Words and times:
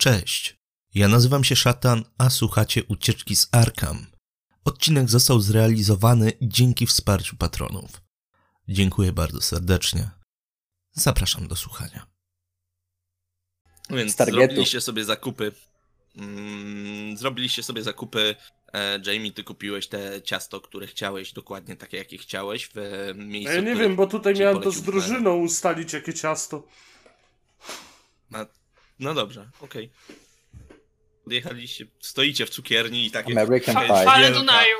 Cześć, 0.00 0.56
ja 0.94 1.08
nazywam 1.08 1.44
się 1.44 1.56
Szatan, 1.56 2.04
a 2.18 2.30
słuchacie 2.30 2.84
ucieczki 2.84 3.36
z 3.36 3.48
Arkham. 3.52 4.06
Odcinek 4.64 5.10
został 5.10 5.40
zrealizowany 5.40 6.32
dzięki 6.42 6.86
wsparciu 6.86 7.36
patronów. 7.36 8.02
Dziękuję 8.68 9.12
bardzo 9.12 9.40
serdecznie. 9.40 10.10
Zapraszam 10.92 11.48
do 11.48 11.56
słuchania. 11.56 12.06
Więc 13.90 14.16
zrobiliście 14.16 14.80
sobie 14.80 15.04
zakupy. 15.04 15.52
Mm, 16.16 17.16
zrobiliście 17.16 17.62
sobie 17.62 17.82
zakupy. 17.82 18.36
E, 18.72 19.00
Jamie, 19.06 19.32
ty 19.32 19.44
kupiłeś 19.44 19.88
te 19.88 20.22
ciasto, 20.22 20.60
które 20.60 20.86
chciałeś, 20.86 21.32
dokładnie 21.32 21.76
takie, 21.76 21.96
jakie 21.96 22.18
chciałeś 22.18 22.70
w 22.74 22.74
miejscu. 23.14 23.54
Ja 23.54 23.60
nie 23.60 23.76
wiem, 23.76 23.96
bo 23.96 24.06
tutaj 24.06 24.34
miałem 24.34 24.62
to 24.62 24.70
z 24.70 24.82
drużyną 24.82 25.36
ustalić, 25.36 25.92
jakie 25.92 26.14
ciasto. 26.14 26.66
A, 28.32 28.46
no 28.98 29.14
dobrze, 29.14 29.50
okej. 29.60 29.90
Okay. 30.06 30.16
Podjechaliście, 31.24 31.86
stoicie 32.00 32.46
w 32.46 32.50
cukierni 32.50 33.06
i 33.06 33.10
takie... 33.10 33.32
American 33.32 33.74
Pie. 33.74 33.88
Fale 33.88 34.32
Dunaju. 34.32 34.76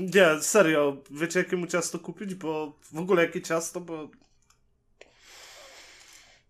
Nie, 0.00 0.42
serio, 0.42 0.96
wiecie 1.10 1.38
jakiemu 1.38 1.66
ciasto 1.66 1.98
kupić, 1.98 2.34
bo 2.34 2.78
w 2.92 2.98
ogóle 2.98 3.22
jakie 3.22 3.42
ciasto, 3.42 3.80
bo... 3.80 4.08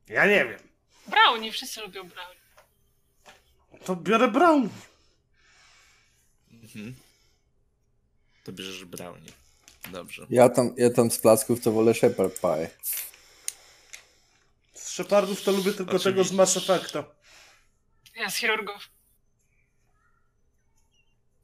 Ja 0.08 0.26
nie 0.26 0.44
wiem. 0.44 0.58
Brownie, 1.06 1.52
wszyscy 1.52 1.80
lubią 1.80 2.02
brownie. 2.08 2.40
To 3.84 3.96
biorę 3.96 4.28
brownie. 4.28 4.68
Mhm. 6.52 6.94
To 8.44 8.52
bierzesz 8.52 8.84
brownie. 8.84 9.32
Dobrze. 9.92 10.26
Ja 10.30 10.48
tam, 10.48 10.74
ja 10.76 10.90
tam 10.90 11.10
z 11.10 11.18
placków 11.18 11.60
to 11.60 11.72
wolę 11.72 11.94
Shepherd 11.94 12.40
Pie. 12.40 12.70
Z 14.94 14.96
Shepardów 14.96 15.42
to 15.42 15.52
lubię 15.52 15.72
tylko 15.72 15.82
Oczywiście. 15.82 16.10
tego 16.10 16.24
z 16.24 16.32
Mass 16.32 16.56
Effecta. 16.56 17.04
Ja 18.16 18.30
z 18.30 18.36
chirurgów. 18.36 18.88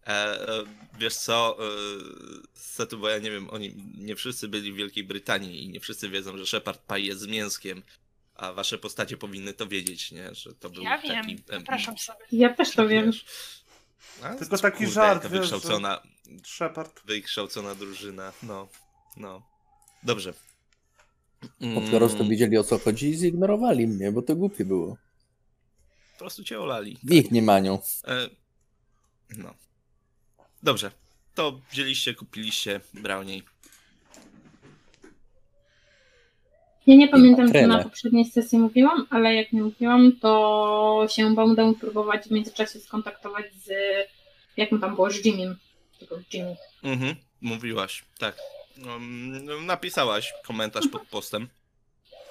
E, 0.06 0.10
e, 0.48 0.64
wiesz 0.98 1.16
co, 1.16 1.56
e, 1.58 1.68
Setu, 2.54 2.98
bo 2.98 3.08
ja 3.08 3.18
nie 3.18 3.30
wiem, 3.30 3.50
oni 3.50 3.74
nie 3.98 4.16
wszyscy 4.16 4.48
byli 4.48 4.72
w 4.72 4.76
Wielkiej 4.76 5.04
Brytanii 5.04 5.64
i 5.64 5.68
nie 5.68 5.80
wszyscy 5.80 6.08
wiedzą, 6.08 6.38
że 6.38 6.46
Shepard 6.46 6.86
Pie 6.86 7.00
jest 7.00 7.20
z 7.20 7.26
mięskiem, 7.26 7.82
a 8.34 8.52
wasze 8.52 8.78
postacie 8.78 9.16
powinny 9.16 9.52
to 9.54 9.66
wiedzieć, 9.66 10.12
nie? 10.12 10.34
Że 10.34 10.54
to 10.54 10.70
był 10.70 10.82
Ja 10.82 10.98
wiem, 10.98 11.22
taki... 11.22 11.32
em, 11.32 11.60
zapraszam 11.60 11.98
sobie. 11.98 12.24
Ja 12.32 12.54
też 12.54 12.70
to 12.70 12.88
wiem. 12.88 13.06
wiesz, 13.06 13.24
a, 14.22 14.34
Tylko 14.34 14.58
taki 14.58 14.76
kurde, 14.78 14.92
żart, 14.92 15.22
wiesz, 15.22 15.32
wykształcona, 15.32 16.02
Shepard. 16.44 17.00
wykształcona 17.04 17.74
drużyna, 17.74 18.32
no, 18.42 18.68
no. 19.16 19.42
Dobrze. 20.02 20.34
Po 21.74 21.96
prostu 21.96 22.19
Mm, 22.19 22.30
widzieli 22.30 22.58
o 22.58 22.64
co 22.64 22.78
chodzi 22.78 23.08
i 23.08 23.14
zignorowali 23.14 23.86
mnie, 23.86 24.12
bo 24.12 24.22
to 24.22 24.36
głupie 24.36 24.64
było. 24.64 24.96
po 26.12 26.19
prostu 26.19 26.44
cię 26.44 26.60
olali. 26.60 26.98
W 27.02 27.12
ich 27.12 27.30
mniemaniu. 27.30 27.78
E, 28.06 28.28
no. 29.36 29.55
Dobrze. 30.62 30.91
To 31.34 31.60
wzięliście, 31.70 32.14
kupiliście 32.14 32.80
brownie. 32.94 33.42
Ja 36.86 36.97
nie 36.97 37.08
pamiętam, 37.08 37.52
co 37.52 37.66
na 37.66 37.82
poprzedniej 37.82 38.25
sesji 38.25 38.58
mówiłam, 38.58 39.06
ale 39.10 39.34
jak 39.34 39.52
nie 39.52 39.62
mówiłam, 39.62 40.12
to 40.20 41.06
się 41.10 41.34
będę 41.34 41.75
próbować 41.80 42.27
w 42.27 42.30
międzyczasie 42.30 42.80
skontaktować 42.80 43.44
z, 43.64 43.69
jak 44.56 44.72
mu 44.72 44.78
tam 44.78 44.94
było, 44.94 45.10
z 45.10 45.25
Jimmym. 45.25 45.56
Tylko 45.98 46.19
Jimmy. 46.32 46.56
Mhm, 46.82 47.16
mówiłaś, 47.41 48.04
tak. 48.19 48.36
Um, 48.86 49.66
napisałaś 49.66 50.32
komentarz 50.44 50.88
pod 50.88 51.08
postem, 51.08 51.48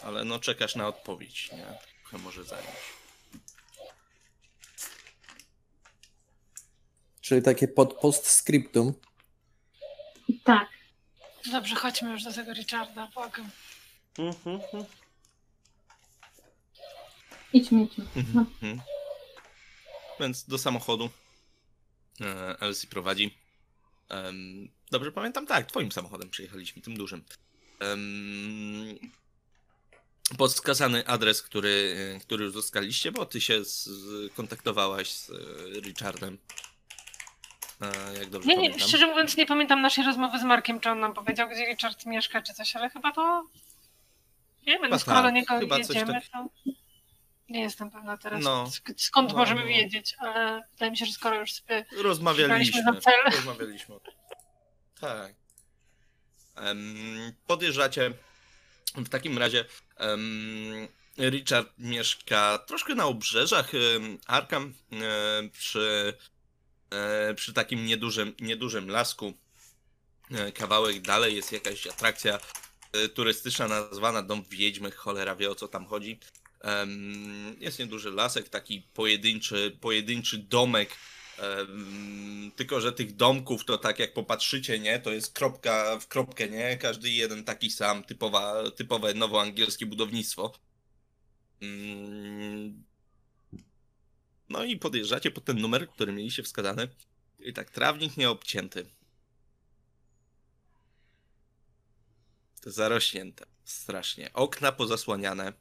ale 0.04 0.26
no 0.26 0.40
czekasz 0.40 0.76
na 0.76 0.88
odpowiedź, 0.88 1.52
nie? 1.52 1.66
Trochę 2.02 2.18
może 2.18 2.44
zająć. 2.44 3.00
Czyli 7.22 7.42
takie 7.42 7.68
pod 7.68 7.94
postscriptum. 7.94 8.94
Tak. 10.44 10.68
Dobrze, 11.52 11.76
chodźmy 11.76 12.12
już 12.12 12.24
do 12.24 12.34
tego 12.34 12.54
Richarda, 12.54 13.08
błagam. 13.14 13.50
Mhm, 14.18 14.56
mhm. 14.56 14.86
Idźmy, 17.54 17.84
idźmy. 17.84 18.06
No. 18.34 18.42
Mhm. 18.42 18.82
Więc 20.20 20.44
do 20.44 20.58
samochodu 20.58 21.10
e, 22.22 22.56
Elsie 22.60 22.88
prowadzi. 22.88 23.39
Em, 24.10 24.70
dobrze 24.92 25.12
pamiętam? 25.12 25.46
Tak, 25.48 25.66
twoim 25.66 25.92
samochodem 25.92 26.30
przyjechaliśmy, 26.30 26.82
tym 26.82 26.98
dużym. 26.98 27.24
Um, 27.82 29.00
podskazany 30.38 31.08
adres, 31.08 31.42
który, 31.42 31.96
który 32.22 32.46
już 32.46 32.56
uzyskaliście, 32.56 33.12
bo 33.12 33.26
ty 33.26 33.42
się 33.42 33.62
skontaktowałaś 33.66 35.12
z 35.12 35.30
e, 35.30 35.34
Richardem. 35.80 36.38
E, 37.82 38.20
jak 38.20 38.30
dobrze 38.30 38.48
Nie, 38.50 38.56
nie, 38.56 38.62
pamiętam. 38.62 38.88
szczerze 38.88 39.08
mówiąc 39.08 39.38
nie 39.38 39.46
pamiętam 39.46 39.82
naszej 39.82 40.06
rozmowy 40.06 40.40
z 40.40 40.44
Markiem, 40.44 40.80
czy 40.80 40.90
on 40.90 41.00
nam 41.00 41.14
powiedział, 41.14 41.50
gdzie 41.50 41.66
Richard 41.66 42.06
mieszka, 42.06 42.42
czy 42.42 42.54
coś, 42.54 42.76
ale 42.76 42.90
chyba 42.90 43.12
to... 43.12 43.48
Nie 44.68 44.74
wiem, 44.74 44.84
Chyba 44.84 45.00
skoro 45.00 45.18
do 45.18 45.24
tak, 45.24 45.34
niego 45.34 45.60
chyba 45.60 45.80
coś 45.80 45.96
jedziemy. 45.96 46.22
Nie 47.50 47.62
jestem 47.62 47.92
pewna 47.92 48.18
teraz, 48.18 48.44
No. 48.44 48.64
sk- 48.66 48.94
skąd 48.98 49.32
No, 49.32 49.38
możemy 49.38 49.62
no. 49.62 49.68
wiedzieć, 49.68 50.16
ale 50.20 50.64
wydaje 50.72 50.92
mi 50.92 50.98
się, 50.98 51.06
że 51.06 51.12
skoro 51.12 51.40
już 51.40 51.54
sobie 51.54 51.86
Rozmawialiśmy. 51.98 52.84
Za 52.84 53.02
cel. 53.02 53.14
Rozmawialiśmy. 53.32 53.96
Tak. 55.02 55.34
Em, 56.56 57.34
podjeżdżacie. 57.48 58.12
W 58.96 59.10
takim 59.10 59.38
razie 59.38 59.66
em, 59.98 60.88
Richard 61.18 61.70
mieszka 61.78 62.58
troszkę 62.68 62.96
na 62.96 63.06
obrzeżach 63.06 63.76
em, 63.76 64.18
Arkham 64.28 64.74
e, 64.94 65.50
przy, 65.50 66.14
e, 66.92 67.34
przy 67.34 67.54
takim 67.54 67.86
niedużym, 67.86 68.36
niedużym 68.40 68.90
lasku. 68.90 69.34
E, 70.32 70.52
Kawałek 70.52 71.02
dalej 71.02 71.36
jest 71.36 71.52
jakaś 71.52 71.88
atrakcja 71.88 72.40
turystyczna 73.14 73.68
nazwana 73.68 74.22
Dom 74.22 74.44
Wiedźmy. 74.50 74.92
Cholera 74.92 75.36
wie 75.36 75.52
o 75.52 75.56
co 75.56 75.68
tam 75.68 75.86
chodzi. 75.86 76.20
Jest 77.60 77.80
nieduży 77.80 78.12
lasek, 78.12 78.50
taki 78.50 78.82
pojedynczy, 78.94 79.78
pojedynczy 79.82 80.38
domek 80.38 80.90
tylko, 82.56 82.82
że 82.82 82.94
tych 82.94 83.16
domków 83.16 83.66
to 83.66 83.78
tak 83.78 84.00
jak 84.00 84.14
popatrzycie, 84.14 84.80
nie, 84.80 85.00
to 85.00 85.12
jest 85.12 85.34
kropka 85.34 86.00
w 86.00 86.08
kropkę, 86.08 86.50
nie? 86.50 86.78
Każdy 86.78 87.10
jeden 87.10 87.44
taki 87.44 87.72
sam, 87.72 88.04
typowa, 88.04 88.72
typowe 88.72 89.14
nowoangielskie 89.14 89.86
budownictwo. 89.86 90.54
No 94.50 94.64
i 94.64 94.78
podjeżdżacie 94.78 95.32
pod 95.32 95.46
ten 95.46 95.60
numer, 95.60 95.90
który 95.90 96.14
mieliście 96.14 96.44
wskazany. 96.44 96.88
I 97.40 97.54
tak, 97.54 97.70
trawnik 97.70 98.18
nieobcięty. 98.18 98.86
Zarośnięte. 102.66 103.46
Strasznie. 103.64 104.34
Okna 104.34 104.72
pozasłaniane. 104.72 105.54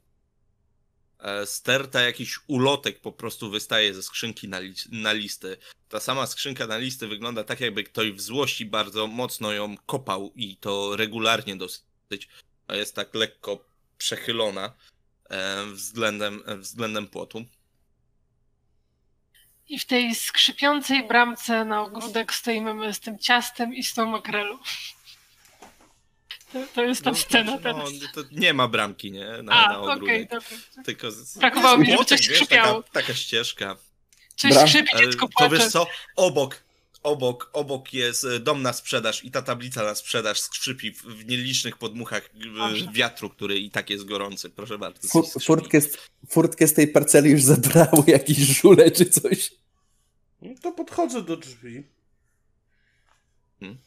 E, 1.19 1.47
Sterta 1.47 2.01
jakiś 2.01 2.39
ulotek 2.47 3.01
po 3.01 3.13
prostu 3.13 3.51
wystaje 3.51 3.95
ze 3.95 4.03
skrzynki 4.03 4.49
na, 4.49 4.59
li- 4.61 4.89
na 4.93 5.13
listy. 5.13 5.57
Ta 5.89 6.01
sama 6.01 6.27
skrzynka 6.27 6.67
na 6.67 6.79
listy 6.79 7.09
wygląda 7.09 7.45
tak, 7.45 7.61
jakby 7.61 7.85
ktoś 7.85 8.13
w 8.13 8.21
złości 8.21 8.67
bardzo 8.67 9.07
mocno 9.07 9.53
ją 9.53 9.77
kopał 9.87 10.33
i 10.37 10.57
to 10.57 10.97
regularnie 10.97 11.57
dosyć. 11.57 12.29
Jest 12.69 12.95
tak 12.95 13.15
lekko 13.15 13.65
przechylona 13.99 14.73
e, 15.31 15.65
względem, 15.67 16.43
względem 16.59 17.09
płotu. 17.09 17.45
I 19.69 19.79
w 19.79 19.85
tej 19.87 20.15
skrzypiącej 20.15 21.09
bramce 21.09 21.65
na 21.65 21.83
ogródek 21.83 22.35
stoimy 22.35 22.75
my 22.75 22.95
z 22.95 23.01
tym 23.01 23.19
ciastem 23.19 23.75
i 23.75 23.83
z 23.83 23.95
tą 23.95 24.07
makrelą. 24.07 24.59
To, 26.53 26.59
to 26.75 26.85
jest 26.85 27.03
ta 27.05 27.11
No, 27.11 27.17
scena 27.17 27.59
teraz. 27.59 27.91
no, 27.93 28.23
to 28.23 28.29
nie 28.33 28.55
ma 28.55 28.69
bramki, 28.69 29.13
nie? 29.13 29.27
Na, 29.43 29.53
A, 29.53 29.69
na 29.73 29.75
dobra. 29.97 30.15
Tylko 30.85 31.11
z, 31.11 31.39
Brakowało 31.39 31.79
mi, 31.79 31.87
żeby 31.91 32.05
coś 32.05 32.29
wiesz, 32.29 32.37
skrzypiało. 32.37 32.83
taka, 32.83 32.93
taka 32.93 33.15
ścieżka. 33.15 33.77
Coś 34.37 34.53
Bram- 34.53 34.69
skrzypi, 34.69 34.99
dziecko 34.99 35.27
to 35.29 35.33
płacze. 35.39 35.57
wiesz 35.57 35.67
co? 35.69 35.87
Obok, 36.17 36.63
obok, 37.03 37.51
obok 37.53 37.93
jest 37.93 38.25
e, 38.25 38.41
dom 38.41 38.63
na 38.63 38.73
sprzedaż 38.73 39.25
i 39.25 39.31
ta 39.31 39.43
tablica 39.43 39.83
na 39.85 39.95
sprzedaż 39.95 40.41
skrzypi 40.41 40.93
w, 40.93 41.03
w 41.03 41.27
nielicznych 41.27 41.77
podmuchach 41.79 42.31
e, 42.35 42.55
Dobrze. 42.69 42.89
wiatru, 42.93 43.31
który 43.31 43.59
i 43.59 43.71
tak 43.71 43.91
jest 43.91 44.05
gorący. 44.05 44.51
Proszę 44.51 44.79
bardzo. 44.79 45.23
furtkę, 45.47 45.81
z, 45.81 45.99
furtkę 46.29 46.69
z 46.69 46.75
tej 46.75 46.89
parceli 46.89 47.31
już 47.31 47.43
zabrały 47.43 48.03
jakieś 48.07 48.37
żule 48.39 48.91
czy 48.91 49.07
coś. 49.07 49.51
No 50.43 50.55
to 50.63 50.73
podchodzę 50.73 51.23
do 51.23 51.37
drzwi. 51.37 51.83
Hmm? 53.61 53.79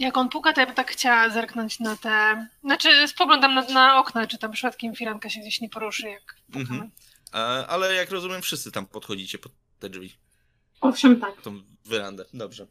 Jak 0.00 0.16
on 0.16 0.28
puka, 0.28 0.52
to 0.52 0.60
ja 0.60 0.66
bym 0.66 0.74
tak 0.74 0.90
chciała 0.90 1.30
zerknąć 1.30 1.80
na 1.80 1.96
te... 1.96 2.46
Znaczy, 2.64 3.08
spoglądam 3.08 3.54
na, 3.54 3.62
na 3.62 3.98
okna, 3.98 4.26
czy 4.26 4.38
tam 4.38 4.52
przypadkiem 4.52 4.94
firanka 4.94 5.30
się 5.30 5.40
gdzieś 5.40 5.60
nie 5.60 5.68
poruszy, 5.68 6.08
jak 6.08 6.36
pukamy. 6.46 6.62
Mhm. 6.70 6.90
E, 7.34 7.66
ale 7.66 7.94
jak 7.94 8.10
rozumiem, 8.10 8.42
wszyscy 8.42 8.72
tam 8.72 8.86
podchodzicie 8.86 9.38
pod 9.38 9.52
te 9.78 9.88
drzwi, 9.88 10.16
Owszem, 10.80 11.20
tak. 11.20 11.42
tą 11.42 11.62
werandę. 11.84 12.24
Dobrze. 12.34 12.66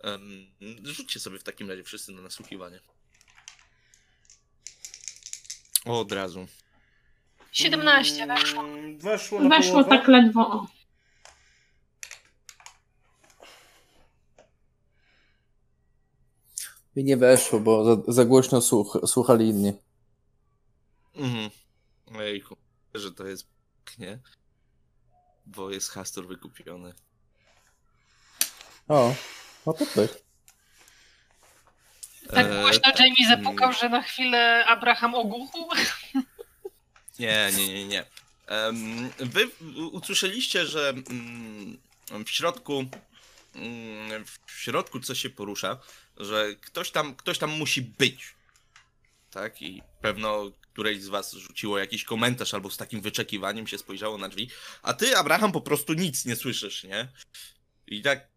Em, 0.00 0.46
rzućcie 0.82 1.20
sobie 1.20 1.38
w 1.38 1.42
takim 1.44 1.70
razie 1.70 1.84
wszyscy 1.84 2.12
na 2.12 2.22
nasłuchiwanie. 2.22 2.80
O, 5.84 6.00
od 6.00 6.12
razu. 6.12 6.46
17 7.52 8.26
weszło. 8.26 8.62
Mm, 8.64 8.98
Weszło 8.98 9.40
na 9.40 9.48
Weszło 9.56 9.72
połowę. 9.72 9.90
tak 9.90 10.08
ledwo. 10.08 10.66
I 16.98 17.04
nie 17.04 17.16
weszło, 17.16 17.60
bo 17.60 17.84
za, 17.84 18.12
za 18.12 18.24
głośno 18.24 18.60
słuch, 18.60 18.98
słuchali 19.06 19.48
inni. 19.48 19.72
Mhm. 21.14 21.50
Ojejku, 22.16 22.56
że 22.94 23.12
to 23.12 23.26
jest 23.26 23.46
nie? 23.98 24.18
Bo 25.46 25.70
jest 25.70 25.90
Hastur 25.90 26.28
wykupiony. 26.28 26.92
O, 28.88 29.14
no 29.66 29.72
to 29.72 29.86
tak. 29.86 30.10
Tak 32.30 32.46
E, 32.46 32.60
głośno 32.60 32.92
Jamie 32.98 33.28
zapukał, 33.28 33.72
że 33.72 33.88
na 33.88 34.02
chwilę 34.02 34.64
Abraham 34.66 35.14
ogłuchł. 35.14 35.58
Nie, 37.18 37.50
nie, 37.56 37.68
nie, 37.68 37.86
nie. 37.86 38.04
Wy 39.18 39.48
usłyszeliście, 39.92 40.66
że 40.66 40.88
mm, 40.88 41.78
w 42.26 42.30
środku 42.30 42.84
mm, 43.54 44.24
w 44.46 44.52
środku 44.52 45.00
coś 45.00 45.18
się 45.18 45.30
porusza, 45.30 45.78
że 46.18 46.54
ktoś 46.60 46.90
tam, 46.90 47.14
ktoś 47.14 47.38
tam 47.38 47.50
musi 47.50 47.82
być. 47.82 48.34
Tak? 49.30 49.62
I 49.62 49.82
pewno 50.00 50.52
któreś 50.72 51.02
z 51.02 51.08
was 51.08 51.32
rzuciło 51.32 51.78
jakiś 51.78 52.04
komentarz 52.04 52.54
albo 52.54 52.70
z 52.70 52.76
takim 52.76 53.00
wyczekiwaniem 53.00 53.66
się 53.66 53.78
spojrzało 53.78 54.18
na 54.18 54.28
drzwi, 54.28 54.50
a 54.82 54.94
ty, 54.94 55.16
Abraham, 55.16 55.52
po 55.52 55.60
prostu 55.60 55.92
nic 55.92 56.24
nie 56.24 56.36
słyszysz, 56.36 56.84
nie? 56.84 57.08
I 57.86 58.02
tak 58.02 58.28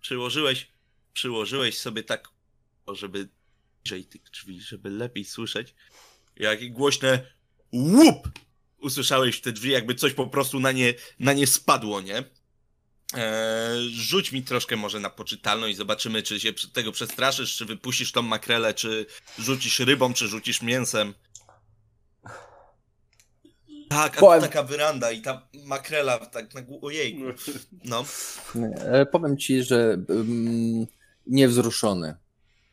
przyłożyłeś, 0.00 0.66
przyłożyłeś 1.12 1.78
sobie 1.78 2.02
tak, 2.02 2.28
żeby 2.88 3.28
bliżej 3.84 4.04
tych 4.04 4.22
drzwi, 4.22 4.60
żeby 4.60 4.90
lepiej 4.90 5.24
słyszeć, 5.24 5.74
jak 6.36 6.72
głośne 6.72 7.32
łup 7.72 8.28
usłyszałeś 8.78 9.36
w 9.36 9.40
te 9.40 9.52
drzwi, 9.52 9.70
jakby 9.70 9.94
coś 9.94 10.12
po 10.12 10.26
prostu 10.26 10.60
na 10.60 10.72
nie, 10.72 10.94
na 11.18 11.32
nie 11.32 11.46
spadło, 11.46 12.00
nie? 12.00 12.24
Eee, 13.14 13.90
rzuć 13.90 14.32
mi 14.32 14.42
troszkę 14.42 14.76
może 14.76 15.00
na 15.00 15.10
poczytalność, 15.10 15.76
zobaczymy, 15.76 16.22
czy 16.22 16.40
się 16.40 16.52
tego 16.72 16.92
przestraszysz, 16.92 17.56
czy 17.56 17.64
wypuścisz 17.64 18.12
tą 18.12 18.22
makrelę, 18.22 18.74
czy 18.74 19.06
rzucisz 19.38 19.78
rybą, 19.80 20.12
czy 20.14 20.28
rzucisz 20.28 20.62
mięsem. 20.62 21.14
Tak, 23.88 24.16
a 24.16 24.20
Powiem- 24.20 24.42
taka 24.42 24.62
wyranda 24.62 25.10
i 25.10 25.22
ta 25.22 25.48
makrela, 25.64 26.18
tak 26.18 26.54
na 26.54 26.62
ojejku. 26.82 27.20
No, 27.84 28.04
Nie, 28.54 28.76
e, 28.76 29.06
powiem 29.06 29.36
ci, 29.38 29.62
że 29.62 29.96
um, 30.08 30.86
niewzruszony 31.26 32.14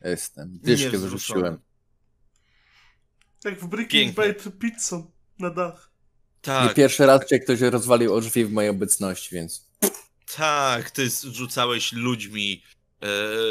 jestem. 0.04 0.58
Dyszkę 0.62 0.98
wyrzuciłem. 0.98 1.58
Jak 3.44 3.60
w 3.60 3.66
Breaking. 3.66 4.14
Bad 4.14 4.58
pizzą 4.58 5.10
na 5.38 5.50
dach. 5.50 5.90
tak. 6.42 6.68
Nie 6.68 6.74
pierwszy 6.74 7.06
raz 7.06 7.26
cię 7.26 7.38
ktoś 7.38 7.60
rozwalił 7.60 8.14
o 8.14 8.20
drzwi 8.20 8.44
w 8.44 8.52
mojej 8.52 8.70
obecności, 8.70 9.34
więc 9.34 9.66
Tak, 10.36 10.90
ty 10.90 11.10
rzucałeś 11.32 11.92
ludźmi, 11.92 12.62
e, 13.00 13.08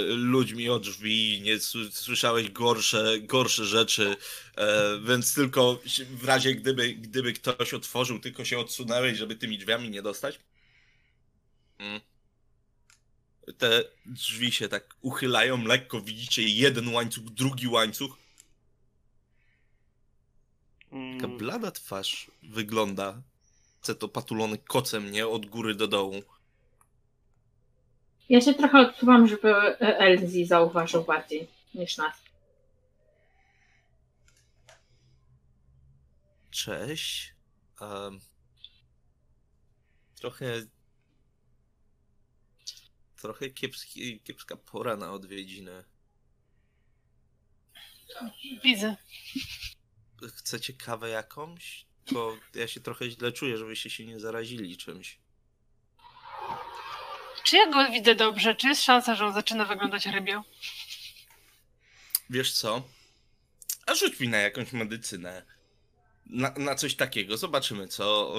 ludźmi 0.08 0.70
o 0.70 0.80
drzwi, 0.80 1.42
nie 1.42 1.60
słyszałeś 1.92 2.52
gorsze, 2.52 3.20
gorsze 3.22 3.66
rzeczy, 3.66 4.18
e, 4.58 5.00
więc 5.00 5.34
tylko 5.34 5.80
w 6.10 6.26
razie 6.26 6.56
gdyby, 6.56 6.94
gdyby 6.94 7.34
ktoś 7.34 7.74
otworzył, 7.74 8.20
tylko 8.20 8.46
się 8.46 8.60
odsunęłeś, 8.60 9.18
żeby 9.18 9.36
tymi 9.36 9.58
drzwiami 9.58 9.90
nie 9.90 10.02
dostać. 10.02 10.40
Mm. 11.78 12.02
Te 13.58 13.84
drzwi 14.06 14.52
się 14.52 14.68
tak 14.68 14.96
uchylają 15.02 15.64
lekko, 15.66 16.02
widzicie 16.02 16.44
jeden 16.44 16.88
łańcuch, 16.94 17.24
drugi 17.24 17.68
łańcuch. 17.68 18.18
Mm, 20.92 21.20
Taka 21.22 21.34
blada 21.34 21.72
twarz 21.72 22.32
wygląda. 22.44 23.22
Chce 23.82 23.96
to 23.96 24.08
patulony 24.08 24.58
kocem, 24.58 25.12
nie? 25.12 25.28
Od 25.28 25.46
góry 25.46 25.76
do 25.76 25.88
dołu. 25.88 26.24
Ja 28.30 28.42
się 28.42 28.54
trochę 28.54 28.80
odczuwam, 28.80 29.28
żeby 29.28 29.56
Elzi 29.80 30.46
zauważył 30.46 31.04
bardziej 31.04 31.48
niż 31.76 31.98
nas. 31.98 32.16
Cześć. 36.52 37.34
Em, 37.82 38.20
trochę. 40.16 40.46
Trochę 43.22 43.50
kiepski, 43.50 44.20
kiepska 44.20 44.56
pora 44.56 44.98
na 44.98 45.12
odwiedziny. 45.12 45.84
Widzę. 48.64 48.96
Chcecie 50.36 50.74
kawę 50.74 51.10
jakąś? 51.10 51.86
Tylko 52.06 52.38
ja 52.56 52.68
się 52.68 52.80
trochę 52.80 53.10
źle 53.10 53.32
czuję, 53.32 53.58
żebyście 53.58 53.90
się 53.90 54.06
nie 54.06 54.20
zarazili 54.20 54.78
czymś. 54.78 55.20
Czy 57.48 57.58
ja 57.58 57.72
go 57.72 57.92
widzę 57.92 58.16
dobrze? 58.16 58.56
Czy 58.56 58.68
jest 58.68 58.84
szansa, 58.84 59.16
że 59.16 59.26
on 59.26 59.34
zaczyna 59.34 59.66
wyglądać 59.66 60.06
rybio? 60.06 60.44
Wiesz 62.30 62.54
co? 62.54 62.84
A 63.86 63.96
rzuć 63.96 64.20
mi 64.20 64.28
na 64.28 64.38
jakąś 64.38 64.74
medycynę. 64.74 65.46
Na, 66.26 66.54
na 66.58 66.76
coś 66.76 66.96
takiego. 66.96 67.38
Zobaczymy, 67.38 67.88
co, 67.88 68.34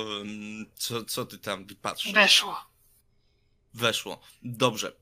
co, 0.75 1.05
co 1.05 1.25
ty 1.25 1.38
tam 1.38 1.66
wypatrzysz. 1.66 2.12
Weszło. 2.12 2.56
Weszło. 3.75 4.20
Dobrze. 4.43 4.93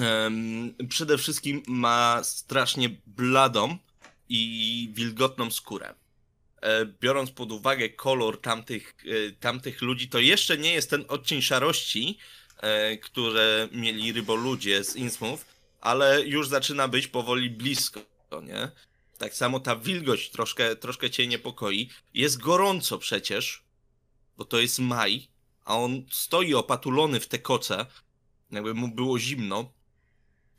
Em, 0.00 0.74
przede 0.88 1.18
wszystkim 1.18 1.62
ma 1.66 2.24
strasznie 2.24 2.88
bladą 3.06 3.78
i 4.28 4.90
wilgotną 4.92 5.50
skórę. 5.50 5.94
E, 6.62 6.86
biorąc 6.86 7.30
pod 7.30 7.52
uwagę 7.52 7.88
kolor 7.88 8.40
tamtych, 8.40 8.94
e, 9.06 9.32
tamtych 9.32 9.82
ludzi, 9.82 10.08
to 10.08 10.18
jeszcze 10.18 10.58
nie 10.58 10.72
jest 10.72 10.90
ten 10.90 11.04
odcień 11.08 11.42
szarości, 11.42 12.18
które 13.02 13.68
mieli 13.72 14.12
ryboludzie 14.12 14.84
z 14.84 14.96
Innsmouth, 14.96 15.44
ale 15.80 16.22
już 16.26 16.48
zaczyna 16.48 16.88
być 16.88 17.08
powoli 17.08 17.50
blisko, 17.50 18.00
nie? 18.42 18.70
Tak 19.18 19.34
samo 19.34 19.60
ta 19.60 19.76
wilgoć 19.76 20.30
troszkę, 20.30 20.76
troszkę 20.76 21.10
cię 21.10 21.26
niepokoi. 21.26 21.90
Jest 22.14 22.38
gorąco 22.38 22.98
przecież, 22.98 23.62
bo 24.36 24.44
to 24.44 24.60
jest 24.60 24.78
maj, 24.78 25.28
a 25.64 25.76
on 25.78 26.06
stoi 26.10 26.54
opatulony 26.54 27.20
w 27.20 27.28
te 27.28 27.38
koce, 27.38 27.86
jakby 28.50 28.74
mu 28.74 28.88
było 28.88 29.18
zimno, 29.18 29.72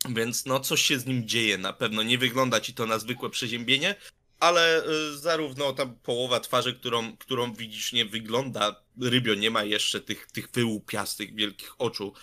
więc 0.09 0.45
no 0.45 0.59
coś 0.59 0.81
się 0.81 0.99
z 0.99 1.05
nim 1.05 1.27
dzieje 1.27 1.57
na 1.57 1.73
pewno. 1.73 2.03
Nie 2.03 2.17
wygląda 2.17 2.59
ci 2.59 2.73
to 2.73 2.85
na 2.85 2.99
zwykłe 2.99 3.29
przeziębienie, 3.29 3.95
ale 4.43 4.83
y, 4.87 5.17
zarówno 5.17 5.73
ta 5.73 5.85
połowa 5.85 6.39
twarzy, 6.39 6.73
którą, 6.73 7.17
którą 7.17 7.53
widzisz, 7.53 7.93
nie 7.93 8.05
wygląda 8.05 8.83
rybio, 9.01 9.33
nie 9.35 9.51
ma 9.51 9.63
jeszcze 9.63 10.01
tych, 10.01 10.31
tych 10.31 10.51
wyłupiastych, 10.51 11.35
wielkich 11.35 11.81
oczu, 11.81 12.13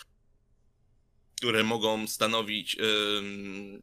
które 1.36 1.62
mogą 1.62 2.06
stanowić, 2.06 2.76
ym, 3.18 3.82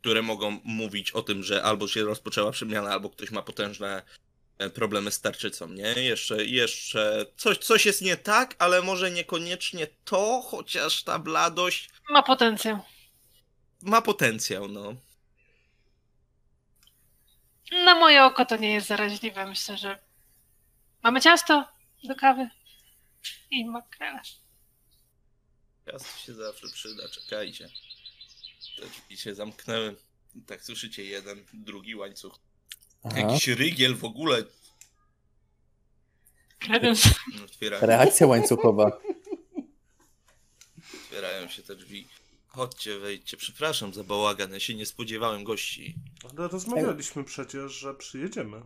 które 0.00 0.22
mogą 0.22 0.60
mówić 0.64 1.10
o 1.10 1.22
tym, 1.22 1.42
że 1.42 1.62
albo 1.62 1.88
się 1.88 2.04
rozpoczęła 2.04 2.50
przemiana, 2.52 2.90
albo 2.90 3.10
ktoś 3.10 3.30
ma 3.30 3.42
potężne 3.42 4.02
e, 4.58 4.70
problemy 4.70 5.10
z 5.10 5.20
tarczycą, 5.20 5.68
nie? 5.68 5.94
Jeszcze, 6.02 6.44
jeszcze 6.44 7.26
coś, 7.36 7.58
coś 7.58 7.86
jest 7.86 8.02
nie 8.02 8.16
tak, 8.16 8.54
ale 8.58 8.82
może 8.82 9.10
niekoniecznie 9.10 9.86
to, 10.04 10.42
chociaż 10.46 11.02
ta 11.02 11.18
bladość 11.18 11.88
Ma 12.10 12.22
potencjał. 12.22 12.78
ma 13.82 14.02
potencjał, 14.02 14.68
no. 14.68 14.94
Na 17.72 17.94
moje 17.94 18.24
oko 18.24 18.44
to 18.46 18.56
nie 18.56 18.72
jest 18.72 18.86
zaraźliwe. 18.86 19.46
Myślę, 19.46 19.76
że 19.76 19.98
mamy 21.02 21.20
ciasto 21.20 21.64
do 22.04 22.14
kawy 22.16 22.48
i 23.50 23.64
makrele. 23.64 24.20
Ciasto 25.90 26.18
się 26.18 26.34
zawsze 26.34 26.68
przyda, 26.68 27.08
czekajcie. 27.08 27.70
Te 28.76 28.86
drzwi 28.86 29.16
się 29.16 29.34
zamknęły. 29.34 29.96
Tak 30.46 30.64
słyszycie 30.64 31.04
jeden, 31.04 31.44
drugi 31.52 31.94
łańcuch. 31.96 32.38
Aha. 33.04 33.20
Jakiś 33.20 33.48
rygiel 33.48 33.96
w 33.96 34.04
ogóle 34.04 34.44
Kredens. 36.58 37.02
otwiera, 37.44 37.80
Reakcja 37.80 38.26
łańcuchowa. 38.26 39.00
otwierają 41.04 41.48
się 41.48 41.62
te 41.62 41.76
drzwi. 41.76 42.08
Chodźcie, 42.48 42.98
wejdźcie. 42.98 43.36
Przepraszam 43.36 43.94
za 43.94 44.04
bałagan, 44.04 44.52
ja 44.52 44.60
się 44.60 44.74
nie 44.74 44.86
spodziewałem 44.86 45.44
gości. 45.44 45.94
Ale 46.38 46.48
rozmawialiśmy 46.48 47.24
przecież, 47.24 47.72
że 47.72 47.94
przyjedziemy. 47.94 48.60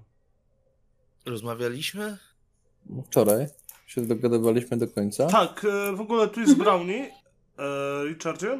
Rozmawialiśmy? 1.26 2.18
Wczoraj 3.06 3.46
się 3.86 4.06
dogadywaliśmy 4.06 4.76
do 4.76 4.88
końca. 4.88 5.26
Tak, 5.26 5.64
e, 5.64 5.92
w 5.96 6.00
ogóle 6.00 6.28
tu 6.28 6.40
jest 6.40 6.56
Brownie. 6.56 7.14
E, 7.58 8.04
Richardzie? 8.04 8.58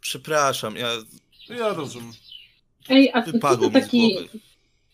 Przepraszam, 0.00 0.76
ja 0.76 0.88
Ja 1.48 1.74
rozumiem. 1.74 2.12
Ej, 2.88 3.10
a 3.14 3.22
co 3.22 3.32
to 3.56 3.70
taki, 3.70 4.28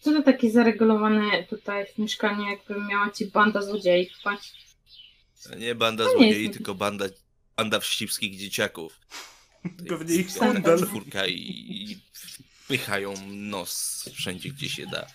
co 0.01 0.13
to 0.13 0.23
takie 0.23 0.51
zaregulowane 0.51 1.45
tutaj 1.45 1.87
w 1.87 1.99
mieszkaniu, 1.99 2.51
jakby 2.51 2.85
miała 2.85 3.11
ci 3.11 3.27
banda 3.27 3.63
złodziei 3.63 4.11
wpaść? 4.21 4.65
Nie 5.59 5.75
banda 5.75 6.05
złodziei, 6.11 6.51
tylko 6.51 6.75
banda 6.75 7.05
banda 7.57 7.81
wścibskich 7.81 8.39
dzieciaków. 8.39 9.01
Pewnie 9.89 10.15
ich 10.15 10.35
kundel. 10.39 10.87
czwórka 10.87 11.27
i, 11.27 11.35
i 11.35 12.01
pychają 12.69 13.15
nos 13.27 14.05
wszędzie, 14.15 14.49
gdzie 14.49 14.69
się 14.69 14.87
da. 14.87 15.07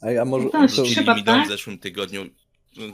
A 0.00 0.10
ja 0.10 0.24
może... 0.24 0.44
No 0.44 0.50
tak, 0.50 0.70
to, 0.72 0.82
mi 0.82 1.04
dom 1.04 1.24
tak. 1.24 1.46
w 1.46 1.48
zeszłym 1.48 1.78
tygodniu. 1.78 2.26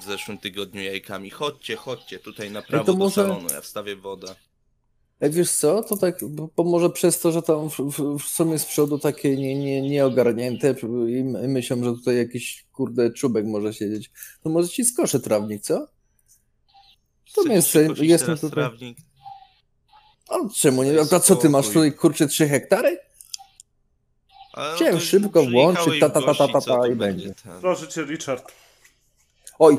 W 0.01 0.05
zeszłym 0.05 0.39
tygodniu 0.39 0.83
jajkami. 0.83 1.31
Chodźcie, 1.31 1.77
chodźcie, 1.77 2.19
tutaj 2.19 2.51
na 2.51 2.63
prawo 2.63 2.85
to 2.85 2.93
do 2.93 2.99
może- 2.99 3.15
salonu, 3.15 3.49
ja 3.51 3.61
wstawię 3.61 3.97
wodę. 3.97 4.35
Ej, 5.21 5.31
wiesz 5.31 5.51
co, 5.51 5.83
to 5.83 5.97
tak, 5.97 6.19
bo, 6.29 6.51
bo 6.57 6.65
może 6.65 6.91
przez 6.91 7.21
to, 7.21 7.33
że 7.33 7.43
tam 7.43 7.71
w, 7.71 7.77
w, 7.77 8.19
w 8.19 8.29
sumie 8.29 8.59
z 8.59 8.65
przodu 8.65 8.99
takie 8.99 9.37
nie, 9.37 9.55
nie, 9.55 9.83
nieogarnięte 9.83 10.75
i 11.09 11.25
my- 11.25 11.49
myślą, 11.49 11.85
że 11.85 11.93
tutaj 11.93 12.17
jakiś 12.17 12.67
kurde 12.73 13.11
czubek 13.11 13.47
może 13.47 13.75
siedzieć, 13.75 14.11
to 14.43 14.51
może 14.51 14.69
ci 14.69 14.85
skoszę 14.85 15.21
trawnik, 15.21 15.63
co? 15.63 15.89
To 17.35 17.43
jest- 17.53 17.75
jestem 18.01 18.37
tutaj. 18.39 18.51
Trawnik? 18.51 18.99
A 20.29 20.35
czemu 20.55 20.83
nie? 20.83 21.01
A 21.01 21.21
co 21.21 21.37
ty 21.37 21.49
masz 21.49 21.69
tutaj 21.69 21.93
kurczę 21.93 22.27
3 22.27 22.49
hektary? 22.49 22.99
Chciałem 24.77 25.01
szybko 25.01 25.43
włączyć, 25.45 26.01
ta, 26.01 26.11
ta, 26.11 26.23
ta, 26.23 26.35
ta, 26.35 26.49
ta, 26.49 26.61
ta 26.61 26.87
i 26.89 26.95
będzie. 26.95 27.35
Proszę 27.61 27.89
cię, 27.89 28.03
Richard. 28.05 28.53
Oj, 29.59 29.79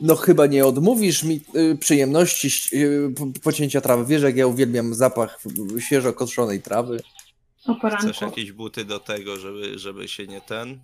no 0.00 0.16
chyba 0.16 0.46
nie 0.46 0.66
odmówisz 0.66 1.22
mi 1.22 1.40
y, 1.56 1.76
przyjemności 1.80 2.48
y, 2.76 3.14
po- 3.16 3.40
pocięcia 3.42 3.80
trawy. 3.80 4.06
Wiesz, 4.06 4.22
jak 4.22 4.36
ja 4.36 4.46
uwielbiam 4.46 4.94
zapach 4.94 5.40
świeżo 5.80 6.12
koszonej 6.12 6.62
trawy. 6.62 7.02
O 7.66 7.74
Chcesz 7.98 8.20
jakieś 8.20 8.52
buty 8.52 8.84
do 8.84 9.00
tego, 9.00 9.36
żeby, 9.38 9.78
żeby 9.78 10.08
się 10.08 10.26
nie 10.26 10.40
ten, 10.40 10.80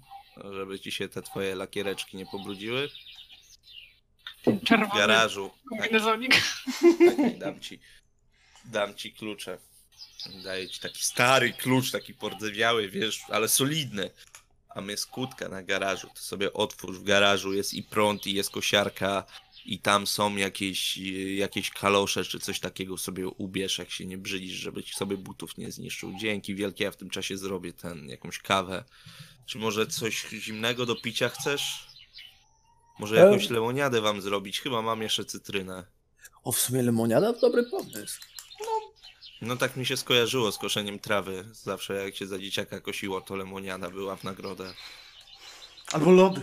żeby 0.53 0.81
ci 0.81 0.93
się 0.93 1.09
te 1.09 1.23
twoje 1.23 1.55
lakiereczki 1.55 2.17
nie 2.17 2.27
pobrudziły? 2.27 2.89
W 4.57 4.65
Czerwony 4.65 5.01
garażu. 5.01 5.51
Tak, 5.51 5.79
kombinezonik. 5.79 6.35
tak, 7.17 7.39
dam 7.39 7.61
ci, 7.61 7.81
dam 8.65 8.95
ci 8.95 9.13
klucze. 9.13 9.59
Daję 10.45 10.69
ci 10.69 10.81
taki 10.81 11.03
stary 11.03 11.53
klucz, 11.53 11.91
taki 11.91 12.15
pordzewiały, 12.15 12.89
wiesz, 12.89 13.21
ale 13.29 13.49
solidny. 13.49 14.11
A 14.69 14.81
jest 14.81 15.07
kłódka 15.07 15.49
na 15.49 15.63
garażu, 15.63 16.09
to 16.15 16.21
sobie 16.21 16.53
otwórz 16.53 16.99
w 16.99 17.03
garażu, 17.03 17.53
jest 17.53 17.75
i 17.75 17.83
prąd, 17.83 18.27
i 18.27 18.35
jest 18.35 18.51
kosiarka, 18.51 19.25
i 19.65 19.79
tam 19.79 20.07
są 20.07 20.37
jakieś, 20.37 20.97
jakieś 21.37 21.71
kalosze, 21.71 22.25
czy 22.25 22.39
coś 22.39 22.61
takiego 22.61 22.99
sobie 22.99 23.29
ubierz, 23.29 23.79
jak 23.79 23.91
się 23.91 24.07
nie 24.07 24.19
brzydzisz, 24.19 24.53
żeby 24.53 24.83
ci 24.83 24.95
sobie 24.95 25.17
butów 25.17 25.59
nie 25.59 25.73
zniszczył. 25.73 26.13
Dzięki 26.21 26.55
wielkie, 26.55 26.85
ja 26.85 26.91
w 26.91 26.97
tym 26.97 27.11
czasie 27.11 27.39
zrobię 27.39 27.73
ten, 27.73 28.09
jakąś 28.09 28.39
kawę. 28.39 28.85
Czy 29.47 29.59
może 29.59 29.87
coś 29.87 30.27
zimnego 30.31 30.87
do 30.87 30.97
picia 30.97 31.29
chcesz? 31.29 31.87
Może 32.99 33.17
E- 33.17 33.25
jakąś 33.25 33.51
lemoniadę 33.51 34.01
wam 34.01 34.21
zrobić? 34.21 34.61
Chyba 34.61 34.83
mam 34.83 35.03
jeszcze 35.03 35.25
cytrynę. 35.25 35.85
O, 36.45 36.53
w 36.53 36.61
sumie 36.61 36.83
lemoniada 36.83 37.33
to 37.33 37.41
dobry 37.41 37.65
pomysł. 37.71 38.21
No 39.43 39.57
tak 39.57 39.77
mi 39.77 39.87
się 39.87 39.97
skojarzyło 39.97 40.53
z 40.53 40.59
koszeniem 40.59 40.99
trawy. 40.99 41.45
Zawsze 41.53 41.95
jak 42.05 42.17
się 42.17 42.27
za 42.27 42.39
dzieciaka 42.39 42.81
kosiło, 42.81 43.21
to 43.21 43.37
lemoniada 43.37 43.91
była 43.91 44.17
w 44.17 44.25
nagrodę. 44.25 44.75
Albo 45.93 46.11
lody. 46.11 46.41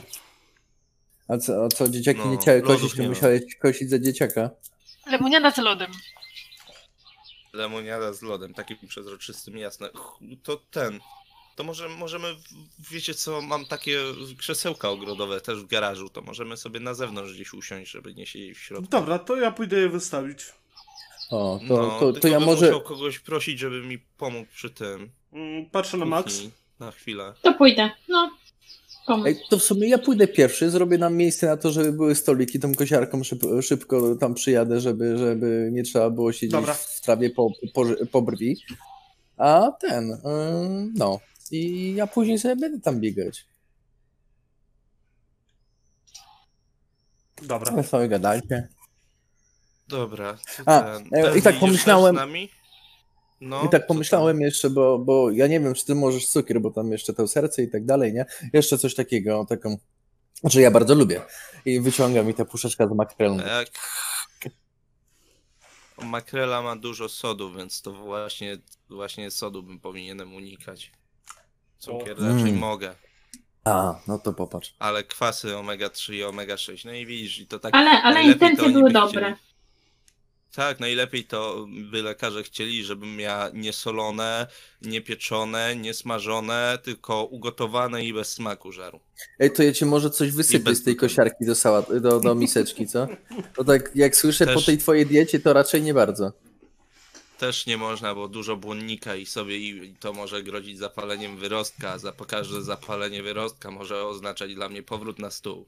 A 1.27 1.38
co, 1.38 1.65
a 1.65 1.67
co 1.67 1.89
dzieciaki 1.89 2.19
No, 2.19 2.31
nie 2.31 2.38
chciały 2.38 2.62
lodów 2.62 2.81
kosić, 2.81 2.95
to 2.95 3.01
nie 3.01 3.07
ma. 3.07 3.13
musiałeś 3.15 3.41
kosić 3.62 3.89
za 3.89 4.00
dzieciaka? 4.00 4.50
Lemoniada 5.07 5.51
z 5.51 5.57
lodem. 5.57 5.91
Lemoniada 7.53 8.13
z 8.13 8.21
lodem, 8.21 8.53
takim 8.53 8.77
przezroczystym, 8.88 9.57
jasne. 9.57 9.89
Ch, 9.89 10.19
To 10.43 10.57
ten. 10.57 11.00
To 11.55 11.63
może 11.63 11.89
możemy, 11.89 12.27
wiecie 12.91 13.13
co, 13.13 13.41
mam 13.41 13.65
takie 13.65 14.00
krzesełka 14.38 14.89
ogrodowe 14.89 15.41
też 15.41 15.62
w 15.62 15.67
garażu, 15.67 16.09
to 16.09 16.21
możemy 16.21 16.57
sobie 16.57 16.79
na 16.79 16.93
zewnątrz 16.93 17.33
gdzieś 17.33 17.53
usiąść, 17.53 17.91
żeby 17.91 18.13
nie 18.13 18.25
siedzieć 18.25 18.57
w 18.57 18.62
środku. 18.62 18.88
Dobra, 18.89 19.19
to 19.19 19.35
ja 19.35 19.51
pójdę 19.51 19.77
je 19.77 19.89
wystawić. 19.89 20.39
O, 21.29 21.59
to, 21.67 21.77
no, 21.77 22.00
to, 22.00 22.13
to 22.13 22.27
ja 22.27 22.38
bym 22.39 22.45
może... 22.45 22.65
musiał 22.65 22.81
kogoś 22.81 23.19
prosić, 23.19 23.59
żeby 23.59 23.81
mi 23.81 24.00
pomógł 24.00 24.51
przy 24.53 24.69
tym. 24.69 25.09
Mm, 25.33 25.65
Patrzę 25.69 25.97
na 25.97 26.05
Max. 26.05 26.33
kuchni, 26.33 26.51
Na 26.79 26.91
chwilę. 26.91 27.33
To 27.41 27.53
pójdę. 27.53 27.91
No, 28.09 28.31
pomóc. 29.07 29.27
Ej, 29.27 29.39
to 29.50 29.57
w 29.59 29.63
sumie 29.63 29.88
ja 29.89 29.97
pójdę 29.97 30.27
pierwszy, 30.27 30.69
zrobię 30.69 30.97
nam 30.97 31.15
miejsce 31.15 31.47
na 31.47 31.57
to, 31.57 31.71
żeby 31.71 31.91
były 31.91 32.15
stoliki, 32.15 32.59
tą 32.59 32.75
kosiarką 32.75 33.24
szyb, 33.24 33.43
szybko 33.62 34.15
tam 34.15 34.33
przyjadę, 34.33 34.79
żeby, 34.79 35.17
żeby 35.17 35.69
nie 35.71 35.83
trzeba 35.83 36.09
było 36.09 36.31
siedzieć 36.33 36.51
Dobra. 36.51 36.74
w 36.74 37.01
trawie 37.01 37.29
po, 37.29 37.50
po, 37.74 37.85
po 38.12 38.21
brwi. 38.21 38.57
A 39.38 39.71
ten, 39.79 40.12
ym, 40.12 40.93
no. 40.95 41.19
I 41.51 41.93
ja 41.95 42.07
później 42.07 42.39
sobie 42.39 42.55
będę 42.55 42.81
tam 42.81 42.99
biegać. 42.99 43.45
Dobra. 47.41 47.71
Ale 47.71 47.83
sobie 47.83 48.07
gadajcie. 48.07 48.67
Dobra. 49.87 50.37
to 50.57 50.63
A, 50.65 50.81
ten. 50.81 51.09
e, 51.11 51.37
i 51.37 51.41
tak 51.41 51.55
pomyślałem-? 51.55 52.47
No, 53.41 53.63
I 53.63 53.69
tak 53.69 53.87
pomyślałem 53.87 54.41
jeszcze, 54.41 54.69
bo, 54.69 54.99
bo 54.99 55.31
ja 55.31 55.47
nie 55.47 55.59
wiem, 55.59 55.73
czy 55.73 55.85
ty 55.85 55.95
możesz 55.95 56.27
cukier, 56.27 56.61
bo 56.61 56.71
tam 56.71 56.91
jeszcze 56.91 57.13
to 57.13 57.27
serce 57.27 57.63
i 57.63 57.69
tak 57.71 57.85
dalej, 57.85 58.13
nie? 58.13 58.25
Jeszcze 58.53 58.77
coś 58.77 58.95
takiego, 58.95 59.45
taką, 59.49 59.77
znaczy 60.41 60.61
ja 60.61 60.71
bardzo 60.71 60.95
lubię. 60.95 61.21
I 61.65 61.79
wyciąga 61.79 62.23
mi 62.23 62.33
ta 62.33 62.45
puszeczka 62.45 62.87
z 62.87 62.91
makrelą. 62.91 63.37
Jak... 63.37 63.69
Makrela 65.97 66.61
ma 66.61 66.75
dużo 66.75 67.09
sodu, 67.09 67.53
więc 67.53 67.81
to 67.81 67.93
właśnie, 67.93 68.57
właśnie 68.89 69.31
sodu 69.31 69.63
bym 69.63 69.79
powinienem 69.79 70.33
unikać. 70.33 70.91
Cukier 71.86 72.18
O. 72.20 72.24
raczej 72.24 72.50
Mm. 72.50 72.58
mogę, 72.58 72.96
A, 73.65 74.00
no 74.08 74.20
to 74.20 74.34
popatrz. 74.34 74.75
ale 74.80 75.04
kwasy 75.04 75.48
omega-3 75.56 76.13
i 76.13 76.24
omega-6, 76.24 76.86
no 76.86 76.94
i 76.94 77.06
widzisz, 77.06 77.39
i 77.39 77.48
to 77.48 77.60
tak 77.60 77.75
Ale, 77.75 77.89
ale 78.04 78.13
najlepiej 78.15 78.39
to 78.39 78.46
intencje 78.46 78.65
oni 78.65 78.74
były 78.74 78.88
by 78.89 78.94
dobre. 78.94 79.22
chcieli. 79.22 79.46
Tak, 80.56 80.80
najlepiej 80.80 81.24
to 81.24 81.65
by 81.92 82.01
lekarze 82.04 82.44
chcieli, 82.44 82.84
żebym 82.84 83.20
ja 83.20 83.50
niesolone, 83.54 84.48
niepieczone, 84.82 85.75
niesmażone, 85.75 86.77
tylko 86.84 87.24
ugotowane 87.25 88.06
i 88.06 88.13
bez 88.13 88.32
smaku 88.32 88.72
żaru. 88.72 89.00
Ej, 89.39 89.51
to 89.54 89.63
ja 89.63 89.74
ci 89.74 89.86
może 89.86 90.10
coś 90.10 90.32
wysypię 90.32 90.63
bez 90.63 90.77
z 90.77 90.84
tej 90.84 90.94
glutenu. 90.96 91.10
kosiarki 91.10 91.46
do, 91.46 91.56
sałat, 91.56 92.00
do, 92.01 92.20
do 92.20 92.36
miseczki, 92.36 92.88
co? 92.88 93.08
To 93.56 93.63
tak 93.63 93.92
jak 93.96 94.15
słyszę 94.15 94.46
po 94.48 94.54
Też- 94.54 94.65
tej 94.65 94.77
twojej 94.77 95.06
diecie, 95.06 95.39
to 95.39 95.54
raczej 95.54 95.82
nie 95.82 95.94
bardzo. 95.94 96.32
Też 97.38 97.65
nie 97.65 97.77
można, 97.77 98.15
bo 98.15 98.27
dużo 98.27 98.56
błonnika 98.56 99.15
i 99.15 99.25
sobie 99.25 99.58
i 99.58 99.96
to 100.00 100.13
może 100.13 100.44
grozić 100.44 100.77
zapaleniem 100.77 101.38
wyrostka, 101.38 101.98
za 101.98 102.12
każde 102.12 102.62
zapalenie 102.62 103.24
wyrostka 103.24 103.72
może 103.72 104.04
oznaczać 104.04 104.56
dla 104.56 104.70
mnie 104.70 104.84
powrót 104.84 105.20
na 105.20 105.32
stół. 105.32 105.65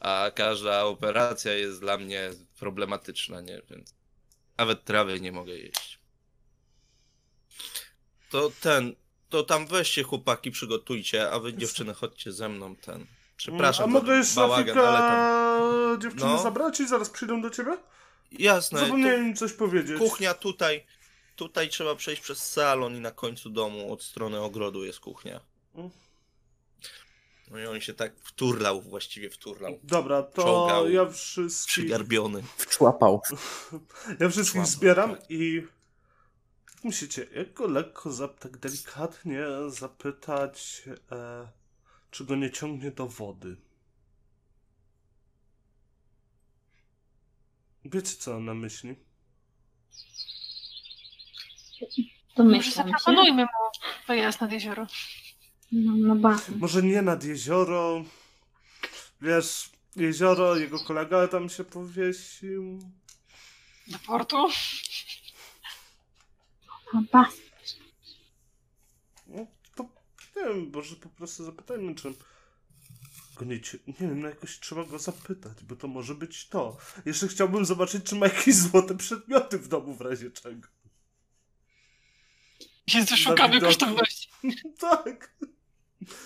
A 0.00 0.30
każda 0.34 0.84
operacja 0.84 1.52
jest 1.52 1.80
dla 1.80 1.98
mnie 1.98 2.30
problematyczna, 2.58 3.40
nie? 3.40 3.62
Więc 3.70 3.94
nawet 4.58 4.84
trawy 4.84 5.20
nie 5.20 5.32
mogę 5.32 5.52
jeść. 5.52 5.98
To 8.30 8.50
ten, 8.60 8.94
to 9.28 9.42
tam 9.42 9.66
weźcie 9.66 10.02
chłopaki, 10.02 10.50
przygotujcie, 10.50 11.30
a 11.30 11.38
wy 11.38 11.54
dziewczyny 11.54 11.94
chodźcie 11.94 12.32
ze 12.32 12.48
mną 12.48 12.76
ten. 12.76 13.06
Przepraszam, 13.36 13.84
A 13.84 13.92
mogę 13.92 14.16
jeszcze 14.16 14.34
bałagan, 14.40 14.78
ale 14.78 14.98
tam... 14.98 16.00
dziewczyny 16.00 16.32
No. 16.32 16.42
zabrać 16.42 16.80
i 16.80 16.88
zaraz 16.88 17.10
przyjdą 17.10 17.42
do 17.42 17.50
ciebie? 17.50 17.76
Jasne. 18.32 18.80
Zapomniałem 18.80 19.26
im 19.26 19.36
coś 19.36 19.52
powiedzieć. 19.52 19.98
Kuchnia 19.98 20.34
tutaj. 20.34 20.86
Tutaj 21.36 21.68
trzeba 21.68 21.94
przejść 21.94 22.22
przez 22.22 22.52
salon 22.52 22.96
i 22.96 23.00
na 23.00 23.10
końcu 23.10 23.50
domu 23.50 23.92
od 23.92 24.02
strony 24.02 24.40
ogrodu 24.40 24.84
jest 24.84 25.00
kuchnia. 25.00 25.40
Mm. 25.74 25.90
No 27.50 27.58
i 27.58 27.66
on 27.66 27.80
się 27.80 27.94
tak 27.94 28.12
wturlał, 28.20 28.82
właściwie 28.82 29.30
wturlał. 29.30 29.78
Dobra, 29.82 30.22
to 30.22 30.42
Czołgał. 30.42 30.90
ja 30.90 31.06
wszystkich, 31.06 31.72
Przygarbiony. 31.72 32.42
Wczłapał. 32.56 33.20
ja 34.20 34.28
wszystkich 34.28 34.62
Słabo, 34.62 34.66
zbieram 34.66 35.16
tak. 35.16 35.30
i 35.30 35.54
jak 36.74 36.84
myślicie, 36.84 37.26
jak 37.34 37.52
go 37.52 37.66
lekko, 37.66 38.28
tak 38.40 38.56
delikatnie 38.56 39.46
zapytać, 39.68 40.82
e, 41.12 41.48
czy 42.10 42.24
go 42.24 42.36
nie 42.36 42.50
ciągnie 42.50 42.90
do 42.90 43.06
wody? 43.06 43.56
Wiecie 47.84 48.16
co 48.16 48.32
mam 48.32 48.44
na 48.44 48.54
myśli? 48.54 48.96
To 52.34 52.44
Może 52.44 52.56
myślę 52.56 52.72
się. 52.72 52.76
zaproponujmy 52.88 53.42
mu 53.42 53.48
wyjazd 54.08 54.40
nad 54.40 54.52
jezioro. 54.52 54.86
No, 55.72 56.14
no. 56.14 56.36
Może 56.56 56.82
nie 56.82 57.02
nad 57.02 57.24
jezioro. 57.24 58.04
Wiesz, 59.22 59.70
jezioro, 59.96 60.56
jego 60.56 60.78
kolega 60.78 61.28
tam 61.28 61.48
się 61.48 61.64
powiesił. 61.64 62.78
Do 63.88 63.98
portu. 63.98 64.48
No, 66.94 67.02
basen. 67.12 67.40
No, 69.26 69.46
to 69.74 69.82
nie 70.36 70.44
wiem, 70.44 70.70
może 70.74 70.96
po 70.96 71.08
prostu 71.08 71.44
zapytajmy, 71.44 71.94
czy 71.94 72.14
go 73.36 73.44
nie, 73.44 73.60
cie- 73.60 73.78
nie 73.86 73.94
wiem, 74.08 74.20
no 74.20 74.28
jakoś 74.28 74.60
trzeba 74.60 74.84
go 74.84 74.98
zapytać, 74.98 75.64
bo 75.64 75.76
to 75.76 75.88
może 75.88 76.14
być 76.14 76.48
to. 76.48 76.76
Jeszcze 77.06 77.28
chciałbym 77.28 77.64
zobaczyć, 77.64 78.04
czy 78.04 78.14
ma 78.14 78.26
jakieś 78.26 78.54
złote 78.54 78.96
przedmioty 78.96 79.58
w 79.58 79.68
domu 79.68 79.94
w 79.94 80.00
razie 80.00 80.30
czego. 80.30 80.68
Więc 82.88 83.10
szukamy 83.10 83.60
kosztowności. 83.60 84.28
tak. 84.80 85.34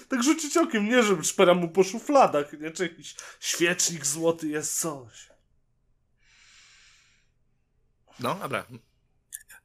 Tak 0.09 0.23
rzucić 0.23 0.57
okiem, 0.57 0.89
nie, 0.89 1.03
że 1.03 1.25
szpera 1.25 1.55
mu 1.55 1.69
po 1.69 1.85
szufladach, 1.85 2.53
nie, 2.61 2.71
czy 2.71 2.83
jakiś 2.83 3.15
świecznik 3.41 4.07
złoty 4.07 4.49
jest 4.49 4.81
coś. 4.81 5.29
No, 8.21 8.35
dobra. 8.43 8.67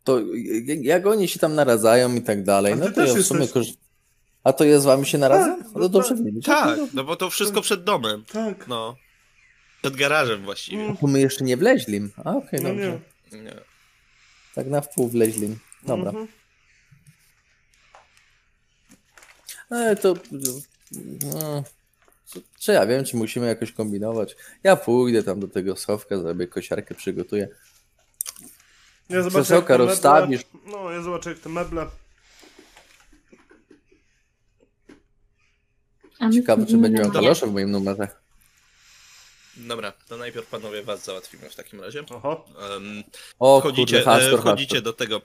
To 0.04 0.20
jak- 0.82 1.08
oni 1.08 1.28
się 1.28 1.40
tam 1.40 1.56
naradzają 1.56 2.16
i 2.16 2.22
tak 2.22 2.44
dalej, 2.44 2.76
no 2.76 2.92
to 2.92 3.02
ja 3.06 3.14
w 3.14 3.22
sumie 3.24 3.42
jesteś. 3.42 3.74
A 4.44 4.54
to 4.54 4.82
z 4.82 4.86
wami 4.86 5.06
się 5.06 5.18
naradzam? 5.18 5.64
Tak, 5.64 5.74
No 5.74 5.80
no 5.80 5.90
dobrze 5.90 6.16
tak. 6.46 6.46
Tak, 6.46 6.80
no 6.94 7.04
bo 7.04 7.16
to 7.16 7.30
wszystko 7.30 7.62
przed 7.62 7.84
domem. 7.84 8.26
Tak. 8.26 8.68
No. 8.68 8.96
Przed 9.82 9.96
garażem 9.96 10.44
właściwie. 10.44 10.84
Mm, 10.84 10.98
To 10.98 11.08
my 11.08 11.20
jeszcze 11.20 11.44
nie 11.44 11.58
wleźli. 11.58 12.02
A 12.26 12.32
okej, 12.36 12.60
No 12.62 12.70
dobrze. 12.70 13.00
nie. 13.32 13.42
Nie. 13.42 13.54
Tak 14.56 14.68
na 14.68 14.82
wpół 14.82 15.10
wleźli. 15.10 15.58
Dobra. 15.84 16.10
Mhm. 16.10 16.28
Ale 19.70 19.96
to... 19.96 20.14
No, 21.34 21.64
co- 22.26 22.40
czy 22.60 22.72
ja 22.72 22.86
wiem, 22.86 23.06
czy 23.06 23.18
musimy 23.18 23.48
jakoś 23.48 23.72
kombinować. 23.72 24.36
Ja 24.64 24.76
pójdę 24.76 25.24
tam 25.24 25.40
do 25.40 25.48
tego 25.48 25.76
schowka, 25.76 26.18
zrobię 26.18 26.48
kosiarkę, 26.48 26.96
przygotuję. 26.96 27.48
Ja 29.10 29.22
zobaczę, 29.22 29.40
Krzesełka 29.44 29.68
te 29.78 29.84
meble- 29.84 29.88
rozstawisz. 29.88 30.42
No, 30.66 30.92
ja 30.92 31.02
zobaczę 31.02 31.30
jak 31.30 31.40
te 31.40 31.50
meble. 31.50 31.86
Ciekawe, 36.34 36.66
czy 36.66 36.78
będzie 36.78 37.02
miał 37.04 37.12
kalosze 37.12 37.48
w 37.48 37.52
moim 37.54 37.72
numerze. 37.72 38.08
Dobra, 39.58 39.92
to 40.08 40.18
najpierw 40.18 40.48
panowie 40.48 40.84
was 40.84 41.04
załatwimy 41.04 41.50
w 41.50 41.56
takim 41.56 41.82
razie. 41.82 42.04
Oho. 42.10 42.46
Um, 42.72 43.04
O 43.40 43.60
wchodzicie, 43.60 43.98
kurde, 43.98 44.12
Hastor, 44.12 44.40
wchodzicie 44.40 44.76
Hastor. 44.76 44.84
do 44.84 44.94
tego. 44.94 45.22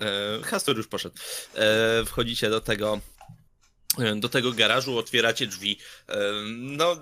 E, 0.00 0.42
Hastor 0.42 0.76
już 0.76 0.88
poszedł. 0.88 1.14
E, 1.54 2.04
wchodzicie 2.04 2.50
do 2.50 2.60
tego. 2.60 3.00
Do 4.16 4.28
tego 4.28 4.52
garażu, 4.52 4.98
otwieracie 4.98 5.46
drzwi. 5.46 5.78
E, 6.08 6.32
no, 6.52 6.96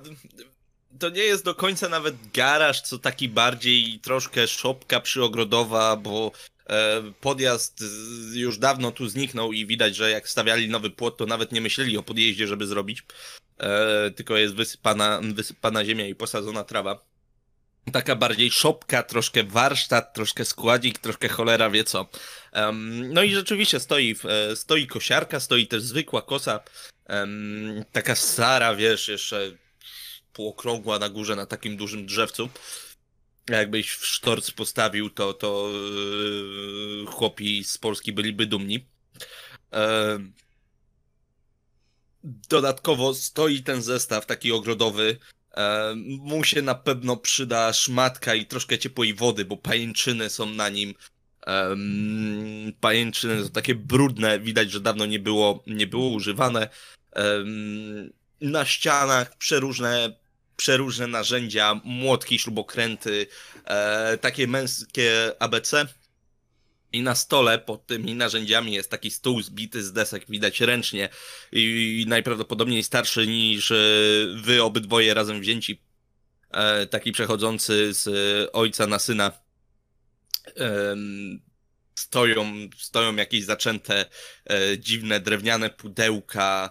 to 0.99 1.09
nie 1.09 1.23
jest 1.23 1.45
do 1.45 1.55
końca 1.55 1.89
nawet 1.89 2.15
garaż, 2.35 2.81
co 2.81 2.99
taki 2.99 3.29
bardziej 3.29 4.01
troszkę 4.01 4.49
szopka 4.49 5.01
przyogrodowa, 5.01 5.97
bo 5.97 6.33
e, 6.67 7.03
podjazd 7.21 7.85
już 8.35 8.59
dawno 8.59 8.93
tu 8.93 9.09
zniknął 9.09 9.53
i 9.53 9.67
widać, 9.67 9.97
że 9.97 10.11
jak 10.11 10.29
stawiali 10.29 10.69
nowy 10.69 10.91
płot, 10.91 11.17
to 11.17 11.27
nawet 11.27 11.53
nie 11.53 11.61
myśleli 11.61 11.99
o 11.99 12.03
podjeździe, 12.03 12.47
żeby 12.47 12.67
zrobić. 12.67 13.03
E, 13.59 14.11
tylko 14.11 14.37
jest 14.37 14.55
wysypana, 14.55 15.21
wysypana 15.35 15.85
ziemia 15.85 16.07
i 16.07 16.15
posadzona 16.15 16.65
trawa 16.65 17.10
taka 17.93 18.17
bardziej 18.17 18.51
szopka, 18.51 19.03
troszkę 19.03 19.45
warsztat, 19.45 20.15
troszkę 20.15 20.45
składzik, 20.45 20.99
troszkę 20.99 21.29
cholera 21.29 21.71
wie 21.71 21.85
co. 21.85 22.09
Em, 22.53 23.13
no 23.13 23.23
i 23.23 23.35
rzeczywiście 23.35 23.81
stoi, 23.81 24.17
e, 24.25 24.57
stoi 24.57 24.87
kosiarka, 24.87 25.41
stoi 25.41 25.67
też 25.67 25.83
zwykła 25.83 26.23
kosa, 26.23 26.61
em, 27.07 27.85
taka 27.93 28.15
stara, 28.15 28.75
wiesz, 28.75 29.09
jeszcze 29.09 29.51
półokrągła 30.33 30.99
na 30.99 31.09
górze 31.09 31.37
na 31.37 31.47
takim 31.47 31.77
dużym 31.77 32.07
drzewcu. 32.07 32.49
Jakbyś 33.49 33.91
w 33.91 34.07
sztorc 34.07 34.51
postawił, 34.51 35.11
to, 35.11 35.33
to 35.33 35.71
yy, 35.73 37.07
chłopi 37.07 37.65
z 37.65 37.79
Polski 37.79 38.13
byliby 38.13 38.47
dumni. 38.47 38.87
Em, 39.71 40.33
dodatkowo 42.25 43.15
stoi 43.15 43.63
ten 43.63 43.83
zestaw 43.83 44.27
taki 44.27 44.53
ogrodowy, 44.53 45.17
E, 45.17 45.40
mu 45.97 46.45
się 46.45 46.63
na 46.63 46.75
pewno 46.75 47.17
przyda 47.17 47.73
szmatka 47.73 48.35
i 48.35 48.47
troszkę 48.47 48.79
ciepłej 48.79 49.15
wody, 49.15 49.45
bo 49.45 49.57
pajęczyny 49.57 50.31
są 50.31 50.47
na 50.47 50.69
nim. 50.69 50.95
Pajęczyny 52.81 53.45
są 53.45 53.51
takie 53.51 53.75
brudne, 53.75 54.41
widać, 54.41 54.71
że 54.71 54.81
dawno 54.81 55.07
nie 55.07 55.19
było, 55.19 55.63
nie 55.67 55.87
było 55.87 56.09
używane. 56.09 56.69
Na 58.41 58.65
ścianach 58.65 59.37
przeróżne, 59.37 60.17
przeróżne 60.57 61.07
narzędzia, 61.07 61.81
młotki, 61.85 62.39
śrubokręty, 62.39 63.27
e, 63.65 64.19
takie 64.19 64.47
męskie 64.47 65.33
ABC. 65.39 65.87
I 66.93 67.03
na 67.03 67.15
stole 67.15 67.59
pod 67.59 67.87
tymi 67.87 68.15
narzędziami 68.15 68.73
jest 68.73 68.91
taki 68.91 69.11
stół 69.11 69.43
zbity 69.43 69.83
z 69.83 69.93
desek, 69.93 70.25
widać 70.29 70.61
ręcznie 70.61 71.09
i 71.53 72.05
najprawdopodobniej 72.09 72.83
starszy 72.85 73.27
niż 73.27 73.71
e, 73.71 73.77
wy 74.37 74.63
obydwoje 74.63 75.15
razem 75.15 75.41
wzięci. 75.41 75.81
E, 76.51 76.87
Taki 76.87 77.13
przechodzący 77.13 77.95
z 77.95 78.09
e, 78.09 78.53
ojca 78.53 78.87
na 78.87 78.99
syna. 78.99 79.33
Stoją, 81.95 82.53
stoją 82.79 83.17
jakieś 83.17 83.45
zaczęte 83.45 84.05
dziwne 84.79 85.21
drewniane 85.21 85.71
pudełka, 85.71 86.71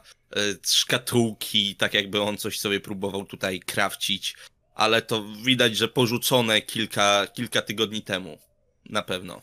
szkatułki, 0.67 1.75
tak 1.75 1.93
jakby 1.93 2.21
on 2.21 2.37
coś 2.37 2.59
sobie 2.59 2.79
próbował 2.79 3.25
tutaj 3.25 3.59
krawcić, 3.59 4.35
ale 4.75 5.01
to 5.01 5.23
widać, 5.45 5.77
że 5.77 5.87
porzucone 5.87 6.61
kilka, 6.61 7.27
kilka 7.27 7.61
tygodni 7.61 8.01
temu. 8.01 8.39
Na 8.85 9.01
pewno. 9.01 9.41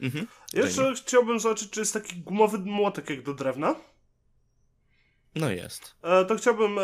Mhm. 0.00 0.26
Jeszcze 0.52 0.94
chciałbym 0.94 1.40
zobaczyć, 1.40 1.70
czy 1.70 1.80
jest 1.80 1.92
taki 1.92 2.16
gumowy 2.16 2.58
młotek 2.58 3.10
jak 3.10 3.22
do 3.22 3.34
drewna. 3.34 3.74
No 5.34 5.50
jest. 5.50 5.94
E, 6.02 6.24
to 6.24 6.36
chciałbym 6.36 6.78
e, 6.78 6.82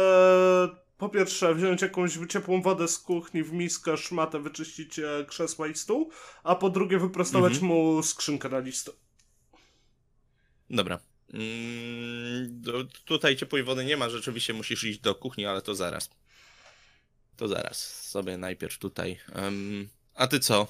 po 0.98 1.08
pierwsze 1.08 1.54
wziąć 1.54 1.82
jakąś 1.82 2.18
ciepłą 2.28 2.62
wodę 2.62 2.88
z 2.88 2.98
kuchni 2.98 3.42
w 3.42 3.52
miskę, 3.52 3.96
szmatę, 3.96 4.40
wyczyścić 4.40 4.98
e, 4.98 5.24
krzesła 5.28 5.68
i 5.68 5.74
stół, 5.74 6.10
a 6.44 6.54
po 6.54 6.70
drugie 6.70 6.98
wyprostować 6.98 7.52
Mhm. 7.52 7.68
mu 7.72 8.02
skrzynkę 8.02 8.48
na 8.48 8.58
listę. 8.58 8.92
Dobra. 10.70 10.98
Mm, 11.32 12.60
do, 12.60 12.84
tutaj 13.04 13.36
ciepłej 13.36 13.62
wody 13.62 13.84
nie 13.84 13.96
ma, 13.96 14.08
rzeczywiście 14.10 14.52
musisz 14.54 14.84
iść 14.84 14.98
do 14.98 15.14
kuchni, 15.14 15.46
ale 15.46 15.62
to 15.62 15.74
zaraz. 15.74 16.10
To 17.36 17.48
zaraz. 17.48 18.08
Sobie 18.10 18.38
najpierw 18.38 18.78
tutaj. 18.78 19.18
Em, 19.32 19.88
a 20.14 20.26
ty 20.26 20.40
co? 20.40 20.66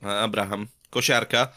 Abraham? 0.00 0.66
Kosiarka? 0.92 1.48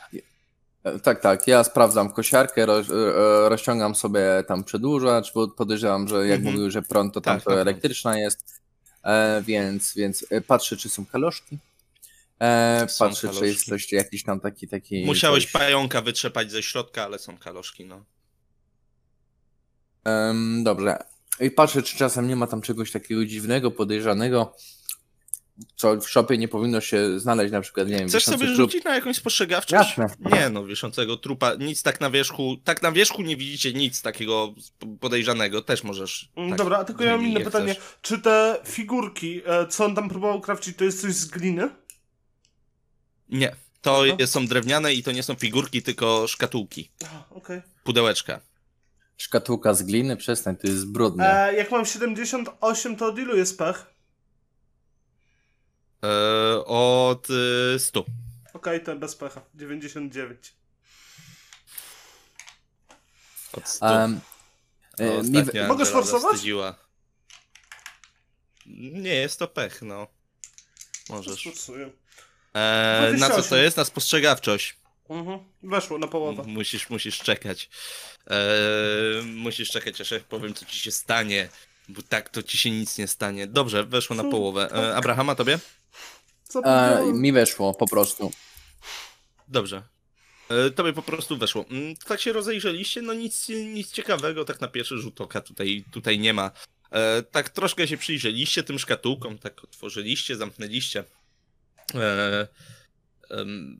E, 0.84 1.00
Tak, 1.00 1.22
tak. 1.22 1.48
Ja 1.48 1.64
sprawdzam 1.64 2.10
kosiarkę, 2.14 2.66
roz, 2.66 2.90
e, 2.90 2.94
e, 2.94 3.50
rozciągam 3.50 3.96
sobie 3.96 4.44
tam 4.48 4.64
przedłużacz, 4.64 5.34
bo 5.34 5.48
podejrzewam, 5.48 6.08
że 6.08 6.28
jak 6.28 6.38
Mhm. 6.40 6.56
mówił, 6.56 6.72
że 6.72 6.82
prąd, 6.82 7.14
to 7.14 7.22
tam 7.22 7.36
Tak, 7.36 7.44
to 7.44 7.50
prąd. 7.50 7.62
elektryczna 7.62 8.20
jest. 8.20 8.62
E, 9.04 9.42
więc, 9.46 9.94
więc 9.96 10.26
e, 10.30 10.42
patrzę, 10.42 10.78
czy 10.78 10.90
są 10.90 11.06
kaloszki. 11.06 11.58
E, 12.42 12.86
Są 12.90 13.06
patrzę, 13.06 13.22
czy 13.22 13.28
kaloszki. 13.28 13.46
jest 13.48 13.66
coś 13.66 13.92
jakiś 13.92 14.24
tam 14.24 14.40
taki. 14.40 14.68
taki 14.68 15.06
Musiałeś 15.06 15.44
coś. 15.44 15.52
pająka 15.52 16.02
wytrzepać 16.02 16.52
ze 16.52 16.64
środka, 16.64 17.04
ale 17.04 17.20
są 17.20 17.38
kaloszki, 17.38 17.86
no. 17.86 18.04
Em, 20.04 20.64
dobrze. 20.64 20.98
I 21.40 21.52
patrzę, 21.52 21.82
czy 21.84 21.98
czasem 21.98 22.28
nie 22.28 22.36
ma 22.36 22.48
tam 22.48 22.62
czegoś 22.62 22.92
takiego 22.92 23.26
dziwnego, 23.26 23.72
podejrzanego, 23.72 24.56
co 25.76 25.98
w 26.02 26.10
shopie 26.10 26.38
nie 26.38 26.48
powinno 26.48 26.82
się 26.82 27.20
znaleźć, 27.20 27.52
na 27.52 27.62
przykład, 27.62 27.88
nie 27.88 27.98
wiem, 27.98 28.08
Chcesz 28.10 28.24
sobie 28.26 28.46
trup. 28.46 28.56
rzucić 28.58 28.84
na 28.84 28.96
jakąś 28.96 29.16
spostrzegawczość? 29.18 29.98
Jasne. 29.98 30.16
Nie 30.38 30.50
no, 30.50 30.64
wiszącego 30.66 31.18
trupa, 31.18 31.54
nic 31.56 31.84
tak 31.84 32.02
na 32.02 32.10
wierzchu, 32.10 32.58
tak 32.64 32.82
na 32.82 32.92
wierzchu 32.92 33.22
nie 33.22 33.38
widzicie 33.38 33.74
nic 33.74 34.02
takiego 34.02 34.54
podejrzanego, 35.00 35.62
też 35.62 35.84
możesz. 35.84 36.30
Mm, 36.36 36.50
tak, 36.50 36.58
Dobra, 36.58 36.78
a 36.78 36.84
tylko 36.84 37.04
ja 37.04 37.12
mam 37.18 37.26
inne 37.28 37.40
pytanie. 37.42 37.74
chcesz. 37.74 37.84
Czy 38.02 38.20
te 38.20 38.58
figurki, 38.66 39.42
e, 39.46 39.68
co 39.68 39.86
on 39.86 39.96
tam 39.96 40.10
próbował 40.10 40.42
krawcić, 40.42 40.78
to 40.78 40.84
jest 40.84 41.02
coś 41.02 41.14
z 41.14 41.26
gliny? 41.26 41.70
Nie, 43.30 43.56
to 43.82 44.04
Aha. 44.14 44.28
są 44.28 44.48
drewniane 44.48 44.94
i 44.94 45.04
to 45.04 45.12
nie 45.12 45.24
są 45.24 45.36
figurki, 45.36 45.84
tylko 45.84 46.28
szkatułki, 46.28 46.92
Okej. 47.32 47.62
pudełeczka. 47.84 48.40
Szkatułka 49.18 49.74
z 49.74 49.84
gliny, 49.84 50.18
przestań, 50.18 50.56
to 50.58 50.68
jest 50.68 50.92
brudne. 50.92 51.48
E, 51.50 51.54
Jak 51.56 51.72
mam 51.72 51.86
78, 51.86 52.96
to 52.96 53.08
od 53.08 53.20
ilu 53.20 53.36
jest 53.38 53.58
pech? 53.58 53.86
E, 56.06 56.66
od 56.66 57.28
y, 57.76 57.80
100. 57.80 58.06
Okej, 58.54 58.84
to 58.84 58.96
bez 58.96 59.16
pecha. 59.16 59.42
99. 59.54 60.54
Od 63.54 63.68
100. 63.70 64.04
Em, 64.04 64.20
e, 65.00 65.24
mi, 65.24 65.68
Mogę 65.68 65.86
sforsować? 65.86 66.38
Nie, 68.66 69.14
jest 69.16 69.40
to 69.40 69.48
pech, 69.48 69.82
no. 69.82 70.08
Możesz. 71.10 71.48
E, 72.54 73.12
na 73.18 73.28
co 73.28 73.34
28. 73.34 73.50
to 73.50 73.58
jest? 73.58 73.78
Na 73.78 73.86
spostrzegawczość. 73.86 74.76
Mhm. 75.10 75.40
Weszło 75.64 75.98
na 75.98 76.08
połowę. 76.08 76.44
M- 76.44 76.50
Musisz, 76.50 76.90
musisz 76.90 77.18
czekać. 77.20 77.70
E, 78.28 78.38
musisz 79.24 79.70
czekać, 79.70 80.02
aż 80.02 80.12
ja 80.12 80.20
powiem, 80.20 80.54
co 80.54 80.66
ci 80.66 80.80
się 80.80 80.92
stanie. 80.92 81.50
Bo 81.90 82.02
tak 82.02 82.30
to 82.30 82.44
ci 82.44 82.58
się 82.58 82.72
nic 82.72 82.98
nie 82.98 83.08
stanie. 83.08 83.48
Dobrze, 83.48 83.84
weszło 83.84 84.16
na 84.16 84.24
połowę. 84.24 84.70
E, 84.72 84.96
Abrahama, 84.96 85.36
tobie? 85.36 85.60
Co 86.48 86.62
e, 86.64 87.14
mi 87.14 87.32
weszło 87.32 87.74
po 87.74 87.88
prostu. 87.88 88.32
Dobrze. 89.48 89.84
E, 90.50 90.70
Tobie 90.70 90.94
po 90.94 91.02
prostu 91.02 91.38
weszło. 91.38 91.66
Mm, 91.70 91.96
Tak 91.96 92.22
się 92.22 92.34
rozejrzeliście, 92.34 93.02
no 93.02 93.14
nic, 93.14 93.50
nic 93.50 93.92
ciekawego, 93.92 94.46
tak 94.46 94.62
na 94.62 94.68
pierwszy 94.68 94.98
rzut 94.98 95.22
oka 95.22 95.42
tutaj, 95.42 95.86
tutaj 95.92 96.20
nie 96.20 96.34
ma. 96.34 96.52
E, 96.92 97.24
Tak 97.24 97.50
troszkę 97.50 97.88
się 97.88 97.98
przyjrzeliście 97.98 98.64
tym 98.64 98.80
szkatułkom, 98.80 99.38
tak 99.38 99.64
otworzyliście, 99.64 100.36
zamknęliście. 100.36 101.04
E, 101.96 102.48
em, 103.30 103.80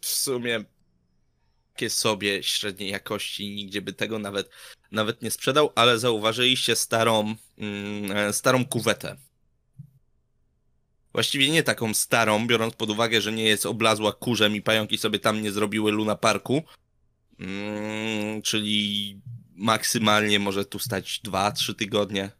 W 0.00 0.06
sumie 0.08 0.64
takie 1.72 1.90
sobie 1.90 2.42
średniej 2.42 2.90
jakości, 2.90 3.54
nigdzie 3.54 3.82
by 3.82 3.92
tego 3.92 4.18
nawet, 4.18 4.50
nawet 4.92 5.22
nie 5.22 5.30
sprzedał, 5.30 5.72
ale 5.74 5.98
zauważyliście 5.98 6.76
starą, 6.76 7.34
mm, 7.58 8.12
e, 8.16 8.32
starą 8.32 8.64
kuwetę. 8.66 9.16
Właściwie 11.16 11.50
nie 11.50 11.62
taką 11.62 11.94
starą, 11.94 12.46
biorąc 12.46 12.74
pod 12.74 12.90
uwagę, 12.90 13.20
że 13.20 13.32
nie 13.32 13.44
jest 13.44 13.66
oblazła 13.66 14.12
kurzem 14.12 14.56
i 14.56 14.62
pająki 14.62 14.98
sobie 14.98 15.18
tam 15.18 15.42
nie 15.42 15.52
zrobiły 15.52 15.92
Luna 15.92 16.16
Parku. 16.16 16.62
Mm, 17.38 18.42
czyli 18.42 19.20
maksymalnie 19.54 20.38
może 20.38 20.64
tu 20.64 20.78
stać 20.78 21.20
2-3 21.24 21.74
tygodnie. 21.74 22.30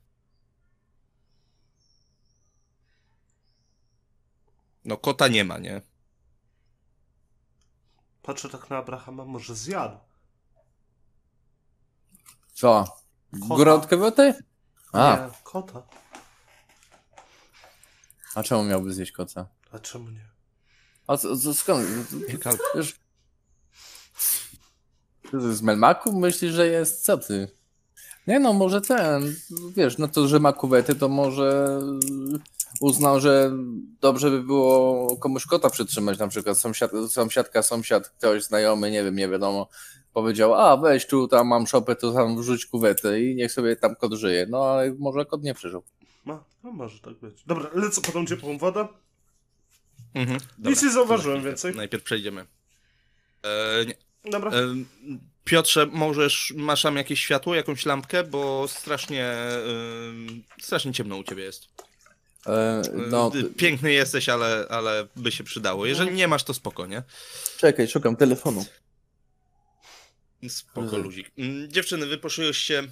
No 4.84 4.96
kota 4.96 5.28
nie 5.28 5.44
ma, 5.44 5.58
nie? 5.58 5.82
Patrzę 8.22 8.48
tak 8.48 8.70
na 8.70 8.76
Abrahama, 8.76 9.24
może 9.24 9.54
zjadł. 9.54 9.98
Co? 12.52 12.96
Kota. 13.48 13.54
Górę 13.54 14.12
ty? 14.16 14.34
A, 14.92 15.16
Nie, 15.16 15.42
kota. 15.44 15.82
A 18.36 18.42
czemu 18.42 18.64
miałby 18.64 18.92
zjeść 18.92 19.12
kota? 19.12 19.46
A 19.72 19.78
czemu 19.78 20.10
nie? 20.10 20.28
A 21.06 21.16
co, 21.16 21.36
co 21.36 21.54
skąd? 21.54 21.86
Wiesz, 22.74 22.94
z 25.32 25.62
Melmaku 25.62 26.12
myślisz, 26.12 26.52
że 26.52 26.66
jest? 26.66 27.04
Co 27.04 27.18
ty? 27.18 27.48
Nie 28.26 28.40
no, 28.40 28.52
może 28.52 28.80
ten, 28.80 29.34
wiesz, 29.76 29.98
no 29.98 30.08
to, 30.08 30.28
że 30.28 30.40
ma 30.40 30.52
kuwety, 30.52 30.94
to 30.94 31.08
może 31.08 31.80
uznał, 32.80 33.20
że 33.20 33.52
dobrze 34.00 34.30
by 34.30 34.42
było 34.42 35.16
komuś 35.16 35.46
kota 35.46 35.70
przytrzymać, 35.70 36.18
na 36.18 36.28
przykład 36.28 36.58
sąsiad, 36.58 36.90
sąsiadka, 37.08 37.62
sąsiad, 37.62 38.08
ktoś 38.08 38.44
znajomy, 38.44 38.90
nie 38.90 39.04
wiem, 39.04 39.16
nie 39.16 39.28
wiadomo, 39.28 39.68
powiedział, 40.12 40.54
a 40.54 40.76
weź 40.76 41.06
tu, 41.06 41.28
tam 41.28 41.46
mam 41.46 41.66
szopę, 41.66 41.96
to 41.96 42.12
tam 42.12 42.40
wrzuć 42.40 42.66
kuwetę 42.66 43.20
i 43.20 43.34
niech 43.34 43.52
sobie 43.52 43.76
tam 43.76 43.96
kot 43.96 44.12
żyje. 44.12 44.46
No 44.50 44.64
ale 44.64 44.94
może 44.98 45.24
kot 45.24 45.42
nie 45.42 45.54
przeżył. 45.54 45.82
No, 46.26 46.44
no 46.64 46.72
może 46.72 46.98
tak 46.98 47.14
być. 47.14 47.42
Dobra, 47.46 47.70
lecę 47.74 48.00
po 48.00 48.12
tą 48.12 48.26
ciepłą 48.26 48.58
wodę. 48.58 48.88
Mhm. 50.14 50.40
Nic 50.58 50.82
nie 50.82 50.90
zauważyłem 50.90 51.38
najpierw- 51.38 51.46
więcej. 51.46 51.74
Najpierw 51.74 52.04
przejdziemy. 52.04 52.46
E, 53.42 53.84
nie. 53.86 53.94
Dobra. 54.30 54.50
E, 54.50 54.62
Piotrze, 55.44 55.86
możesz, 55.86 56.52
masz 56.56 56.82
tam 56.82 56.96
jakieś 56.96 57.20
światło, 57.20 57.54
jakąś 57.54 57.86
lampkę, 57.86 58.24
bo 58.24 58.68
strasznie, 58.68 59.24
e, 59.24 59.62
strasznie 60.60 60.92
ciemno 60.92 61.16
u 61.16 61.24
ciebie 61.24 61.42
jest. 61.44 61.68
E, 62.46 62.50
E, 62.50 62.82
no, 63.10 63.30
ty 63.30 63.44
Piękny 63.44 63.92
jesteś, 63.92 64.28
ale, 64.28 64.66
ale 64.70 65.06
by 65.16 65.32
się 65.32 65.44
przydało. 65.44 65.86
Jeżeli 65.86 66.12
nie 66.12 66.28
masz, 66.28 66.44
to 66.44 66.54
spoko, 66.54 66.86
nie? 66.86 67.02
czekaj, 67.58 67.88
szukam 67.88 68.16
telefonu. 68.16 68.64
Spoko, 70.48 70.80
Mhm. 70.80 71.02
luzik. 71.02 71.30
Mm, 71.38 71.70
Dziewczyny, 71.72 72.06
wy 72.06 72.18
poszłyście, 72.18 72.82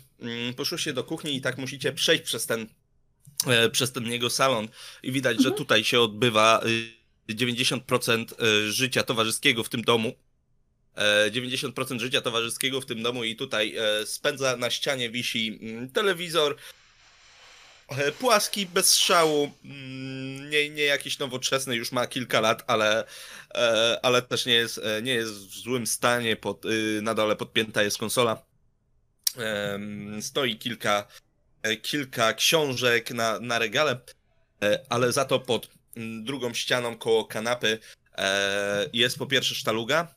poszłyście 0.56 0.92
do 0.92 1.04
kuchni 1.04 1.36
i 1.36 1.40
tak 1.40 1.58
musicie 1.58 1.92
przejść 1.92 2.24
przez 2.24 2.46
ten, 2.46 2.60
e, 2.62 2.66
przez 3.72 3.92
ten 3.92 4.12
jego 4.12 4.30
salon 4.30 4.68
i 5.02 5.12
widać, 5.12 5.42
że 5.42 5.50
tutaj 5.50 5.84
się 5.84 6.00
odbywa 6.00 6.60
y, 6.66 7.04
90% 7.28 8.32
e, 8.32 8.72
życia 8.72 9.02
towarzyskiego 9.02 9.64
w 9.64 9.68
tym 9.68 9.82
domu. 9.82 10.12
E, 10.96 11.30
90% 11.30 12.00
życia 12.00 12.20
towarzyskiego 12.20 12.80
w 12.80 12.86
tym 12.86 13.02
domu 13.02 13.24
i 13.24 13.36
tutaj 13.36 13.76
e, 13.76 14.06
spędza 14.06 14.56
na 14.56 14.70
ścianie 14.70 15.10
wisi 15.10 15.58
mm, 15.62 15.90
telewizor, 15.90 16.56
e, 17.88 18.12
płaski, 18.12 18.66
bez 18.66 18.88
strzału, 18.88 19.52
mm, 19.64 20.50
nie, 20.50 20.70
nie 20.70 20.82
jakiś 20.82 21.18
nowoczesny, 21.18 21.76
już 21.76 21.92
ma 21.92 22.06
kilka 22.06 22.40
lat, 22.40 22.64
ale, 22.66 23.04
e, 23.54 23.98
ale 24.02 24.22
też 24.22 24.46
nie 24.46 24.54
jest, 24.54 24.78
e, 24.78 25.02
nie 25.02 25.14
jest 25.14 25.32
w 25.32 25.54
złym 25.54 25.86
stanie, 25.86 26.36
pod, 26.36 26.64
y, 26.64 27.00
na 27.02 27.14
dole 27.14 27.36
podpięta 27.36 27.82
jest 27.82 27.98
konsola. 27.98 28.42
Stoi 30.20 30.58
kilka, 30.58 31.06
e, 31.08 31.23
kilka 31.82 32.32
książek 32.32 33.10
na, 33.10 33.40
na 33.40 33.58
regale, 33.58 34.00
e, 34.62 34.84
ale 34.88 35.12
za 35.12 35.24
to 35.24 35.40
pod 35.40 35.68
drugą 36.22 36.54
ścianą 36.54 36.98
koło 36.98 37.24
kanapy 37.24 37.78
e, 38.18 38.88
jest 38.92 39.18
po 39.18 39.26
pierwsze 39.26 39.54
sztaluga, 39.54 40.14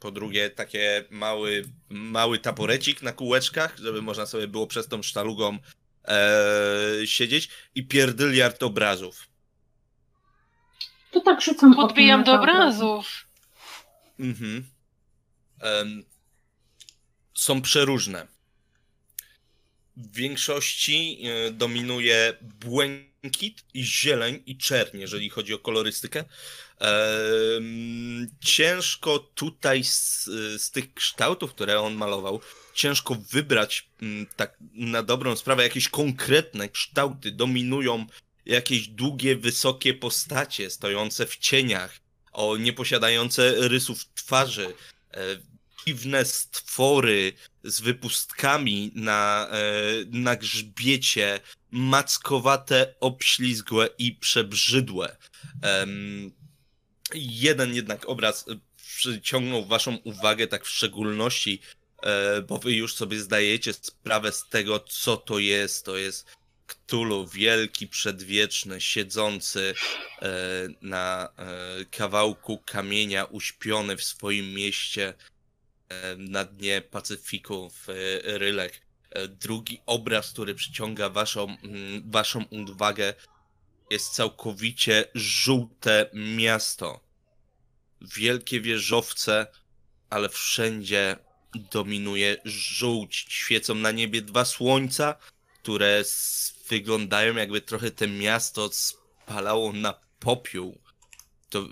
po 0.00 0.10
drugie 0.10 0.50
takie 0.50 1.04
mały, 1.10 1.64
mały 1.88 2.38
taborecik 2.38 3.02
na 3.02 3.12
kółeczkach, 3.12 3.78
żeby 3.78 4.02
można 4.02 4.26
sobie 4.26 4.48
było 4.48 4.66
przez 4.66 4.88
tą 4.88 5.02
sztalugą 5.02 5.58
e, 6.04 7.06
siedzieć 7.06 7.48
i 7.74 7.86
pierdyliard 7.86 8.62
obrazów. 8.62 9.28
To 11.10 11.20
tak 11.20 11.42
rzucam 11.42 11.74
Podbijam 11.74 12.24
do 12.24 12.32
obrazów. 12.32 13.26
Mhm. 14.18 14.64
Em, 15.60 16.04
są 17.34 17.62
przeróżne. 17.62 18.26
W 20.00 20.14
większości 20.14 21.22
e, 21.24 21.50
dominuje 21.50 22.36
błękit 22.60 23.64
zieleń 23.76 24.42
i 24.46 24.56
czerń, 24.56 24.98
jeżeli 24.98 25.30
chodzi 25.30 25.54
o 25.54 25.58
kolorystykę. 25.58 26.24
Ciężko 28.40 29.18
tutaj 29.18 29.84
z, 29.84 30.24
z 30.62 30.70
tych 30.70 30.94
kształtów, 30.94 31.54
które 31.54 31.80
on 31.80 31.94
malował, 31.94 32.40
ciężko 32.74 33.14
wybrać 33.14 33.88
mm, 34.02 34.26
tak 34.36 34.56
na 34.72 35.02
dobrą 35.02 35.36
sprawę 35.36 35.62
jakieś 35.62 35.88
konkretne 35.88 36.68
kształty. 36.68 37.30
Dominują 37.30 38.06
jakieś 38.46 38.88
długie, 38.88 39.36
wysokie 39.36 39.94
postacie 39.94 40.70
stojące 40.70 41.26
w 41.26 41.36
cieniach 41.36 42.00
o 42.32 42.56
nieposiadające 42.56 43.68
rysów 43.68 44.04
twarzy, 44.14 44.74
e, 45.14 45.20
dziwne 45.86 46.24
stwory 46.24 47.32
z 47.64 47.80
wypustkami 47.80 48.92
na, 48.94 49.48
e, 49.50 49.60
na 50.10 50.36
grzbiecie, 50.36 51.40
mackowate, 51.70 52.94
obślizgłe 53.00 53.88
i 53.98 54.14
przebrzydłe. 54.14 55.16
Em, 55.62 56.32
jeden 57.14 57.74
jednak 57.74 58.08
obraz 58.08 58.48
e, 58.48 58.58
przyciągnął 58.76 59.64
waszą 59.64 59.96
uwagę 59.96 60.46
tak 60.46 60.64
w 60.64 60.70
szczególności, 60.70 61.60
e, 62.02 62.42
bo 62.42 62.58
wy 62.58 62.72
już 62.72 62.94
sobie 62.94 63.20
zdajecie 63.20 63.72
sprawę 63.72 64.32
z 64.32 64.48
tego, 64.48 64.80
co 64.80 65.16
to 65.16 65.38
jest. 65.38 65.84
To 65.84 65.96
jest 65.96 66.26
Cthulhu, 66.66 67.26
wielki, 67.26 67.88
przedwieczny, 67.88 68.80
siedzący 68.80 69.74
na 70.82 71.28
kawałku 71.90 72.58
kamienia, 72.58 73.24
uśpiony 73.24 73.96
w 73.96 74.04
swoim 74.04 74.54
mieście 74.54 75.14
na 76.18 76.44
dnie 76.44 76.82
Pacyfiku 76.82 77.70
w 77.70 77.88
e, 77.88 77.94
Rylek. 78.38 78.82
E, 79.10 79.28
Drugi 79.28 79.80
obraz, 79.86 80.32
który 80.32 80.54
przyciąga 80.54 81.08
waszą, 81.08 81.56
waszą 82.04 82.44
uwagę, 82.44 83.14
jest 83.90 84.14
całkowicie 84.14 85.04
żółte 85.14 86.10
miasto. 86.14 87.00
Wielkie 88.00 88.60
wieżowce, 88.60 89.46
ale 90.10 90.28
wszędzie 90.28 91.16
dominuje 91.54 92.36
żółć. 92.44 93.26
Świecą 93.28 93.74
na 93.74 93.90
niebie 93.90 94.22
dwa 94.22 94.44
słońca, 94.44 95.16
które 95.62 96.02
wyglądają 96.68 97.34
jakby 97.34 97.60
trochę 97.60 97.90
te 97.90 98.08
miasto 98.08 98.70
spalało 98.72 99.72
na 99.72 99.94
popiół. 100.20 100.78
To 101.50 101.68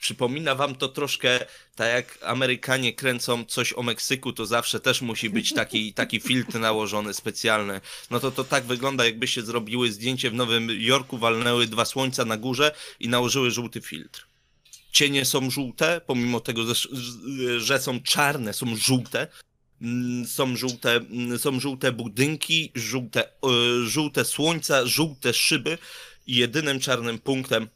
przypomina 0.00 0.54
wam 0.54 0.74
to 0.74 0.88
troszkę 0.88 1.46
tak 1.76 1.88
jak 1.94 2.18
Amerykanie 2.22 2.92
kręcą 2.92 3.44
coś 3.44 3.72
o 3.72 3.82
Meksyku, 3.82 4.32
to 4.32 4.46
zawsze 4.46 4.80
też 4.80 5.02
musi 5.02 5.30
być 5.30 5.52
taki, 5.52 5.92
taki 5.94 6.20
filtr 6.20 6.58
nałożony 6.58 7.14
specjalny. 7.14 7.80
No 8.10 8.20
to 8.20 8.30
to 8.30 8.44
tak 8.44 8.64
wygląda, 8.64 9.04
jakbyście 9.04 9.42
zrobiły 9.42 9.92
zdjęcie 9.92 10.30
w 10.30 10.34
Nowym 10.34 10.68
Jorku, 10.80 11.18
walnęły 11.18 11.66
dwa 11.66 11.84
słońca 11.84 12.24
na 12.24 12.36
górze 12.36 12.74
i 13.00 13.08
nałożyły 13.08 13.50
żółty 13.50 13.80
filtr. 13.80 14.26
Cienie 14.92 15.24
są 15.24 15.50
żółte, 15.50 16.00
pomimo 16.06 16.40
tego, 16.40 16.74
że- 16.74 16.88
że 17.60 17.80
są 17.80 18.00
czarne, 18.02 18.52
są 18.52 18.76
żółte. 18.76 19.26
Mm, 19.82 20.26
Są 20.26 20.56
żółte, 20.56 20.94
mm, 20.96 21.38
są 21.38 21.60
żółte 21.60 21.92
budynki, 21.92 22.72
żółte, 22.74 23.24
e, 23.28 23.30
żółte 23.86 24.24
słońca, 24.24 24.86
żółte 24.86 25.34
szyby 25.34 25.78
i 26.26 26.36
jedynym 26.36 26.80
czarnym 26.80 27.18
punktem 27.18 27.68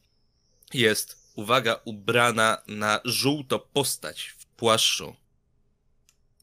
jest, 0.75 1.16
uwaga, 1.37 1.81
ubrana 1.85 2.63
na 2.67 3.01
żółto 3.05 3.59
postać 3.59 4.35
w 4.39 4.47
płaszczu. 4.47 5.15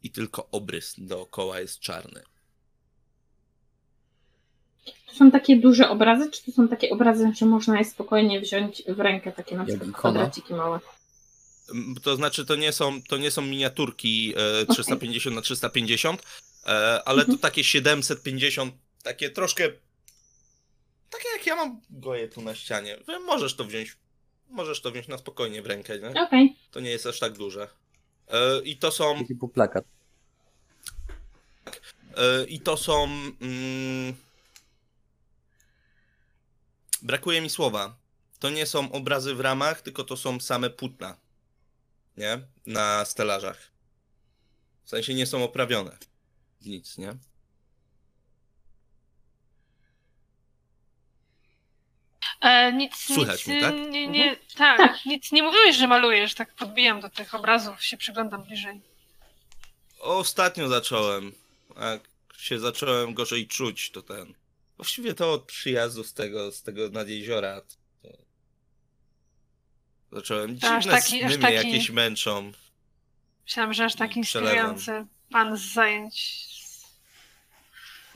I 0.04 0.10
tylko 0.12 0.48
obrys 0.52 0.96
dookoła 0.98 1.60
jest 1.60 1.80
czarny. 1.80 2.24
To 5.08 5.14
są 5.16 5.32
takie 5.32 5.56
duże 5.56 5.90
obrazy, 5.90 6.32
czy 6.32 6.44
to 6.46 6.52
są 6.52 6.68
takie 6.68 6.90
obrazy, 6.90 7.32
że 7.36 7.46
można 7.46 7.80
je 7.80 7.86
spokojnie 7.86 8.42
wziąć 8.42 8.84
w 8.88 9.00
rękę, 9.00 9.32
takie 9.32 9.58
na 9.58 9.66
przykład 9.66 9.92
kwadraciki 9.92 10.54
małe? 10.54 10.80
To 12.04 12.16
znaczy, 12.16 12.46
to 12.46 12.56
nie 12.56 12.72
są, 12.72 13.04
to 13.04 13.18
nie 13.18 13.32
są 13.32 13.42
miniaturki 13.42 14.34
e, 14.62 14.66
350 14.66 15.36
na 15.36 15.42
350, 15.42 16.22
e, 16.66 17.02
ale 17.06 17.22
Mhm. 17.22 17.38
to 17.38 17.42
takie 17.42 17.64
750, 17.64 18.74
takie 19.04 19.30
troszkę. 19.30 19.70
Takie 21.10 21.30
jak 21.38 21.46
ja 21.46 21.56
mam 21.56 21.82
goje 21.90 22.28
tu 22.28 22.42
na 22.42 22.56
ścianie. 22.56 22.98
Wy 23.08 23.20
Możesz 23.20 23.56
to 23.56 23.66
wziąć. 23.66 23.98
Możesz 24.50 24.82
to 24.82 24.92
wziąć 24.92 25.08
na 25.08 25.18
spokojnie 25.18 25.62
w 25.62 25.66
rękę, 25.66 26.00
nie? 26.00 26.24
Okej. 26.24 26.56
To 26.72 26.80
nie 26.80 26.90
jest 26.90 27.06
aż 27.06 27.20
tak 27.20 27.34
duże. 27.34 27.68
E, 28.28 28.62
I 28.64 28.78
to 28.78 28.92
są. 28.92 29.24
Był 29.30 29.48
plakat. 29.50 29.86
E, 32.18 32.46
I 32.46 32.60
to 32.60 32.78
są. 32.78 33.04
Mm, 33.42 34.16
brakuje 37.02 37.42
mi 37.42 37.50
słowa. 37.50 37.96
to 38.40 38.50
nie 38.50 38.66
są 38.66 38.92
obrazy 38.92 39.36
w 39.36 39.40
ramach, 39.40 39.82
tylko 39.82 40.04
to 40.04 40.18
są 40.18 40.40
same 40.40 40.70
płótna. 40.70 41.18
Nie? 42.18 42.40
Na 42.66 43.06
stelażach. 43.06 43.72
W 44.84 44.90
sensie 44.90 45.14
nie 45.14 45.26
są 45.26 45.44
oprawione. 45.44 45.98
w 46.62 46.66
Nic, 46.68 46.98
nie? 46.98 47.16
E, 52.44 52.74
nic, 52.74 52.96
Słychać 52.96 53.40
nic, 53.40 53.48
mnie, 53.48 53.62
tak? 53.62 53.76
Nie, 53.76 54.08
nie, 54.08 54.36
tak, 54.58 54.78
Tak. 54.78 55.06
nic 55.06 55.32
nie 55.32 55.44
mówiłeś, 55.44 55.76
że 55.76 55.88
malujesz, 55.88 56.34
tak 56.34 56.54
podbijam 56.56 57.02
do 57.02 57.10
tych 57.10 57.36
obrazów, 57.36 57.84
się 57.84 57.98
przyglądam 57.98 58.44
bliżej. 58.44 58.82
Ostatnio 60.00 60.68
zacząłem. 60.70 61.32
Jak 61.82 62.02
się 62.38 62.60
zacząłem 62.60 63.14
gorzej 63.14 63.48
czuć, 63.48 63.92
to 63.92 64.02
ten. 64.02 64.34
Właściwie 64.78 65.14
to 65.14 65.34
od 65.34 65.44
przyjazdu 65.46 66.04
z 66.04 66.14
tego, 66.14 66.52
z 66.52 66.64
tego 66.64 66.90
nad 66.90 67.08
jeziora. 67.08 67.62
To... 67.62 68.08
Zacząłem. 70.12 70.60
To 70.60 70.68
Dziwne 70.80 70.92
taki- 70.92 71.20
sny 71.20 71.26
mnie 71.28 71.38
taki- 71.38 71.56
jakieś 71.56 71.90
męczą. 71.90 72.52
Myślałam, 73.44 73.74
że 73.74 73.86
aż 73.86 73.96
tak 73.96 74.18
inspirujący 74.18 75.06
pan 75.32 75.58
z 75.58 75.62
zajęć. 75.74 76.46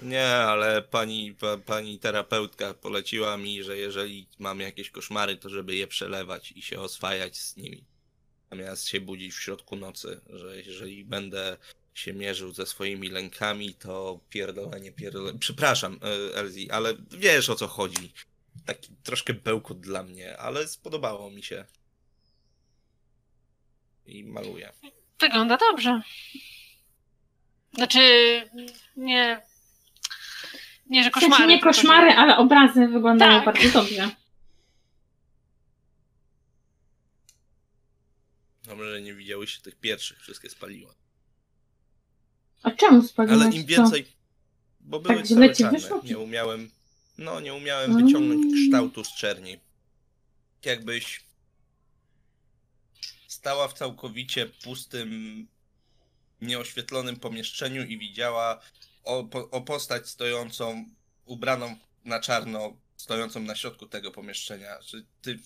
Nie, 0.04 0.28
ale 0.28 0.82
pani, 0.82 1.34
pa, 1.34 1.58
pani 1.58 2.00
terapeutka 2.00 2.74
poleciła 2.74 3.38
mi, 3.38 3.64
że 3.64 3.78
jeżeli 3.78 4.28
mam 4.40 4.60
jakieś 4.60 4.90
koszmary, 4.90 5.38
to 5.38 5.50
żeby 5.50 5.76
je 5.76 5.88
przelewać 5.88 6.52
i 6.52 6.62
się 6.62 6.80
oswajać 6.80 7.38
z 7.38 7.58
nimi. 7.58 7.84
Zamiast 8.52 8.88
się 8.88 9.02
budzić 9.02 9.34
w 9.34 9.42
środku 9.42 9.76
nocy, 9.76 10.22
że 10.30 10.58
jeżeli 10.58 11.06
będę 11.06 11.58
się 11.94 12.14
mierzył 12.14 12.52
ze 12.52 12.66
swoimi 12.66 13.10
lękami, 13.10 13.74
to 13.74 14.20
pierdolenie, 14.30 14.92
pierdolenie. 14.92 15.40
Przepraszam, 15.40 16.00
e, 16.04 16.36
Elzi, 16.36 16.72
ale 16.72 16.94
wiesz 17.12 17.50
o 17.50 17.56
co 17.56 17.68
chodzi. 17.68 18.14
Taki 18.66 18.96
troszkę 19.04 19.34
bełkot 19.34 19.80
dla 19.80 20.04
mnie, 20.04 20.38
ale 20.38 20.68
spodobało 20.68 21.30
mi 21.30 21.44
się. 21.44 21.66
I 24.06 24.24
maluję. 24.24 24.74
Wygląda 25.20 25.58
dobrze. 25.58 26.02
Znaczy, 27.74 28.00
nie. 28.96 29.47
Nie, 30.90 31.04
że 31.04 31.10
W 31.10 31.14
sensie 31.14 31.30
koszmary. 31.30 31.52
nie 31.52 31.58
tylko, 31.60 31.74
że- 31.74 31.82
koszmary, 31.82 32.12
ale 32.12 32.38
obrazy 32.38 32.88
wyglądają 32.88 33.44
Tak. 33.44 33.46
bardzo 33.46 33.70
dobrze. 33.82 34.10
Dobrze, 38.64 38.92
że 38.92 39.02
nie 39.02 39.14
widziałyście 39.14 39.62
tych 39.62 39.76
pierwszych, 39.76 40.20
wszystkie 40.22 40.50
spaliłem. 40.50 40.96
A 42.64 42.72
czemu 42.72 43.04
spaliłeś 43.04 43.42
Ale 43.42 43.56
im 43.56 43.62
to? 43.62 43.68
więcej. 43.68 44.06
Bo 44.80 45.00
były 45.00 45.16
Tak 45.16 45.28
całe 45.28 45.56
czarne. 45.56 45.80
wyszło? 45.80 46.02
Nie 46.04 46.18
umiałem. 46.18 46.70
No, 47.18 47.40
nie 47.40 47.54
umiałem 47.54 47.92
Mm. 47.92 48.06
wyciągnąć 48.06 48.54
kształtu 48.66 49.04
z 49.04 49.16
czerni. 49.16 49.58
Jakbyś 50.66 51.24
stała 53.28 53.68
w 53.68 53.74
całkowicie 53.74 54.46
pustym, 54.46 55.48
nieoświetlonym 56.42 57.16
pomieszczeniu 57.20 57.84
i 57.86 57.98
widziała 57.98 58.62
o, 59.08 59.30
o 59.52 59.62
postać 59.62 60.08
stojącą, 60.10 60.86
ubraną 61.26 61.76
na 62.06 62.20
czarno, 62.20 62.74
stojącą 62.96 63.40
na 63.40 63.56
środku 63.56 63.86
tego 63.86 64.12
pomieszczenia. 64.12 64.82
Że 64.82 64.98
ty 65.22 65.40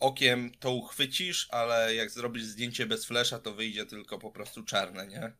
okiem 0.00 0.50
to 0.60 0.72
uchwycisz, 0.72 1.48
ale 1.50 1.94
jak 1.94 2.10
zrobisz 2.10 2.44
zdjęcie 2.44 2.86
bez 2.86 3.04
flesza, 3.06 3.38
to 3.38 3.54
wyjdzie 3.54 3.86
tylko 3.86 4.18
po 4.18 4.30
prostu 4.30 4.62
czarne, 4.62 5.06
nie? 5.06 5.32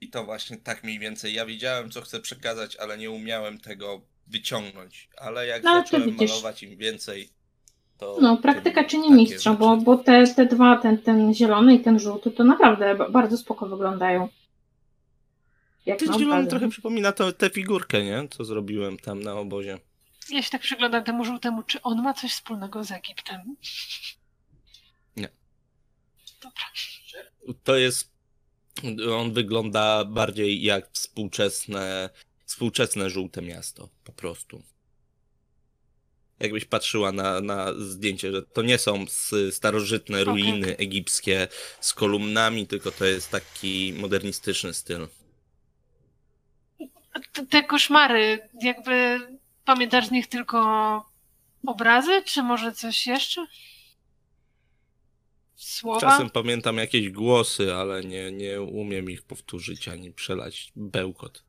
I 0.00 0.10
to 0.10 0.24
właśnie 0.24 0.56
tak 0.56 0.84
mniej 0.84 0.98
więcej. 0.98 1.34
Ja 1.34 1.46
wiedziałem, 1.46 1.90
co 1.90 2.00
chcę 2.02 2.20
przekazać, 2.20 2.76
ale 2.76 2.98
nie 2.98 3.10
umiałem 3.10 3.60
tego 3.60 4.00
wyciągnąć. 4.26 5.08
Ale 5.16 5.46
jak 5.46 5.62
No, 5.62 5.74
zacząłem 5.82 6.16
malować 6.16 6.62
im 6.62 6.76
więcej, 6.76 7.28
to. 7.98 8.18
No, 8.20 8.36
praktyka 8.36 8.84
czyni 8.84 9.12
mistrza, 9.12 9.52
bo, 9.54 9.72
rzeczy. 9.74 9.84
bo 9.84 9.96
te, 9.96 10.26
te 10.34 10.46
dwa, 10.46 10.76
ten, 10.76 10.98
ten 10.98 11.34
zielony 11.34 11.74
i 11.74 11.80
ten 11.80 11.98
żółty, 11.98 12.30
to 12.30 12.44
naprawdę 12.44 12.94
ba- 12.94 13.10
bardzo 13.10 13.38
spoko 13.38 13.66
wyglądają. 13.66 14.28
Jak 15.86 15.98
Ten 15.98 16.18
zielony 16.18 16.46
trochę 16.46 16.68
przypomina 16.68 17.12
to, 17.12 17.32
tę 17.32 17.50
figurkę, 17.50 18.04
nie? 18.04 18.28
Co 18.30 18.44
zrobiłem 18.44 18.98
tam 18.98 19.22
na 19.22 19.34
obozie. 19.34 19.78
Ja 20.30 20.42
się 20.42 20.50
tak 20.50 20.62
przyglądam 20.62 21.04
temu 21.04 21.24
żółtemu, 21.24 21.62
czy 21.62 21.82
on 21.82 22.02
ma 22.02 22.14
coś 22.14 22.32
wspólnego 22.32 22.84
z 22.84 22.90
Egiptem. 22.90 23.56
Nie. 25.16 25.28
Dobra. 26.42 26.64
To 27.64 27.76
jest. 27.76 28.16
On 29.12 29.32
wygląda 29.32 30.04
bardziej 30.04 30.62
jak 30.62 30.90
współczesne, 30.92 32.10
współczesne 32.44 33.10
żółte 33.10 33.42
miasto, 33.42 33.88
po 34.04 34.12
prostu. 34.12 34.62
Jakbyś 36.40 36.64
patrzyła 36.64 37.12
na, 37.12 37.40
na 37.40 37.74
zdjęcie, 37.78 38.32
że 38.32 38.42
to 38.42 38.62
nie 38.62 38.78
są 38.78 39.04
starożytne 39.50 40.24
ruiny 40.24 40.76
egipskie 40.76 41.48
z 41.80 41.94
kolumnami, 41.94 42.66
tylko 42.66 42.90
to 42.90 43.04
jest 43.04 43.30
taki 43.30 43.94
modernistyczny 43.96 44.74
styl. 44.74 45.08
Te- 47.50 47.62
koszmary, 47.62 48.48
jakby 48.62 49.20
pamiętasz 49.64 50.06
z 50.06 50.10
nich 50.10 50.26
tylko 50.26 50.58
obrazy, 51.66 52.22
czy 52.24 52.42
może 52.42 52.72
coś 52.72 53.06
jeszcze? 53.06 53.46
Słowa? 55.54 56.00
Czasem 56.00 56.30
pamiętam 56.30 56.76
jakieś 56.76 57.10
głosy, 57.10 57.74
ale 57.74 58.04
nie, 58.04 58.32
nie 58.32 58.60
umiem 58.62 59.10
ich 59.10 59.22
powtórzyć 59.22 59.88
ani 59.88 60.12
przelać 60.12 60.72
bełkot. 60.76 61.44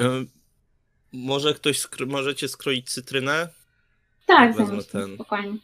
E, 0.00 0.24
Może 1.12 1.54
ktoś, 1.54 1.78
skro... 1.78 2.06
możecie 2.06 2.48
skroić 2.48 2.90
cytrynę? 2.90 3.48
Tak, 4.26 4.56
Wezmę 4.56 4.82
ten. 4.84 5.14
spokojnie. 5.14 5.58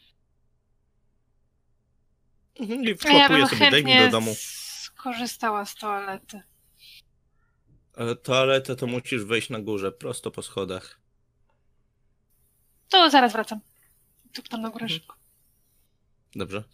Mhm, 2.61 2.83
I 2.85 2.89
ja 2.89 2.95
wkłapuję 2.97 3.39
bym 3.39 3.49
sobie, 3.49 3.71
chętnie 3.71 4.05
do 4.05 4.11
domu. 4.11 4.35
skorzystała 4.39 5.65
z 5.65 5.75
toalety. 5.75 6.43
Ale 7.93 8.17
toaletę 8.17 8.77
to 8.77 8.87
musisz 8.87 9.25
wejść 9.25 9.51
na 9.51 9.61
górze, 9.61 9.93
prosto 9.93 10.31
po 10.31 10.43
schodach. 10.43 11.01
To 12.89 13.11
zaraz 13.11 13.33
wracam. 13.33 13.61
Tu 14.33 14.43
tam 14.43 14.61
na 14.63 14.71
górę 14.71 14.83
Mhm. 14.85 15.01
szybko. 15.01 15.17
Dobrze. 16.35 16.65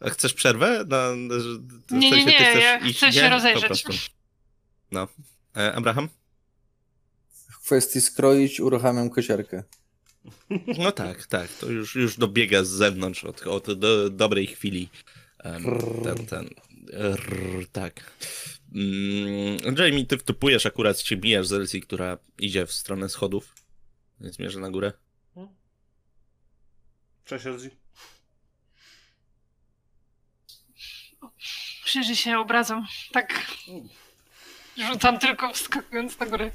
A 0.00 0.10
chcesz 0.10 0.34
przerwę? 0.34 0.84
Na, 0.88 1.10
w 1.10 1.92
Nie, 1.92 2.10
nie, 2.10 2.10
sensie 2.10 2.26
nie, 2.26 2.32
chcesz 2.50 2.62
ja 2.62 2.78
iść, 2.78 2.96
chcę 2.98 3.12
się 3.12 3.22
nie? 3.22 3.28
rozejrzeć. 3.30 4.10
No. 4.90 5.08
E, 5.56 5.74
Abraham? 5.74 6.08
W 7.48 7.58
kwestii 7.66 8.00
skroić 8.00 8.60
uruchamiam 8.60 9.10
kosiarkę. 9.10 9.62
No 10.78 10.92
tak, 10.92 11.26
tak. 11.26 11.48
To 11.52 11.66
już, 11.70 11.94
już 11.94 12.16
dobiega 12.16 12.64
z 12.64 12.68
zewnątrz 12.68 13.24
od, 13.24 13.46
od 13.46 13.72
do, 13.78 14.10
dobrej 14.10 14.46
chwili. 14.46 14.88
Em, 15.38 15.64
ten, 16.04 16.26
ten. 16.26 16.48
Rrr, 16.92 17.66
tak. 17.72 18.12
Mm, 18.74 19.76
Jamie, 19.78 20.06
ty 20.06 20.18
wtupujesz 20.18 20.66
akurat 20.66 21.00
się 21.00 21.16
bijasz 21.16 21.46
z 21.46 21.52
Elsie, 21.52 21.80
która 21.80 22.18
idzie 22.38 22.66
w 22.66 22.72
stronę 22.72 23.08
schodów. 23.08 23.54
Więc 24.20 24.38
mierzę 24.38 24.60
na 24.60 24.70
górę. 24.70 24.92
Cześć, 27.24 27.46
Elzi. 27.46 27.70
Przyjrzy 31.84 32.16
się 32.16 32.38
obrazom. 32.38 32.86
Tak. 33.12 33.46
Rzucam 34.92 35.18
tylko 35.18 35.52
wskakując 35.52 36.18
na 36.18 36.26
górę. 36.26 36.50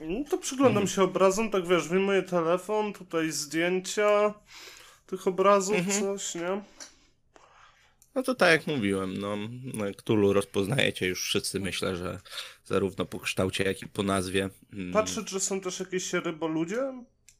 No 0.00 0.24
to 0.30 0.38
przyglądam 0.38 0.88
się 0.88 1.02
obrazom, 1.02 1.50
tak 1.50 1.66
wiesz, 1.68 1.88
wyjmuję 1.88 2.22
telefon, 2.22 2.92
tutaj 2.92 3.30
zdjęcia 3.30 4.34
tych 5.06 5.26
obrazów, 5.26 5.76
Mhm. 5.76 6.00
coś, 6.00 6.34
nie? 6.34 6.62
No 8.16 8.22
to 8.22 8.34
tak 8.34 8.50
jak 8.50 8.66
mówiłem, 8.66 9.18
no, 9.18 9.36
Cthulhu 9.96 10.32
rozpoznajecie 10.32 11.06
już 11.06 11.22
wszyscy, 11.22 11.60
myślę, 11.60 11.96
że 11.96 12.20
zarówno 12.64 13.04
po 13.04 13.20
kształcie, 13.20 13.64
jak 13.64 13.82
i 13.82 13.86
po 13.86 14.02
nazwie. 14.02 14.50
Mm, 14.72 14.92
Patrzę, 14.92 15.24
czy 15.24 15.40
są 15.40 15.60
też 15.60 15.80
jakieś 15.80 16.12
ryboludzie, 16.12 16.92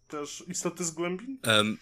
też 0.09 0.45
istoty 0.49 0.85
z 0.85 0.91
głębin. 0.91 1.39
Em, 1.43 1.79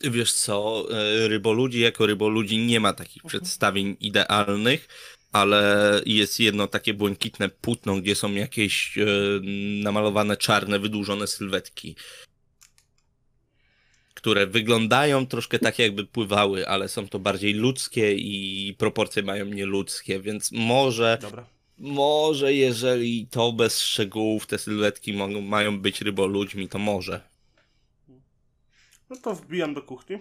wiesz 0.00 0.32
co, 0.32 0.86
e, 0.90 1.28
ryboludzi 1.28 1.80
jako 1.80 2.06
ryboludzi 2.06 2.58
nie 2.58 2.80
ma 2.80 2.92
takich 2.92 3.22
przedstawień 3.22 3.96
idealnych, 4.00 4.88
ale 5.32 6.00
jest 6.06 6.40
jedno 6.40 6.66
takie 6.66 6.94
błękitne 6.94 7.48
płótno, 7.48 7.96
gdzie 7.96 8.14
są 8.14 8.32
jakieś 8.32 8.98
e, 8.98 9.04
namalowane 9.82 10.36
czarne, 10.36 10.78
wydłużone 10.78 11.26
sylwetki, 11.26 11.96
które 14.18 14.46
wyglądają 14.46 15.26
troszkę 15.26 15.58
tak 15.58 15.78
jakby 15.78 16.06
pływały, 16.06 16.68
ale 16.68 16.88
są 16.88 17.08
to 17.08 17.18
bardziej 17.18 17.54
ludzkie 17.54 18.14
i 18.14 18.74
proporcje 18.78 19.22
mają 19.22 19.44
nieludzkie, 19.44 20.20
więc 20.20 20.52
może 20.52 21.18
Dobra. 21.22 21.46
może 21.78 22.54
jeżeli 22.54 23.26
to 23.26 23.52
bez 23.52 23.80
szczegółów 23.80 24.46
te 24.46 24.58
sylwetki 24.58 25.12
mogą, 25.12 25.40
mają 25.40 25.80
być 25.80 26.00
ryboludźmi, 26.00 26.68
to 26.68 26.78
może. 26.78 27.20
No 29.10 29.16
to 29.16 29.34
wbijam 29.34 29.74
do 29.74 29.82
kuchni. 29.82 30.18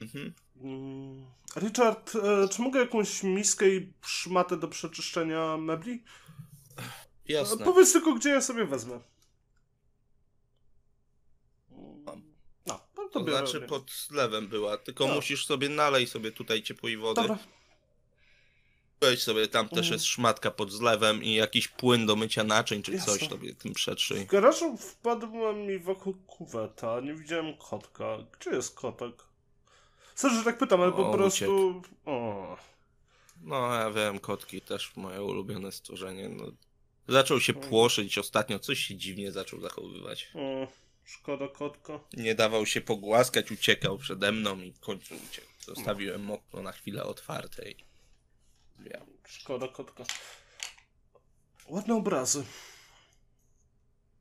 Mhm. 0.00 0.32
Mm, 0.62 1.24
Richard, 1.56 2.12
e, 2.16 2.48
czy 2.48 2.62
mogę 2.62 2.80
jakąś 2.80 3.22
miskę 3.22 3.68
i 3.68 3.92
szmatę 4.02 4.56
do 4.56 4.68
przeczyszczenia 4.68 5.56
mebli? 5.56 5.92
E, 6.78 6.82
Jasne. 7.32 7.64
Powiedz 7.64 7.92
tylko, 7.92 8.14
gdzie 8.14 8.28
ja 8.28 8.40
sobie 8.40 8.64
wezmę. 8.64 9.00
To 13.12 13.24
znaczy 13.24 13.60
pod 13.60 13.90
zlewem 13.90 14.48
była, 14.48 14.76
tylko 14.78 15.06
No. 15.06 15.14
musisz 15.14 15.46
sobie 15.46 15.68
nalej 15.68 16.06
sobie 16.06 16.32
tutaj 16.32 16.62
ciepłej 16.62 16.96
wody. 16.96 17.20
Dobra. 17.22 17.38
Weź 19.00 19.22
sobie, 19.22 19.48
tam 19.48 19.68
też 19.68 19.78
Mhm. 19.78 19.92
jest 19.92 20.04
szmatka 20.04 20.50
pod 20.50 20.72
zlewem 20.72 21.22
i 21.24 21.34
jakiś 21.34 21.68
płyn 21.68 22.06
do 22.06 22.16
mycia 22.16 22.44
naczyń 22.44 22.82
czy 22.82 22.92
Jasne. 22.92 23.12
coś 23.18 23.28
sobie 23.28 23.54
tym 23.54 23.74
przetrzyj. 23.74 24.24
W 24.24 24.26
garażu 24.26 24.76
wpadłem 24.76 25.66
mi 25.66 25.78
wokół 25.78 26.14
kuweta, 26.26 27.00
nie 27.00 27.14
widziałem 27.14 27.56
kotka. 27.56 28.18
Gdzie 28.40 28.50
jest 28.50 28.74
kotek? 28.74 29.14
Sorry, 30.14 30.34
że 30.36 30.44
tak 30.44 30.58
pytam, 30.58 30.80
ale 30.80 30.92
po 30.92 31.10
O, 31.10 31.12
prostu... 31.14 31.82
O. 32.06 32.56
No 33.42 33.74
ja 33.74 33.90
wiem, 33.90 34.18
kotki 34.18 34.60
też 34.60 34.96
moje 34.96 35.22
ulubione 35.22 35.72
stworzenie. 35.72 36.28
No. 36.28 36.44
Zaczął 37.08 37.40
się 37.40 37.52
Mhm. 37.52 37.70
płoszyć 37.70 38.18
ostatnio, 38.18 38.58
coś 38.58 38.78
się 38.78 38.96
dziwnie 38.96 39.32
zaczął 39.32 39.60
zachowywać. 39.60 40.30
o. 40.34 40.66
Szkoda 41.10 41.48
kotka. 41.48 42.00
Nie 42.12 42.34
dawał 42.34 42.66
się 42.66 42.80
pogłaskać, 42.80 43.52
uciekał 43.52 43.98
przede 43.98 44.32
mną 44.32 44.60
i 44.60 44.72
w 44.72 44.80
końcu 44.80 45.14
uciekł. 45.14 45.46
Zostawiłem 45.60 46.30
okno 46.30 46.62
na 46.62 46.72
chwilę 46.72 47.04
otwarte 47.04 47.70
i... 47.70 47.76
Szkoda 49.28 49.68
kotka. 49.68 50.04
Ładne 51.68 51.94
obrazy. 51.94 52.44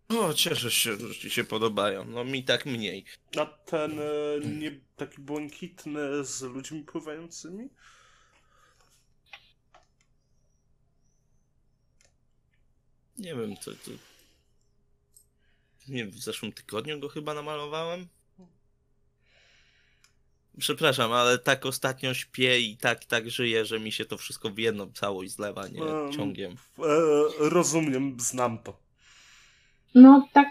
O, 0.09 0.33
cieszę 0.33 0.71
się, 0.71 0.97
że 0.97 1.15
ci 1.15 1.29
się 1.29 1.43
podobają. 1.43 2.05
No 2.05 2.23
mi 2.23 2.43
tak 2.43 2.65
mniej. 2.65 3.05
A 3.37 3.45
ten 3.45 3.99
e, 3.99 4.39
nie, 4.47 4.79
taki 4.95 5.21
błękitny 5.21 6.25
z 6.25 6.41
ludźmi 6.41 6.83
pływającymi? 6.83 7.69
Nie 13.17 13.35
wiem, 13.35 13.57
co 13.57 13.71
to... 13.71 13.91
Nie 15.89 16.05
w 16.05 16.15
zeszłym 16.15 16.51
tygodniu 16.51 16.99
go 16.99 17.09
chyba 17.09 17.33
namalowałem? 17.33 18.07
Przepraszam, 20.59 21.11
ale 21.11 21.37
tak 21.37 21.65
ostatnio 21.65 22.13
śpię 22.13 22.59
i 22.59 22.77
tak, 22.77 23.05
tak 23.05 23.29
żyję, 23.29 23.65
że 23.65 23.79
mi 23.79 23.91
się 23.91 24.05
to 24.05 24.17
wszystko 24.17 24.49
w 24.49 24.57
jedną 24.57 24.91
całość 24.91 25.31
zlewa, 25.31 25.67
nie 25.67 25.83
Em, 25.83 26.11
ciągiem. 26.11 26.51
E, 26.51 26.83
rozumiem, 27.39 28.17
znam 28.19 28.59
to. 28.63 28.79
No 29.95 30.27
tak, 30.33 30.47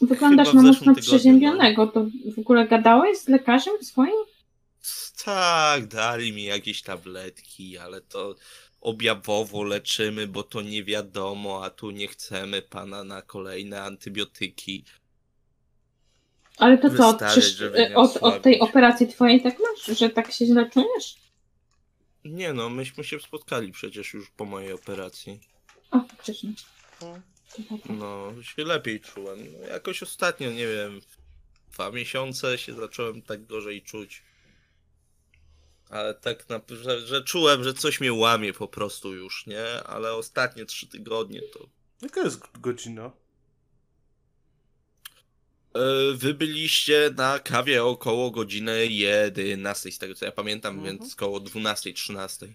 wyglądasz 0.00 0.54
na 0.54 0.62
mocno 0.62 0.92
no. 0.92 1.02
przeziębionego. 1.02 1.86
To 1.86 2.06
w 2.36 2.38
ogóle 2.38 2.68
gadałeś 2.68 3.18
z 3.18 3.28
lekarzem 3.28 3.74
swoim? 3.82 4.24
Tak, 5.24 5.86
dali 5.86 6.32
mi 6.32 6.44
jakieś 6.44 6.82
tabletki, 6.82 7.78
ale 7.78 8.00
to 8.00 8.34
objawowo 8.80 9.62
leczymy, 9.62 10.26
bo 10.26 10.42
to 10.42 10.62
nie 10.62 10.84
wiadomo, 10.84 11.64
a 11.64 11.70
tu 11.70 11.90
nie 11.90 12.08
chcemy 12.08 12.62
pana 12.62 13.04
na 13.04 13.22
kolejne 13.22 13.82
antybiotyki. 13.82 14.84
Ale 16.58 16.78
to 16.78 16.90
co, 16.90 17.12
Wystarczy, 17.12 17.72
nie 17.76 17.96
od, 17.96 18.16
od 18.16 18.42
tej 18.42 18.60
operacji 18.60 19.08
twojej 19.08 19.42
tak 19.42 19.56
masz, 19.58 19.98
że 19.98 20.10
tak 20.10 20.32
się 20.32 20.46
źle 20.46 20.70
czujesz? 20.70 21.16
Nie 22.24 22.52
no, 22.52 22.68
myśmy 22.68 23.04
się 23.04 23.20
spotkali 23.20 23.72
przecież 23.72 24.14
już 24.14 24.30
po 24.30 24.44
mojej 24.44 24.72
operacji. 24.72 25.40
O, 25.90 26.00
faktycznie. 26.00 26.52
No, 27.88 28.32
się 28.42 28.64
lepiej 28.64 29.00
czułem. 29.00 29.38
No, 29.52 29.66
jakoś 29.66 30.02
ostatnio, 30.02 30.50
nie 30.50 30.66
wiem, 30.66 31.00
dwa 31.72 31.90
miesiące 31.90 32.58
się 32.58 32.74
zacząłem 32.74 33.22
tak 33.22 33.46
gorzej 33.46 33.82
czuć. 33.82 34.22
Ale 35.90 36.14
tak 36.14 36.48
na, 36.48 36.60
że, 36.82 37.00
że 37.06 37.24
czułem, 37.24 37.64
że 37.64 37.74
coś 37.74 38.00
mnie 38.00 38.12
łamie 38.12 38.52
po 38.52 38.68
prostu 38.68 39.14
już, 39.14 39.46
nie? 39.46 39.82
Ale 39.82 40.12
ostatnie 40.12 40.64
trzy 40.64 40.86
tygodnie 40.86 41.42
to... 41.42 41.68
Jaka 42.02 42.20
jest 42.20 42.40
godzina? 42.60 43.10
E, 45.74 45.80
Wy 46.14 46.34
byliście 46.34 47.10
na 47.16 47.38
kawie 47.38 47.84
około 47.84 48.30
godziny 48.30 48.86
11, 48.86 49.92
z 49.92 49.98
tego 49.98 50.14
co 50.14 50.24
ja 50.24 50.32
pamiętam, 50.32 50.74
Mhm. 50.78 50.98
więc 50.98 51.14
około 51.14 51.40
12, 51.40 51.92
13. 51.92 52.46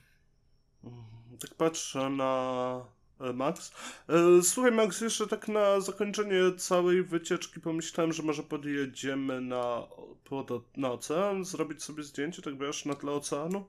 Mm, 0.83 0.93
Tak 1.39 1.53
patrzę 1.55 2.09
na 2.09 2.85
Max. 3.33 3.71
E, 4.09 4.41
Słuchaj, 4.43 4.71
Max, 4.71 5.01
jeszcze 5.01 5.27
tak 5.27 5.47
na 5.47 5.81
zakończenie 5.81 6.39
całej 6.57 7.03
wycieczki 7.03 7.59
pomyślałem, 7.59 8.13
że 8.13 8.23
może 8.23 8.43
podjedziemy 8.43 9.41
na, 9.41 9.83
pod, 10.23 10.77
na 10.77 10.91
ocean, 10.91 11.45
zrobić 11.45 11.83
sobie 11.83 12.03
zdjęcie, 12.03 12.41
tak 12.41 12.57
wiesz, 12.57 12.85
na 12.85 12.95
tle 12.95 13.11
oceanu. 13.11 13.65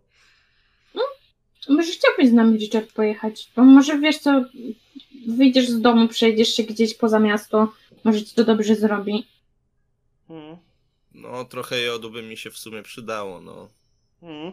Może 1.69 1.93
chciałbyś 1.93 2.29
z 2.29 2.33
nami 2.33 2.59
Richard 2.59 2.93
pojechać? 2.93 3.51
Bo 3.57 3.65
może 3.65 3.99
wiesz 3.99 4.19
co, 4.19 4.45
wyjdziesz 5.29 5.69
z 5.69 5.81
domu, 5.81 6.09
przejdziesz 6.09 6.49
się 6.49 6.63
gdzieś 6.63 6.95
poza 6.95 7.19
miasto, 7.19 7.73
może 8.05 8.23
ci 8.23 8.35
to 8.35 8.45
dobrze 8.45 8.77
zrobi. 8.77 9.27
Mm, 10.31 10.57
No, 11.15 11.45
trochę 11.45 11.81
jodu 11.81 12.11
by 12.11 12.23
mi 12.23 12.37
się 12.37 12.51
w 12.51 12.59
sumie 12.59 12.83
przydało, 12.83 13.41
no. 13.41 13.69
mm. 14.23 14.53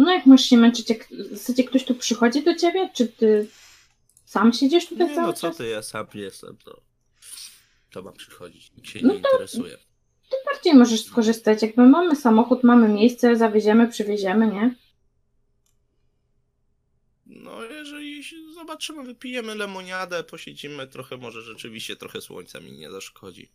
No 0.00 0.12
jak 0.12 0.26
masz 0.26 0.44
się 0.44 0.56
męczyć, 0.56 0.90
jak 0.90 1.08
w 1.08 1.36
zasadzie 1.36 1.64
ktoś 1.64 1.84
tu 1.84 1.94
przychodzi 1.94 2.42
do 2.44 2.54
ciebie, 2.54 2.90
czy 2.94 3.08
ty 3.08 3.48
sam 4.24 4.52
siedzisz 4.52 4.88
tutaj 4.88 5.08
Nie 5.08 5.14
cały 5.14 5.26
no, 5.26 5.32
co 5.32 5.48
czas? 5.48 5.56
ty, 5.56 5.68
ja 5.68 5.82
sam 5.82 6.06
jestem, 6.14 6.56
to... 6.56 6.80
To 7.90 8.02
ma 8.02 8.12
przychodzić, 8.12 8.72
nikt 8.76 8.88
się 8.88 9.00
No 9.02 9.12
nie 9.12 9.16
interesuje. 9.16 9.76
Ty 10.30 10.36
bardziej 10.46 10.74
możesz 10.74 11.04
skorzystać, 11.04 11.62
jakby 11.62 11.86
mamy 11.86 12.16
samochód, 12.16 12.64
mamy 12.64 12.88
miejsce, 12.88 13.36
zawieziemy, 13.36 13.88
przywieziemy, 13.88 14.46
nie? 14.46 14.74
No, 17.26 17.64
jeżeli 17.64 18.24
się 18.24 18.36
zobaczymy, 18.54 19.04
wypijemy 19.04 19.54
lemoniadę, 19.54 20.24
posiedzimy 20.24 20.86
trochę, 20.86 21.16
może 21.16 21.42
rzeczywiście 21.42 21.96
trochę 21.96 22.20
słońca 22.20 22.60
mi 22.60 22.72
nie 22.72 22.90
zaszkodzi. 22.90 23.50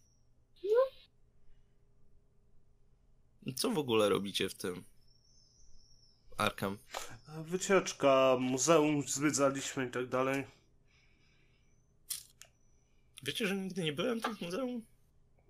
Co 3.56 3.70
w 3.70 3.78
ogóle 3.78 4.10
robicie 4.10 4.50
w 4.50 4.56
tym? 4.56 4.84
Arkham. 6.38 6.78
Wycieczka, 7.46 8.38
muzeum 8.40 9.04
zwiedzaliśmy 9.08 9.86
i 9.86 9.90
tak 9.90 10.08
dalej. 10.08 10.44
Wiecie, 13.24 13.48
że 13.48 13.56
nigdy 13.56 13.84
nie 13.84 13.94
byłem 13.94 14.22
tu 14.22 14.36
w 14.36 14.42
muzeum? 14.42 14.82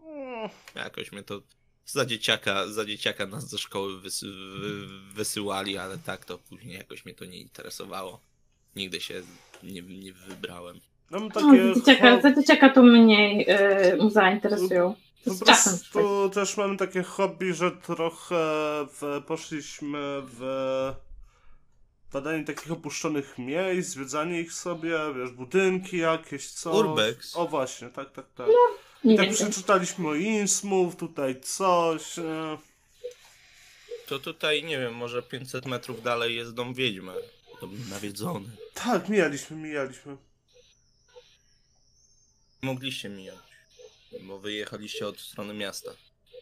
Mm, 0.06 0.50
Jakoś 0.76 1.12
mnie 1.12 1.24
to 1.24 1.42
za 1.86 2.06
dzieciaka, 2.06 2.68
za 2.68 2.86
dzieciaka 2.86 3.26
nas 3.26 3.50
ze 3.50 3.58
szkoły 3.58 4.02
wysy, 4.02 4.26
wy, 4.60 4.88
wysyłali, 5.14 5.78
ale 5.78 5.98
tak 5.98 6.26
to 6.26 6.38
później 6.38 6.78
jakoś 6.78 7.06
mnie 7.06 7.14
to 7.16 7.26
nie 7.26 7.38
interesowało. 7.42 8.20
Nigdy 8.76 9.02
się 9.02 9.22
nie, 9.64 9.82
nie 9.82 10.14
wybrałem. 10.14 10.80
Mam 11.10 11.24
No, 11.24 11.30
takie... 11.30 11.74
za 11.74 11.80
dzieciaka, 11.80 12.22
za 12.22 12.36
dzieciaka 12.36 12.70
to 12.70 12.84
mnie 12.84 13.44
yy, 13.44 13.98
muzea 14.00 14.32
interesują. 14.32 14.96
Po 15.26 15.34
Z 15.34 15.44
czasem. 15.44 15.74
prostu 15.80 16.30
też 16.30 16.58
mamy 16.58 16.78
takie 16.78 17.04
hobby, 17.04 17.54
że 17.54 17.72
trochę 17.72 18.36
w, 19.02 19.22
poszliśmy 19.28 20.22
w 20.26 20.94
badanie 22.14 22.44
takich 22.44 22.72
opuszczonych 22.72 23.38
miejsc, 23.38 23.90
zwiedzanie 23.90 24.42
ich 24.42 24.54
sobie, 24.54 24.98
wiesz, 25.16 25.32
budynki 25.32 25.98
jakieś, 25.98 26.50
co. 26.50 26.72
Urbex. 26.72 27.36
O 27.36 27.48
właśnie, 27.48 27.90
tak, 27.90 28.12
tak, 28.12 28.26
tak. 28.36 28.48
Nie 29.04 29.14
I 29.14 29.18
tak 29.18 29.26
wiem. 29.26 29.36
przeczytaliśmy 29.36 30.08
o 30.10 30.16
Innsmouth, 30.16 30.96
tutaj 30.96 31.42
coś. 31.42 32.20
e, 32.20 32.58
To 34.08 34.20
tutaj, 34.20 34.64
nie 34.64 34.80
wiem, 34.80 34.94
może 34.96 35.22
500 35.24 35.66
metrów 35.66 36.02
dalej 36.04 36.36
jest 36.36 36.54
dom 36.54 36.74
wiedźmy. 36.74 37.14
Dom 37.62 37.72
nawiedzony. 37.90 38.50
Tak, 38.74 39.10
mijaliśmy, 39.10 39.58
mijaliśmy. 39.58 40.18
Mogliście 42.62 43.10
mijać, 43.10 43.45
bo 44.24 44.40
wyjechaliście 44.40 45.08
od 45.08 45.20
strony 45.20 45.54
miasta. 45.54 45.92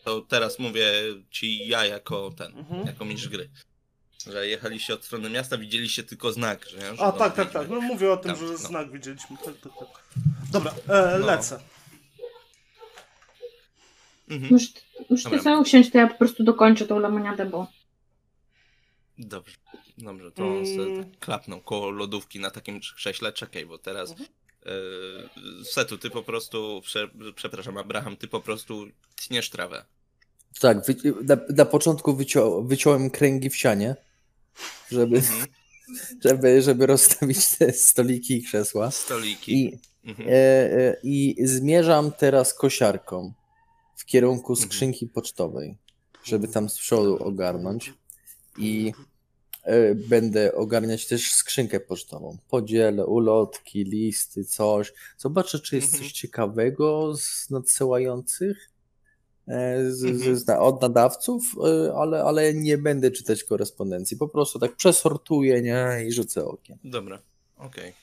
To 0.03 0.21
teraz 0.21 0.59
mówię 0.59 0.91
ci 1.31 1.67
ja 1.67 1.85
jako 1.85 2.31
ten, 2.37 2.57
Mhm. 2.57 2.87
jako 2.87 3.05
mistrz 3.05 3.27
gry. 3.29 3.49
Że 4.31 4.47
jechaliście 4.47 4.93
od 4.93 5.05
strony 5.05 5.29
miasta, 5.29 5.57
widzieliście 5.57 6.03
tylko 6.03 6.31
znak, 6.31 6.65
że, 6.69 6.95
że 6.95 7.01
A 7.03 7.11
tak, 7.11 7.35
tak, 7.35 7.51
tak. 7.51 7.69
No 7.69 7.81
mówię 7.81 8.11
o 8.11 8.17
tym, 8.17 8.31
Tam, 8.35 8.39
że 8.47 8.51
no. 8.51 8.57
znak 8.57 8.91
widzieliśmy. 8.91 9.37
Tak, 9.37 9.55
tak, 9.57 9.71
tak. 9.79 9.87
Dobra, 10.51 10.73
e, 10.89 11.17
No. 11.19 11.25
lecę. 11.25 11.59
Mhm. 14.29 14.51
Może, 14.51 14.67
może 15.09 15.29
ty 15.29 15.39
sobie 15.39 15.57
usiąść, 15.57 15.91
to 15.91 15.97
ja 15.97 16.07
po 16.07 16.17
prostu 16.17 16.43
dokończę 16.43 16.87
tą 16.87 16.99
lemoniadę, 16.99 17.45
bo 17.45 17.67
Dobrze, 19.17 19.55
dobrze, 19.97 20.31
to 20.31 20.43
on 20.47 20.65
Mm. 20.65 21.03
tak 21.11 21.19
klapnął 21.19 21.61
koło 21.61 21.89
lodówki 21.89 22.39
na 22.39 22.51
takim 22.51 22.79
krześle. 22.95 23.33
Czekaj, 23.33 23.65
bo 23.65 23.77
teraz 23.77 24.11
Mhm. 24.11 24.29
E, 24.65 25.65
Setu, 25.65 25.97
ty 25.97 26.09
po 26.09 26.23
prostu, 26.23 26.81
prze, 26.83 27.09
przepraszam, 27.35 27.77
Abraham, 27.77 28.17
ty 28.17 28.27
po 28.27 28.41
prostu 28.41 28.87
tniesz 29.27 29.49
trawę. 29.49 29.85
Tak, 30.59 30.85
wy, 30.85 30.95
na, 31.23 31.37
na 31.49 31.65
początku 31.65 32.15
wycią, 32.15 32.67
wyciąłem 32.67 33.09
kręgi 33.09 33.49
w 33.49 33.55
sianie, 33.55 33.95
żeby, 34.91 35.17
Mhm. 35.17 35.45
żeby, 36.25 36.61
żeby 36.61 36.85
rozstawić 36.85 37.47
te 37.57 37.73
stoliki 37.73 38.33
i 38.37 38.43
krzesła. 38.43 38.91
Stoliki. 38.91 39.53
I, 39.63 39.79
Mhm. 40.05 40.29
e, 40.29 40.33
e, 40.33 40.97
I 41.03 41.35
zmierzam 41.43 42.11
teraz 42.11 42.53
kosiarką 42.53 43.33
w 43.95 44.05
kierunku 44.05 44.53
Mhm. 44.53 44.69
skrzynki 44.69 45.07
pocztowej, 45.07 45.77
żeby 46.23 46.47
tam 46.47 46.69
z 46.69 46.77
przodu 46.77 47.23
ogarnąć. 47.23 47.93
I 48.57 48.93
będę 49.95 50.55
ogarniać 50.55 51.05
też 51.07 51.33
skrzynkę 51.33 51.79
pocztową. 51.79 52.37
Podzielę 52.49 53.05
ulotki, 53.05 53.83
listy, 53.83 54.45
coś. 54.45 54.93
Zobaczę, 55.17 55.59
czy 55.59 55.75
jest 55.75 55.87
Mhm. 55.87 56.03
coś 56.03 56.11
ciekawego 56.11 57.17
z 57.17 57.49
nadsyłających 57.49 58.69
e, 59.47 59.91
z, 59.91 60.03
Mhm. 60.05 60.37
z, 60.37 60.49
od 60.49 60.81
nadawców, 60.81 61.43
e, 61.65 61.93
ale, 61.95 62.23
ale 62.23 62.53
nie 62.53 62.77
będę 62.77 63.11
czytać 63.11 63.43
korespondencji. 63.43 64.17
Po 64.17 64.27
prostu 64.27 64.59
tak 64.59 64.75
przesortuję 64.75 65.61
nie? 65.61 66.05
i 66.07 66.11
rzucę 66.11 66.45
okiem. 66.45 66.77
Dobra, 66.83 67.19
okej. 67.57 67.93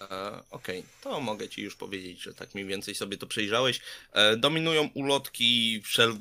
E, 0.00 0.40
Okej, 0.50 0.84
to 1.02 1.20
mogę 1.20 1.48
ci 1.48 1.62
już 1.62 1.76
powiedzieć, 1.76 2.22
że 2.22 2.34
tak 2.34 2.54
mniej 2.54 2.66
więcej 2.66 2.94
sobie 2.94 3.16
to 3.16 3.26
przejrzałeś. 3.26 3.80
E, 4.12 4.36
dominują 4.36 4.88
ulotki 4.94 5.82
wszel- 5.84 6.18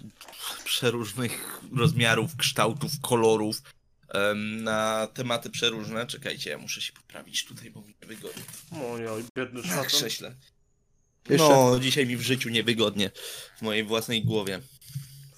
przeróżnych 0.64 1.60
rozmiarów, 1.78 2.36
kształtów, 2.38 2.92
kolorów 3.02 3.62
na 4.62 5.08
tematy 5.14 5.50
przeróżne. 5.50 6.08
Czekajcie, 6.08 6.50
ja 6.50 6.58
muszę 6.58 6.82
się 6.82 6.94
poprawić 6.94 7.46
tutaj, 7.46 7.72
bo 7.72 7.82
mi 7.82 7.96
niewygodnie 8.02 8.44
Moja, 8.72 9.12
biedny 9.38 9.62
na 9.62 9.68
szatan. 9.68 9.86
krześle. 9.86 10.36
Jeszcze- 11.30 11.50
No, 11.50 11.80
dzisiaj 11.80 12.06
mi 12.08 12.18
w 12.18 12.22
życiu 12.22 12.50
niewygodnie 12.50 13.12
w 13.58 13.62
mojej 13.62 13.84
własnej 13.84 14.26
głowie. 14.26 14.60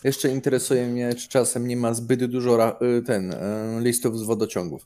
Jeszcze 0.03 0.30
interesuje 0.30 0.88
mnie, 0.88 1.15
czy 1.15 1.28
czasem 1.28 1.67
nie 1.67 1.78
ma 1.78 1.93
zbyt 1.93 2.26
dużo 2.26 2.82
y, 2.82 3.01
ten, 3.01 3.32
e, 3.34 3.80
listów 3.82 4.19
z 4.19 4.23
wodociągów. 4.23 4.86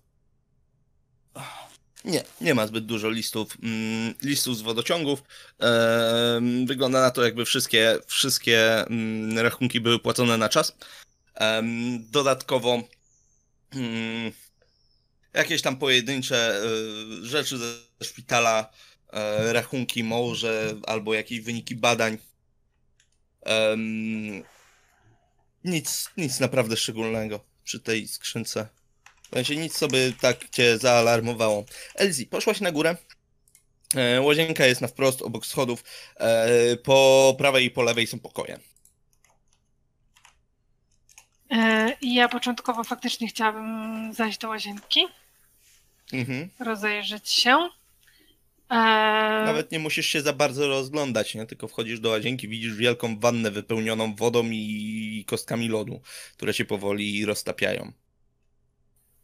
Nie, 2.06 2.24
nie 2.42 2.54
ma 2.54 2.68
zbyt 2.68 2.86
dużo 2.86 3.10
listów, 3.10 3.58
mm, 3.64 4.14
listów 4.24 4.58
z 4.58 4.62
wodociągów. 4.62 5.24
Wygląda 6.66 7.02
na 7.02 7.12
to, 7.12 7.24
jakby 7.24 7.46
wszystkie, 7.46 7.98
wszystkie 8.08 8.86
mm, 8.88 9.40
rachunki 9.40 9.82
były 9.82 10.00
płacone 10.00 10.38
na 10.38 10.50
czas. 10.50 10.76
Dodatkowo 12.00 12.84
mm, 13.76 14.32
jakieś 15.34 15.62
tam 15.62 15.78
pojedyncze 15.78 16.62
y, 17.22 17.26
rzeczy 17.26 17.58
ze 17.58 17.66
szpitala, 18.04 18.70
e, 19.14 19.54
rachunki 19.54 20.04
może 20.04 20.76
albo 20.88 21.14
jakieś 21.14 21.42
wyniki 21.42 21.76
badań. 21.76 22.18
Nic, 25.64 26.10
nic 26.18 26.40
naprawdę 26.40 26.78
szczególnego 26.78 27.40
przy 27.64 27.80
tej 27.80 28.08
skrzynce. 28.08 28.68
W 29.32 29.34
sensie 29.34 29.56
nic 29.56 29.78
sobie 29.78 30.14
tak 30.22 30.50
cię 30.50 30.78
zaalarmowało. 30.78 31.66
Elzi, 31.96 32.26
poszłaś 32.26 32.62
na 32.62 32.72
górę. 32.72 32.98
E, 33.96 34.22
łazienka 34.22 34.66
jest 34.66 34.82
na 34.82 34.88
wprost 34.88 35.22
obok 35.22 35.46
schodów. 35.46 35.84
E, 36.16 36.78
po 36.78 37.36
prawej 37.38 37.66
i 37.66 37.72
po 37.72 37.84
lewej 37.84 38.08
są 38.08 38.20
pokoje. 38.20 38.60
E, 41.52 41.92
I 42.02 42.14
ja 42.14 42.30
początkowo 42.30 42.84
faktycznie 42.84 43.28
chciałabym 43.28 44.14
zajść 44.14 44.38
do 44.38 44.50
łazienki, 44.50 45.06
Mhm. 46.14 46.50
rozejrzeć 46.60 47.30
się. 47.30 47.70
E, 48.70 48.76
Nawet 49.46 49.72
nie 49.72 49.80
musisz 49.80 50.06
się 50.08 50.22
za 50.22 50.34
bardzo 50.34 50.68
rozglądać, 50.68 51.36
nie? 51.36 51.46
Tylko 51.46 51.68
wchodzisz 51.68 52.00
do 52.00 52.10
łazienki, 52.10 52.48
widzisz 52.48 52.76
wielką 52.76 53.20
wannę 53.20 53.52
wypełnioną 53.52 54.16
wodą 54.16 54.44
i 54.52 55.26
kostkami 55.28 55.68
lodu, 55.68 56.02
które 56.38 56.54
się 56.54 56.66
powoli 56.66 57.26
roztapiają. 57.26 57.92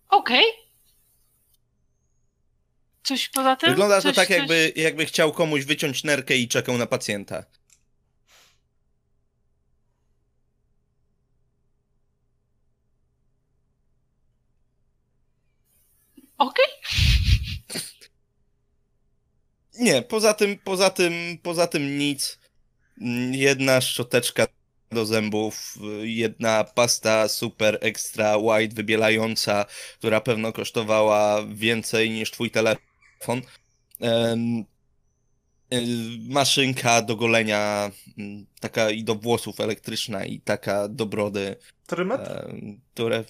Okej. 0.09 0.43
Coś 3.03 3.29
poza 3.29 3.55
tym? 3.55 3.69
Wygląda 3.69 3.95
to 3.95 4.01
coś, 4.01 4.15
tak, 4.15 4.29
jakby, 4.29 4.73
jakby 4.75 5.05
chciał 5.05 5.31
komuś 5.31 5.65
wyciąć 5.65 6.03
nerkę 6.03 6.35
i 6.37 6.47
czekał 6.47 6.77
na 6.77 6.85
pacjenta. 6.85 7.43
Okej. 16.37 16.65
Nie, 19.79 20.01
poza 20.01 20.33
tym, 20.33 20.57
poza 20.63 20.89
tym, 20.89 21.13
poza 21.43 21.67
tym 21.67 21.97
nic. 21.97 22.39
Jedna 23.31 23.81
szczoteczka 23.81 24.47
do 24.91 25.05
zębów, 25.05 25.77
jedna 26.01 26.63
pasta 26.63 27.27
super 27.27 27.77
extra 27.81 28.37
white 28.37 28.75
wybielająca, 28.75 29.65
która 29.97 30.21
pewno 30.21 30.53
kosztowała 30.53 31.45
więcej 31.47 32.09
niż 32.09 32.31
twój 32.31 32.51
telefon. 32.51 33.41
Y, 35.73 35.81
maszynka 36.29 37.01
do 37.01 37.15
golenia, 37.15 37.91
taka 38.59 38.89
i 38.89 39.03
do 39.03 39.15
włosów 39.15 39.59
elektryczna 39.59 40.25
i 40.25 40.39
taka 40.39 40.87
do 40.87 41.05
brody, 41.05 41.55
Trymet? 41.87 42.21
em, 42.27 42.81
które... 42.93 43.23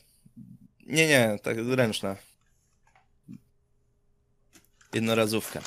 Nie, 0.86 1.08
nie, 1.08 1.40
tak 1.44 1.58
ręczna. 1.68 2.16
Jednorazówka. 4.96 5.62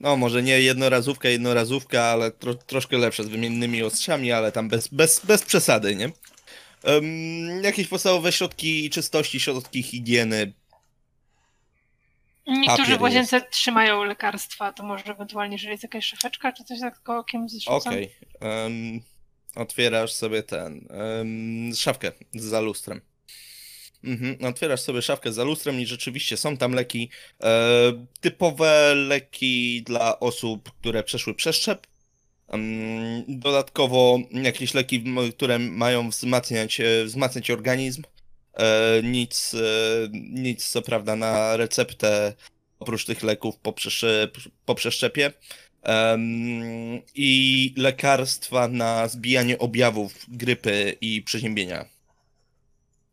No, 0.00 0.16
może 0.16 0.42
nie 0.42 0.60
jednorazówka, 0.60 1.28
jednorazówka, 1.28 2.04
ale 2.04 2.30
tro, 2.30 2.54
troszkę 2.54 2.98
lepsza, 2.98 3.22
z 3.22 3.28
wymiennymi 3.28 3.82
ostrzami, 3.82 4.32
ale 4.32 4.52
tam 4.52 4.68
bez, 4.68 4.88
bez, 4.88 5.26
bez 5.26 5.42
przesady, 5.42 5.96
nie? 5.96 6.10
Um, 6.84 7.64
jakieś 7.64 7.88
podstawowe 7.88 8.32
środki 8.32 8.90
czystości, 8.90 9.40
środki 9.40 9.82
higieny. 9.82 10.52
Niektórzy 12.46 12.82
Papier 12.82 12.98
w 12.98 13.02
łazience 13.02 13.40
trzymają 13.40 14.04
lekarstwa, 14.04 14.72
to 14.72 14.82
może 14.82 15.04
ewentualnie, 15.04 15.54
jeżeli 15.54 15.70
jest 15.70 15.82
jakaś 15.82 16.06
szafeczka, 16.06 16.52
czy 16.52 16.64
coś 16.64 16.80
takiego 16.80 17.18
okiem 17.18 17.48
zrzucam. 17.48 17.92
Okej. 17.92 18.14
em, 18.40 19.00
otwierasz 19.54 20.12
sobie 20.12 20.42
ten. 20.42 20.88
em, 20.90 21.74
szafkę 21.74 22.12
za 22.34 22.60
lustrem. 22.60 23.00
Mhm, 24.04 24.36
otwierasz 24.44 24.80
sobie 24.80 25.02
szafkę 25.02 25.32
za 25.32 25.44
lustrem 25.44 25.80
i 25.80 25.86
rzeczywiście 25.86 26.36
są 26.36 26.56
tam 26.56 26.72
leki. 26.72 27.10
E, 27.42 28.06
typowe 28.20 28.94
leki 28.94 29.82
dla 29.82 30.20
osób, 30.20 30.70
które 30.80 31.02
przeszły 31.02 31.34
przeszczep. 31.34 31.86
Em, 32.48 33.24
dodatkowo 33.28 34.18
jakieś 34.30 34.74
leki, 34.74 35.04
które 35.34 35.58
mają 35.58 36.10
wzmacniać, 36.10 36.80
e, 36.80 37.04
wzmacniać 37.04 37.50
organizm. 37.50 38.02
E, 38.54 39.00
nic, 39.02 39.54
e, 39.54 39.58
nic 40.12 40.68
co 40.68 40.82
prawda 40.82 41.16
na 41.16 41.56
receptę 41.56 42.34
oprócz 42.78 43.04
tych 43.04 43.22
leków 43.22 43.56
po, 43.56 43.70
przesz- 43.72 44.50
po 44.64 44.74
przeszczepie. 44.74 45.32
I 47.14 47.74
lekarstwa 47.76 48.68
na 48.68 49.08
zbijanie 49.08 49.58
objawów 49.58 50.26
grypy 50.28 50.96
i 51.00 51.22
przeziębienia. 51.22 51.93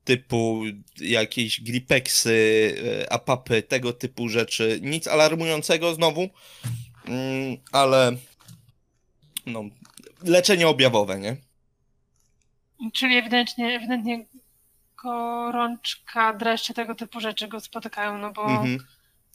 Typu 0.03 0.63
jakieś 1.01 1.61
gripeksy, 1.61 2.75
e, 3.01 3.13
apapy, 3.13 3.61
tego 3.63 3.93
typu 3.93 4.29
rzeczy. 4.29 4.79
Nic 4.81 5.07
alarmującego 5.07 5.93
znowu, 5.93 6.29
mm, 7.07 7.57
ale 7.71 8.11
no, 9.45 9.63
leczenie 10.23 10.67
objawowe, 10.67 11.19
nie? 11.19 11.35
Czyli 12.93 13.17
ewidentnie, 13.17 13.75
ewidentnie 13.75 14.25
gorączka, 15.03 16.33
dreszcze, 16.33 16.73
tego 16.73 16.95
typu 16.95 17.19
rzeczy 17.19 17.47
go 17.47 17.59
spotykają, 17.59 18.17
no 18.17 18.31
bo 18.31 18.45
Mhm. 18.45 18.77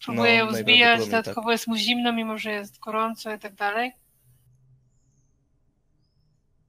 próbuje 0.05 0.33
No, 0.33 0.39
ją 0.39 0.47
zbijać, 0.47 0.67
najprawdopodobniej 0.67 1.11
tak. 1.11 1.25
dodatkowo 1.25 1.53
jest 1.53 1.67
mu 1.67 1.77
zimno, 1.77 2.13
mimo 2.13 2.39
że 2.39 2.51
jest 2.53 2.79
gorąco 2.79 3.35
i 3.35 3.39
tak 3.39 3.55
dalej. 3.55 3.93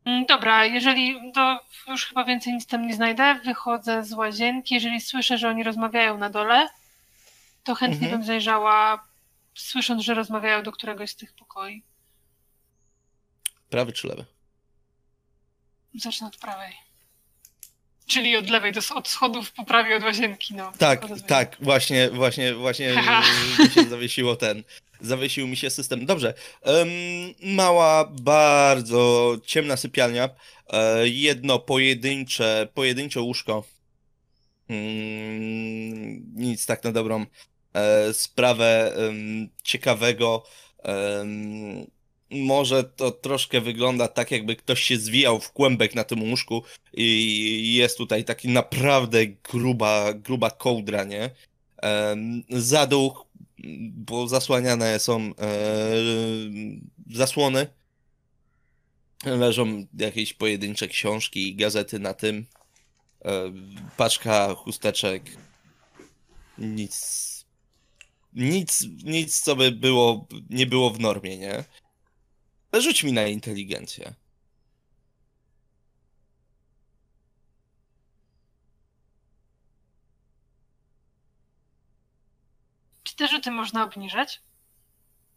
Mm, 0.08 0.26
Dobra, 0.26 0.66
jeżeli 0.66 1.32
to 1.34 1.60
już 1.88 2.06
chyba 2.06 2.24
więcej 2.24 2.54
nic 2.54 2.66
tam 2.66 2.88
nie 2.88 2.94
znajdę, 2.96 3.40
wychodzę 3.46 4.04
z 4.04 4.14
łazienki. 4.14 4.76
Jeżeli 4.76 5.02
słyszę, 5.02 5.38
że 5.38 5.50
oni 5.50 5.64
rozmawiają 5.64 6.18
na 6.18 6.30
dole, 6.30 6.68
to 7.64 7.76
chętnie 7.76 8.06
Mhm. 8.08 8.18
bym 8.22 8.28
zajrzała, 8.28 9.04
słysząc, 9.56 10.04
że 10.04 10.14
rozmawiają 10.14 10.64
do 10.64 10.72
któregoś 10.72 11.10
z 11.12 11.16
tych 11.16 11.34
pokoi. 11.34 11.84
Prawy 13.70 13.94
czy 13.94 14.08
lewy? 14.08 14.26
Zacznę 15.96 16.28
od 16.28 16.38
prawej. 16.38 16.74
Czyli 18.08 18.38
od 18.38 18.50
lewej, 18.50 18.72
do, 18.72 18.82
od 18.96 19.08
schodów 19.08 19.52
po 19.52 19.66
prawej 19.66 19.94
od 19.94 20.04
łazienki, 20.04 20.54
no. 20.54 20.72
Tak, 20.78 21.02
tak, 21.28 21.58
właśnie, 21.60 22.10
właśnie, 22.10 22.54
właśnie 22.54 22.96
mi 23.60 23.70
się 23.70 23.84
zawiesiło 23.84 24.36
ten. 24.36 24.64
Zawiesił 25.02 25.48
mi 25.48 25.58
się 25.58 25.70
system. 25.70 26.06
Dobrze. 26.06 26.34
mała, 27.44 28.12
bardzo 28.22 29.36
ciemna 29.46 29.78
sypialnia. 29.78 30.30
E, 30.70 31.08
jedno 31.08 31.60
pojedyncze, 31.60 32.68
pojedyncze 32.74 33.22
łóżko. 33.22 33.64
Mm, 34.70 36.36
nic 36.36 36.66
tak 36.66 36.84
na 36.84 36.92
dobrą 36.92 37.26
e, 37.74 38.14
sprawę 38.14 38.94
ciekawego. 39.64 40.44
Może 42.32 42.84
to 42.84 43.12
troszkę 43.12 43.62
wygląda 43.62 44.08
tak, 44.08 44.32
jakby 44.32 44.56
ktoś 44.56 44.84
się 44.84 44.98
zwijał 44.98 45.40
w 45.40 45.52
kłębek 45.52 45.96
na 45.96 46.04
tym 46.04 46.30
łóżku 46.30 46.64
i 46.94 47.74
jest 47.74 47.98
tutaj 47.98 48.24
taki 48.24 48.50
naprawdę 48.50 49.28
gruba, 49.28 50.14
gruba 50.14 50.52
kołdra, 50.52 51.04
nie? 51.04 51.30
Zaduch, 52.50 53.27
bo 53.92 54.28
zasłaniane 54.28 55.00
są 55.00 55.22
e, 55.22 55.34
zasłony. 57.10 57.68
Leżą 59.26 59.86
jakieś 60.00 60.34
pojedyncze 60.34 60.88
książki 60.88 61.50
i 61.50 61.56
gazety 61.56 62.00
na 62.00 62.14
tym. 62.14 62.46
E, 63.26 63.54
paczka 63.98 64.56
chusteczek, 64.56 65.24
Nic. 66.58 67.28
Nic, 68.34 68.86
nic, 69.04 69.42
co 69.42 69.56
by 69.56 69.72
było, 69.72 70.28
nie 70.50 70.66
było 70.66 70.90
w 70.90 71.00
normie, 71.00 71.38
nie? 71.38 71.64
Rzuć 72.74 73.04
mi 73.04 73.14
na 73.14 73.28
inteligencję. 73.28 74.14
Te 83.18 83.28
rzuty 83.28 83.52
można 83.52 83.84
obniżać? 83.84 84.42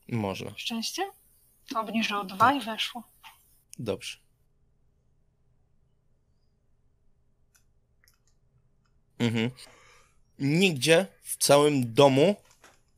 Można. 0.09 0.51
Szczęście? 0.57 1.11
Obniżę 1.75 2.19
o 2.19 2.25
dwa 2.25 2.53
i 2.53 2.61
weszło. 2.61 3.03
Dobrze. 3.79 4.19
Mhm. 9.19 9.51
Nigdzie 10.39 11.07
w 11.23 11.37
całym 11.37 11.95
domu 11.95 12.37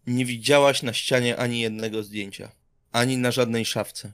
nie 0.06 0.24
widziałaś 0.24 0.82
na 0.82 0.92
ścianie 0.92 1.36
ani 1.36 1.60
jednego 1.60 2.02
zdjęcia. 2.02 2.52
Ani 2.92 3.18
na 3.18 3.30
żadnej 3.30 3.64
szafce. 3.64 4.12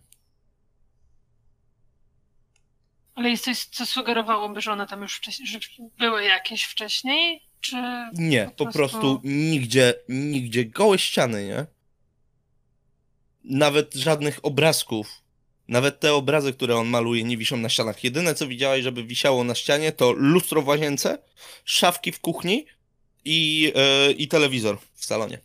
Ale 3.15 3.31
jest 3.31 3.45
coś, 3.45 3.65
co 3.65 3.87
sugerowałoby, 3.87 4.61
że 4.61 4.73
one 4.73 4.87
tam 4.87 5.03
już 5.03 5.17
wcześniej, 5.17 5.49
że 5.49 5.59
były 5.99 6.25
jakieś 6.25 6.65
wcześniej? 6.65 7.48
Czy 7.61 7.77
Nie, 8.13 8.45
Po 8.45 8.67
po 8.67 8.73
prostu- 8.73 8.99
prostu 8.99 9.21
nigdzie, 9.25 9.95
nigdzie 10.09 10.65
gołe 10.65 10.99
ściany, 10.99 11.47
nie? 11.47 11.67
Nawet 13.45 13.95
żadnych 13.95 14.45
obrazków. 14.45 15.09
Nawet 15.69 16.01
te 16.01 16.15
obrazy, 16.15 16.53
które 16.53 16.77
on 16.77 16.89
maluje, 16.89 17.25
nie 17.25 17.37
wiszą 17.37 17.57
na 17.57 17.69
ścianach. 17.69 18.05
Jedyne, 18.05 18.35
co 18.35 18.47
widziałaś, 18.47 18.83
żeby 18.83 19.05
wisiało 19.05 19.45
na 19.45 19.55
ścianie, 19.55 19.93
to 19.93 20.13
lustro 20.13 20.63
w 20.63 20.67
łazience, 20.69 21.19
szafki 21.65 22.13
w 22.13 22.21
kuchni 22.21 22.67
i, 23.25 23.73
e, 23.77 24.13
i 24.13 24.29
telewizor 24.29 24.79
w 24.95 25.05
salonie. 25.05 25.39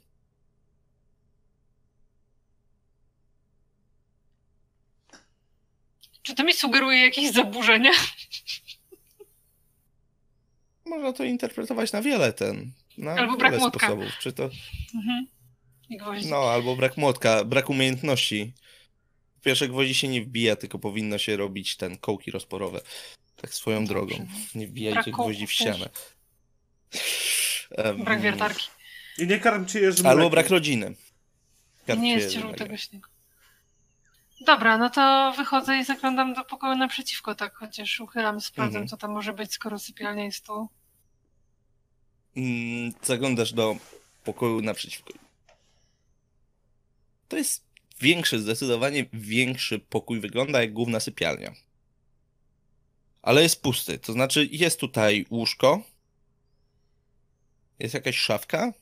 Czy 6.24 6.36
to 6.36 6.44
mi 6.44 6.54
sugeruje 6.54 7.00
jakieś 7.00 7.32
zaburzenia? 7.32 7.92
Można 10.94 11.14
to 11.14 11.24
interpretować 11.24 11.92
na 11.92 12.02
wiele 12.02 12.34
ten. 12.34 12.72
Na 12.98 13.12
Albo 13.12 13.38
brak 13.38 13.52
wiele 13.52 13.60
młotka. 13.62 13.88
sposobów. 13.88 14.18
Czy 14.20 14.34
to. 14.34 14.50
Mhm. 14.96 15.28
No, 16.30 16.38
albo 16.38 16.76
brak 16.76 16.98
młotka, 16.98 17.44
brak 17.44 17.70
umiejętności. 17.70 18.54
Pierwsze 19.42 19.68
gwoździ 19.68 19.94
się 19.96 20.08
nie 20.08 20.22
wbija, 20.22 20.56
tylko 20.56 20.80
powinno 20.80 21.18
się 21.18 21.38
robić 21.38 21.78
ten 21.78 21.98
kołki 21.98 22.32
rozporowe. 22.32 22.82
Tak 23.36 23.54
swoją 23.54 23.86
Dobrze. 23.86 23.94
drogą. 23.94 24.28
Nie 24.56 24.68
wbijajcie 24.68 25.02
Brak 25.04 25.16
gwoździ 25.16 25.48
w 25.48 25.52
ścianę. 25.52 25.90
Brak 27.98 28.22
wiertarki. 28.22 28.68
I 29.18 29.28
nie 29.28 29.40
karmcie 29.40 29.80
jeżym 29.80 30.06
Albo 30.08 30.30
brak 30.30 30.50
rodziny. 30.50 30.96
Karpcie 31.88 32.04
Nie 32.04 32.14
jest 32.14 32.26
jednego. 32.26 32.48
żółtego 32.48 32.78
śniegu. 32.78 33.10
Dobra, 34.46 34.78
no 34.78 34.90
to 34.90 35.34
wychodzę 35.38 35.78
i 35.78 35.84
zaglądam 35.84 36.34
do 36.34 36.44
pokoju 36.46 36.76
naprzeciwko, 36.78 37.36
tak, 37.36 37.56
chociaż 37.56 38.00
uchylam, 38.00 38.42
sprawdzam, 38.42 38.82
Mhm. 38.82 38.88
co 38.88 38.98
tam 38.98 39.12
może 39.12 39.34
być, 39.34 39.54
skoro 39.54 39.80
sypialnia 39.80 40.24
jest 40.26 40.46
tu. 40.46 40.70
Zaglądasz 43.04 43.54
do 43.54 43.76
pokoju 44.24 44.62
naprzeciwko. 44.62 45.14
To 47.28 47.38
jest 47.38 47.64
większy, 48.02 48.40
zdecydowanie 48.40 49.06
większy 49.14 49.80
pokój. 49.80 50.20
Wygląda 50.20 50.62
jak 50.62 50.74
główna 50.74 51.00
sypialnia. 51.00 51.54
Ale 53.22 53.44
jest 53.44 53.62
pusty. 53.62 54.00
To 54.00 54.14
znaczy, 54.14 54.50
jest 54.52 54.80
tutaj 54.80 55.26
łóżko. 55.30 55.82
Jest 57.80 57.94
jakaś 57.94 58.18
szafka. 58.18 58.74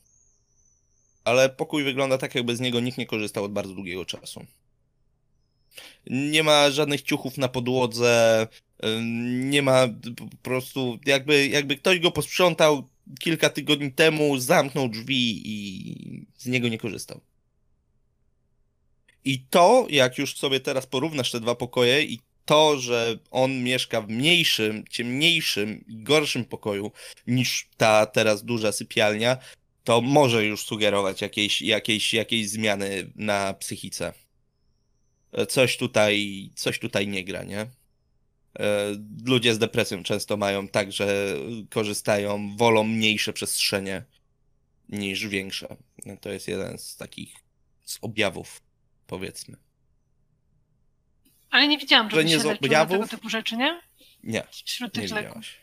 Ale 1.24 1.48
pokój 1.48 1.84
wygląda 1.84 2.18
tak, 2.18 2.34
jakby 2.34 2.56
z 2.56 2.60
niego 2.60 2.80
nikt 2.80 2.98
nie 2.98 3.06
korzystał 3.06 3.44
od 3.44 3.52
bardzo 3.52 3.74
długiego 3.74 4.04
czasu. 4.04 4.46
Nie 6.06 6.42
ma 6.42 6.70
żadnych 6.70 7.02
ciuchów 7.02 7.38
na 7.38 7.48
podłodze. 7.48 8.46
Nie 9.30 9.62
ma 9.62 9.88
po 10.16 10.36
prostu, 10.42 10.98
jakby, 11.06 11.48
jakby 11.48 11.76
ktoś 11.76 11.98
go 11.98 12.10
posprzątał 12.10 12.88
kilka 13.20 13.50
tygodni 13.50 13.92
temu, 13.92 14.38
zamknął 14.38 14.88
drzwi 14.88 15.42
i 15.44 16.26
z 16.38 16.46
niego 16.46 16.68
nie 16.68 16.78
korzystał. 16.78 17.20
I 19.24 19.40
to, 19.50 19.86
jak 19.90 20.18
już 20.18 20.36
sobie 20.36 20.60
teraz 20.60 20.86
porównasz 20.86 21.30
te 21.30 21.40
dwa 21.40 21.54
pokoje 21.54 22.02
i 22.02 22.20
to, 22.44 22.78
że 22.78 23.18
on 23.30 23.62
mieszka 23.62 24.00
w 24.00 24.08
mniejszym, 24.08 24.84
ciemniejszym 24.90 25.84
i 25.86 26.02
gorszym 26.02 26.44
pokoju 26.44 26.92
niż 27.26 27.68
ta 27.76 28.06
teraz 28.06 28.44
duża 28.44 28.72
sypialnia, 28.72 29.36
to 29.84 30.00
może 30.00 30.44
już 30.44 30.64
sugerować 30.64 31.20
jakieś, 31.22 31.62
jakieś, 31.62 32.14
jakieś 32.14 32.48
zmiany 32.48 33.12
na 33.16 33.54
psychice. 33.54 34.12
E, 35.32 35.46
Coś 35.46 35.76
tutaj, 35.76 36.50
coś 36.54 36.78
tutaj 36.78 37.08
nie 37.08 37.24
gra, 37.24 37.44
nie? 37.44 37.66
E, 38.58 38.86
Ludzie 39.24 39.54
z 39.54 39.58
depresją 39.58 40.02
często 40.02 40.36
mają 40.36 40.68
tak, 40.68 40.92
że 40.92 41.34
korzystają, 41.70 42.56
wolą 42.56 42.84
mniejsze 42.84 43.32
przestrzenie 43.32 44.04
niż 44.88 45.26
większe. 45.26 45.76
No 46.06 46.16
To 46.16 46.32
jest 46.32 46.48
jeden 46.48 46.78
z 46.78 46.96
takich 46.96 47.34
z 47.84 47.98
objawów, 48.02 48.62
powiedzmy. 49.06 49.56
Ale 51.50 51.68
nie 51.68 51.78
widziałam, 51.78 52.10
Że 52.10 52.16
żeby 52.16 52.24
nie 52.28 52.34
się 52.34 52.40
z 52.40 52.46
objawów? 52.46 52.92
tego 52.92 53.08
typu 53.08 53.28
rzeczy, 53.28 53.56
nie? 53.56 53.80
Nie, 54.24 54.42
Wśród 54.50 54.96
nie 54.96 55.02
tych 55.02 55.10
leków. 55.10 55.28
widziałaś. 55.28 55.62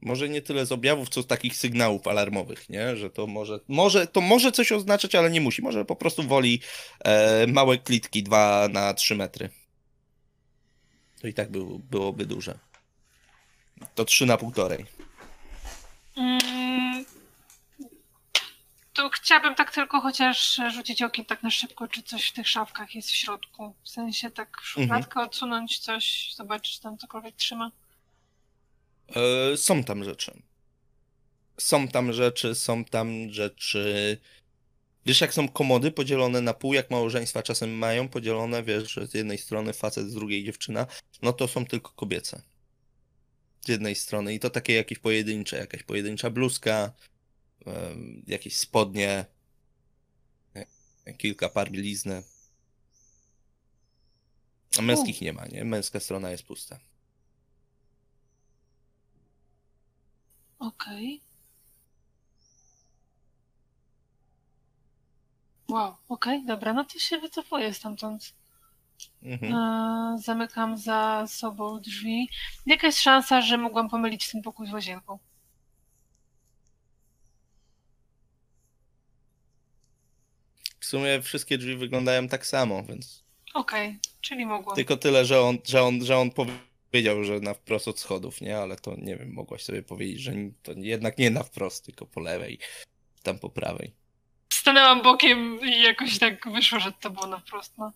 Może 0.00 0.28
nie 0.28 0.42
tyle 0.42 0.66
z 0.66 0.72
objawów, 0.72 1.08
co 1.08 1.22
z 1.22 1.26
takich 1.26 1.56
sygnałów 1.56 2.06
alarmowych, 2.08 2.68
nie? 2.68 2.96
Że 2.96 3.10
to 3.10 3.26
może, 3.26 3.60
może, 3.68 4.06
to 4.06 4.20
może 4.20 4.52
coś 4.52 4.72
oznaczać, 4.72 5.14
ale 5.14 5.30
nie 5.30 5.40
musi. 5.40 5.62
Może 5.62 5.84
po 5.84 5.96
prostu 5.96 6.22
woli 6.22 6.60
e, 7.04 7.46
małe 7.46 7.78
klitki 7.78 8.22
2 8.22 8.68
na 8.72 8.94
3 8.94 9.14
metry. 9.14 9.48
To 11.26 11.30
i 11.30 11.34
tak 11.34 11.50
był, 11.50 11.78
byłoby 11.78 12.26
duże. 12.26 12.58
To 13.94 14.04
3 14.04 14.26
na 14.26 14.36
półtorej. 14.36 14.86
Mm, 16.16 17.04
to 18.92 19.10
chciałabym 19.10 19.54
tak 19.54 19.72
tylko 19.72 20.00
chociaż 20.00 20.60
rzucić 20.74 21.02
okiem 21.02 21.24
tak 21.24 21.42
na 21.42 21.50
szybko, 21.50 21.88
czy 21.88 22.02
coś 22.02 22.28
w 22.28 22.32
tych 22.32 22.48
szafkach 22.48 22.94
jest 22.94 23.10
w 23.10 23.14
środku. 23.14 23.74
W 23.82 23.88
sensie 23.88 24.30
tak 24.30 24.60
szufladkę 24.62 25.20
odsunąć, 25.20 25.78
coś, 25.78 26.34
zobaczyć, 26.34 26.74
czy 26.74 26.82
tam 26.82 26.98
cokolwiek 26.98 27.36
trzyma. 27.36 27.70
E, 29.16 29.56
są 29.56 29.84
tam 29.84 30.04
rzeczy. 30.04 30.42
Są 31.58 31.88
tam 31.88 32.12
rzeczy, 32.12 32.54
są 32.54 32.84
tam 32.84 33.30
rzeczy. 33.30 34.18
Wiesz, 35.06 35.20
jak 35.20 35.34
są 35.34 35.48
komody 35.48 35.90
podzielone 35.90 36.40
na 36.40 36.54
pół, 36.54 36.74
jak 36.74 36.90
małżeństwa 36.90 37.42
czasem 37.42 37.78
mają 37.78 38.08
podzielone, 38.08 38.62
wiesz, 38.62 38.92
że 38.92 39.06
z 39.06 39.14
jednej 39.14 39.38
strony 39.38 39.72
facet, 39.72 40.10
z 40.10 40.14
drugiej 40.14 40.44
dziewczyna, 40.44 40.86
no 41.22 41.32
to 41.32 41.48
są 41.48 41.66
tylko 41.66 41.92
kobiece. 41.92 42.42
Z 43.60 43.68
jednej 43.68 43.94
strony 43.94 44.34
i 44.34 44.40
to 44.40 44.50
takie 44.50 44.72
jakieś 44.72 44.98
pojedyncze, 44.98 45.56
jakaś 45.56 45.82
pojedyncza 45.82 46.30
bluzka, 46.30 46.92
jakieś 48.26 48.56
spodnie, 48.56 49.24
e, 51.04 51.14
kilka 51.14 51.48
par 51.48 51.70
bielizny. 51.70 52.22
A 54.78 54.82
męskich 54.82 55.20
nie 55.20 55.32
ma, 55.32 55.46
nie? 55.46 55.64
Męska 55.64 56.00
strona 56.00 56.30
jest 56.30 56.42
pusta. 56.42 56.78
Okej. 60.58 61.25
Wow, 65.68 65.96
okej, 66.08 66.44
dobra, 66.46 66.72
no 66.72 66.84
to 66.84 66.98
się 66.98 67.18
wycofuję 67.18 67.74
stamtąd. 67.74 68.32
Mhm. 69.22 69.54
E, 69.54 70.18
zamykam 70.18 70.76
za 70.76 71.24
sobą 71.28 71.80
drzwi. 71.80 72.28
Jaka 72.66 72.86
jest 72.86 73.00
szansa, 73.00 73.40
że 73.40 73.58
mogłam 73.58 73.88
pomylić 73.88 74.30
ten 74.32 74.42
pokój 74.42 74.66
z 74.66 74.72
łazienką? 74.72 75.18
W 80.80 80.84
sumie 80.84 81.22
wszystkie 81.22 81.58
drzwi 81.58 81.76
wyglądają 81.76 82.28
tak 82.28 82.46
samo, 82.46 82.82
więc 82.82 83.24
Okej, 83.54 83.98
czyli 84.20 84.46
mogłam. 84.46 84.76
tylko 84.76 84.96
tyle, 84.96 85.24
że 85.24 85.40
on, 85.40 85.58
że 85.64 85.82
on, 85.82 86.04
że 86.04 86.18
on 86.18 86.30
powiedział, 86.90 87.24
że 87.24 87.40
na 87.40 87.54
wprost 87.54 87.88
od 87.88 88.00
schodów, 88.00 88.40
nie? 88.40 88.58
Ale 88.58 88.76
to 88.76 88.94
nie 88.98 89.16
wiem, 89.16 89.32
mogłaś 89.32 89.62
sobie 89.62 89.82
powiedzieć, 89.82 90.20
że 90.20 90.32
to 90.62 90.72
jednak 90.76 91.18
nie 91.18 91.30
na 91.30 91.42
wprost, 91.42 91.84
tylko 91.84 92.06
po 92.06 92.20
lewej, 92.20 92.58
tam 93.22 93.38
po 93.38 93.50
prawej. 93.50 94.05
Stanęłam 94.66 95.02
bokiem 95.02 95.60
i 95.60 95.82
jakoś 95.82 96.18
tak 96.18 96.52
wyszło, 96.52 96.80
że 96.80 96.92
to 96.92 97.10
było 97.10 97.26
na 97.26 97.38
wprost. 97.38 97.78
No. 97.78 97.92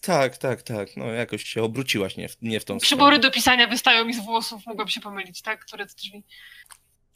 Tak, 0.00 0.36
tak, 0.36 0.62
tak. 0.62 0.96
No 0.96 1.04
jakoś 1.04 1.44
się 1.44 1.62
obróciłaś 1.62 2.16
nie 2.16 2.28
w, 2.28 2.42
nie 2.42 2.60
w 2.60 2.64
tą 2.64 2.78
Przybory 2.78 3.16
stronę. 3.16 3.28
do 3.28 3.34
pisania 3.34 3.66
wystają 3.66 4.04
mi 4.04 4.14
z 4.14 4.24
włosów, 4.24 4.66
mogłam 4.66 4.88
się 4.88 5.00
pomylić, 5.00 5.42
tak? 5.42 5.64
Które 5.64 5.86
to 5.86 5.94
drzwi. 5.94 6.24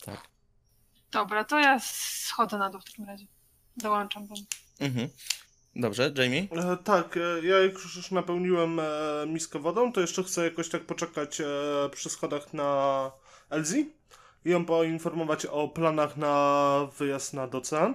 Tak. 0.05 0.21
Dobra, 1.11 1.45
to 1.45 1.59
ja 1.59 1.79
schodzę 1.81 2.59
na 2.59 2.71
dół 2.71 2.81
w 2.81 2.85
takim 2.85 3.05
razie. 3.05 3.27
Dołączam 3.77 4.27
wam. 4.27 4.39
Mhm. 4.81 5.09
Dobrze, 5.77 6.13
Jamie? 6.17 6.47
E, 6.51 6.77
tak, 6.77 7.17
e, 7.17 7.47
ja 7.47 7.59
jak 7.59 7.73
już 7.73 8.11
napełniłem 8.11 8.81
e, 8.81 8.85
miskę 9.27 9.59
wodą, 9.59 9.93
to 9.93 10.01
jeszcze 10.01 10.23
chcę 10.23 10.45
jakoś 10.45 10.69
tak 10.69 10.83
poczekać 10.87 11.41
e, 11.41 11.45
przy 11.93 12.11
schodach 12.11 12.55
na 12.55 13.11
Elzi 13.51 13.93
I 14.45 14.51
ją 14.51 14.65
poinformować 14.65 15.47
o 15.47 15.69
planach 15.69 16.17
na 16.17 16.89
wyjazd 16.99 17.35
nad 17.35 17.55
ocean. 17.55 17.95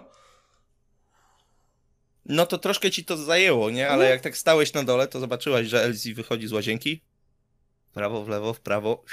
No 2.30 2.45
to 2.45 2.57
troszkę 2.57 2.91
ci 2.91 3.05
to 3.05 3.17
zajęło, 3.17 3.69
nie? 3.69 3.89
Ale 3.89 4.09
jak 4.09 4.21
tak 4.21 4.38
stałeś 4.38 4.73
na 4.73 4.84
dole, 4.84 5.07
to 5.07 5.19
zobaczyłaś, 5.19 5.67
że 5.67 5.84
Elsie 5.84 6.13
wychodzi 6.13 6.47
z 6.47 6.51
łazienki. 6.51 7.01
W 7.89 7.93
prawo, 7.93 8.23
w 8.23 8.30
lewo, 8.30 8.53
w 8.53 8.59
prawo. 8.59 9.03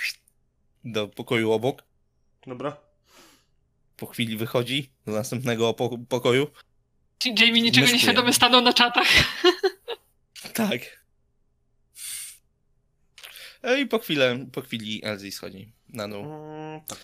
Do 0.85 1.09
pokoju 1.09 1.53
obok. 1.53 1.83
Dobra. 2.47 2.77
Po 3.97 4.07
chwili 4.07 4.37
wychodzi 4.37 4.91
do 5.07 5.13
następnego 5.13 5.75
po 5.75 5.99
pokoju. 6.09 6.51
Jamie 7.25 7.63
niczego 7.63 7.81
Myszkuje. 7.85 7.93
nieświadomy 7.93 8.33
stanął 8.33 8.61
na 8.61 8.73
czatach. 8.73 9.09
Tak. 10.55 10.81
E, 13.63 13.81
I 13.81 13.87
po, 13.87 13.99
chwilę, 13.99 14.47
po 14.53 14.61
chwili 14.61 15.01
Elsie 15.05 15.33
schodzi 15.33 15.73
na 15.89 16.09
dół. 16.09 16.25
Mm, 16.25 16.81
tak. 16.81 16.99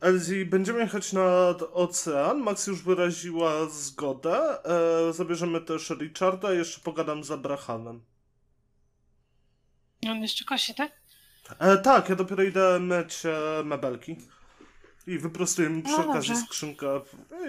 Elsie, 0.00 0.44
będziemy 0.46 0.80
jechać 0.80 1.12
nad 1.12 1.62
ocean. 1.72 2.38
Max 2.38 2.66
już 2.66 2.82
wyraziła 2.82 3.66
zgodę. 3.68 4.64
E, 5.08 5.12
zabierzemy 5.12 5.60
też 5.60 5.90
Richarda. 5.90 6.52
Jeszcze 6.52 6.80
pogadam 6.80 7.24
z 7.24 7.30
Abrahamem. 7.30 8.04
On 10.06 10.22
jeszcze 10.22 10.44
kosi, 10.44 10.74
tak? 10.74 10.92
E, 11.58 11.78
tak, 11.78 12.08
ja 12.08 12.16
dopiero 12.16 12.42
idę 12.42 12.80
myć 12.80 13.26
e, 13.26 13.62
mebelki. 13.64 14.16
I 15.06 15.18
wyprostuję 15.18 15.70
mi 15.70 15.82
przy 15.82 15.92
No 15.98 16.10
okazji 16.10 16.30
dobrze. 16.30 16.46
skrzynkę 16.46 17.00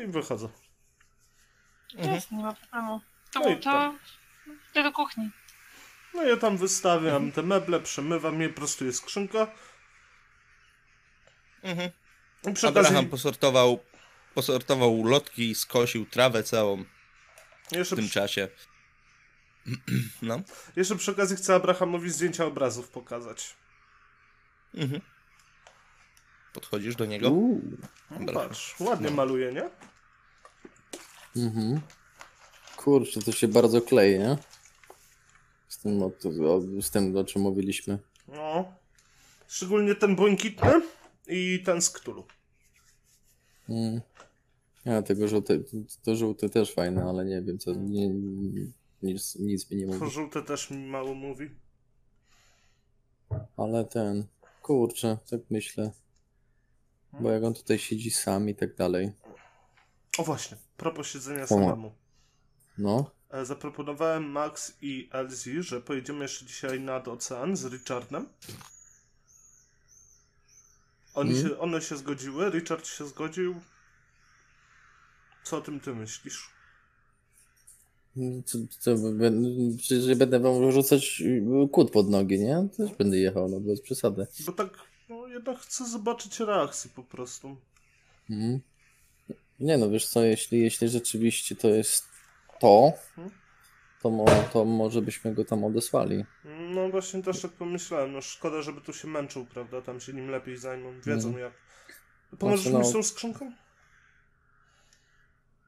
i 0.04 0.08
wychodzę. 0.08 0.50
Mhm. 1.96 2.16
Jest, 2.16 2.32
nie 2.32 2.44
ma 2.44 2.54
problemu. 2.54 3.02
To, 3.34 3.40
No 3.40 3.50
i 3.50 3.60
to 3.60 3.94
idę 4.72 4.84
do 4.84 4.92
kuchni. 4.92 5.30
No 6.14 6.24
ja 6.24 6.38
tam 6.38 6.58
wystawiam 6.58 7.32
te 7.32 7.42
meble, 7.44 7.80
przemywam 7.80 8.42
je, 8.42 8.50
prostuję 8.50 8.94
skrzynkę. 8.94 9.48
Mhm. 11.64 11.92
I 12.50 12.54
przy 12.54 12.68
okazji 12.68 12.88
Abraham 12.88 13.10
posortował, 13.10 13.80
posortował 14.36 15.04
lotki, 15.04 15.56
skosił 15.56 16.06
trawę 16.06 16.44
całą 16.44 16.84
w 17.72 17.76
jeszcze, 17.76 17.96
tym 17.96 18.06
przy, 18.06 18.14
czasie. 18.14 18.48
No. 20.22 20.42
jeszcze 20.76 20.96
przy 20.96 21.12
okazji 21.12 21.38
chcę 21.38 21.56
Abrahamowi 21.56 22.10
zdjęcia 22.10 22.46
obrazów 22.46 22.90
pokazać. 22.90 23.56
Mhm. 24.74 25.02
Podchodzisz 26.54 26.96
do 26.96 27.06
niego. 27.06 27.30
Uuu. 27.30 27.62
No, 28.20 28.34
patrz, 28.34 28.80
ładnie 28.80 29.10
No. 29.10 29.16
maluje, 29.16 29.54
nie? 29.54 29.70
Mhm. 31.44 31.82
Kurczę, 32.78 33.22
to 33.22 33.32
się 33.32 33.48
bardzo 33.48 33.82
klei, 33.82 34.20
nie? 34.20 34.38
Z 35.68 35.78
tym, 35.78 36.04
o, 36.04 36.12
z 36.82 36.92
tym 36.92 37.18
o 37.18 37.24
czym 37.24 37.42
mówiliśmy. 37.42 38.00
No. 38.28 38.74
Szczególnie 39.48 39.96
ten 39.96 40.16
błękitny 40.16 40.82
i 41.32 41.64
ten 41.66 41.82
z 41.82 41.90
Ktulu. 41.90 42.26
Mm. 43.70 44.02
Ja 44.86 45.02
tego 45.02 45.28
żółte, 45.28 45.60
to 46.04 46.16
żółte 46.16 46.50
też 46.50 46.74
fajne, 46.74 47.04
ale 47.04 47.26
nie 47.26 47.42
wiem 47.42 47.60
co, 47.60 47.74
nie, 47.74 48.10
nic, 49.04 49.36
nic 49.36 49.72
mi 49.72 49.78
nie 49.78 49.88
To 49.88 50.00
mówi. 50.00 50.12
żółte 50.12 50.42
też 50.42 50.72
mi 50.72 50.78
mało 50.88 51.14
mówi. 51.14 51.50
Ale 53.58 53.86
ten, 53.86 54.26
kurczę, 54.62 55.18
tak 55.30 55.42
myślę. 55.50 55.92
Bo 57.20 57.32
jak 57.32 57.44
on 57.44 57.54
tutaj 57.54 57.80
siedzi 57.80 58.12
sam 58.12 58.50
i 58.50 58.56
tak 58.56 58.76
dalej. 58.76 59.12
O 60.18 60.24
właśnie, 60.24 60.58
propos 60.78 61.08
siedzenia 61.08 61.48
samemu. 61.48 61.94
No, 62.78 63.12
E, 63.32 63.46
Zaproponowałem 63.46 64.24
Max 64.32 64.78
i 64.82 65.10
Elsie, 65.12 65.64
że 65.64 65.82
pojedziemy 65.82 66.22
jeszcze 66.24 66.46
dzisiaj 66.46 66.80
nad 66.80 67.08
ocean 67.08 67.56
z 67.56 67.66
Richardem. 67.66 68.30
Oni 71.14 71.32
Mm. 71.32 71.44
się, 71.50 71.60
one 71.60 71.82
się 71.82 71.98
zgodziły, 71.98 72.50
Richard 72.50 72.88
się 72.88 73.08
zgodził. 73.08 73.56
Co 75.44 75.58
o 75.58 75.62
tym 75.62 75.80
ty 75.80 75.94
myślisz? 75.96 76.50
co, 78.46 78.58
co, 78.80 78.92
bę- 78.96 79.78
przecież 79.78 80.06
ja 80.08 80.16
będę 80.16 80.40
wam 80.40 80.72
rzucać 80.72 81.22
y, 81.22 81.44
kłód 81.72 81.92
pod 81.92 82.10
nogi, 82.10 82.40
nie? 82.40 82.68
Też 82.78 82.92
będę 82.98 83.18
jechał, 83.18 83.50
no 83.50 83.60
bez 83.60 83.82
przesady. 83.82 84.28
Bo 84.46 84.52
tak, 84.52 84.70
no 85.10 85.28
jednak 85.28 85.60
chcę 85.60 85.86
zobaczyć 85.90 86.40
reakcję 86.40 86.92
po 86.96 87.04
prostu. 87.04 87.58
Mhm. 88.30 88.60
Nie 89.60 89.78
no, 89.78 89.90
wiesz 89.90 90.08
co, 90.08 90.24
jeśli, 90.24 90.60
jeśli 90.62 90.90
rzeczywiście 90.90 91.56
to 91.56 91.68
jest 91.70 92.06
to, 92.60 92.94
Mhm. 93.18 93.41
To, 94.04 94.10
mo, 94.10 94.26
to 94.54 94.66
może 94.66 95.02
byśmy 95.02 95.34
go 95.34 95.46
tam 95.46 95.64
odesłali. 95.64 96.26
No 96.46 96.90
właśnie 96.90 97.24
też 97.24 97.42
tak 97.42 97.52
pomyślałem, 97.52 98.14
no 98.14 98.22
szkoda, 98.22 98.62
żeby 98.62 98.82
tu 98.82 98.94
się 98.94 99.08
męczył, 99.08 99.46
prawda? 99.46 99.82
Tam 99.82 100.00
się 100.00 100.14
nim 100.14 100.30
lepiej 100.30 100.58
zajmą, 100.58 100.94
wiedzą 101.06 101.28
Mhm. 101.30 101.46
jak. 101.46 101.54
Pomożesz 102.40 102.62
Znaczy, 102.62 102.78
mi 102.78 102.84
no- 102.84 102.90
z 102.90 102.94
tą 102.94 103.04
skrzynką? 103.04 103.52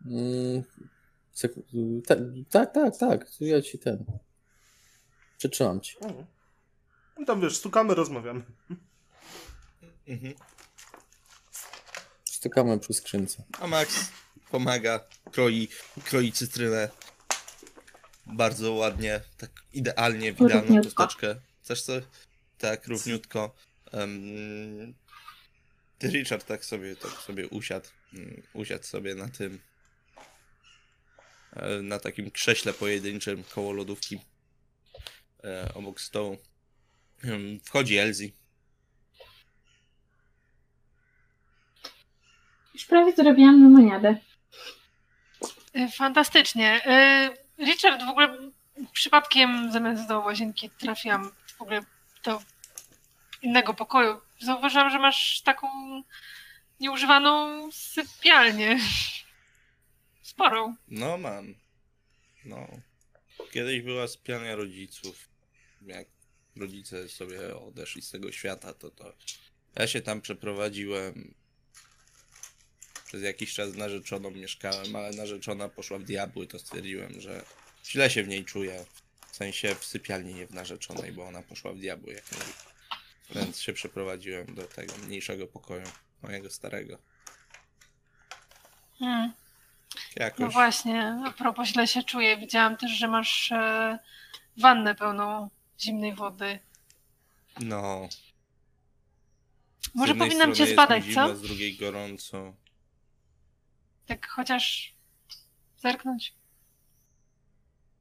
Mm, 0.05 0.63
sek- 1.35 2.01
tak, 2.07 2.17
tak, 2.49 2.73
tak, 2.73 2.97
tak, 2.97 3.27
ja 3.39 3.61
ci 3.61 3.79
ten. 3.79 4.05
Przetrzymam 5.37 5.81
ci. 5.81 5.97
O. 5.99 6.25
No 7.19 7.25
tam 7.25 7.41
wiesz, 7.41 7.57
stukamy, 7.57 7.95
rozmawiamy. 7.95 8.43
Mhm. 10.07 10.33
Stukamy 12.23 12.79
przy 12.79 12.93
skrzynce. 12.93 13.43
A 13.59 13.67
Max 13.67 14.11
pomaga, 14.51 14.99
kroi, 15.31 15.67
kroi 16.05 16.31
cytrynę. 16.31 16.89
Bardzo 18.25 18.73
ładnie, 18.73 19.21
tak 19.37 19.51
idealnie, 19.73 20.33
w 20.33 20.41
idealną 20.41 20.81
kosteczkę. 20.81 21.35
Chcesz 21.61 21.81
co? 21.81 21.93
Tak, 22.57 22.87
równiutko. 22.87 23.55
Um, 23.93 24.93
Richard 26.03 26.45
tak 26.45 26.65
sobie, 26.65 26.95
tak 26.95 27.11
sobie 27.11 27.47
usiadł, 27.47 27.87
mm, 28.13 28.43
usiadł 28.53 28.83
sobie 28.83 29.15
na 29.15 29.29
tym, 29.29 29.59
e, 31.55 31.81
na 31.81 31.99
takim 31.99 32.31
krześle 32.31 32.73
pojedynczym 32.73 33.43
koło 33.43 33.73
lodówki 33.73 34.19
e, 35.43 35.73
obok 35.73 36.01
stołu. 36.01 36.37
Wchodzi 37.63 37.97
Elsie. 37.97 38.31
Już 42.73 42.85
prawie 42.85 43.13
zrobiłam 43.15 43.63
lemoniadę. 43.63 44.17
Y, 45.77 45.91
Fantastycznie. 45.97 46.81
Y, 46.87 47.42
Richard, 47.65 48.03
w 48.03 48.09
ogóle 48.09 48.37
przypadkiem 48.93 49.71
zamiast 49.71 50.07
do 50.07 50.19
łazienki 50.19 50.69
trafiłam 50.69 51.31
w 51.57 51.61
ogóle 51.61 51.81
do 52.23 52.41
innego 53.41 53.73
pokoju. 53.73 54.21
Zauważyłam, 54.39 54.89
że 54.89 54.99
masz 54.99 55.41
taką 55.41 55.67
nieużywaną 56.79 57.71
sypialnię. 57.71 58.79
Sporą. 60.21 60.75
No 60.87 61.17
mam. 61.17 61.55
No. 62.45 62.67
Kiedyś 63.51 63.81
była 63.81 64.07
sypialnia 64.07 64.55
rodziców. 64.55 65.29
Jak 65.81 66.07
rodzice 66.55 67.09
sobie 67.09 67.57
odeszli 67.57 68.01
z 68.01 68.11
tego 68.11 68.31
świata, 68.31 68.73
to 68.73 68.91
to. 68.91 69.13
Ja 69.75 69.87
się 69.87 70.01
tam 70.01 70.21
przeprowadziłem. 70.21 71.33
Przez 73.13 73.23
jakiś 73.23 73.53
czas 73.53 73.71
z 73.71 73.77
narzeczoną 73.77 74.31
mieszkałem, 74.31 74.95
ale 74.95 75.11
narzeczona 75.11 75.69
poszła 75.69 75.97
w 75.97 76.03
diabły, 76.03 76.47
to 76.47 76.59
stwierdziłem, 76.59 77.21
że 77.21 77.45
źle 77.85 78.09
się 78.09 78.23
w 78.23 78.27
niej 78.27 78.45
czuję. 78.45 78.85
W 79.31 79.35
sensie 79.35 79.75
w 79.75 79.85
sypialni, 79.85 80.33
nie 80.33 80.47
w 80.47 80.51
narzeczonej, 80.51 81.11
bo 81.11 81.25
ona 81.25 81.41
poszła 81.41 81.73
w 81.73 81.77
diabły, 81.77 82.13
jak 82.13 82.31
mówi. 82.31 82.53
Więc 83.35 83.61
się 83.61 83.73
przeprowadziłem 83.73 84.55
do 84.55 84.63
tego 84.63 84.93
mniejszego 84.97 85.47
pokoju, 85.47 85.83
mojego 86.23 86.49
starego. 86.49 86.97
Hmm. 88.99 89.33
Jakoś. 90.15 90.39
No 90.39 90.49
właśnie, 90.49 91.21
a 91.25 91.31
propos 91.31 91.67
źle 91.67 91.87
się 91.87 92.03
czuję. 92.03 92.37
Widziałam 92.37 92.77
też, 92.77 92.91
że 92.91 93.07
masz 93.07 93.51
e, 93.51 93.99
wannę 94.57 94.95
pełną 94.95 95.49
zimnej 95.79 96.15
wody. 96.15 96.59
No. 97.59 98.09
Z 99.81 99.95
Może 99.95 100.15
powinnam 100.15 100.55
cię 100.55 100.67
zbadać, 100.67 101.03
co? 101.13 101.35
Z 101.35 101.41
drugiej 101.41 101.77
gorąco. 101.77 102.62
Tak 104.05 104.27
chociaż 104.27 104.93
zerknąć. 105.77 106.33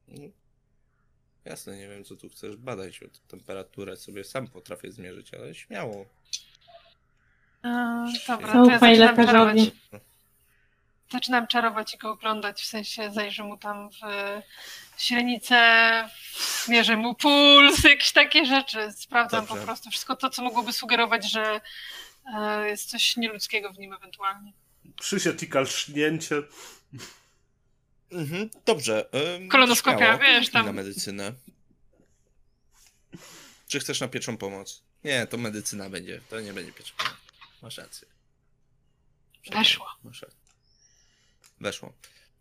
No, 0.09 0.29
Jasne, 1.45 1.77
nie 1.77 1.89
wiem 1.89 2.05
co 2.05 2.17
tu 2.17 2.29
chcesz 2.29 2.57
badać, 2.57 3.01
bo 3.01 3.07
temperaturę 3.29 3.97
sobie 3.97 4.25
sam 4.25 4.49
potrafię 4.49 4.93
zmierzyć, 4.93 5.35
ale 5.35 5.55
śmiało. 5.55 6.07
E, 7.65 8.07
dobra, 8.29 8.53
to 8.53 8.59
ja 8.59 8.65
Zaufaj 8.71 8.97
zaczynam 8.97 9.17
lekarzowi. 9.27 9.73
czarować. 9.73 10.03
Zaczynam 11.13 11.47
czarować 11.47 11.95
i 11.95 11.99
go 11.99 12.11
oglądać, 12.11 12.63
w 12.63 12.67
sensie 12.67 13.11
zajrzę 13.11 13.45
mu 13.45 13.57
tam 13.57 13.91
w 13.91 13.97
źrenicę, 15.01 15.59
mierzę 16.69 16.97
mu 16.97 17.15
puls, 17.15 17.85
jakieś 17.85 18.13
takie 18.13 18.47
rzeczy. 18.47 18.93
Sprawdzam 18.93 19.41
Dobrze. 19.47 19.61
po 19.61 19.67
prostu 19.67 19.91
wszystko 19.91 20.17
to, 20.17 20.31
co 20.31 20.43
mogłoby 20.43 20.73
sugerować, 20.73 21.31
że 21.31 21.61
e, 22.37 22.69
jest 22.69 22.91
coś 22.91 23.17
nieludzkiego 23.17 23.73
w 23.73 23.79
nim 23.79 23.93
ewentualnie. 23.93 24.53
Przysiad 25.01 25.43
i 25.43 25.49
kalsznięcie. 25.49 26.43
Mhm, 28.11 28.51
dobrze. 28.67 29.09
ym, 29.37 29.49
Kolonoskopia, 29.49 29.99
śmiało. 29.99 30.19
wiesz, 30.19 30.51
tam- 30.51 30.67
Na 30.67 30.73
medycynę. 30.73 31.33
Czy 33.69 33.81
chcesz 33.81 34.01
na 34.01 34.09
pierwszą 34.09 34.37
pomoc? 34.37 34.83
Nie, 35.05 35.27
to 35.27 35.37
medycyna 35.39 35.91
będzie. 35.91 36.21
To 36.31 36.41
nie 36.41 36.53
będzie 36.53 36.73
pierwsza 36.73 36.95
pomoc. 36.99 37.15
Masz 37.63 37.79
rację. 37.79 38.09
Weszło. 39.53 39.87
Muszę. 40.05 40.27
Weszło. 41.61 41.93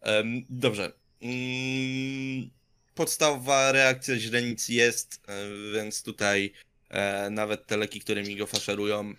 Em, 0.01 0.45
dobrze. 0.49 0.91
Mm, 1.21 2.49
podstawowa 2.95 3.71
reakcja 3.71 4.17
źrenic 4.17 4.69
jest, 4.69 5.21
e, 5.27 5.33
więc 5.73 6.03
tutaj 6.03 6.53
e, 6.89 7.29
nawet 7.29 7.67
te 7.67 7.77
leki, 7.77 7.99
które 7.99 8.23
mi 8.23 8.35
go 8.35 8.47
faszerują, 8.47 9.13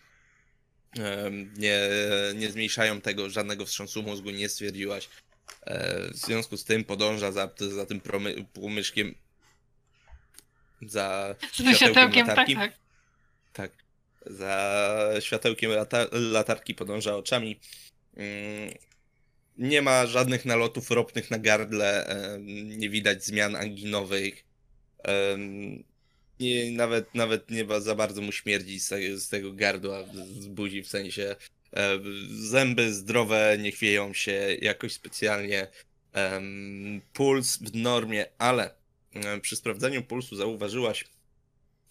nie, 1.59 1.88
nie 2.34 2.51
zmniejszają 2.51 3.01
tego, 3.01 3.30
żadnego 3.30 3.66
wstrząsu 3.66 4.03
mózgu 4.03 4.30
nie 4.30 4.49
stwierdziłaś. 4.49 5.09
E, 5.62 6.09
w 6.11 6.16
związku 6.16 6.57
z 6.57 6.64
tym 6.64 6.84
podąża 6.84 7.32
za, 7.32 7.51
za 7.59 7.86
tym 7.86 8.01
promy, 8.01 8.45
płomyszkiem 8.53 9.14
za 10.82 11.34
światełkiem, 11.74 12.26
tak, 12.26 12.28
latarki. 12.28 12.55
tak. 12.55 12.72
Tak. 13.53 13.72
Za 14.26 15.11
światełkiem 15.20 15.70
lata 15.70 16.07
latarki 16.12 16.74
podąża 16.74 17.16
oczami. 17.16 17.61
Mm, 18.16 18.74
Nie 19.59 19.82
ma 19.82 20.07
żadnych 20.07 20.45
nalotów 20.45 20.90
ropnych 20.90 21.30
na 21.30 21.38
gardle, 21.38 22.16
nie 22.64 22.90
widać 22.90 23.24
zmian 23.24 23.57
anginowych. 23.57 24.45
Nie, 26.43 26.70
nawet, 26.70 27.14
nawet 27.14 27.51
nie 27.51 27.66
za 27.80 27.95
bardzo 27.95 28.22
mu 28.22 28.32
śmierdzi 28.32 28.80
z, 28.80 28.88
tego- 28.88 29.18
z 29.18 29.28
tego 29.28 29.53
gardła, 29.53 29.99
z 30.38 30.47
buzi 30.47 30.82
w 30.82 30.88
sensie. 30.88 31.36
e, 31.76 31.99
Zęby 32.30 32.95
zdrowe, 32.95 33.57
nie 33.61 33.72
chwieją 33.72 34.14
się 34.14 34.57
jakoś 34.62 34.93
specjalnie. 34.93 35.66
Em, 36.12 37.01
Puls 37.12 37.57
w 37.59 37.74
normie, 37.74 38.26
ale 38.38 38.74
e, 39.14 39.40
przy 39.40 39.57
sprawdzeniu 39.57 40.03
pulsu 40.03 40.36
zauważyłaś, 40.36 41.05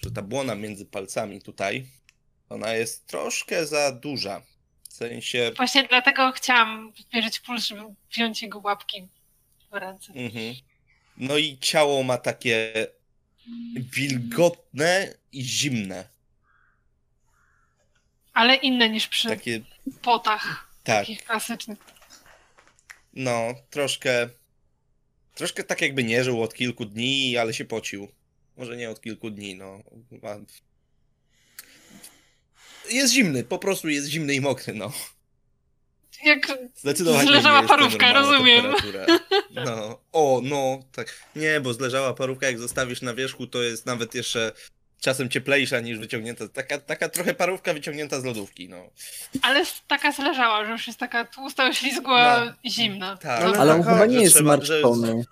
że 0.03 0.11
ta 0.11 0.21
błona 0.21 0.55
między 0.55 0.85
palcami 0.85 1.41
tutaj, 1.41 1.85
ona 2.49 2.73
jest 2.73 3.07
troszkę 3.07 3.65
za 3.65 3.91
duża. 3.91 4.41
W 4.89 4.93
sensie. 4.93 5.51
Właśnie 5.57 5.87
dlatego 5.87 6.31
chciałam 6.31 6.93
mierzyć 7.13 7.39
puls, 7.39 7.63
żeby 7.65 7.81
wziąć 8.11 8.41
jego 8.41 8.59
łapki 8.59 9.07
w 9.71 9.73
ręce. 9.75 10.13
Mhm. 10.13 10.55
No 11.17 11.37
i 11.37 11.57
ciało 11.57 12.03
ma 12.03 12.17
takie 12.17 12.87
wilgotne 13.75 15.13
i 15.31 15.43
zimne. 15.43 16.07
Ale 18.33 18.55
inne 18.55 18.89
niż 18.89 19.07
przy 19.07 19.27
Takie. 19.27 19.61
potach 20.01 20.67
Tak. 20.83 20.97
takich 20.99 21.23
klasycznych. 21.23 21.79
No, 23.13 23.53
troszkę. 23.69 24.29
Troszkę 25.35 25.63
tak 25.63 25.81
jakby 25.81 26.03
nie 26.03 26.23
żył 26.23 26.43
od 26.43 26.53
kilku 26.53 26.85
dni, 26.85 27.37
ale 27.37 27.53
się 27.53 27.65
pocił. 27.65 28.11
Może 28.57 28.77
nie 28.77 28.89
od 28.89 29.01
kilku 29.01 29.29
dni, 29.29 29.55
no. 29.55 29.79
Jest 32.91 33.13
zimny, 33.13 33.43
po 33.43 33.59
prostu 33.59 33.89
jest 33.89 34.07
zimny 34.07 34.33
i 34.33 34.41
mokry, 34.41 34.73
no. 34.73 34.93
Jak 36.23 36.47
Zleżała 37.25 37.61
nie 37.61 37.67
parówka, 37.67 38.13
rozumiem. 38.13 38.65
No, 39.65 39.99
o, 40.11 40.41
no, 40.43 40.79
tak. 40.95 41.19
Nie, 41.35 41.61
bo 41.61 41.73
zleżała 41.73 42.13
parówka, 42.13 42.47
jak 42.47 42.59
zostawisz 42.59 43.01
na 43.01 43.13
wierzchu, 43.13 43.47
to 43.47 43.61
jest 43.61 43.85
nawet 43.85 44.15
jeszcze 44.15 44.51
czasem 44.99 45.29
cieplejsza 45.29 45.79
niż 45.79 45.99
wyciągnięta. 45.99 46.47
Taka, 46.47 46.77
taka 46.77 47.09
trochę 47.09 47.33
parówka 47.33 47.73
wyciągnięta 47.73 48.21
z 48.21 48.23
lodówki, 48.23 48.69
no. 48.69 48.89
Ale 49.41 49.65
taka 49.87 50.11
zleżała, 50.11 50.65
że 50.65 50.71
już 50.71 50.87
jest 50.87 50.99
taka 50.99 51.25
tłusta, 51.25 51.65
oślizgła, 51.67 52.45
No. 52.45 52.69
zimna. 52.71 53.17
Tak. 53.17 53.43
Ale 53.43 53.57
Ale 53.59 53.73
on 53.73 53.79
taka- 53.83 53.93
chyba 53.93 54.05
nie 54.05 54.21
jest 54.21 54.35
zmartwiony. 54.37 55.23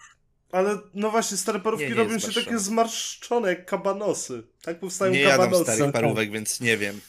Ale 0.51 0.77
no 0.93 1.11
właśnie, 1.11 1.37
stare 1.37 1.59
parówki 1.59 1.83
Nie, 1.85 1.89
nie 1.89 1.95
robią 1.95 2.19
się 2.19 2.33
takie 2.33 2.59
zmarszczone 2.59 3.49
jak 3.49 3.65
kabanosy. 3.65 4.43
Tak 4.61 4.79
powstają 4.79 5.11
Nie 5.13 5.19
jadam 5.19 5.37
kabanosy. 5.37 5.63
starych 5.73 5.93
parówek, 5.93 6.31
więc 6.31 6.59
nie 6.59 6.77
wiem. 6.77 7.01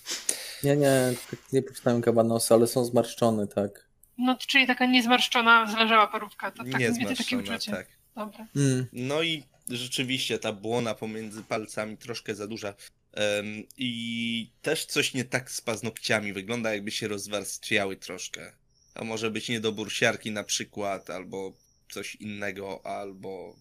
Nie, 0.64 0.76
nie, 0.76 1.14
tak 1.30 1.40
nie 1.52 1.62
powstają 1.62 2.02
kabanosy, 2.02 2.54
ale 2.54 2.66
są 2.66 2.84
zmarszczone, 2.84 3.46
tak. 3.46 3.88
No, 4.18 4.36
czyli 4.46 4.66
taka 4.66 4.86
niezmarszczona, 4.86 5.66
zleżała 5.66 6.06
parówka. 6.06 6.50
To 6.50 6.56
tak 6.56 6.66
nie 6.66 6.72
takie 6.72 6.94
zmarszczona, 6.94 7.42
uczucie. 7.42 7.72
tak. 7.72 7.86
Dobra. 8.14 8.46
Mm. 8.56 8.86
No 8.92 9.22
i 9.22 9.44
rzeczywiście 9.68 10.38
ta 10.38 10.52
błona 10.52 10.94
pomiędzy 10.94 11.42
palcami 11.42 11.96
troszkę 11.96 12.34
za 12.34 12.46
duża. 12.46 12.74
Em, 13.12 13.64
I 13.76 14.50
też 14.62 14.86
coś 14.86 15.14
nie 15.14 15.24
tak 15.24 15.50
z 15.50 15.61
paznokciami. 15.61 16.32
Wygląda 16.32 16.74
jakby 16.74 16.90
się 16.90 17.08
rozwarstwiały 17.08 17.96
troszkę. 17.96 18.52
To 18.94 19.04
może 19.04 19.30
być 19.30 19.48
niedobór 19.48 19.92
siarki 19.92 20.30
na 20.30 20.44
przykład, 20.44 21.11
albo 21.11 21.52
coś 21.90 22.14
innego, 22.14 22.86
albo 22.86 23.56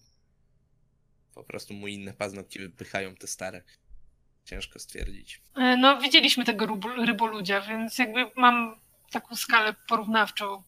po 1.34 1.44
prostu 1.44 1.74
mu 1.74 1.86
inne 1.86 2.12
paznokcie 2.12 2.60
wypychają 2.60 3.14
te 3.14 3.26
stare. 3.26 3.62
Ciężko 4.44 4.78
stwierdzić. 4.78 5.40
E, 5.56 5.76
No, 5.76 6.00
widzieliśmy 6.00 6.44
tego 6.44 6.66
rybu- 6.66 7.06
ryboludzia, 7.06 7.60
więc 7.60 7.98
jakby 7.98 8.30
mam 8.36 8.80
taką 9.10 9.36
skalę 9.36 9.74
porównawczą. 9.88 10.62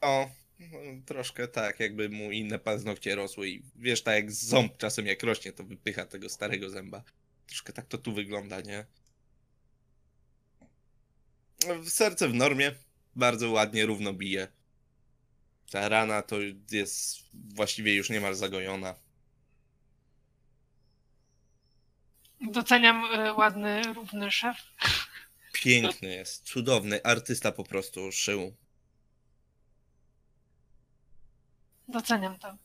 O, 0.00 0.30
no, 0.60 0.78
troszkę 1.06 1.48
tak, 1.48 1.80
jakby 1.80 2.08
mu 2.08 2.30
inne 2.32 2.58
paznokcie 2.58 3.14
rosły 3.14 3.48
i 3.48 3.62
wiesz, 3.76 4.02
tak 4.02 4.14
jak 4.14 4.32
ząb 4.32 4.76
czasem 4.76 5.06
jak 5.06 5.22
rośnie, 5.22 5.52
to 5.52 5.64
wypycha 5.64 6.06
tego 6.06 6.28
starego 6.28 6.70
zęba. 6.70 7.02
Troszkę 7.46 7.72
tak 7.72 7.86
to 7.86 7.98
tu 7.98 8.12
wygląda, 8.12 8.60
nie? 8.60 8.86
Serce 11.84 12.28
w 12.28 12.34
normie, 12.34 12.72
bardzo 13.16 13.50
ładnie, 13.50 13.86
równo 13.86 14.12
bije. 14.12 14.48
Ta 15.70 15.88
rana 15.88 16.22
to 16.22 16.36
jest 16.72 17.18
właściwie 17.54 17.94
już 17.94 18.10
niemal 18.10 18.34
zagojona. 18.34 18.94
Doceniam 22.50 23.04
e, 23.04 23.32
ładny, 23.32 23.82
równy 23.82 24.30
szef. 24.30 24.56
Piękny 25.52 26.08
jest, 26.08 26.44
cudowny, 26.44 27.04
artysta 27.04 27.52
po 27.52 27.64
prostu 27.64 28.12
szył. 28.12 28.56
Doceniam 31.88 32.38
to. 32.38 32.56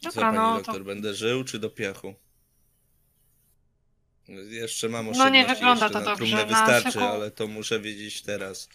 Co 0.00 0.08
Dobra, 0.10 0.22
pani 0.22 0.36
no 0.36 0.56
doktor, 0.56 0.74
to 0.78 0.84
będę 0.84 1.14
żył 1.14 1.44
czy 1.44 1.58
do 1.58 1.70
piachu? 1.70 2.14
Jeszcze 4.48 4.88
mam 4.88 5.04
No 5.04 5.10
oszczędności, 5.10 5.32
nie 5.48 5.54
wygląda 5.54 5.90
to 5.90 6.00
na 6.00 6.04
dobrze. 6.04 6.36
Na 6.36 6.44
wystarczy, 6.44 6.90
zwykłą- 6.90 7.10
ale 7.10 7.30
to 7.30 7.46
muszę 7.46 7.80
wiedzieć 7.80 8.22
teraz. 8.22 8.68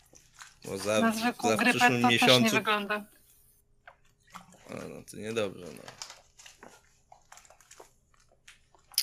Bo 0.66 0.78
za, 0.78 1.00
na 1.00 1.12
zwykłą 1.12 1.50
za 1.50 1.56
w 1.56 1.60
grypę 1.60 1.80
przyszłym 1.80 2.02
to 2.02 2.10
też 2.10 2.22
nie 2.22 2.28
miesiącu... 2.28 2.56
wygląda. 2.56 3.06
A, 4.70 4.74
no 4.74 5.04
to 5.12 5.18
niedobrze, 5.18 5.66
no. 5.76 5.84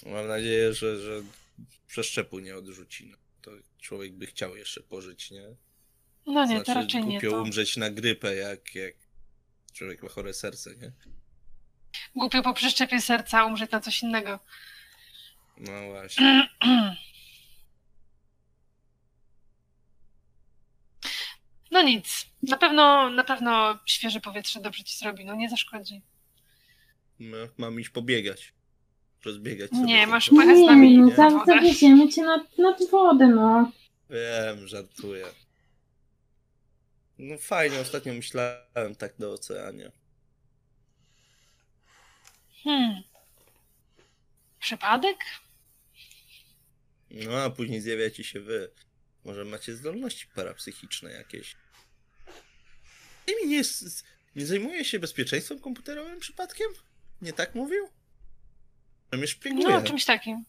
Mam 0.06 0.28
nadzieję, 0.28 0.74
że, 0.74 1.00
że 1.00 1.22
przeszczepu 1.86 2.38
nie 2.38 2.56
odrzuci. 2.56 3.06
No. 3.06 3.16
To 3.42 3.50
człowiek 3.80 4.12
by 4.12 4.26
chciał 4.26 4.56
jeszcze 4.56 4.80
pożyć, 4.80 5.30
nie? 5.30 5.42
No 6.26 6.44
nie, 6.44 6.58
to 6.58 6.64
znaczy, 6.64 6.80
raczej 6.80 7.04
nie. 7.04 7.10
głupio 7.10 7.30
To... 7.30 7.42
umrzeć 7.42 7.76
na 7.76 7.90
grypę, 7.90 8.36
jak, 8.36 8.74
jak 8.74 8.94
człowiek 9.72 10.02
ma 10.02 10.08
chore 10.08 10.34
serce, 10.34 10.76
nie? 10.76 10.92
Głupio 12.14 12.42
po 12.42 12.54
przeszczepie 12.54 13.00
serca 13.00 13.44
umrzeć 13.44 13.70
na 13.70 13.80
coś 13.80 14.02
innego. 14.02 14.38
No 15.58 15.86
właśnie. 15.90 16.48
No 21.70 21.82
nic. 21.82 22.26
Na 22.42 22.56
pewno, 22.56 23.10
na 23.10 23.24
pewno 23.24 23.78
świeże 23.86 24.20
powietrze 24.20 24.60
dobrze 24.60 24.84
ci 24.84 24.98
zrobi. 24.98 25.24
No 25.24 25.34
nie 25.34 25.50
zaszkodzi. 25.50 26.02
No, 27.18 27.36
mam 27.58 27.80
iść 27.80 27.90
pobiegać. 27.90 28.54
Rozbiegać 29.24 29.70
sobie. 29.70 29.82
Nie, 29.84 30.06
masz 30.06 30.28
pojechać 30.30 30.56
z 30.58 30.66
nami. 30.66 30.90
Nie, 30.98 31.02
no, 31.02 31.10
za, 31.16 31.44
zawieziemy 31.46 32.08
cię 32.08 32.22
nad, 32.22 32.58
nad 32.58 32.90
wodę, 32.90 33.26
no. 33.28 33.72
Wiem, 34.10 34.68
żartuję. 34.68 35.26
No 37.18 37.38
fajnie, 37.38 37.80
ostatnio 37.80 38.14
myślałem 38.14 38.94
tak 38.98 39.14
do 39.18 39.32
oceanie. 39.32 39.92
Hmm. 42.64 43.02
Przypadek? 44.60 45.16
No 47.10 47.36
a 47.42 47.50
później 47.50 47.80
zjawia 47.80 48.10
ci 48.10 48.24
się 48.24 48.40
wy. 48.40 48.70
Może 49.24 49.44
macie 49.44 49.76
zdolności 49.76 50.26
parapsychiczne 50.34 51.12
jakieś. 51.12 51.56
Ty 53.26 53.34
mi 53.42 53.48
nie, 53.48 53.60
s- 53.60 54.04
nie 54.36 54.46
zajmuje 54.46 54.84
się 54.84 54.98
bezpieczeństwem 54.98 55.60
komputerowym 55.60 56.20
przypadkiem? 56.20 56.66
Nie 57.22 57.32
tak 57.32 57.54
mówił? 57.54 57.88
Mnie 59.12 59.26
szpieguje. 59.26 59.68
No, 59.68 59.82
czymś 59.82 60.04
takim. 60.04 60.44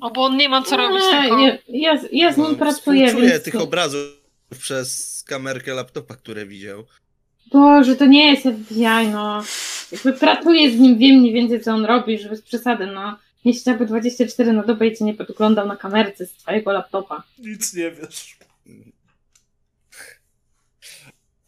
O, 0.00 0.10
bo 0.10 0.24
on 0.24 0.36
nie 0.36 0.48
ma 0.48 0.62
co 0.62 0.76
robić, 0.76 1.02
Nie, 1.12 1.22
tylko... 1.22 1.38
ja, 1.40 1.58
ja, 1.68 2.00
ja 2.12 2.32
z 2.32 2.36
nim 2.36 2.46
No, 2.50 2.54
pracuję, 2.54 3.14
więc... 3.14 3.42
tych 3.44 3.56
obrazów 3.56 4.00
przez 4.58 5.22
kamerkę 5.26 5.74
laptopa, 5.74 6.14
które 6.14 6.46
widział. 6.46 6.84
Boże, 7.52 7.96
to 7.96 8.06
nie 8.06 8.30
jest 8.30 8.42
FBI, 8.42 9.08
no. 9.12 9.42
Jakby 9.92 10.12
pracuję 10.12 10.70
z 10.70 10.78
nim, 10.78 10.98
wiem 10.98 11.16
mniej 11.16 11.32
więcej, 11.32 11.60
co 11.60 11.72
on 11.72 11.84
robi, 11.84 12.18
że 12.18 12.28
bez 12.28 12.42
przesady, 12.42 12.86
no. 12.86 13.18
Nie 13.44 13.54
siedziałby 13.54 13.86
24 13.86 14.52
na 14.52 14.62
dobę 14.62 14.86
i 14.86 14.96
cię 14.96 15.04
nie 15.04 15.14
podglądał 15.14 15.66
na 15.66 15.76
kamerce 15.76 16.26
z 16.26 16.32
twojego 16.32 16.72
laptopa. 16.72 17.22
Nic 17.38 17.74
nie 17.74 17.90
wiesz. 17.90 18.36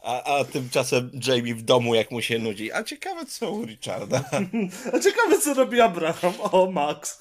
A, 0.09 0.23
a 0.39 0.45
tymczasem 0.45 1.11
Jamie 1.27 1.55
w 1.55 1.63
domu, 1.63 1.95
jak 1.95 2.11
mu 2.11 2.23
się 2.23 2.39
nudzi. 2.39 2.73
A 2.73 2.85
ciekawe 2.85 3.27
co 3.27 3.51
u 3.51 3.65
Richarda. 3.67 4.25
A 4.95 4.99
ciekawe, 5.01 5.39
co 5.45 5.55
robi 5.55 5.81
Abraham. 5.81 6.33
O, 6.41 6.71
Max. 6.71 7.19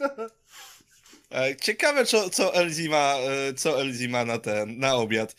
E, 1.31 1.55
Ciekawe, 1.55 2.05
co, 2.05 2.29
co 2.29 2.53
Elzi 2.53 2.89
ma, 2.89 3.13
e, 3.49 3.53
co 3.53 3.81
Elzi 3.81 4.09
ma 4.09 4.25
na 4.25 4.37
ten, 4.37 4.79
na 4.79 4.95
obiad. 4.95 5.35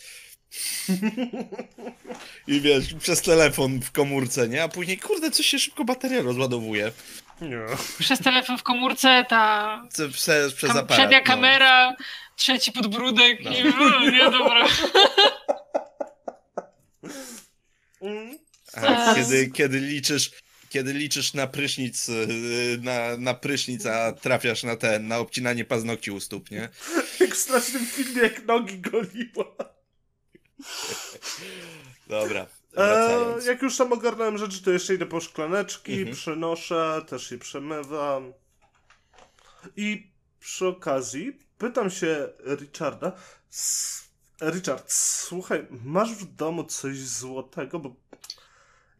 I 2.46 2.60
wiesz, 2.60 2.94
przez 2.94 3.22
telefon 3.22 3.80
w 3.80 3.92
komórce, 3.92 4.48
nie? 4.48 4.62
A 4.62 4.68
później, 4.68 4.98
kurde, 4.98 5.30
coś 5.30 5.46
się 5.46 5.58
szybko 5.58 5.84
bateria 5.84 6.22
rozładowuje. 6.22 6.92
Nie. 7.40 7.58
Przez 7.98 8.18
telefon 8.18 8.58
w 8.58 8.62
komórce, 8.62 9.24
ta 9.28 9.82
Przez, 10.12 10.54
przez 10.54 10.70
kam- 10.72 10.78
aparat. 10.78 10.98
przednia 10.98 11.18
no. 11.18 11.24
kamera, 11.24 11.96
trzeci 12.36 12.72
podbródek 12.72 13.38
No. 13.44 13.50
i 13.50 13.62
o, 13.68 14.00
nie, 14.10 14.24
dobra. 14.30 14.66
A 18.74 18.80
Zaraz. 18.80 19.16
kiedy, 19.16 19.50
kiedy 19.50 19.80
liczysz, 19.80 20.30
kiedy 20.68 20.92
liczysz 20.92 21.34
na 21.34 21.46
prysznic, 21.46 22.08
yy, 22.08 22.78
na, 22.82 23.16
na 23.16 23.34
prysznic, 23.34 23.86
a 23.86 24.12
trafiasz 24.12 24.62
na 24.62 24.76
ten, 24.76 25.08
na 25.08 25.18
obcinanie 25.18 25.64
paznokci 25.64 26.10
u 26.10 26.20
stóp, 26.20 26.50
nie? 26.50 26.68
Jak 27.20 27.34
w 27.34 27.38
strasznym 27.38 27.86
filmie, 27.86 28.22
jak 28.22 28.44
nogi 28.46 28.78
goliła. 28.80 29.44
Dobra, 32.08 32.46
E, 32.76 33.34
jak 33.46 33.62
już 33.62 33.76
tam 33.76 33.92
ogarnąłem 33.92 34.38
rzeczy, 34.38 34.62
to 34.62 34.70
jeszcze 34.70 34.94
idę 34.94 35.06
po 35.06 35.20
szklaneczki, 35.20 35.92
Mhm. 35.98 36.16
przenoszę, 36.16 37.02
też 37.08 37.30
je 37.30 37.38
przemywam. 37.38 38.32
I 39.76 40.10
przy 40.40 40.66
okazji 40.66 41.38
pytam 41.58 41.90
się 41.90 42.28
Richarda. 42.60 43.12
S- 43.52 44.08
Richard, 44.42 44.92
słuchaj, 44.92 45.66
masz 45.70 46.14
w 46.14 46.34
domu 46.34 46.64
coś 46.64 46.98
złotego? 46.98 47.78
Bo 47.78 47.96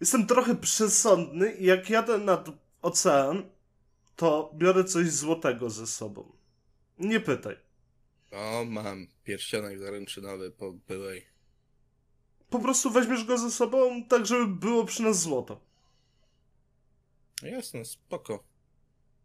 jestem 0.01 0.27
trochę 0.27 0.57
przesądny 0.57 1.53
i 1.53 1.65
jak 1.65 1.91
jadę 1.91 2.19
nad 2.19 2.49
ocean, 2.83 3.51
to 4.17 4.53
biorę 4.55 4.85
coś 4.85 5.11
złotego 5.11 5.71
ze 5.71 5.87
sobą. 5.87 6.33
Nie 6.99 7.21
pytaj. 7.21 7.57
O, 8.33 8.65
mam 8.65 9.07
pierścionek 9.25 9.79
zaręczynowy 9.79 10.51
po 10.51 10.73
byłej. 10.73 11.27
Po 12.51 12.59
prostu 12.59 12.91
weźmiesz 12.91 13.25
go 13.25 13.39
ze 13.39 13.51
sobą, 13.51 14.05
tak 14.05 14.27
żeby 14.27 14.47
było 14.47 14.85
przy 14.85 15.03
nas 15.03 15.21
złoto. 15.21 15.61
Jasne, 17.43 17.85
spoko. 17.85 18.45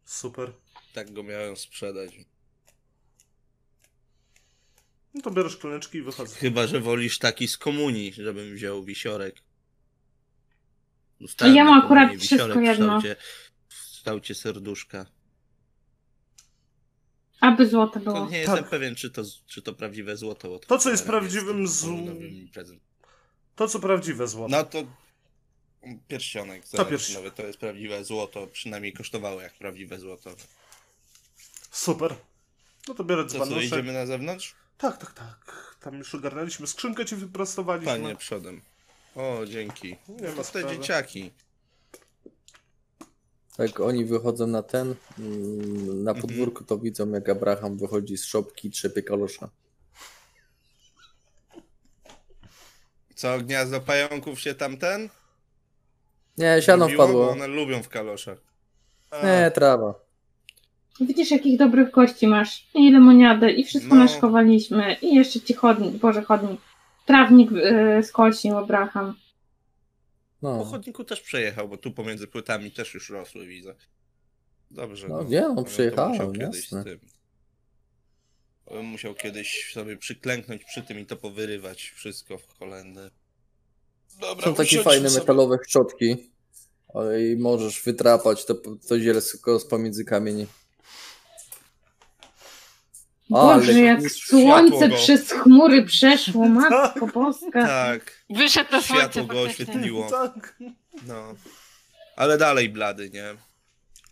Super. 0.04 0.52
Tak 0.94 1.12
go 1.12 1.22
miałem 1.22 1.56
sprzedać. 1.56 2.10
No 5.14 5.22
to 5.22 5.30
biorę 5.30 5.50
szklaneczki 5.50 5.98
i 5.98 6.02
wychodzę. 6.02 6.36
Chyba, 6.36 6.66
że 6.66 6.80
wolisz 6.80 7.18
taki 7.18 7.48
z 7.48 7.58
komunii, 7.58 8.12
żebym 8.12 8.54
wziął 8.54 8.84
wisiorek. 8.84 9.42
No 11.40 11.46
ja 11.46 11.64
mam 11.64 11.84
akurat 11.84 12.16
wszystko 12.16 12.54
w 12.58 12.62
jedno. 12.62 12.98
kształcie, 12.98 13.16
w 13.68 13.74
kształcie 13.92 14.34
serduszka. 14.34 15.06
Aby 17.40 17.68
złote 17.68 18.00
To 18.00 18.12
było. 18.12 18.28
nie 18.28 18.38
jestem 18.38 18.56
Tak. 18.58 18.68
pewien, 18.70 18.94
czy 18.94 19.10
to, 19.10 19.22
czy 19.46 19.62
to 19.62 19.72
prawdziwe 19.72 20.16
złoto. 20.16 20.58
To, 20.58 20.78
co 20.78 20.90
jest 20.90 21.06
prawdziwym 21.06 21.62
jest 21.62 21.74
zł-. 21.74 22.78
To 23.56 23.68
co 23.68 23.80
prawdziwe 23.80 24.28
złoto. 24.28 24.56
No 24.56 24.64
to 24.64 24.78
pierścionek 26.08 26.68
To 26.68 26.76
zaręczynowy, 26.76 27.30
to 27.30 27.42
jest 27.46 27.58
prawdziwe 27.58 28.04
złoto, 28.04 28.46
przynajmniej 28.46 28.92
kosztowało 28.92 29.40
jak 29.40 29.54
prawdziwe 29.54 29.98
złoto. 29.98 30.36
Super. 31.70 32.14
No 32.88 32.94
to 32.94 33.04
biorę 33.04 33.22
Co, 33.26 33.28
co, 33.38 33.44
dzbanuszek. 33.44 33.64
idziemy 33.72 33.92
na 33.92 34.06
zewnątrz? 34.06 34.54
Tak, 34.78 34.96
tak, 34.98 35.12
tak. 35.12 35.76
Tam 35.80 35.94
już 35.98 36.14
ogarnęliśmy. 36.14 36.66
Skrzynkę 36.66 37.04
ci 37.06 37.16
wyprostowaliśmy. 37.16 37.92
Panie, 37.92 38.16
przodem. 38.16 38.60
O, 39.16 39.46
dzięki. 39.46 39.88
Nie 40.08 40.16
No 40.22 40.28
ma 40.28 40.30
to 40.30 40.36
te 40.36 40.44
sprawy. 40.44 40.76
dzieciaki. 40.76 41.30
Jak 43.58 43.80
oni 43.80 44.04
wychodzą 44.04 44.46
na 44.46 44.62
ten, 44.62 44.94
mm, 45.18 46.02
na 46.04 46.14
podwórku, 46.14 46.64
to 46.64 46.78
widzą 46.78 47.10
jak 47.10 47.28
Abraham 47.28 47.76
wychodzi 47.78 48.16
z 48.18 48.24
szopki 48.24 48.68
i 48.68 48.70
trzepie 48.70 49.02
kalosza. 49.02 49.50
Co, 53.14 53.38
gniazdo 53.38 53.80
pająków 53.80 54.40
się 54.40 54.54
tamten? 54.54 55.08
Nie, 56.38 56.62
siano 56.62 56.84
Lubiło, 56.84 56.98
Bo 57.06 57.12
wpadło. 57.12 57.30
one 57.30 57.46
lubią 57.46 57.82
w 57.82 57.88
kaloszach. 57.88 58.38
A, 59.10 59.26
Nie, 59.26 59.50
trawa. 59.50 59.94
Widzisz, 61.00 61.30
jakich 61.30 61.58
dobrych 61.58 61.90
gości 61.90 62.26
masz. 62.26 62.66
I 62.74 62.90
lemoniadę, 62.92 63.50
i 63.52 63.64
wszystko 63.64 63.94
No. 63.94 64.00
naszkowaliśmy. 64.04 64.96
I 65.02 65.14
jeszcze 65.14 65.40
ci 65.40 65.54
chodnik, 65.54 65.92
boże 65.96 66.22
chodnik. 66.22 66.60
Trawnik 67.06 67.50
yy, 67.50 68.02
skosił 68.02 68.58
Abraham. 68.58 69.14
Po 70.40 70.56
No, 70.56 70.64
chodniku 70.64 71.04
też 71.04 71.20
przejechał, 71.20 71.68
bo 71.68 71.76
tu 71.76 71.92
pomiędzy 71.92 72.26
płytami 72.26 72.70
też 72.70 72.94
już 72.94 73.10
rosły, 73.10 73.46
widzę. 73.46 73.74
Dobrze. 74.70 75.08
No 75.08 75.24
no, 75.30 75.54
musiał 75.54 76.32
kiedyś 76.32 76.72
jasne. 76.72 76.82
z 76.82 76.84
tym. 76.84 77.00
Musiał 78.82 79.14
kiedyś 79.14 79.72
sobie 79.72 79.96
przyklęknąć 79.96 80.64
przy 80.64 80.82
tym 80.82 80.98
i 80.98 81.06
to 81.06 81.16
powyrywać 81.16 81.82
wszystko 81.82 82.38
w 82.38 82.46
kolendę. 82.46 83.10
Dobra, 84.20 84.44
są 84.44 84.54
takie 84.54 84.82
fajne 84.82 85.10
sobie. 85.10 85.20
metalowe 85.20 85.56
szczotki. 85.68 86.16
ale 86.94 87.26
I 87.26 87.36
możesz 87.36 87.82
wytrapać 87.82 88.44
to, 88.44 88.54
to 88.88 89.00
zielsko 89.00 89.58
z 89.58 89.66
pomiędzy 89.66 90.04
kamieni. 90.04 90.46
Ale 93.32 93.56
Boże, 93.58 93.72
jak 93.80 94.10
słońce 94.10 94.88
go. 94.88 94.96
przez 94.96 95.30
chmury 95.32 95.84
przeszło, 95.84 96.48
matko 96.60 97.06
boska. 97.06 97.66
Tak, 97.66 98.24
Wyszedł 98.30 98.72
na 98.72 98.82
słońce 98.82 99.02
światło 99.02 99.24
go 99.24 99.42
oświetliło. 99.42 100.10
Tak. 100.10 100.56
No. 101.06 101.34
Ale 102.16 102.38
dalej 102.38 102.68
blady, 102.68 103.10
nie? 103.10 103.34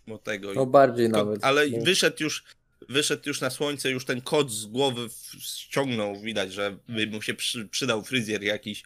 Bo 0.07 0.17
tego. 0.17 0.53
No 0.53 0.65
bardziej 0.65 1.05
Tylko- 1.05 1.25
nawet. 1.25 1.43
ale 1.43 1.69
bo- 1.69 1.83
wyszedł 1.83 2.23
już, 2.23 2.43
wyszedł 2.89 3.23
już 3.25 3.41
na 3.41 3.49
słońce, 3.49 3.89
już 3.91 4.05
ten 4.05 4.21
kot 4.21 4.51
z 4.51 4.65
głowy 4.65 5.07
ściągnął, 5.39 6.19
widać, 6.21 6.53
że 6.53 6.77
by 6.89 7.07
mu 7.07 7.21
się 7.21 7.33
przy, 7.33 7.65
przydał 7.67 8.03
fryzjer 8.03 8.43
jakiś. 8.43 8.83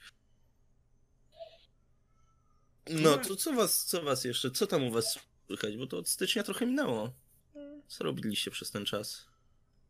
No, 2.90 3.18
to 3.18 3.36
co 3.36 3.54
was, 3.54 3.86
co 3.86 4.02
was 4.02 4.24
jeszcze, 4.26 4.52
co 4.52 4.68
tam 4.68 4.84
u 4.84 4.92
was 4.92 5.20
słychać, 5.48 5.78
bo 5.78 5.88
to 5.88 5.98
od 5.98 6.10
stycznia 6.10 6.44
trochę 6.44 6.66
minęło. 6.66 7.14
Co 7.88 8.04
robiliście 8.04 8.52
przez 8.52 8.72
ten 8.72 8.86
czas? 8.86 9.26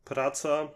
Praca. 0.08 0.68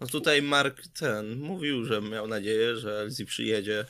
No 0.00 0.06
tutaj 0.06 0.42
Mark 0.42 0.82
ten 0.98 1.40
mówił, 1.40 1.84
że 1.84 2.02
miał 2.02 2.28
nadzieję, 2.28 2.76
że 2.76 3.00
Elsie 3.00 3.24
przyjedzie 3.24 3.84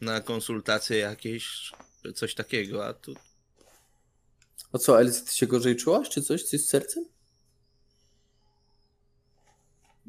na 0.00 0.20
konsultacje 0.20 0.98
jakieś, 0.98 1.72
czy 2.02 2.12
coś 2.12 2.34
takiego, 2.34 2.86
a 2.86 2.94
tu 2.94 3.14
A 4.72 4.78
co, 4.78 5.00
Elsie, 5.00 5.24
ty 5.24 5.34
się 5.36 5.46
gorzej 5.46 5.76
czułaś, 5.76 6.08
czy 6.08 6.22
coś? 6.22 6.42
Coś 6.42 6.60
z 6.60 6.68
sercem? 6.68 7.04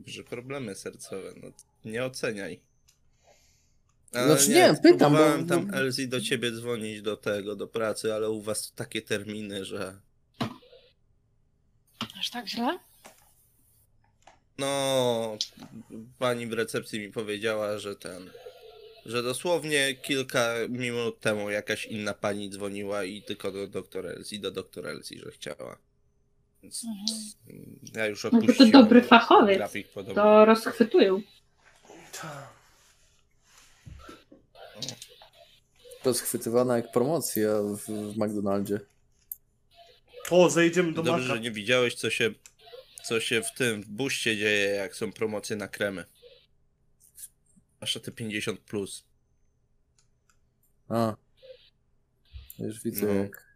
że 0.06 0.24
problemy 0.24 0.76
sercowe, 0.76 1.34
no 1.44 1.48
nie 1.86 2.06
oceniaj. 2.06 2.62
Znaczy 4.12 4.50
nie, 4.50 4.74
pytam, 4.84 4.98
próbowałem 4.98 5.46
bo- 5.46 5.56
tam 5.56 5.74
Elsie 5.74 6.08
do 6.08 6.22
ciebie 6.22 6.52
dzwonić 6.52 7.02
do 7.02 7.18
tego, 7.18 7.56
do 7.56 7.68
pracy, 7.68 8.14
ale 8.14 8.30
u 8.30 8.42
was 8.42 8.72
takie 8.76 9.02
terminy, 9.02 9.66
że 9.66 10.02
Aż 12.20 12.30
tak 12.30 12.48
źle? 12.48 12.80
no 14.60 15.38
pani 16.20 16.48
w 16.48 16.54
recepcji 16.54 17.00
mi 17.00 17.12
powiedziała, 17.12 17.78
że 17.80 17.96
ten 17.96 18.30
że 19.06 19.24
dosłownie 19.24 19.96
kilka 19.96 20.54
minut 20.70 21.20
temu 21.20 21.50
jakaś 21.50 21.86
inna 21.86 22.14
pani 22.14 22.50
dzwoniła 22.50 23.04
i 23.04 23.22
tylko 23.22 23.52
do 23.52 23.68
doktor 23.68 24.08
Elsie, 24.08 24.40
do 24.40 24.52
doktor 24.52 24.88
Elsie, 24.88 25.20
że 25.20 25.32
chciała. 25.32 25.78
Więc 26.64 26.86
Mhm. 27.48 27.80
ja 27.96 28.06
już 28.06 28.24
No 28.24 28.30
to 28.30 28.38
odpuściłem. 28.38 28.72
dobry 28.72 29.02
fachowiec. 29.02 29.58
Grafik 29.58 29.88
podobny. 29.88 30.16
To 30.16 30.46
rozchwytują. 30.46 31.22
Rozchwytywana 36.06 36.76
jak 36.78 36.92
promocja 36.92 37.50
w, 37.64 37.78
w 38.14 38.18
McDonaldzie. 38.18 38.80
O, 40.30 40.50
zejdziemy 40.50 40.94
do 40.94 41.04
Dobrze, 41.04 41.22
Maka. 41.22 41.36
że 41.36 41.40
nie 41.42 41.52
widziałeś, 41.52 41.96
co 41.96 42.10
się, 42.10 42.32
co 43.04 43.20
się 43.20 43.42
w 43.42 43.54
tym 43.54 43.82
w 43.84 43.88
buście 43.88 44.38
dzieje, 44.38 44.70
jak 44.70 44.96
są 44.96 45.12
promocje 45.12 45.56
na 45.56 45.68
kremy. 45.68 46.06
Aż 47.80 47.94
te 48.04 48.12
50 48.12 48.60
plus. 48.60 49.06
A. 50.90 51.16
Już 52.60 52.84
widzę 52.84 53.06
No. 53.08 53.14
jak... 53.14 53.48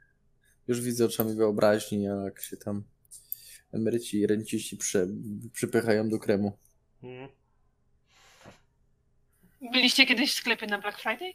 Już 0.67 0.81
widzę 0.81 1.05
oczami 1.05 1.35
wyobraźni, 1.35 2.03
jak 2.03 2.41
się 2.41 2.57
tam 2.57 2.83
emeryci 3.71 4.17
i 4.17 4.27
renciści 4.27 4.77
przypychają 5.53 6.09
do 6.09 6.19
kremu. 6.19 6.57
Mhm. 7.03 7.29
Byliście 9.71 10.05
kiedyś 10.05 10.31
w 10.33 10.37
sklepie 10.37 10.67
na 10.67 10.77
Black 10.81 10.99
Friday? 11.01 11.33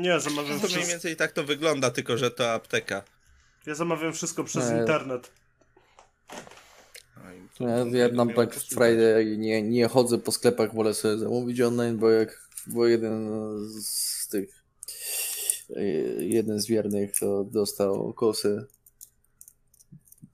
Nie, 0.00 0.20
zamawiam 0.20 0.46
To 0.46 0.56
mniej 0.56 0.68
wszystko. 0.68 0.88
więcej 0.90 1.16
tak 1.16 1.32
to 1.32 1.44
wygląda, 1.44 1.90
tylko 1.90 2.18
że 2.18 2.30
to 2.30 2.52
apteka. 2.52 3.02
Ja 3.66 3.74
zamawiam 3.74 4.12
wszystko 4.12 4.44
przez 4.44 4.70
Nie. 4.70 4.76
internet. 4.78 5.30
A 7.24 7.32
i 7.32 7.48
to- 7.58 7.64
Ja, 7.96 8.08
miało 8.08 8.26
Black. 8.26 8.54
Friday 8.54 9.36
nie, 9.38 9.62
nie 9.62 9.88
chodzę 9.88 10.18
po 10.18 10.32
sklepach, 10.32 10.74
wolę 10.74 10.94
sobie 10.94 11.18
zamówić 11.18 11.60
online, 11.60 11.98
bo 11.98 12.10
jak 12.10 12.46
bo 12.66 12.86
jeden 12.86 13.28
z 13.82 14.28
tych 14.28 14.64
y, 15.70 16.16
jeden 16.20 16.60
z 16.60 16.66
wiernych 16.66 17.18
to 17.18 17.44
dostał 17.44 18.12
kosy 18.12 18.66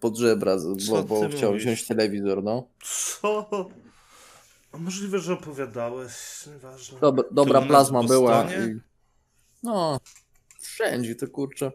pod 0.00 0.16
żebra, 0.18 0.56
bo, 0.90 1.02
bo 1.02 1.28
chciał 1.28 1.50
mówisz? 1.50 1.62
wziąć 1.64 1.86
telewizor, 1.86 2.42
no. 2.42 2.68
Co? 2.82 3.48
A 4.72 4.78
możliwe, 4.78 5.18
że 5.18 5.32
opowiadałeś, 5.32 6.12
nieważne. 6.46 7.00
Dobra, 7.00 7.24
dobra 7.30 7.62
plazma 7.62 8.02
była. 8.02 8.44
I... 8.52 8.80
No, 9.62 10.00
wszędzie 10.60 11.14
to 11.14 11.28
kurczę. 11.28 11.72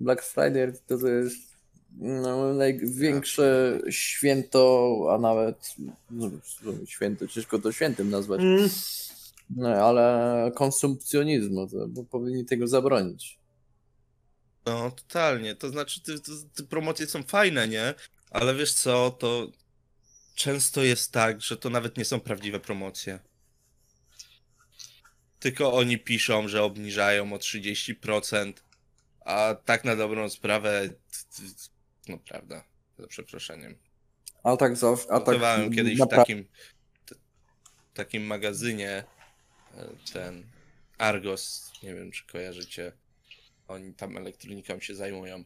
Black 0.00 0.22
Friday 0.22 0.72
to, 0.86 0.98
to 0.98 1.08
jest 1.08 1.50
no, 1.98 2.54
największe 2.54 3.78
święto, 3.90 4.96
a 5.14 5.18
nawet 5.18 5.74
no, 6.10 6.30
święto, 6.86 7.26
ciężko 7.28 7.58
to 7.58 7.72
świętym 7.72 8.10
nazwać. 8.10 8.40
Mm, 8.40 8.68
No, 9.56 9.68
ale 9.68 10.52
konsumpcjonizmu, 10.54 11.68
to, 11.68 11.88
bo 11.88 12.04
powinni 12.04 12.44
tego 12.44 12.68
zabronić. 12.68 13.38
No, 14.66 14.90
totalnie. 14.90 15.56
To 15.56 15.68
znaczy, 15.68 16.02
te, 16.02 16.12
te 16.54 16.62
promocje 16.62 17.06
są 17.06 17.22
fajne, 17.22 17.68
nie? 17.68 17.94
Ale 18.30 18.54
wiesz 18.54 18.72
co, 18.72 19.10
to 19.10 19.50
często 20.34 20.82
jest 20.82 21.12
tak, 21.12 21.40
że 21.40 21.56
to 21.56 21.70
nawet 21.70 21.96
nie 21.96 22.04
są 22.04 22.20
prawdziwe 22.20 22.60
promocje. 22.60 23.18
Tylko 25.40 25.72
oni 25.72 25.98
piszą, 25.98 26.48
że 26.48 26.62
obniżają 26.62 27.32
o 27.32 27.36
30%, 27.36 28.52
a 29.24 29.56
tak 29.64 29.84
na 29.84 29.96
dobrą 29.96 30.30
sprawę, 30.30 30.88
no 32.08 32.18
prawda, 32.18 32.64
za 32.98 33.06
przeproszeniem. 33.06 33.78
A 34.42 34.56
tak 34.56 34.76
zawsze. 34.76 35.06
A 35.10 35.16
tak 35.16 35.24
Pracowałem 35.24 35.72
kiedyś 35.72 35.98
w 35.98 36.08
takim, 36.08 36.44
takim 37.94 38.26
magazynie, 38.26 39.04
e, 39.76 39.88
ten 40.12 40.44
Argos, 40.98 41.72
nie 41.82 41.94
wiem 41.94 42.10
czy 42.10 42.26
kojarzycie, 42.26 42.92
oni 43.68 43.94
tam 43.94 44.16
elektroniką 44.16 44.80
się 44.80 44.94
zajmują. 44.94 45.44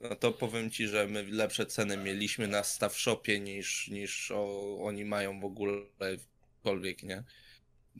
No 0.00 0.16
to 0.16 0.32
powiem 0.32 0.70
ci, 0.70 0.88
że 0.88 1.06
my 1.06 1.22
lepsze 1.22 1.66
ceny 1.66 1.96
mieliśmy 1.96 2.48
na 2.48 2.62
Staff 2.62 2.96
Shopie 2.96 3.40
niż, 3.40 3.88
niż 3.88 4.30
o, 4.30 4.76
oni 4.80 5.04
mają 5.04 5.40
w 5.40 5.44
ogóle 5.44 5.82
wkolwiek, 6.60 7.02
nie? 7.02 7.24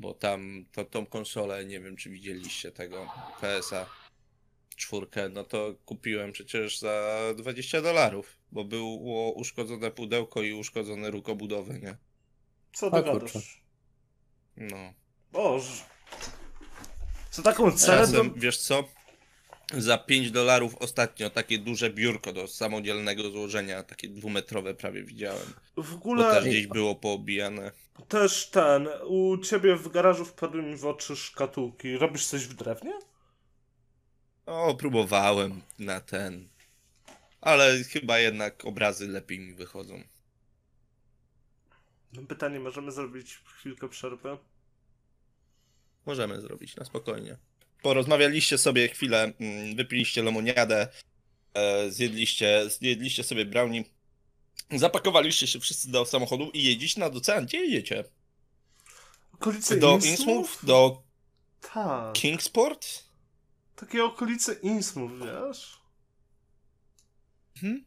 Bo 0.00 0.14
tam 0.14 0.64
to, 0.72 0.84
tą 0.84 1.06
konsolę, 1.06 1.64
nie 1.64 1.80
wiem 1.80 1.96
czy 1.96 2.10
widzieliście 2.10 2.72
tego 2.72 3.10
PSA 3.40 3.86
czwórkę, 4.76 5.28
no 5.28 5.44
to 5.44 5.74
kupiłem 5.84 6.32
przecież 6.32 6.78
za 6.78 7.18
20 7.36 7.82
dolarów, 7.82 8.36
bo 8.52 8.64
było 8.64 9.32
uszkodzone 9.32 9.90
pudełko 9.90 10.42
i 10.42 10.52
uszkodzony 10.52 11.10
róg 11.10 11.28
obudowy, 11.28 11.78
nie? 11.78 11.96
co 12.72 12.90
ty 12.90 13.02
gadasz? 13.02 13.62
No. 14.56 14.92
Boże. 15.32 15.84
Za 17.30 17.42
taką 17.42 17.72
cenę 17.72 18.06
to... 18.06 18.12
Czasem, 18.12 18.34
wiesz 18.36 18.58
co? 18.58 18.84
Za 19.78 19.98
5 19.98 20.30
dolarów 20.30 20.74
ostatnio 20.74 21.30
takie 21.30 21.58
duże 21.58 21.90
biurko 21.90 22.32
do 22.32 22.48
samodzielnego 22.48 23.30
złożenia, 23.30 23.82
takie 23.82 24.08
dwumetrowe 24.08 24.74
prawie 24.74 25.02
widziałem. 25.02 25.54
W 25.76 25.90
Bo 25.90 25.96
ogóle 25.96 26.34
też 26.34 26.44
gdzieś 26.44 26.66
było 26.66 26.94
poobijane. 26.94 27.72
Też 28.08 28.50
ten, 28.50 28.88
u 29.06 29.38
ciebie 29.38 29.76
w 29.76 29.88
garażu 29.88 30.24
wpadły 30.24 30.62
mi 30.62 30.76
w 30.76 30.86
oczy 30.86 31.16
szkatułki. 31.16 31.98
Robisz 31.98 32.26
coś 32.26 32.46
w 32.46 32.54
drewnie? 32.54 32.92
O, 34.46 34.74
próbowałem 34.74 35.62
na 35.78 36.00
ten. 36.00 36.48
Ale 37.40 37.84
chyba 37.84 38.18
jednak 38.18 38.64
obrazy 38.64 39.08
lepiej 39.08 39.40
mi 39.40 39.54
wychodzą. 39.54 40.02
Mam 42.12 42.26
pytanie, 42.26 42.60
możemy 42.60 42.92
zrobić 42.92 43.38
chwilkę 43.44 43.88
przerwy? 43.88 44.38
Możemy 46.06 46.40
zrobić 46.40 46.76
na 46.76 46.84
spokojnie. 46.84 47.36
Porozmawialiście 47.82 48.58
sobie 48.58 48.88
chwilę, 48.88 49.32
mm, 49.40 49.76
wypiliście 49.76 50.22
lemoniadę, 50.22 50.88
e, 51.54 51.90
zjedliście, 51.90 52.70
zjedliście 52.70 53.24
sobie 53.24 53.46
brownie, 53.46 53.84
zapakowaliście 54.70 55.46
się 55.46 55.60
wszyscy 55.60 55.90
do 55.90 56.04
samochodu 56.06 56.50
i 56.50 56.62
jedziecie 56.62 57.00
nad 57.00 57.16
ocean. 57.16 57.46
Gdzie 57.46 57.58
jedziecie? 57.64 58.04
Okolice 59.34 59.76
Do 59.76 59.92
Innsmouth? 59.94 60.18
Innsmouth? 60.18 60.64
Do 60.64 61.02
Tak. 61.74 62.12
Kingsport? 62.12 63.04
Takie 63.76 64.04
okolice 64.04 64.52
Innsmouth, 64.54 65.12
wiesz? 65.18 65.78
Mhm. 67.56 67.84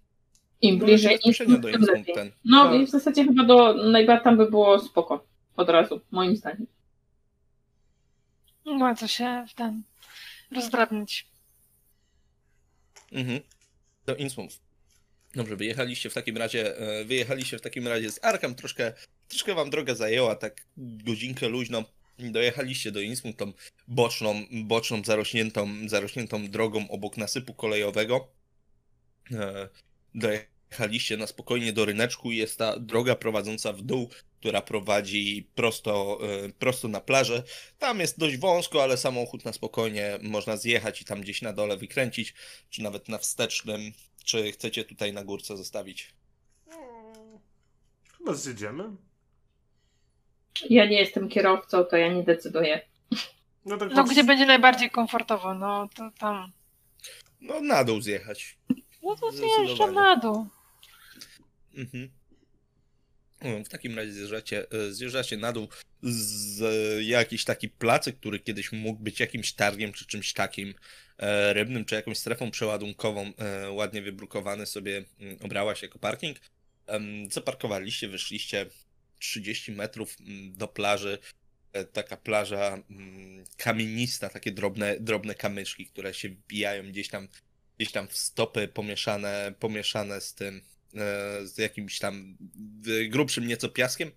Im 0.62 0.78
No, 0.80 0.86
bliżej 0.86 1.20
Innsmouth, 1.26 1.38
tym 1.62 1.72
Innsmouth 1.72 1.98
lepiej. 1.98 2.16
ten. 2.16 2.32
No 2.46 2.64
Tak. 2.64 2.82
i 2.82 2.86
w 2.86 2.90
zasadzie 2.90 3.24
chyba 3.24 3.44
do 3.44 3.74
najbardziej 3.74 4.24
tam 4.24 4.38
by 4.38 4.50
było 4.50 4.80
spoko. 4.80 5.26
Od 5.58 5.70
razu, 5.70 6.02
moim 6.12 6.38
zdaniem. 6.38 6.68
Nie 8.66 8.74
ma 8.78 8.96
co 8.96 9.08
się 9.08 9.46
w 9.50 9.54
ten 9.54 9.84
rozdrabnić. 10.52 11.28
Mhm. 13.12 13.40
Do 14.06 14.16
Innsmouth. 14.16 14.60
Dobrze, 15.36 15.56
wyjechaliście 15.56 16.10
w 16.10 16.14
takim 16.14 16.38
razie, 16.38 16.78
e, 16.78 17.06
wyjechaliście 17.06 17.58
w 17.58 17.62
takim 17.62 17.88
razie 17.88 18.12
z 18.12 18.20
Arkham, 18.24 18.56
troszkę, 18.56 18.94
troszkę 19.28 19.54
wam 19.54 19.70
droga 19.70 19.96
zajęła, 19.96 20.36
tak 20.36 20.66
godzinkę 20.78 21.48
luźno. 21.48 21.84
Dojechaliście 22.20 22.92
do 22.92 23.02
Innsmouth, 23.02 23.38
tą 23.38 23.54
boczną, 23.88 24.46
boczną 24.52 25.04
zarośniętą, 25.04 25.70
zarośniętą 25.88 26.48
drogą 26.48 26.90
obok 26.90 27.18
nasypu 27.18 27.54
kolejowego. 27.54 28.28
E, 29.32 29.70
Dojechaliście 30.16 31.18
na 31.18 31.28
spokojnie 31.28 31.74
do 31.74 31.86
ryneczku 31.86 32.32
i 32.32 32.38
jest 32.38 32.58
ta 32.58 32.80
droga 32.80 33.16
prowadząca 33.16 33.74
w 33.74 33.82
dół, 33.82 34.10
która 34.40 34.62
prowadzi 34.62 35.50
prosto, 35.56 36.20
e, 36.46 36.50
prosto 36.50 36.88
na 36.88 37.02
plażę. 37.02 37.44
Tam 37.80 38.00
jest 38.00 38.20
dość 38.20 38.38
wąsko, 38.38 38.84
ale 38.84 38.98
samochód 38.98 39.46
na 39.46 39.54
spokojnie 39.54 40.20
można 40.22 40.58
zjechać 40.58 41.02
i 41.02 41.06
tam 41.06 41.22
gdzieś 41.22 41.42
na 41.42 41.54
dole 41.54 41.78
wykręcić, 41.78 42.34
czy 42.70 42.82
nawet 42.82 43.10
na 43.10 43.18
wstecznym. 43.18 43.92
Czy 44.24 44.52
chcecie 44.52 44.86
tutaj 44.86 45.14
na 45.14 45.24
górce 45.24 45.58
zostawić? 45.58 46.14
Hmm. 46.70 47.40
Chyba 48.18 48.34
zjedziemy. 48.34 48.84
Ja 50.70 50.86
nie 50.86 51.00
jestem 51.00 51.30
kierowcą, 51.30 51.84
to 51.84 51.98
ja 51.98 52.14
nie 52.14 52.24
decyduję. 52.24 52.82
No, 53.66 53.78
tak 53.78 53.90
No 53.96 54.04
gdzie 54.04 54.24
będzie 54.24 54.46
najbardziej 54.46 54.92
komfortowo, 54.92 55.54
no 55.54 55.90
to 55.96 56.12
tam. 56.20 56.52
No 57.42 57.62
na 57.62 57.84
dół 57.84 58.02
zjechać. 58.02 58.58
No 59.04 59.16
to 59.16 59.32
Zdecydowanie. 59.32 59.66
zjeżdżam 59.68 59.94
na 59.94 60.16
dół. 60.16 60.48
Mhm. 61.78 62.12
No, 63.42 63.64
W 63.66 63.70
takim 63.70 63.96
razie 63.96 64.12
zjeżdżacie, 64.12 64.66
e, 64.72 64.92
zjeżdżacie 64.94 65.38
na 65.38 65.54
dół 65.54 65.68
z 66.02 66.62
e, 66.62 67.04
jakiś 67.04 67.46
taki 67.46 67.70
placyk, 67.70 68.18
który 68.20 68.40
kiedyś 68.40 68.72
mógł 68.72 69.00
być 69.04 69.20
jakimś 69.20 69.54
targiem 69.54 69.94
czy 69.94 70.06
czymś 70.06 70.34
takim 70.34 70.74
rybnym, 71.54 71.86
czy 71.86 71.96
jakąś 71.96 72.18
strefą 72.18 72.52
przeładunkową, 72.52 73.34
e, 73.38 73.72
ładnie 73.72 74.02
wybrukowany 74.02 74.66
sobie 74.66 75.04
mm, 75.20 75.38
obrała 75.42 75.76
się 75.76 75.88
jako 75.88 76.00
parking. 76.00 76.38
Zaparkowaliście, 77.30 78.08
wyszliście 78.08 78.66
30 79.20 79.72
metrów 79.72 80.18
mm, 80.20 80.58
do 80.58 80.68
plaży. 80.68 81.20
E, 81.74 81.86
Taka 81.86 82.18
plaża 82.18 82.84
mm, 82.90 83.44
kamienista, 83.58 84.30
takie 84.30 84.52
drobne, 84.52 85.00
drobne 85.00 85.36
kamyczki, 85.36 85.86
które 85.88 86.14
się 86.14 86.30
wbijają 86.30 86.84
gdzieś 86.84 87.08
tam, 87.08 87.28
gdzieś 87.78 87.92
tam 87.92 88.08
w 88.08 88.18
stopy 88.18 88.68
pomieszane, 88.68 89.54
pomieszane 89.60 90.22
z 90.22 90.34
tym, 90.34 90.62
e, 90.96 91.48
z 91.48 91.58
jakimś 91.58 92.00
tam 92.00 92.38
e, 92.88 93.06
grubszym 93.06 93.48
nieco 93.48 93.70
piaskiem. 93.70 94.12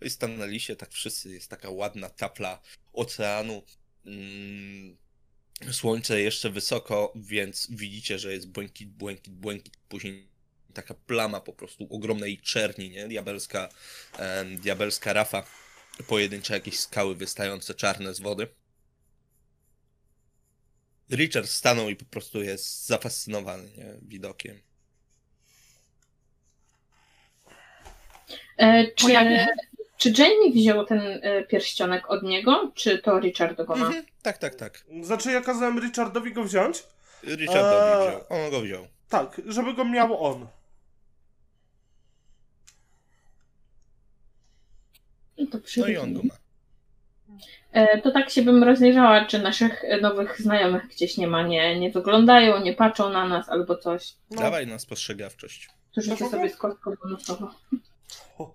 No 0.00 0.06
I 0.06 0.10
stanęliście 0.10 0.76
tak 0.76 0.90
wszyscy, 0.90 1.34
jest 1.34 1.50
taka 1.50 1.70
ładna 1.70 2.10
tafla 2.10 2.60
oceanu. 2.92 3.62
Słońce 5.72 6.20
jeszcze 6.20 6.50
wysoko, 6.50 7.12
więc 7.16 7.66
widzicie, 7.70 8.18
że 8.18 8.32
jest 8.32 8.48
błękit, 8.48 8.90
błękit, 8.90 9.34
błękit. 9.34 9.76
Później 9.88 10.28
taka 10.74 10.94
plama 10.94 11.40
po 11.40 11.52
prostu 11.52 11.86
ogromnej 11.90 12.38
czerni, 12.38 12.90
nie? 12.90 13.08
Diabelska, 13.08 13.68
em, 14.18 14.56
diabelska 14.58 15.12
rafa. 15.12 15.46
Pojedyncze 16.06 16.54
jakieś 16.54 16.78
skały 16.80 17.14
wystające 17.14 17.74
czarne 17.74 18.14
z 18.14 18.20
wody. 18.20 18.48
Richard 21.10 21.48
stanął 21.48 21.88
i 21.90 21.96
po 21.96 22.04
prostu 22.04 22.42
jest 22.42 22.86
zafascynowany 22.86 23.70
nie? 23.76 23.94
widokiem. 24.02 24.60
E, 28.56 28.92
czy, 28.94 29.06
Pojawi- 29.06 29.46
czy 30.00 30.12
Jamie 30.18 30.52
wziął 30.52 30.86
ten 30.86 31.00
e, 31.22 31.42
pierścionek 31.42 32.10
od 32.10 32.22
niego, 32.22 32.72
czy 32.74 32.98
to 32.98 33.20
Richard 33.20 33.56
go 33.62 33.76
ma? 33.76 33.86
Mhm, 33.86 34.04
tak, 34.22 34.38
tak, 34.38 34.54
tak. 34.54 34.84
Znaczy, 35.02 35.32
ja 35.32 35.40
kazałem 35.40 35.78
Richardowi 35.80 36.32
go 36.32 36.44
wziąć? 36.44 36.82
Richardowi 37.22 38.02
Eee. 38.02 38.08
wziął. 38.08 38.20
On 38.44 38.50
go 38.50 38.60
wziął. 38.60 38.86
Tak, 39.08 39.40
żeby 39.46 39.74
go 39.74 39.84
miał 39.84 40.24
on. 40.24 40.46
No 45.38 45.46
to 45.52 45.58
No 45.76 45.86
i 45.86 45.96
on 45.96 46.14
go 46.14 46.20
ma. 46.22 46.34
E, 47.72 48.02
To 48.02 48.10
tak 48.10 48.30
się 48.30 48.42
bym 48.42 48.64
rozejrzała, 48.64 49.24
czy 49.24 49.38
naszych 49.38 49.82
nowych 50.02 50.40
znajomych 50.40 50.88
gdzieś 50.88 51.16
nie 51.16 51.26
ma, 51.26 51.42
nie, 51.42 51.80
nie 51.80 51.90
wyglądają, 51.90 52.60
nie 52.60 52.72
patrzą 52.74 53.08
na 53.10 53.28
nas 53.28 53.48
albo 53.48 53.76
coś. 53.76 54.12
No. 54.30 54.42
Dawaj 54.42 54.66
na 54.66 54.78
spostrzegawczość. 54.78 55.68
To 55.94 56.00
życie 56.00 56.14
Dobra. 56.14 56.30
sobie 56.30 56.50
z 56.50 56.56
kostką 56.56 56.94
bonusową. 57.02 57.48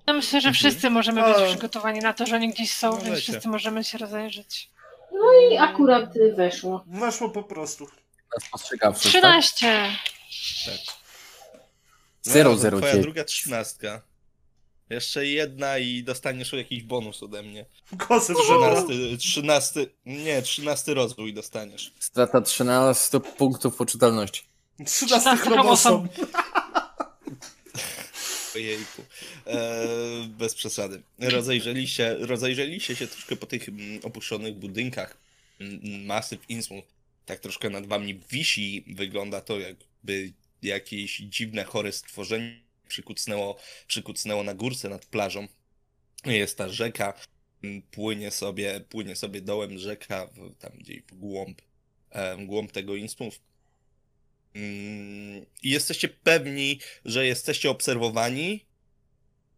Ja 0.07 0.13
myślę, 0.13 0.41
że 0.41 0.47
Mhm. 0.49 0.53
wszyscy 0.53 0.89
możemy 0.89 1.23
A. 1.23 1.33
być 1.39 1.49
przygotowani 1.49 1.99
na 1.99 2.13
to, 2.13 2.25
że 2.25 2.35
oni 2.35 2.49
gdzieś 2.49 2.71
są, 2.73 2.91
więc 2.91 3.03
Możecie. 3.07 3.21
wszyscy 3.31 3.47
możemy 3.49 3.83
się 3.83 3.97
rozejrzeć. 3.97 4.69
No 5.11 5.33
i 5.51 5.57
akurat 5.57 6.13
weszło. 6.35 6.83
Weszło 6.87 7.29
po 7.29 7.43
prostu. 7.43 7.83
Na 8.39 8.45
spostrzegawczość, 8.47 9.07
13. 9.07 9.89
Tak? 10.65 10.75
No, 12.25 12.55
009. 12.55 12.77
Twoja 12.85 12.97
druga 13.01 13.23
trzynastka. 13.23 14.01
Jeszcze 14.89 15.25
jedna 15.25 15.77
i 15.77 16.03
dostaniesz 16.03 16.53
jakiś 16.53 16.83
bonus 16.83 17.23
ode 17.23 17.43
mnie. 17.43 17.65
Kosy. 17.97 18.33
Trzynasty, 18.35 19.17
trzynasty, 19.17 19.89
nie, 20.05 20.41
trzynasty 20.41 20.93
rozwój 20.93 21.33
dostaniesz. 21.33 21.93
Strata 21.99 22.41
13 22.41 23.19
punktów 23.19 23.75
poczytalności. 23.75 24.43
13 24.85 25.37
chromosom. 25.37 26.07
Ojejku. 28.55 29.05
E, 29.47 30.27
bez 30.27 30.55
przesady. 30.55 31.01
Rozejrzeliście, 31.19 32.15
rozejrzeliście 32.19 32.95
się 32.95 33.07
troszkę 33.07 33.35
po 33.35 33.45
tych 33.45 33.69
mm, 33.69 33.99
opuszczonych 34.03 34.55
budynkach. 34.55 35.17
Masyw 36.05 36.49
Innsmouth 36.49 36.87
tak 37.25 37.39
troszkę 37.39 37.69
nad 37.69 37.85
wami 37.87 38.19
wisi. 38.31 38.83
Wygląda 38.87 39.41
to 39.41 39.59
jakby 39.59 40.31
jakieś 40.61 41.17
dziwne, 41.17 41.63
chore 41.63 41.91
stworzenie 41.91 42.59
przykucnęło, 42.87 43.57
przykucnęło 43.87 44.43
na 44.43 44.53
górce 44.53 44.89
nad 44.89 45.05
plażą. 45.05 45.47
Jest 46.25 46.57
ta 46.57 46.69
rzeka, 46.69 47.13
płynie 47.91 48.31
sobie, 48.31 48.79
płynie 48.89 49.15
sobie 49.15 49.41
dołem 49.41 49.77
rzeka, 49.77 50.27
w- 50.27 50.55
tam 50.59 50.71
gdzieś 50.79 51.01
w 51.01 51.15
głąb, 51.15 51.61
e, 52.11 52.37
głąb 52.45 52.71
tego 52.71 52.95
Innsmouth. 52.95 53.39
Mm, 54.55 55.45
I 55.63 55.69
jesteście 55.69 56.09
pewni, 56.09 56.79
że 57.05 57.25
jesteście 57.25 57.69
obserwowani. 57.69 58.65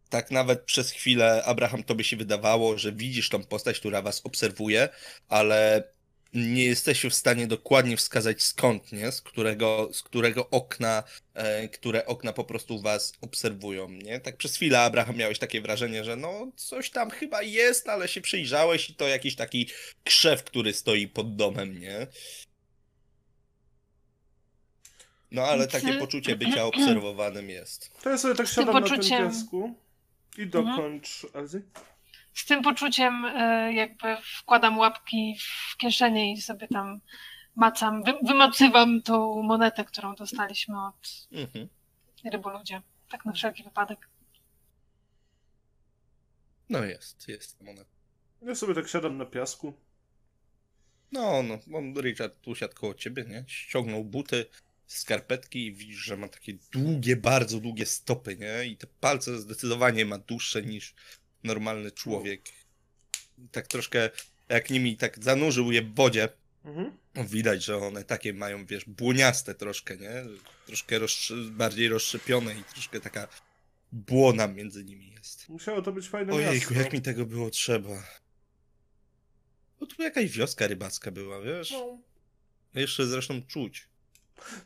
Tak 0.08 0.30
nawet 0.30 0.62
przez 0.62 0.90
chwilę, 0.90 1.42
Abraham, 1.44 1.84
tobie 1.84 2.04
się 2.04 2.16
wydawało, 2.16 2.78
że 2.78 2.92
widzisz 2.92 3.28
tą 3.28 3.44
postać, 3.44 3.80
która 3.80 4.02
was 4.02 4.20
obserwuje, 4.24 4.88
ale 5.28 5.84
nie 6.34 6.64
jesteście 6.64 7.10
w 7.10 7.14
stanie 7.14 7.46
dokładnie 7.46 7.96
wskazać 7.96 8.42
skąd, 8.42 8.92
nie? 8.92 9.12
Z 9.12 9.22
którego, 9.22 9.90
z 9.92 10.02
którego 10.02 10.50
okna, 10.50 11.02
e, 11.34 11.68
które 11.68 12.06
okna 12.06 12.32
po 12.32 12.44
prostu 12.44 12.80
was 12.80 13.12
obserwują, 13.20 13.88
nie? 13.88 14.20
Tak 14.20 14.36
przez 14.36 14.56
chwilę, 14.56 14.80
Abraham, 14.80 15.16
miałeś 15.16 15.38
takie 15.38 15.60
wrażenie, 15.60 16.04
że 16.04 16.16
no, 16.16 16.52
coś 16.56 16.90
tam 16.90 17.10
chyba 17.10 17.42
jest, 17.42 17.88
ale 17.88 18.08
się 18.08 18.20
przyjrzałeś 18.20 18.90
i 18.90 18.94
to 18.94 19.08
jakiś 19.08 19.36
taki 19.36 19.68
krzew, 20.04 20.44
który 20.44 20.74
stoi 20.74 21.08
pod 21.08 21.36
domem, 21.36 21.80
nie? 21.80 22.06
No, 25.30 25.42
ale 25.42 25.66
takie 25.68 25.92
Czy- 25.92 25.98
poczucie 25.98 26.36
bycia 26.46 26.64
obserwowanym 26.64 27.50
jest. 27.50 28.02
To 28.02 28.10
ja 28.10 28.18
sobie 28.18 28.34
tak 28.34 28.48
siadam 28.48 28.74
na 28.74 28.80
tym 28.80 28.82
poczuciem- 28.90 29.12
Mhm. 29.22 29.30
piasku 29.32 29.74
i 30.38 30.46
dokończ, 30.46 31.26
Elzy. 31.34 31.62
Z 32.34 32.44
tym 32.46 32.62
poczuciem 32.62 33.24
y, 33.24 33.72
jakby 33.74 34.16
wkładam 34.40 34.78
łapki 34.78 35.36
w 35.72 35.76
kieszenie 35.76 36.32
i 36.32 36.40
sobie 36.42 36.68
tam 36.68 37.00
macam, 37.56 38.02
wy, 38.04 38.14
wymacywam 38.22 39.02
tą 39.02 39.42
monetę, 39.42 39.84
którą 39.84 40.14
dostaliśmy 40.14 40.86
od 40.86 41.28
Mhm. 41.32 41.68
ryboludzie. 42.32 42.82
Tak 43.10 43.24
na 43.24 43.32
wszelki 43.32 43.62
wypadek. 43.64 44.08
No 46.68 46.84
jest, 46.84 47.28
jest 47.28 47.60
moneta. 47.60 47.90
Ja 48.42 48.54
sobie 48.54 48.74
tak 48.74 48.88
siadam 48.88 49.16
na 49.18 49.24
piasku. 49.26 49.72
No, 51.12 51.42
no, 51.42 51.58
on 51.78 51.94
Richard 52.00 52.40
tu 52.40 52.54
siadł 52.54 52.74
koło 52.74 52.94
ciebie, 52.94 53.24
nie? 53.28 53.44
Ściągnął 53.46 54.04
buty, 54.04 54.46
skarpetki 54.88 55.66
i 55.66 55.72
widzisz, 55.72 55.96
że 55.98 56.16
ma 56.16 56.28
takie 56.28 56.52
długie, 56.72 57.16
bardzo 57.16 57.60
długie 57.60 57.86
stopy, 57.86 58.36
nie? 58.36 58.66
I 58.66 58.76
te 58.76 58.86
palce 59.00 59.38
zdecydowanie 59.38 60.04
ma 60.06 60.18
dłuższe 60.18 60.62
niż 60.62 60.94
normalny 61.44 61.90
człowiek. 61.90 62.42
Tak 63.52 63.66
troszkę, 63.66 64.10
jak 64.48 64.70
nimi 64.70 64.96
tak 64.96 65.24
zanurzył 65.24 65.72
je 65.72 65.82
w 65.82 65.94
wodzie, 65.94 66.28
Mhm. 66.64 66.92
widać, 67.28 67.64
że 67.64 67.76
one 67.76 68.04
takie 68.04 68.32
mają, 68.32 68.66
wiesz, 68.66 68.84
błoniaste 68.84 69.54
troszkę, 69.54 69.96
nie? 69.96 70.10
Troszkę 70.66 70.98
rozsz- 71.00 71.50
bardziej 71.50 71.88
rozszczepione 71.88 72.54
i 72.60 72.64
troszkę 72.64 73.00
taka 73.00 73.28
błona 73.92 74.46
między 74.48 74.84
nimi 74.84 75.10
jest. 75.10 75.48
Musiało 75.48 75.82
to 75.82 75.92
być 75.92 76.08
fajne 76.08 76.32
Ojejku, 76.32 76.54
miasto. 76.74 76.74
jak 76.84 76.92
mi 76.92 77.02
tego 77.02 77.26
było 77.26 77.50
trzeba. 77.50 78.02
No 79.80 79.86
tu 79.86 80.02
jakaś 80.02 80.30
wioska 80.30 80.66
rybacka 80.66 81.10
była, 81.10 81.40
wiesz? 81.40 81.70
No. 81.70 81.98
Jeszcze 82.74 83.06
zresztą 83.06 83.42
czuć 83.42 83.88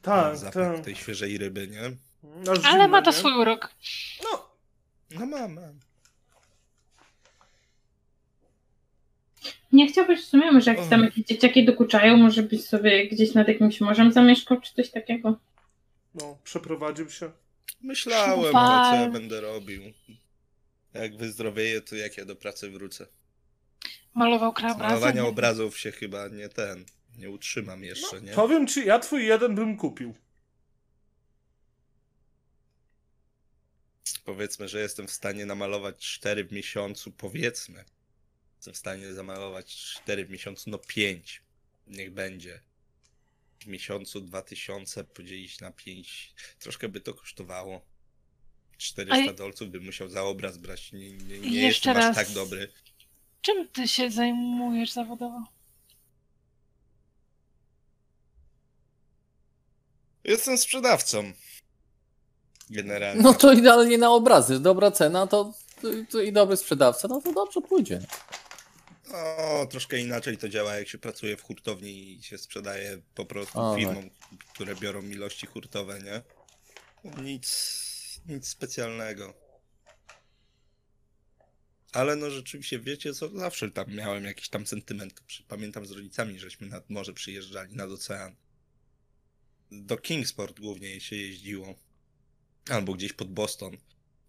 Tak, 0.03 0.37
zapach 0.37 0.55
tak. 0.77 0.85
tej 0.85 0.95
świeżej 0.97 1.39
ryby, 1.39 1.69
nie? 1.69 1.81
Ale 2.49 2.61
zimno, 2.71 2.89
ma 2.89 3.03
to 3.03 3.11
nie? 3.11 3.17
swój 3.17 3.33
urok. 3.33 3.75
No, 4.25 4.51
No 5.11 5.27
mam, 5.27 5.55
mam. 5.55 5.81
Nie 9.73 9.89
chciałbyś 9.89 10.21
w 10.21 10.25
sumie, 10.29 10.53
może 10.53 10.75
jak 10.75 10.89
tam 10.89 11.03
jakieś 11.05 11.25
dzieciaki 11.25 11.65
dokuczają, 11.65 12.17
może 12.17 12.43
byś 12.43 12.65
sobie 12.65 13.09
gdzieś 13.09 13.35
nad 13.35 13.49
jakimś 13.49 13.81
morzem 13.81 14.13
zamieszkał, 14.13 14.61
czy 14.61 14.75
coś 14.75 14.91
takiego? 14.91 15.39
no, 16.15 16.39
przeprowadził 16.45 17.11
się. 17.11 17.31
Myślałem, 17.83 18.57
ale 18.57 18.91
co 18.99 19.03
ja 19.05 19.11
będę 19.11 19.41
robił. 19.41 19.83
Jak 20.95 21.17
wyzdrowieję, 21.17 21.81
to 21.81 21.97
jak 21.97 22.17
ja 22.17 22.25
do 22.25 22.37
pracy 22.37 22.71
wrócę. 22.71 23.07
Malował 24.15 24.53
Z 24.53 24.55
krajobrazy. 24.55 24.95
malowania 24.95 25.25
obrazów 25.27 25.79
się 25.79 25.93
chyba 25.93 26.29
nie 26.29 26.49
ten, 26.49 26.85
nie 27.19 27.31
utrzymam 27.31 27.85
jeszcze, 27.85 28.21
nie? 28.23 28.33
Powiem 28.33 28.67
ci, 28.67 28.87
ja 28.87 28.99
twój 28.99 29.27
jeden 29.27 29.55
bym 29.55 29.77
kupił. 29.77 30.15
Powiedzmy, 34.25 34.69
że 34.69 34.81
jestem 34.81 35.07
w 35.07 35.11
stanie 35.13 35.47
namalować 35.47 35.97
4 35.99 36.45
w 36.45 36.53
miesiącu, 36.53 37.13
powiedzmy. 37.13 37.85
Jestem 38.57 38.75
w 38.75 38.77
stanie 38.77 39.13
zamalować 39.15 39.75
4 39.77 40.25
w 40.25 40.31
miesiącu, 40.31 40.71
no 40.71 40.79
5. 40.79 41.43
Niech 41.87 42.11
będzie. 42.13 42.61
W 43.61 43.67
miesiącu 43.67 44.21
2000 44.21 45.05
podzielić 45.05 45.61
na 45.61 45.73
5. 45.73 46.35
Troszkę 46.59 46.89
by 46.89 47.01
to 47.01 47.15
kosztowało. 47.15 47.81
400 48.79 49.31
A 49.31 49.33
dolców 49.33 49.71
bym 49.71 49.85
musiał 49.85 50.09
za 50.09 50.23
obraz 50.23 50.59
brać. 50.59 50.93
Nie, 50.93 51.11
nie, 51.11 51.39
nie 51.39 51.61
Jeszcze 51.63 51.91
jestem 51.91 51.97
aż 51.97 52.05
raz. 52.05 52.17
tak 52.17 52.31
dobry. 52.31 52.73
Czym 53.41 53.69
ty 53.69 53.89
się 53.89 54.11
zajmujesz 54.11 54.91
zawodowo? 54.93 55.45
Jestem 60.25 60.59
sprzedawcą. 60.59 61.33
Generalnie. 62.71 63.23
No 63.23 63.35
to 63.35 63.53
idealnie 63.53 63.99
na 63.99 64.11
obrazy. 64.11 64.61
Dobra 64.61 64.91
cena 64.91 65.27
to, 65.27 65.55
to, 65.83 65.89
to 66.11 66.21
i 66.21 66.33
dobry 66.33 66.57
sprzedawca, 66.57 67.09
no 67.09 67.21
to 67.21 67.33
dobrze 67.33 67.61
pójdzie. 67.61 68.01
O, 69.15 69.67
troszkę 69.71 69.99
inaczej 69.99 70.39
to 70.39 70.49
działa, 70.49 70.75
jak 70.75 70.89
się 70.89 70.99
pracuje 70.99 71.37
w 71.37 71.43
hurtowni 71.43 72.13
i 72.13 72.23
się 72.23 72.39
sprzedaje 72.39 72.99
po 73.15 73.25
prostu 73.25 73.59
firmom, 73.77 74.11
które 74.55 74.77
biorą 74.77 75.03
ilości 75.03 75.47
hurtowe, 75.47 75.99
nie? 76.01 76.23
Nic, 77.23 78.21
nic 78.29 78.49
specjalnego. 78.49 79.35
Ale 81.93 82.17
no 82.17 82.31
rzeczywiście, 82.31 82.79
wiecie 82.79 83.15
co, 83.15 83.29
zawsze 83.29 83.71
tam 83.71 83.95
miałem 83.95 84.25
jakiś 84.25 84.49
tam 84.49 84.67
sentyment. 84.67 85.23
Pamiętam 85.49 85.87
z 85.87 85.91
rodzicami, 85.91 86.39
żeśmy 86.39 86.67
nad 86.67 86.91
morze 86.91 87.13
przyjeżdżali, 87.13 87.77
nad 87.77 87.91
ocean. 87.91 88.37
Do 89.73 89.97
Kingsport 89.97 90.61
głównie 90.61 91.01
się 91.01 91.17
jeździło. 91.17 91.75
Albo 92.71 92.93
gdzieś 92.95 93.13
pod 93.13 93.33
Boston, 93.33 93.77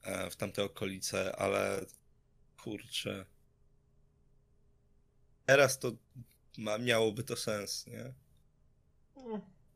e, 0.01 0.29
w 0.29 0.35
tamte 0.35 0.63
okolice, 0.63 1.35
ale 1.35 1.85
kurczę... 2.57 3.25
Teraz 5.45 5.79
to 5.79 5.91
ma, 6.57 6.77
miałoby 6.77 7.23
to 7.23 7.35
sens, 7.35 7.87
nie? 7.87 8.13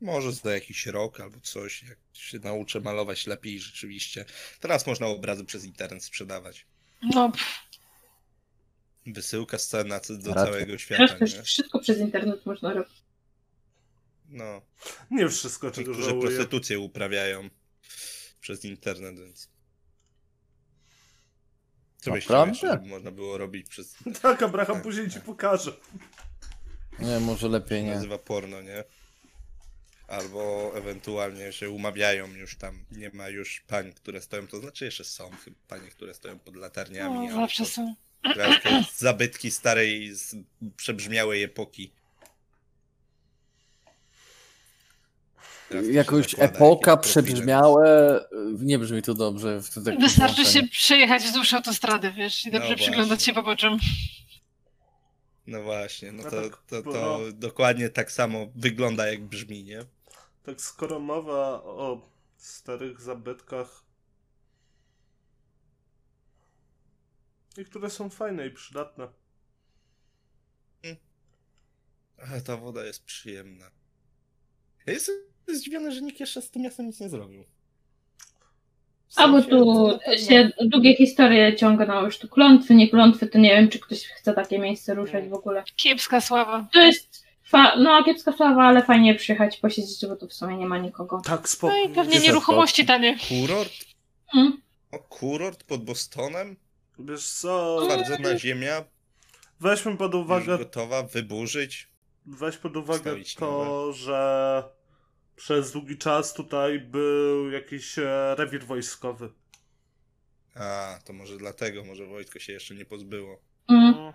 Może 0.01 0.31
za 0.31 0.53
jakiś 0.53 0.85
rok 0.85 1.19
albo 1.19 1.39
coś, 1.39 1.83
jak 1.83 1.97
się 2.13 2.39
nauczę 2.39 2.79
malować 2.79 3.27
lepiej 3.27 3.59
rzeczywiście. 3.59 4.25
Teraz 4.59 4.87
można 4.87 5.07
obrazy 5.07 5.45
przez 5.45 5.65
internet 5.65 6.03
sprzedawać. 6.03 6.65
No, 7.01 7.31
Wysyłka 9.05 9.57
scena 9.57 9.99
do 10.09 10.33
całego 10.33 10.77
świata, 10.77 11.15
Wszystko, 11.15 11.37
nie? 11.37 11.43
wszystko 11.43 11.79
przez 11.79 11.99
internet 11.99 12.45
można 12.45 12.73
robić. 12.73 13.06
No. 14.27 14.61
Nie 15.11 15.29
wszystko, 15.29 15.69
Ci, 15.71 15.75
czego 15.75 15.91
którzy 15.91 16.09
żałuję. 16.09 16.27
prostytucję 16.27 16.79
uprawiają 16.79 17.49
przez 18.39 18.65
internet, 18.65 19.19
więc... 19.19 19.49
Co 21.97 22.11
Naprawdę? 22.15 22.51
jeszcze, 22.51 22.67
żeby 22.67 22.85
można 22.85 23.11
było 23.11 23.37
robić 23.37 23.69
przez... 23.69 23.95
Tak, 24.21 24.43
Abraham 24.43 24.75
Tak, 24.75 24.83
później 24.83 25.07
ci 25.07 25.13
tak. 25.13 25.23
pokaże. 25.23 25.77
Nie, 26.99 27.19
może 27.19 27.47
lepiej 27.49 27.83
nie. 27.83 27.93
nazywa 27.93 28.17
porno, 28.17 28.61
nie? 28.61 28.83
Albo 30.07 30.71
ewentualnie 30.75 31.53
się 31.53 31.69
umawiają 31.69 32.27
już 32.27 32.55
tam. 32.57 32.85
Nie 32.91 33.09
ma 33.09 33.29
już 33.29 33.59
pań, 33.67 33.93
które 33.93 34.21
stoją, 34.21 34.47
to 34.47 34.59
znaczy 34.59 34.85
jeszcze 34.85 35.03
są 35.03 35.29
chyba 35.45 35.57
panie, 35.67 35.89
które 35.89 36.13
stoją 36.13 36.39
pod 36.39 36.55
latarniami. 36.55 37.27
no 37.29 37.35
zawsze 37.35 37.65
są. 37.65 37.95
Zabytki 38.97 39.51
starej, 39.51 40.15
z 40.15 40.35
przebrzmiałej 40.77 41.43
epoki. 41.43 41.91
Teraz 41.91 42.07
to 45.45 45.45
się 45.45 45.49
Jakoś 45.91 46.31
zakłada 46.31 46.53
epoka, 46.53 46.97
przebrzmiałe, 46.97 48.19
nie 48.59 48.79
brzmi 48.79 49.01
to 49.01 49.13
dobrze. 49.13 49.61
W 49.61 49.83
takim 49.85 50.01
Wystarczy 50.01 50.45
się 50.45 50.63
przejechać 50.63 51.23
wzdłuż 51.23 51.53
autostrady, 51.53 52.11
wiesz, 52.11 52.45
i 52.45 52.51
dobrze 52.51 52.69
No 52.69 52.75
przyglądać 52.75 53.23
się 53.23 53.33
poboczem. 53.33 53.77
No 55.47 55.63
właśnie, 55.63 56.11
no 56.11 56.23
No 56.23 56.29
to, 56.29 56.41
tak, 56.41 56.57
to, 56.67 56.83
to 56.83 57.19
dokładnie 57.33 57.89
tak 57.89 58.11
samo 58.11 58.47
wygląda 58.55 59.07
jak 59.07 59.25
brzmi, 59.25 59.63
nie? 59.63 59.85
Tak 60.43 60.61
skoro 60.61 60.99
mowa 60.99 61.63
o 61.63 62.09
starych 62.37 63.01
zabytkach, 63.01 63.83
niektóre 67.57 67.89
są 67.89 68.09
fajne 68.09 68.47
i 68.47 68.51
przydatne. 68.51 69.07
Ale 72.17 72.41
ta 72.41 72.57
woda 72.57 72.85
jest 72.85 73.03
przyjemna. 73.03 73.71
Ja 74.85 74.93
jestem 74.93 75.15
zdziwiony, 75.55 75.91
że 75.91 76.01
nikt 76.01 76.19
jeszcze 76.19 76.41
z 76.41 76.51
tym 76.51 76.61
miastem 76.61 76.85
nic 76.87 76.99
nie 76.99 77.09
zrobił. 77.09 77.43
W 79.09 79.19
A 79.19 79.27
bo 79.27 79.33
sensie, 79.41 79.49
tu 79.49 79.87
pewno- 80.05 80.17
się 80.27 80.51
długie 80.65 80.95
historie 80.95 81.55
ciągną, 81.55 82.05
już 82.05 82.17
tu 82.19 82.27
klątwy, 82.27 82.75
nie 82.75 82.89
klątwy, 82.89 83.27
to 83.27 83.37
nie 83.39 83.49
wiem, 83.49 83.69
czy 83.69 83.79
ktoś 83.79 84.03
chce 84.05 84.33
takie 84.33 84.59
miejsce 84.59 84.93
ruszać 84.93 85.27
w 85.29 85.33
ogóle. 85.33 85.63
Kiepska 85.75 86.21
sława. 86.21 86.67
To 86.73 86.79
jest, 86.79 87.23
fa- 87.43 87.75
no 87.75 88.03
kiepska 88.03 88.31
sława, 88.37 88.63
ale 88.63 88.83
fajnie 88.83 89.15
przyjechać, 89.15 89.57
posiedzieć, 89.57 90.05
bo 90.05 90.15
tu 90.15 90.27
w 90.27 90.33
sumie 90.33 90.57
nie 90.57 90.65
ma 90.65 90.77
nikogo. 90.77 91.21
Tak, 91.25 91.41
No 91.41 91.47
spokój. 91.47 91.85
i 91.85 91.89
pewnie 91.89 92.19
nieruchomości 92.19 92.85
tanie. 92.85 93.17
Kurort? 93.29 93.71
Mm. 94.35 94.61
O, 94.91 94.99
kurort 94.99 95.63
pod 95.63 95.83
Bostonem? 95.85 96.55
Wiesz 96.99 97.29
co, 97.29 97.79
Twardzona 97.85 98.37
ziemia, 98.37 98.83
weźmy 99.59 99.97
pod 99.97 100.13
już 100.13 100.23
uwagę, 100.23 100.57
gotowa, 100.57 101.03
wyburzyć. 101.03 101.87
weź 102.25 102.57
pod 102.57 102.77
uwagę 102.77 103.15
to, 103.37 103.93
że 103.93 104.63
przez 105.37 105.71
długi 105.71 105.97
czas 105.97 106.33
tutaj 106.33 106.79
był 106.79 107.51
jakiś 107.51 107.99
e, 107.99 108.35
rewir 108.37 108.65
wojskowy. 108.65 109.29
A, 110.55 110.99
to 111.05 111.13
może 111.13 111.37
dlatego, 111.37 111.83
może 111.83 112.05
Wojtko 112.05 112.39
się 112.39 112.53
jeszcze 112.53 112.75
nie 112.75 112.85
pozbyło. 112.85 113.41
Mm. 113.67 113.91
No, 113.91 114.13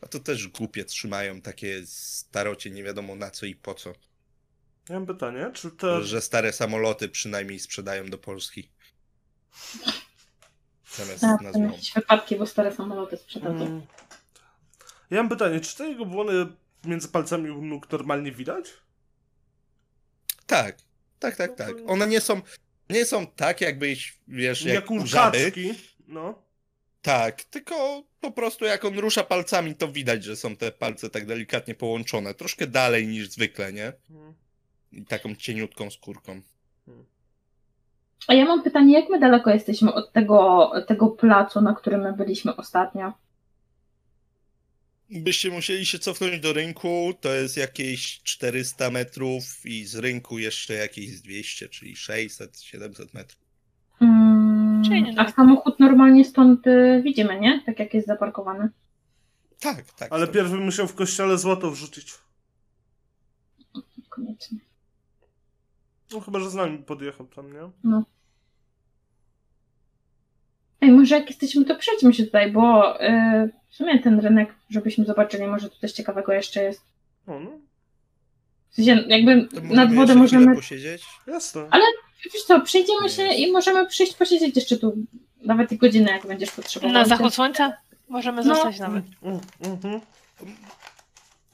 A 0.00 0.06
to 0.06 0.20
też 0.20 0.48
głupie 0.48 0.84
trzymają 0.84 1.40
takie 1.40 1.86
starocie 1.86 2.70
nie 2.70 2.82
wiadomo 2.82 3.16
na 3.16 3.30
co 3.30 3.46
i 3.46 3.54
po 3.54 3.74
co. 3.74 3.92
Ja 4.88 4.94
mam 4.94 5.06
pytanie, 5.06 5.50
czy 5.54 5.70
te... 5.70 6.02
Że 6.02 6.20
stare 6.20 6.52
samoloty 6.52 7.08
przynajmniej 7.08 7.58
sprzedają 7.58 8.06
do 8.10 8.18
Polski. 8.18 8.70
Zamiast 10.90 11.20
Tak, 11.20 11.40
na 11.40 11.52
tam 11.52 11.52
złom. 11.52 11.72
jakieś 11.72 11.92
wypadki, 11.92 12.36
bo 12.36 12.46
stare 12.46 12.72
samoloty 12.74 13.16
sprzedadzą. 13.16 13.66
Mm. 13.66 13.82
Ja 15.10 15.16
mam 15.16 15.28
pytanie, 15.28 15.60
czy 15.60 15.76
te 15.76 15.88
jego 15.88 16.06
błony 16.06 16.46
między 16.84 17.08
palcami 17.08 17.50
u 17.50 17.64
nóg 17.64 17.92
normalnie 17.92 18.32
widać? 18.32 18.72
Tak, 20.46 20.76
tak, 21.18 21.36
tak, 21.36 21.56
tak. 21.56 21.74
One 21.86 22.06
nie 22.06 22.20
są, 22.20 22.40
nie 22.90 23.04
są 23.04 23.26
tak 23.26 23.60
jakbyś, 23.60 24.18
wiesz, 24.28 24.64
jak, 24.64 24.90
Jak 24.90 25.06
żaby. 25.06 25.52
No. 26.06 26.42
Tak, 27.02 27.42
tylko 27.42 28.02
po 28.20 28.30
prostu 28.30 28.64
jak 28.64 28.84
on 28.84 28.98
rusza 28.98 29.24
palcami, 29.24 29.74
to 29.74 29.88
widać, 29.88 30.24
że 30.24 30.36
są 30.36 30.56
te 30.56 30.72
palce 30.72 31.10
tak 31.10 31.26
delikatnie 31.26 31.74
połączone. 31.74 32.34
Troszkę 32.34 32.66
dalej 32.66 33.06
niż 33.06 33.28
zwykle, 33.28 33.72
nie? 33.72 33.92
Mm. 34.10 34.34
I 34.92 35.04
taką 35.04 35.34
cieniutką 35.34 35.90
skórką. 35.90 36.40
A 38.28 38.34
ja 38.34 38.44
mam 38.44 38.62
pytanie, 38.62 39.00
jak 39.00 39.10
my 39.10 39.20
daleko 39.20 39.50
jesteśmy 39.50 39.94
od 39.94 40.12
tego, 40.12 40.70
tego 40.86 41.08
placu, 41.08 41.60
na 41.60 41.74
którym 41.74 42.00
my 42.00 42.12
byliśmy 42.12 42.56
ostatnio? 42.56 43.12
Byście 45.10 45.50
musieli 45.50 45.86
się 45.86 45.98
cofnąć 45.98 46.40
do 46.40 46.52
rynku, 46.52 47.12
to 47.20 47.34
jest 47.34 47.56
jakieś 47.56 48.22
400 48.22 48.90
metrów 48.90 49.66
i 49.66 49.84
z 49.84 49.94
rynku 49.96 50.38
jeszcze 50.38 50.74
jakieś 50.74 51.10
z 51.16 51.22
200, 51.22 51.68
czyli 51.68 51.96
600, 51.96 52.60
700 52.60 53.14
metrów. 53.14 53.42
Mm, 54.00 54.82
nie 54.82 55.10
a 55.10 55.14
daleko. 55.14 55.32
samochód 55.36 55.80
normalnie 55.80 56.24
stąd 56.24 56.66
y, 56.66 57.00
widzimy, 57.04 57.40
nie? 57.40 57.62
Tak 57.66 57.78
jak 57.78 57.94
jest 57.94 58.06
zaparkowany. 58.06 58.68
Tak, 59.60 59.92
tak. 59.92 60.12
Ale 60.12 60.26
to- 60.26 60.32
pierw 60.32 60.50
bym 60.50 60.64
musiał 60.64 60.86
w 60.88 60.94
kościele 60.94 61.38
złoto 61.38 61.70
wrzucić. 61.70 62.12
Koniecznie. 64.08 64.58
No 66.12 66.20
chyba, 66.20 66.40
że 66.40 66.50
z 66.50 66.54
nami 66.54 66.78
podjechał 66.78 67.26
tam, 67.26 67.52
nie? 67.52 67.70
Ej, 70.80 70.90
może 70.90 71.14
jak 71.14 71.28
jesteśmy, 71.30 71.64
to 71.64 71.76
przejdźmy 71.76 72.14
się 72.14 72.24
tutaj, 72.24 72.52
bo 72.52 72.94
y, 73.02 73.50
w 73.74 73.76
sumie 73.76 73.98
ten 73.98 74.20
rynek, 74.20 74.54
żebyśmy 74.70 75.04
zobaczyli, 75.04 75.46
może 75.46 75.70
tu 75.70 75.78
coś 75.78 75.92
ciekawego 75.92 76.32
jeszcze 76.32 76.62
jest. 76.62 76.80
O, 77.26 77.40
no, 77.40 77.50
W 78.70 78.74
sensie, 78.74 79.04
jakby 79.08 79.36
nad 79.36 79.92
możemy 79.92 79.94
wodę 79.96 80.14
możemy... 80.14 80.54
posiedzieć? 80.54 81.02
jasne. 81.26 81.66
Ale- 81.70 81.84
Wiesz 82.34 82.42
co, 82.44 82.60
przejdziemy 82.60 83.08
się 83.08 83.26
i 83.34 83.52
możemy 83.52 83.86
przyjść 83.86 84.14
posiedzieć 84.14 84.56
jeszcze 84.56 84.76
tu 84.76 84.96
nawet 85.42 85.72
i 85.72 85.76
godzinę, 85.78 86.12
jak 86.12 86.26
będziesz 86.26 86.50
potrzebował. 86.50 86.92
Na 86.94 87.04
zachód 87.04 87.34
słońca? 87.34 87.76
Możemy 88.08 88.44
No. 88.44 88.54
zostać 88.54 88.78
nawet. 88.78 89.04
Mm, 89.22 89.40
mhm. 89.60 90.00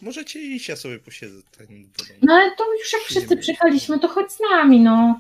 Możecie 0.03 0.41
iść, 0.41 0.69
ja 0.69 0.77
sobie 0.77 0.99
posiedzę. 0.99 1.43
Wodą. 1.61 2.15
No 2.23 2.33
ale 2.35 2.57
to 2.57 2.75
już 2.75 2.93
jak 2.93 3.03
wszyscy 3.03 3.37
przyjechaliśmy, 3.37 3.99
to 3.99 4.09
chodź 4.09 4.33
z 4.33 4.41
nami, 4.51 4.81
no. 4.81 5.19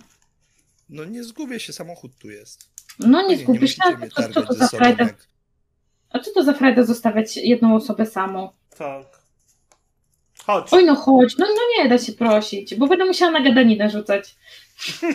No 0.89 1.05
nie 1.05 1.25
zgubię 1.25 1.61
się, 1.61 1.73
samochód 1.73 2.13
tu 2.19 2.31
jest. 2.31 2.69
No 2.99 3.07
nie 3.07 3.37
Spokojnie, 3.39 3.39
zgubisz 3.39 3.77
się. 3.77 4.33
Co, 4.35 4.43
to 4.43 4.53
za 4.55 4.69
frajda? 4.69 5.05
jak- 5.05 5.27
A 6.11 6.19
co 6.19 6.31
to 6.35 6.43
za 6.45 6.53
frajda 6.53 6.85
zostawiać 6.85 7.37
jedną 7.37 7.75
osobę 7.75 8.07
samą? 8.07 8.51
Tak. 8.79 9.07
Chodź. 10.45 10.67
Oj 10.71 10.85
no 10.85 10.95
chodź, 10.95 11.37
no, 11.39 11.47
no 11.47 11.83
nie 11.83 11.89
da 11.89 11.99
się 11.99 12.13
prosić, 12.13 12.75
bo 12.75 12.87
będę 12.87 13.05
musiała 13.05 13.31
na 13.31 13.41
gadaninę 13.43 13.91
rzucać. 13.91 14.35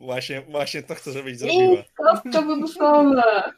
Właśnie, 0.00 0.40
właśnie 0.40 0.82
to 0.82 0.94
chcę, 0.94 1.12
żebyś 1.12 1.38
zrobiła. 1.38 1.82
to 2.32 2.42
wybuchowe. 2.42 3.52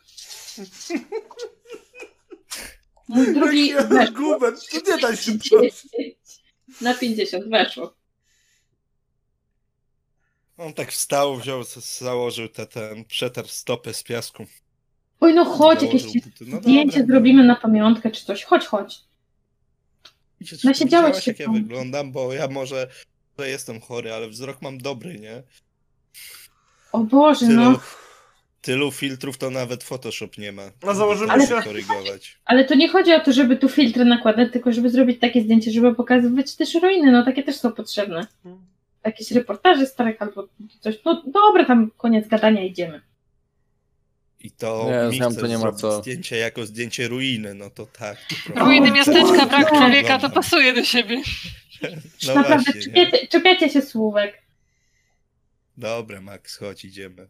Mój 3.09 3.35
drugi 3.35 3.69
Jaki 3.69 3.89
weszło. 3.89 4.01
argument, 4.01 4.69
to 4.71 4.93
nie 4.93 4.99
da 5.03 5.17
się 5.17 5.33
prosić. 5.51 6.43
Na 6.81 6.95
50 6.95 7.49
weszło. 7.49 7.95
On 10.57 10.75
tak 10.75 10.93
wstał, 10.93 11.37
wziął, 11.37 11.63
założył 11.99 12.49
te, 12.49 12.67
ten, 12.67 13.05
przetarł 13.05 13.49
stopę 13.49 13.95
z 13.95 14.03
piasku. 14.03 14.47
Oj 15.21 15.35
no 15.35 15.45
chodź, 15.45 15.83
jakieś. 15.83 16.05
No 16.41 16.59
zdjęcie 16.61 16.99
dobra. 17.01 17.15
zrobimy 17.15 17.45
na 17.45 17.57
pamiątkę 17.57 18.11
czy 18.11 18.25
coś. 18.25 18.45
Chodź, 18.45 18.67
chodź. 18.67 19.01
Nasiedziałeś 20.41 20.79
widziałaś, 20.81 21.25
się 21.25 21.31
jak 21.31 21.41
ja 21.41 21.49
wyglądam, 21.51 22.13
bo 22.13 22.33
ja 22.33 22.49
może, 22.49 22.89
że 23.39 23.49
jestem 23.49 23.81
chory, 23.81 24.13
ale 24.13 24.29
wzrok 24.29 24.63
mam 24.63 24.79
dobry, 24.79 25.19
nie? 25.19 25.43
O 26.93 26.99
Boże, 26.99 27.47
Tylu, 27.47 27.63
no. 27.63 27.81
tylu 28.63 28.93
filtrów 28.93 29.39
to 29.39 29.51
nawet 29.51 29.85
Photoshop 29.85 30.39
nie 30.39 30.53
ma. 30.53 30.63
A 30.83 30.95
założymy 30.95 31.33
żeby 31.33 31.47
się- 31.47 31.63
korygować. 31.63 32.39
Ale 32.45 32.65
to 32.65 32.75
nie 32.75 32.89
chodzi 32.89 33.13
o 33.13 33.21
to, 33.21 33.33
żeby 33.33 33.57
tu 33.57 33.69
filtry 33.69 34.05
nakładać, 34.05 34.53
tylko 34.53 34.73
żeby 34.73 34.91
zrobić 34.91 35.21
takie 35.21 35.43
zdjęcie, 35.43 35.71
żeby 35.71 35.95
pokazywać 35.95 36.57
też 36.57 36.75
ruiny, 36.75 37.13
no 37.13 37.25
takie 37.25 37.43
też 37.43 37.57
są 37.57 37.73
potrzebne. 37.73 38.27
Jakieś 39.05 39.31
reportaże 39.31 39.87
starych 39.87 40.23
albo 40.23 40.49
coś. 40.81 40.99
No 41.05 41.23
dobra, 41.27 41.65
tam 41.65 41.91
koniec 41.97 42.29
gadania, 42.29 42.65
idziemy. 42.65 43.01
I 44.45 44.51
to 44.51 44.87
Nie, 44.91 45.11
mi 45.11 45.17
znam, 45.17 45.31
chcesz 45.33 45.43
to 45.43 45.47
nie 45.49 45.59
ma 45.59 45.73
co. 45.73 46.01
zdjęcie 46.01 46.37
jako 46.37 46.67
zdjęcie 46.67 47.09
ruiny, 47.09 47.55
no 47.55 47.71
to 47.71 47.87
tak. 47.87 48.19
to 48.55 48.65
Ruiny 48.65 48.91
O, 48.91 48.95
miasteczka, 48.95 49.47
brak 49.47 49.71
tak. 49.71 49.79
człowieka, 49.79 50.19
to 50.19 50.31
pasuje 50.31 50.73
do 50.73 50.85
siebie. 50.85 51.23
No 52.27 52.35
Naprawdę, 52.35 52.65
właśnie, 52.73 52.93
nie? 52.93 53.07
czepiacie, 53.07 53.29
czepiacie 53.29 53.71
się 53.71 53.83
słówek. 53.83 54.43
Dobra, 55.77 56.21
Max, 56.21 56.57
chodź, 56.57 56.85
idziemy. 56.85 57.29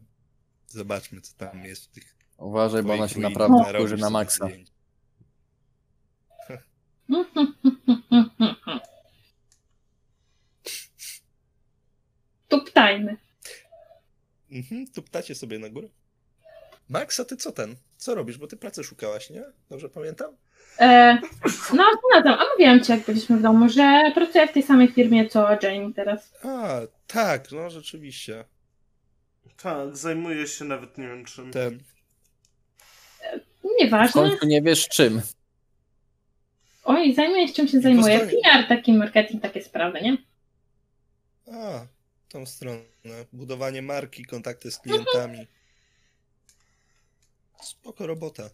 Zobaczmy, 0.66 1.20
co 1.20 1.34
tam 1.36 1.64
jest 1.64 1.84
w 1.84 1.88
tych 1.88 2.14
Uważaj, 2.38 2.82
bo 2.82 2.92
ona 2.94 3.08
się 3.08 3.20
naprawdę 3.20 3.64
wkurzy 3.74 3.96
na 3.96 4.24
zdjęć. 4.24 4.68
Tuptajmy. 12.48 13.16
Mhm, 14.50 14.86
tu 14.86 15.02
ptacie 15.02 15.34
sobie 15.34 15.58
na 15.58 15.68
górę. 15.68 15.88
Max, 16.94 17.20
a 17.20 17.24
ty 17.24 17.36
co 17.36 17.52
ten? 17.52 17.76
Co 17.96 18.14
robisz? 18.14 18.38
Bo 18.38 18.46
ty 18.46 18.56
pracy 18.56 18.84
szukałaś, 18.84 19.30
nie? 19.30 19.44
Dobrze 19.70 19.88
pamiętam? 19.88 20.36
E, 20.80 21.18
no, 21.74 21.84
znalazłam. 22.02 22.38
A 22.40 22.44
mówiłam 22.52 22.84
ci, 22.84 22.92
jak 22.92 23.04
byliśmy 23.04 23.36
w 23.36 23.42
domu, 23.42 23.68
że 23.68 24.02
pracuję 24.14 24.48
w 24.48 24.52
tej 24.52 24.62
samej 24.62 24.92
firmie, 24.92 25.28
co 25.28 25.48
Jane 25.62 25.92
teraz. 25.96 26.32
A, 26.44 26.80
tak, 27.06 27.52
no 27.52 27.70
rzeczywiście. 27.70 28.44
Tak, 29.62 29.96
zajmuję 29.96 30.46
się 30.46 30.64
nawet 30.64 30.98
nie 30.98 31.08
wiem 31.08 31.24
czym. 31.24 31.50
Ten. 31.50 31.78
W 33.64 33.66
Nieważne. 33.80 34.22
końcu 34.22 34.46
nie 34.46 34.62
wiesz 34.62 34.88
czym. 34.88 35.22
Oj, 36.84 37.14
zajmuję 37.14 37.48
się 37.48 37.54
czym 37.54 37.68
się 37.68 37.80
zajmuję. 37.80 38.18
postawię- 38.18 38.40
PR, 38.42 38.68
taki 38.68 38.92
marketing, 38.92 39.42
takie 39.42 39.62
sprawy, 39.62 40.00
nie? 40.02 40.16
A, 41.52 41.86
tą 42.28 42.46
stronę. 42.46 42.80
Budowanie 43.32 43.82
marki, 43.82 44.24
kontakty 44.24 44.70
z 44.70 44.78
klientami. 44.78 45.46
Spoko 47.64 48.06
robota. 48.06 48.50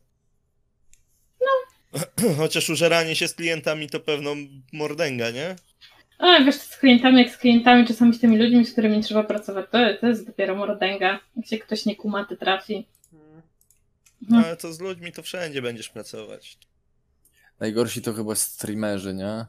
No. 1.40 2.00
Chociaż 2.38 2.70
użeranie 2.70 3.16
się 3.16 3.28
z 3.28 3.34
klientami 3.34 3.88
to 3.88 4.00
pewną 4.00 4.36
mordęga, 4.72 5.30
nie? 5.30 5.56
A 6.18 6.44
wiesz, 6.44 6.54
z 6.54 6.76
klientami, 6.76 7.18
jak 7.18 7.30
z 7.30 7.36
klientami, 7.36 7.86
czasami 7.86 8.14
z 8.14 8.20
tymi 8.20 8.38
ludźmi, 8.38 8.66
z 8.66 8.72
którymi 8.72 9.02
trzeba 9.02 9.24
pracować, 9.24 9.66
to, 9.70 9.78
to 10.00 10.06
jest 10.06 10.26
dopiero 10.26 10.56
mordęga. 10.56 11.20
Jak 11.36 11.46
się 11.46 11.58
ktoś 11.58 11.86
nie 11.86 11.96
kuma, 11.96 12.24
to 12.24 12.36
trafi. 12.36 12.86
Mhm. 14.22 14.44
ale 14.44 14.56
to 14.56 14.72
z 14.72 14.80
ludźmi 14.80 15.12
to 15.12 15.22
wszędzie 15.22 15.62
będziesz 15.62 15.88
pracować. 15.88 16.58
Najgorsi 17.60 18.02
to 18.02 18.12
chyba 18.12 18.34
streamerzy, 18.34 19.14
nie? 19.14 19.46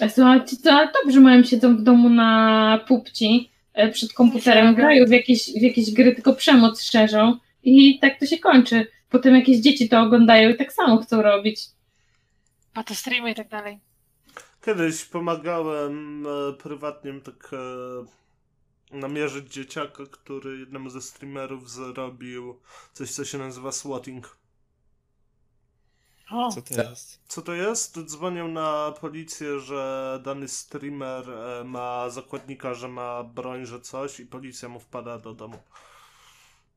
A 0.00 0.08
Słuchajcie, 0.08 0.56
to 0.64 0.88
dobrze 1.02 1.20
mają 1.20 1.44
siedzą 1.44 1.76
w 1.76 1.82
domu 1.82 2.08
na 2.08 2.84
pupci 2.88 3.50
e, 3.72 3.90
przed 3.90 4.12
komputerem, 4.12 4.74
grają 4.74 5.06
w 5.06 5.10
jakieś, 5.10 5.52
w 5.52 5.62
jakieś 5.62 5.92
gry, 5.92 6.14
tylko 6.14 6.34
przemoc 6.34 6.82
szerzą 6.82 7.36
i 7.62 7.98
tak 7.98 8.20
to 8.20 8.26
się 8.26 8.38
kończy. 8.38 8.86
Potem 9.10 9.34
jakieś 9.34 9.58
dzieci 9.58 9.88
to 9.88 10.00
oglądają 10.00 10.50
i 10.50 10.56
tak 10.56 10.72
samo 10.72 11.02
chcą 11.02 11.22
robić. 11.22 11.60
A 12.74 12.84
to 12.84 12.94
streamy 12.94 13.30
i 13.30 13.34
tak 13.34 13.48
dalej. 13.48 13.80
Kiedyś 14.64 15.04
pomagałem 15.04 16.26
e, 16.26 16.52
prywatnie 16.52 17.20
tak 17.20 17.50
e, 17.52 18.98
namierzyć 18.98 19.52
dzieciaka, 19.52 20.02
który 20.10 20.58
jednemu 20.58 20.90
ze 20.90 21.02
streamerów 21.02 21.70
zrobił 21.70 22.60
coś, 22.92 23.10
co 23.10 23.24
się 23.24 23.38
nazywa 23.38 23.72
swatting. 23.72 24.40
O, 26.30 26.52
Co 26.52 26.62
to 26.62 26.82
jest? 26.82 27.20
Co 27.26 27.42
to 27.42 27.52
jest? 27.54 27.98
Dzwonią 28.04 28.48
na 28.48 28.92
policję, 29.00 29.60
że 29.60 30.20
dany 30.24 30.48
streamer 30.48 31.30
e, 31.30 31.64
ma 31.64 32.10
zakładnika, 32.10 32.74
że 32.74 32.88
ma 32.88 33.24
broń, 33.24 33.66
że 33.66 33.80
coś 33.80 34.20
i 34.20 34.26
policja 34.26 34.68
mu 34.68 34.80
wpada 34.80 35.18
do 35.18 35.34
domu. 35.34 35.58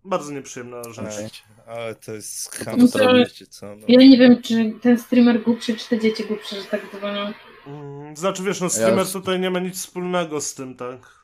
Bardzo 0.06 0.32
nieprzyjemna 0.32 0.84
rzecz. 0.84 1.14
Ej. 1.20 1.30
Ale 1.68 1.96
to 1.96 2.12
jest 2.12 2.66
No 2.78 2.88
to- 2.88 3.14
wiecie 3.16 3.48
co? 3.48 3.76
No. 3.76 3.86
Ja 3.88 4.00
nie 4.00 4.18
wiem, 4.18 4.42
czy 4.42 4.74
ten 4.82 4.98
streamer 5.00 5.44
głupszy, 5.44 5.76
czy 5.78 5.90
te 5.90 6.00
dzieci 6.00 6.26
głupsze, 6.26 6.56
że 6.62 6.66
tak 6.68 6.82
dzwonią. 6.98 7.34
Mm, 7.68 8.16
Znaczy 8.18 8.44
wiesz, 8.44 8.62
no 8.62 8.70
streamer 8.70 9.06
Ja- 9.06 9.12
tutaj 9.14 9.40
nie 9.40 9.50
ma 9.50 9.60
nic 9.60 9.76
wspólnego 9.80 10.42
z 10.42 10.54
tym, 10.54 10.76
tak? 10.76 11.24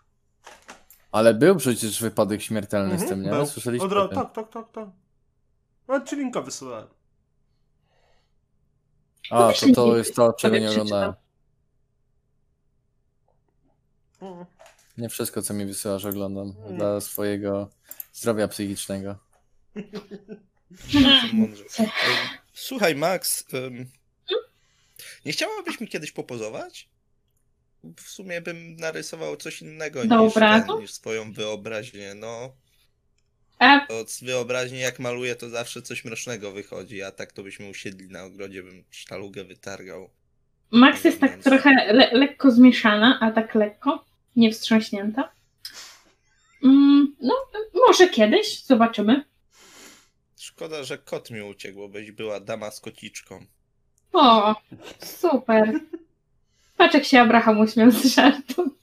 Ale 1.11 1.33
był 1.33 1.55
przecież 1.55 2.01
wypadek 2.01 2.41
śmiertelny 2.41 2.89
z 2.99 3.01
Mhm, 3.01 3.09
tym, 3.09 3.21
nie? 3.21 3.29
był. 3.29 3.45
Słyszeliście 3.45 3.85
Od 3.85 3.91
ra- 3.93 4.01
o 4.01 4.07
tym? 4.07 4.17
Tak, 4.17 4.33
tak, 4.33 4.49
tak, 4.49 4.71
tak. 4.71 4.87
No 5.87 6.01
ci 6.05 6.15
linka 6.15 6.41
wysyłałem. 6.41 6.87
A, 9.31 9.51
to 9.59 9.73
to 9.75 9.97
jest 9.97 10.15
to, 10.15 10.33
czego 10.33 10.57
nie 10.57 10.71
oglądałem. 10.71 11.13
Nie 14.99 15.09
wszystko, 15.09 15.41
co 15.41 15.53
mi 15.53 15.65
wysyłasz, 15.65 16.05
oglądam. 16.05 16.53
Mm. 16.65 16.77
Dla 16.77 17.01
swojego 17.01 17.69
zdrowia 18.13 18.47
psychicznego. 18.47 19.15
Słuchaj, 22.53 22.95
Max, 22.95 23.45
ym, 23.53 23.85
nie 25.25 25.31
chciałabyś 25.31 25.79
mi 25.79 25.87
kiedyś 25.87 26.11
popozować? 26.11 26.89
W 27.97 28.01
sumie 28.01 28.41
bym 28.41 28.75
narysował 28.75 29.37
coś 29.37 29.61
innego 29.61 30.03
niż, 30.03 30.09
ten, 30.33 30.79
niż 30.79 30.91
swoją 30.93 31.33
wyobraźnię. 31.33 32.15
No, 32.15 32.55
od 33.89 34.19
wyobraźni 34.21 34.79
jak 34.79 34.99
maluję, 34.99 35.35
to 35.35 35.49
zawsze 35.49 35.81
coś 35.81 36.05
mrocznego 36.05 36.51
wychodzi, 36.51 37.03
a 37.03 37.11
tak 37.11 37.31
to 37.31 37.43
byśmy 37.43 37.69
usiedli 37.69 38.07
na 38.07 38.23
ogrodzie, 38.23 38.63
bym 38.63 38.83
sztalugę 38.89 39.43
wytargał. 39.43 40.09
Max 40.71 41.03
jest 41.03 41.19
tak 41.19 41.37
trochę 41.37 41.69
le- 41.93 42.11
lekko 42.13 42.51
zmieszana, 42.51 43.19
a 43.21 43.31
tak 43.31 43.55
lekko, 43.55 44.05
niewstrząśnięta. 44.39 45.31
Mm, 46.63 47.15
no, 47.21 47.33
może 47.87 48.09
kiedyś, 48.09 48.63
zobaczymy. 48.63 49.25
Szkoda, 50.37 50.83
że 50.83 50.97
kot 50.97 51.29
mi 51.31 51.41
uciekł, 51.41 51.79
bo 51.79 51.89
byś 51.89 52.11
była 52.11 52.39
dama 52.39 52.71
z 52.71 52.79
kociczką. 52.79 53.45
O, 54.13 54.55
super. 55.03 55.79
Patrz 56.77 56.93
jak 56.93 57.05
się 57.05 57.21
Abraham 57.21 57.59
uśmiał 57.59 57.91
z 57.91 58.05
żartu. 58.05 58.75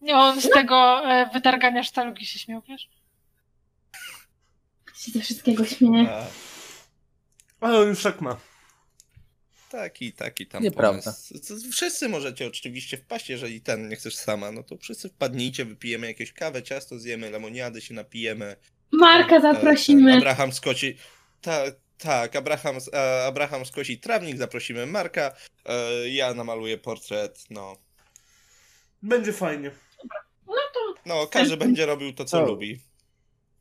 nie, 0.00 0.16
on 0.16 0.40
z 0.40 0.50
tego 0.50 1.02
e, 1.10 1.30
wytargania 1.32 1.82
sztalugi 1.82 2.26
się 2.26 2.38
śmiał, 2.38 2.62
wiesz? 2.68 2.88
Się 4.94 5.10
ze 5.12 5.20
wszystkiego 5.20 5.64
śmieje. 5.64 6.10
A, 6.10 6.26
Ale 7.60 7.78
on 7.78 7.88
już 7.88 8.02
tak 8.02 8.20
ma. 8.20 8.36
Taki, 9.70 10.12
taki 10.12 10.46
tam 10.46 10.62
Nieprawda. 10.62 11.12
pomysł. 11.12 11.70
Wszyscy 11.72 12.08
możecie 12.08 12.46
oczywiście 12.46 12.96
wpaść, 12.96 13.30
jeżeli 13.30 13.60
ten 13.60 13.88
nie 13.88 13.96
chcesz 13.96 14.16
sama, 14.16 14.52
no 14.52 14.62
to 14.62 14.76
wszyscy 14.78 15.08
wpadnijcie, 15.08 15.64
wypijemy 15.64 16.06
jakieś 16.06 16.32
kawę, 16.32 16.62
ciasto 16.62 16.98
zjemy, 16.98 17.30
lemoniady 17.30 17.80
się 17.80 17.94
napijemy. 17.94 18.56
Marka 18.92 19.40
ten 19.40 19.42
zaprosimy. 19.54 20.16
Abraham 20.16 20.52
skoci. 20.52 20.96
Tak, 21.40 21.74
tak, 21.98 22.36
Abraham, 22.36 22.76
e, 22.92 23.24
Abraham 23.26 23.66
skosi 23.66 23.98
trawnik, 23.98 24.36
zaprosimy 24.38 24.86
Marka. 24.86 25.32
E, 25.66 26.08
ja 26.08 26.34
namaluję 26.34 26.78
portret. 26.78 27.44
No, 27.50 27.76
Będzie 29.02 29.32
fajnie. 29.32 29.70
no 31.06 31.26
każdy 31.26 31.56
będzie 31.56 31.86
robił 31.86 32.12
to, 32.12 32.24
co 32.24 32.42
O. 32.42 32.46
lubi. 32.46 32.80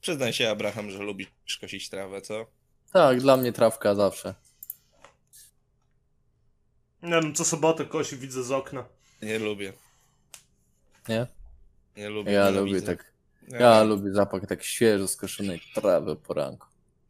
Przyznaj 0.02 0.34
się, 0.34 0.50
Abraham, 0.50 0.92
że 0.92 0.98
lubisz 0.98 1.58
kosić 1.62 1.90
trawę, 1.90 2.22
co? 2.22 2.46
Tak, 2.94 3.20
dla 3.22 3.38
mnie 3.38 3.54
trawka 3.54 3.96
zawsze. 3.96 4.34
Nie 7.04 7.10
wiem, 7.22 7.36
co 7.36 7.46
sobotę 7.46 7.86
kosi 7.86 8.18
widzę 8.18 8.44
z 8.44 8.52
okna. 8.52 8.86
Nie 9.22 9.40
lubię. 9.40 9.74
Nie? 11.10 11.28
Nie 11.98 12.10
lubię. 12.10 12.32
Ja 12.32 12.50
lubię 12.50 12.82
tak. 12.82 13.12
Nie. 13.48 13.58
Ja 13.58 13.84
lubię 13.84 14.14
zapach 14.14 14.48
tak 14.48 14.64
świeżo 14.64 15.08
skoszonej 15.08 15.62
trawy 15.76 16.16
po 16.16 16.34
ranku. 16.34 16.68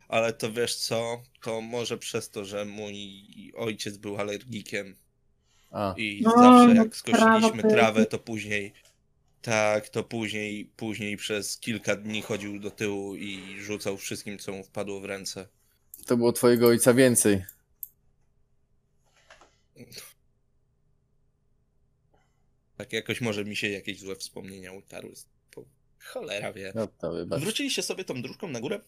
Ale 0.07 0.33
to 0.33 0.51
wiesz 0.51 0.75
co? 0.75 1.21
To 1.41 1.61
może 1.61 1.97
przez 1.97 2.29
to, 2.29 2.45
że 2.45 2.65
mój 2.65 3.23
ojciec 3.57 3.97
był 3.97 4.17
alergikiem 4.17 4.95
A, 5.71 5.93
i 5.97 6.21
No, 6.23 6.31
zawsze 6.31 6.67
no, 6.67 6.83
jak 6.83 6.95
skosiliśmy 6.95 7.63
trawę, 7.63 8.05
to 8.05 8.19
później 8.19 8.73
tak, 9.41 9.89
to 9.89 10.03
później, 10.03 10.71
później 10.77 11.17
przez 11.17 11.57
kilka 11.57 11.95
dni 11.95 12.21
chodził 12.21 12.59
do 12.59 12.71
tyłu 12.71 13.15
i 13.15 13.59
rzucał 13.59 13.97
wszystkim, 13.97 14.37
co 14.39 14.51
mu 14.51 14.63
wpadło 14.63 14.99
w 14.99 15.05
ręce. 15.05 15.47
to 16.05 16.17
było 16.17 16.31
twojego 16.31 16.67
ojca 16.67 16.93
więcej. 16.93 17.45
Tak 22.77 22.93
jakoś 22.93 23.21
może 23.21 23.45
mi 23.45 23.55
się 23.55 23.69
jakieś 23.69 23.99
złe 23.99 24.15
wspomnienia 24.15 24.71
utarły. 24.71 25.13
Po- 25.51 25.65
Cholera 26.03 26.53
wie. 26.53 26.71
No 26.75 26.87
to 26.87 27.11
wybacz. 27.11 27.41
Wróciliście 27.41 27.83
sobie 27.83 28.03
tą 28.03 28.21
dróżką 28.21 28.47
na 28.47 28.59
górę? 28.59 28.79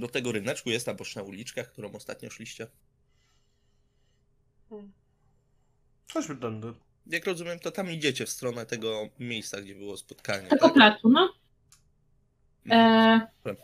Do 0.00 0.08
tego 0.08 0.32
ryneczku 0.32 0.70
jest 0.70 0.86
ta 0.86 0.94
boczna 0.94 1.22
uliczka, 1.22 1.64
którą 1.64 1.92
ostatnio 1.92 2.30
szliście. 2.30 2.66
Chodźmy 6.12 6.36
tędy. 6.36 6.74
Jak 7.06 7.26
rozumiem, 7.26 7.58
to 7.58 7.70
tam 7.70 7.90
idziecie 7.90 8.26
w 8.26 8.30
stronę 8.30 8.66
tego 8.66 9.08
miejsca, 9.18 9.60
gdzie 9.60 9.74
było 9.74 9.96
spotkanie. 9.96 10.48
Tego 10.48 10.66
tak? 10.66 10.74
placu, 10.74 11.08
no. 11.08 11.34
E, 12.70 13.20
k- 13.44 13.56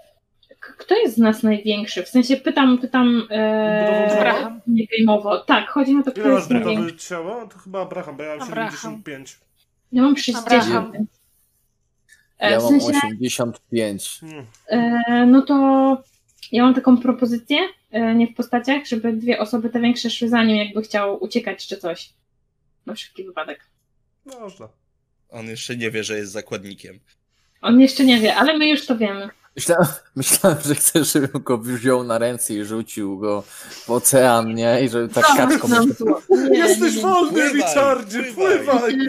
kto 0.78 0.94
jest 0.96 1.14
z 1.14 1.18
nas 1.18 1.42
największy? 1.42 2.02
W 2.02 2.08
sensie 2.08 2.36
pytam, 2.36 2.78
pytam 2.78 3.22
e, 3.30 4.60
nie 4.66 4.86
gameowo. 4.86 5.38
Tak, 5.38 5.68
chodzi 5.68 5.96
o 5.96 6.02
to, 6.02 6.12
kto 6.12 6.20
Ile 6.20 6.30
jest 6.30 6.50
największy. 6.50 6.96
ciała? 6.96 7.46
To 7.46 7.58
chyba 7.58 7.80
Abraham, 7.82 8.16
bo 8.16 8.22
ja 8.22 8.36
mam 8.36 8.48
Abraham. 8.48 8.72
75. 8.76 9.38
Ja 9.92 10.02
mam 10.02 10.16
60. 10.16 10.46
Abraham. 10.46 10.92
E, 12.38 12.50
Ja 12.50 12.60
w 12.60 12.62
mam 12.62 12.80
sensie, 12.80 12.86
85. 13.20 14.18
Hmm. 14.20 14.46
e, 14.68 15.26
no 15.26 15.42
to 15.42 15.54
ja 16.52 16.62
mam 16.64 16.74
taką 16.74 16.96
propozycję, 16.98 17.58
e, 17.90 18.14
nie 18.14 18.26
w 18.26 18.34
postaciach, 18.34 18.86
żeby 18.86 19.12
dwie 19.12 19.38
osoby 19.38 19.70
te 19.70 19.80
większe 19.80 20.10
szły 20.10 20.28
za 20.28 20.44
nim, 20.44 20.56
jakby 20.56 20.82
chciał 20.82 21.24
uciekać 21.24 21.66
czy 21.66 21.76
coś. 21.76 22.12
Na 22.86 22.94
wszelki 22.94 23.24
wypadek. 23.24 23.60
Można. 24.40 24.68
On 25.30 25.46
jeszcze 25.46 25.76
nie 25.76 25.90
wie, 25.90 26.04
że 26.04 26.16
jest 26.18 26.32
zakładnikiem. 26.32 26.98
On 27.62 27.80
jeszcze 27.80 28.04
nie 28.04 28.20
wie, 28.20 28.34
ale 28.34 28.58
my 28.58 28.68
już 28.68 28.86
to 28.86 28.96
wiemy. 28.96 29.28
Myślałem, 29.56 29.86
myślałem, 30.16 30.58
że 30.64 30.74
chcesz, 30.74 31.12
żebym 31.12 31.42
go 31.42 31.58
wziął 31.58 32.04
na 32.04 32.18
ręce 32.18 32.54
i 32.54 32.64
rzucił 32.64 33.18
go 33.18 33.42
w 33.86 33.90
ocean, 33.90 34.54
nie? 34.54 34.84
I 34.84 34.88
żeby 34.88 35.14
tak 35.14 35.24
kaczką... 35.36 35.68
Nie, 36.28 36.58
Jesteś 36.58 36.90
nie, 36.90 36.96
nie. 36.96 37.02
wolny, 37.02 37.52
Richardzie, 37.52 38.22
pływaj. 38.22 38.96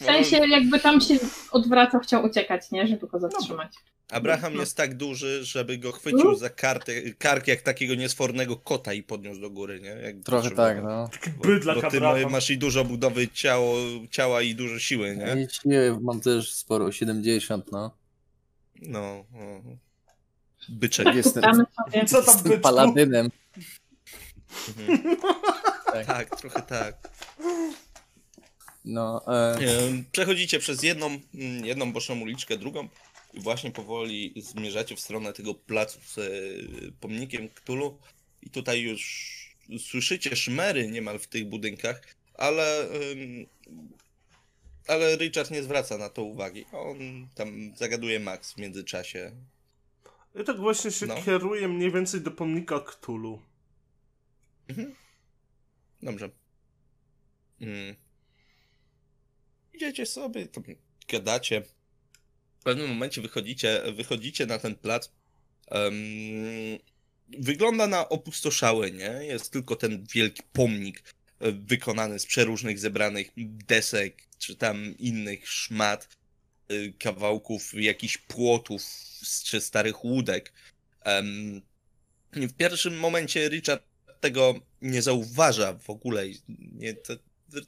W 0.00 0.04
sensie 0.04 0.36
jakby 0.36 0.80
tam 0.80 1.00
się 1.00 1.14
odwracał, 1.50 2.00
chciał 2.00 2.24
uciekać, 2.24 2.70
nie? 2.70 2.86
Żeby 2.86 3.06
go 3.06 3.18
zatrzymać. 3.18 3.72
Abraham 4.10 4.54
jest 4.54 4.76
tak 4.76 4.96
duży, 4.96 5.44
żeby 5.44 5.78
go 5.78 5.92
chwycił 5.92 6.34
za 6.34 6.50
kartę, 6.50 6.92
kark 7.18 7.48
jak 7.48 7.62
takiego 7.62 7.94
niesfornego 7.94 8.56
kota 8.56 8.92
i 8.92 9.02
podniósł 9.02 9.40
do 9.40 9.50
góry, 9.50 9.80
nie? 9.80 9.88
Jak 9.88 10.16
Trochę 10.24 10.50
tak, 10.50 10.82
no. 10.82 11.10
Bo, 11.38 11.44
bydlak 11.44 11.76
bo 11.76 11.90
ty 11.90 11.96
Abraham. 11.96 12.32
masz 12.32 12.50
i 12.50 12.58
dużo 12.58 12.84
budowy 12.84 13.28
ciało, 13.28 13.76
ciała 14.10 14.42
i 14.42 14.54
dużo 14.54 14.78
siły, 14.78 15.16
nie? 15.16 15.42
I 15.42 15.48
siły 15.54 15.98
mam 16.00 16.20
też 16.20 16.52
sporo, 16.54 16.92
70, 16.92 17.72
no. 17.72 18.01
No. 18.86 19.24
no. 19.32 19.62
Byczek. 20.68 21.04
Tak, 21.06 21.16
Jestem-. 21.16 21.42
Co 22.06 22.22
tam 22.22 22.26
Jestem 22.26 22.42
byczku? 22.42 22.60
paladynem. 22.62 23.30
Mhm. 24.68 25.16
Tak. 25.92 26.06
Tak, 26.06 26.40
trochę 26.40 26.62
tak. 26.62 27.10
No, 28.84 29.22
e, 29.26 29.54
Em, 29.56 30.04
Przechodzicie 30.12 30.58
przez 30.58 30.82
jedną, 30.82 31.06
mm, 31.34 31.64
jedną 31.66 31.92
boczną 31.92 32.20
uliczkę, 32.20 32.56
drugą 32.56 32.88
i 33.34 33.40
właśnie 33.40 33.70
powoli 33.70 34.34
zmierzacie 34.36 34.96
w 34.96 35.00
stronę 35.00 35.32
tego 35.32 35.54
placu 35.54 35.98
z 36.06 36.18
e, 36.18 36.22
pomnikiem 37.00 37.48
Ktulu 37.48 37.98
i 38.42 38.50
tutaj 38.50 38.80
już 38.80 39.32
słyszycie 39.78 40.36
szmery 40.36 40.88
niemal 40.90 41.18
w 41.18 41.26
tych 41.26 41.48
budynkach, 41.48 42.02
ale 42.34 42.86
ale 44.86 45.16
Richard 45.16 45.50
nie 45.50 45.62
zwraca 45.62 45.98
na 45.98 46.08
to 46.08 46.22
uwagi. 46.22 46.64
On 46.72 47.28
tam 47.34 47.76
zagaduje 47.76 48.20
Max 48.20 48.52
w 48.52 48.56
międzyczasie. 48.56 49.32
Ja 50.34 50.44
tak 50.44 50.56
właśnie 50.56 50.90
się 50.90 51.06
No. 51.06 51.22
kieruję 51.22 51.68
mniej 51.68 51.92
więcej 51.92 52.20
do 52.20 52.30
pomnika 52.30 52.80
Ktulu. 52.80 53.42
Mhm. 54.68 54.94
Dobrze. 56.02 56.30
Mm. 57.60 57.96
Idziecie 59.74 60.06
sobie, 60.06 60.46
tam 60.46 60.64
gadacie. 61.08 61.62
W 62.60 62.62
pewnym 62.64 62.88
momencie 62.88 63.22
wychodzicie, 63.22 63.82
wychodzicie 63.96 64.46
na 64.46 64.58
ten 64.58 64.74
plac. 64.76 65.10
Em, 65.68 65.94
wygląda 67.28 67.86
na 67.86 68.08
opustoszały, 68.08 68.90
nie? 68.92 69.24
Jest 69.26 69.52
tylko 69.52 69.76
ten 69.76 70.04
wielki 70.14 70.42
pomnik 70.52 71.02
wykonany 71.52 72.18
z 72.18 72.26
przeróżnych 72.26 72.78
zebranych 72.78 73.30
desek, 73.66 74.22
czy 74.38 74.56
tam 74.56 74.94
innych 74.98 75.48
szmat, 75.48 76.08
y, 76.72 76.92
kawałków 76.98 77.74
jakichś 77.74 78.18
płotów 78.18 78.82
z- 78.82 79.42
czy 79.44 79.60
starych 79.60 80.04
łódek. 80.04 80.52
W 82.32 82.52
pierwszym 82.56 82.98
momencie 82.98 83.48
Richard 83.48 83.82
tego 84.20 84.54
nie 84.82 85.02
zauważa 85.02 85.72
w 85.74 85.90
ogóle. 85.90 86.24
Nie, 86.72 86.94
to, 86.94 87.12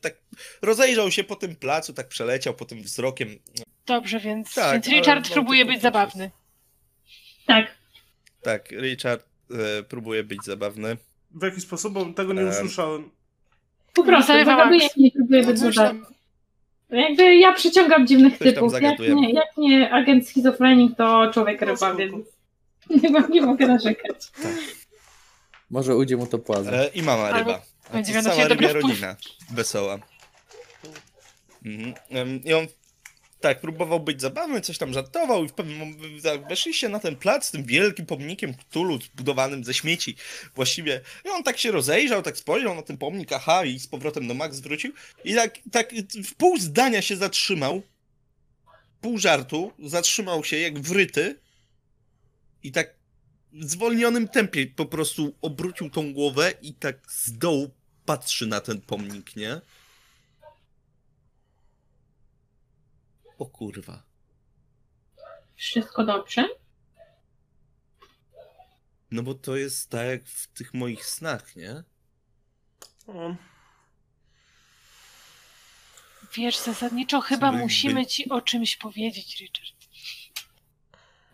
tak 0.01 0.15
rozejrzał 0.63 1.11
się 1.11 1.25
po 1.25 1.37
tym 1.37 1.57
placu, 1.57 1.93
tak 1.93 2.09
przeleciał 2.09 2.55
po 2.55 2.65
tym 2.65 2.83
wzrokiem. 2.83 3.39
Dobrze, 3.87 4.21
więc, 4.21 4.55
Tak, 4.55 4.73
więc 4.73 4.87
Richard 4.87 5.29
no, 5.29 5.35
próbuje 5.35 5.65
być 5.65 5.83
zabawny. 5.83 6.31
Tak. 7.47 7.75
Tak, 8.43 8.71
Richard 8.71 9.27
e, 9.51 9.83
próbuje 9.83 10.25
być 10.25 10.45
zabawny. 10.45 10.97
W 11.31 11.43
jaki 11.43 11.61
sposób? 11.61 11.93
Bo 11.93 12.13
tego 12.13 12.33
nie 12.33 12.41
Em. 12.41 12.49
usłyszałem. 12.51 13.11
Po 13.95 14.05
prostu 14.05 14.27
Zarywa 14.33 14.57
zagaduję, 14.57 14.83
Max. 14.83 14.97
nie 14.97 15.11
próbuję 15.11 15.43
No 15.47 15.73
tam, 15.73 16.07
Jakby 16.91 17.37
ja 17.37 17.53
przyciągam 17.53 18.07
dziwnych 18.07 18.39
typów. 18.39 18.73
Jak 18.81 18.99
nie, 18.99 19.33
jak 19.33 19.57
nie 19.57 19.91
agent 19.93 20.29
schizofrenik, 20.29 20.97
to 20.97 21.31
człowiek 21.35 21.61
No, 21.61 21.67
ryba, 21.67 21.95
więc 21.95 22.27
nie, 23.03 23.11
nie 23.31 23.43
mogę 23.43 23.67
narzekać. 23.67 24.17
Może 25.71 25.97
ujdzie 25.97 26.17
mu 26.17 26.27
to 26.27 26.39
płaza. 26.39 26.73
e, 26.73 26.87
I 26.87 27.03
mama 27.03 27.33
ryba. 27.39 27.63
A 27.93 28.03
to 28.03 28.23
cała 28.23 28.49
rybia 28.49 28.73
rodzina. 28.73 29.17
Wesoła. 29.51 29.99
Mhm. 31.65 32.45
I 32.45 32.55
on 32.55 32.67
tak, 33.45 33.61
próbował 33.61 34.01
być 34.01 34.21
zabawny, 34.21 34.61
coś 34.61 34.79
tam 34.79 34.93
żartował 34.93 35.45
i 35.45 35.49
w 35.49 35.53
pewnym 35.53 35.97
tak, 36.23 36.49
weszliście 36.49 36.89
na 36.89 36.99
ten 37.01 37.17
plac 37.17 37.47
z 37.47 37.51
tym 37.51 37.65
wielkim 37.65 38.07
pomnikiem 38.07 38.55
Cthulhu 38.55 38.99
zbudowanym 39.01 39.65
ze 39.65 39.75
śmieci 39.75 40.17
właściwie. 40.55 41.01
I 41.25 41.29
on 41.29 41.43
tak 41.43 41.59
się 41.59 41.71
rozejrzał, 41.71 42.23
tak 42.23 42.37
spojrzał 42.37 42.75
na 42.75 42.83
ten 42.83 42.99
pomnik, 42.99 43.33
aha, 43.33 43.65
i 43.65 43.79
z 43.79 43.87
powrotem 43.87 44.29
do 44.29 44.35
Max 44.35 44.61
wrócił 44.61 44.93
i 45.25 45.35
tak, 45.35 45.59
tak 45.73 45.95
w 46.25 46.35
pół 46.35 46.59
zdania 46.59 47.03
się 47.03 47.17
zatrzymał, 47.17 47.83
pół 49.01 49.19
żartu, 49.19 49.73
zatrzymał 49.79 50.45
się 50.45 50.59
jak 50.59 50.81
wryty 50.81 51.41
i 52.63 52.73
tak 52.73 52.95
w 53.53 53.71
zwolnionym 53.71 54.29
tempie 54.29 54.67
po 54.67 54.87
prostu 54.87 55.35
obrócił 55.43 55.91
tą 55.91 56.13
głowę 56.13 56.53
i 56.63 56.75
tak 56.75 56.97
z 57.09 57.39
dołu 57.39 57.71
patrzy 58.05 58.47
na 58.47 58.61
ten 58.61 58.81
pomnik, 58.81 59.37
nie? 59.37 59.61
O 63.39 63.47
kurwa. 63.47 64.03
Wszystko 65.57 66.05
dobrze? 66.05 66.49
No 69.11 69.23
bo 69.23 69.35
to 69.35 69.57
jest 69.57 69.91
tak 69.91 70.07
jak 70.07 70.25
w 70.29 70.47
tych 70.47 70.75
moich 70.75 71.07
snach, 71.07 71.57
nie? 71.57 71.83
O, 73.07 73.35
Wiesz, 76.37 76.59
zasadniczo 76.59 77.21
chyba 77.21 77.51
By- 77.53 77.57
by- 77.57 77.63
musimy 77.63 78.07
ci 78.07 78.29
o 78.29 78.41
czymś 78.41 78.77
powiedzieć, 78.77 79.41
Richard. 79.41 79.75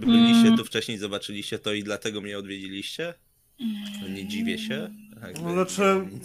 Byliście 0.01 0.47
Mm. 0.47 0.56
tu 0.56 0.64
wcześniej, 0.64 0.98
zobaczyliście 0.98 1.59
to 1.59 1.72
i 1.72 1.82
dlatego 1.85 2.20
mnie 2.20 2.39
odwiedziliście? 2.39 3.14
No 4.02 4.09
nie 4.09 4.28
dziwię 4.28 4.59
się. 4.59 4.90
Jakby 5.22 5.40
No 5.43 5.52
znaczy, 5.52 5.82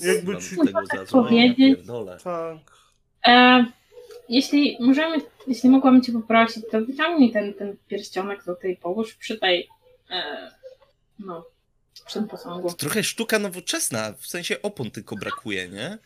jakby 0.07 0.38
ci- 0.41 0.57
tego 0.65 0.88
tak 0.88 1.07
pierdolę. 1.57 2.18
tak. 2.23 2.57
E, 3.27 3.65
jeśli 4.30 4.77
możemy, 4.80 5.18
jeśli 5.47 5.69
mogłabym 5.69 6.02
cię 6.02 6.11
poprosić, 6.11 6.64
to 6.72 6.81
wyciągnij 6.85 7.31
ten, 7.31 7.53
ten 7.53 7.77
pierścionek 7.88 8.43
tutaj, 8.43 8.77
połóż 8.81 9.15
przy 9.15 9.38
tej, 9.39 9.69
e, 10.10 10.52
no, 11.19 11.45
przy 12.06 12.14
tym 12.19 12.27
posągu. 12.27 12.69
To 12.69 12.76
trochę 12.76 13.03
sztuka 13.03 13.39
nowoczesna, 13.39 14.14
w 14.19 14.27
sensie 14.27 14.61
opon 14.61 14.91
tylko 14.91 15.15
brakuje, 15.15 15.69
nie? 15.69 15.97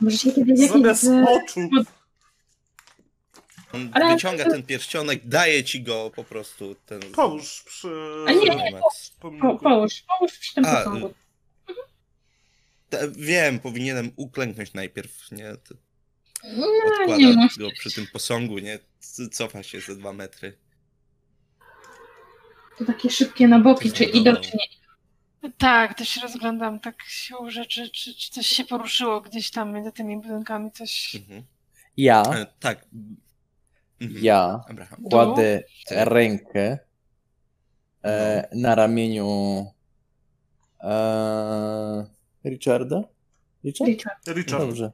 Może 0.00 0.16
się 0.18 0.32
kiedyś. 0.32 0.60
Zamiast 0.70 1.02
z- 1.02 1.28
oczu. 1.28 1.60
On 3.72 3.90
Ale- 3.92 4.14
wyciąga 4.14 4.44
ten 4.44 4.62
pierścionek, 4.62 5.20
daje 5.28 5.64
ci 5.64 5.82
go 5.82 6.10
po 6.16 6.24
prostu. 6.24 6.74
Ten... 6.86 7.00
Połóż 7.00 7.62
przy 7.66 7.88
A 8.28 8.32
nie, 8.32 8.40
nie, 8.56 8.70
Max. 8.70 9.10
Po, 9.20 9.58
połóż, 9.58 10.04
połóż 10.18 10.38
przy 10.38 10.54
tym 10.54 10.64
A, 10.66 10.76
posągu. 10.76 11.14
Wiem, 13.16 13.58
powinienem 13.60 14.10
uklęknąć 14.16 14.72
najpierw, 14.74 15.32
nie? 15.32 15.56
To 15.56 15.74
No, 16.44 16.66
nie 16.66 17.00
Odkłada 17.02 17.40
musisz. 17.42 17.58
go 17.58 17.70
przy 17.78 17.92
tym 17.94 18.06
posągu, 18.12 18.58
nie? 18.58 18.78
Cofa 19.32 19.62
się 19.62 19.80
ze 19.80 19.96
dwa 19.96 20.12
metry. 20.12 20.58
To 22.78 22.84
takie 22.84 23.10
szybkie 23.10 23.48
na 23.48 23.58
boki, 23.60 23.92
czy 23.92 24.04
idą, 24.04 24.36
czy 24.36 24.50
nie. 24.56 24.66
Tak, 25.58 25.98
też 25.98 26.08
się 26.08 26.20
rozglądam 26.20 26.80
tak 26.80 27.02
siłą 27.08 27.50
rzeczy, 27.50 27.90
czy, 27.90 28.14
czy 28.14 28.30
coś 28.30 28.46
się 28.46 28.64
poruszyło 28.64 29.20
gdzieś 29.20 29.50
tam 29.50 29.72
między 29.72 29.92
tymi 29.92 30.16
budynkami, 30.20 30.72
coś... 30.72 31.14
Mhm. 31.16 31.42
Ja, 31.96 32.22
E, 32.22 32.46
tak. 32.60 32.84
Mhm. 34.00 34.24
ja 34.24 34.60
Abraham. 34.68 35.02
kładę 35.02 35.62
rękę 35.90 36.78
e, 38.04 38.48
na 38.52 38.74
ramieniu 38.74 39.66
e, 40.80 42.06
Richarda. 42.46 43.02
Richard? 43.64 43.88
Richard. 43.90 44.26
Richard. 44.26 44.62
Dobrze. 44.62 44.92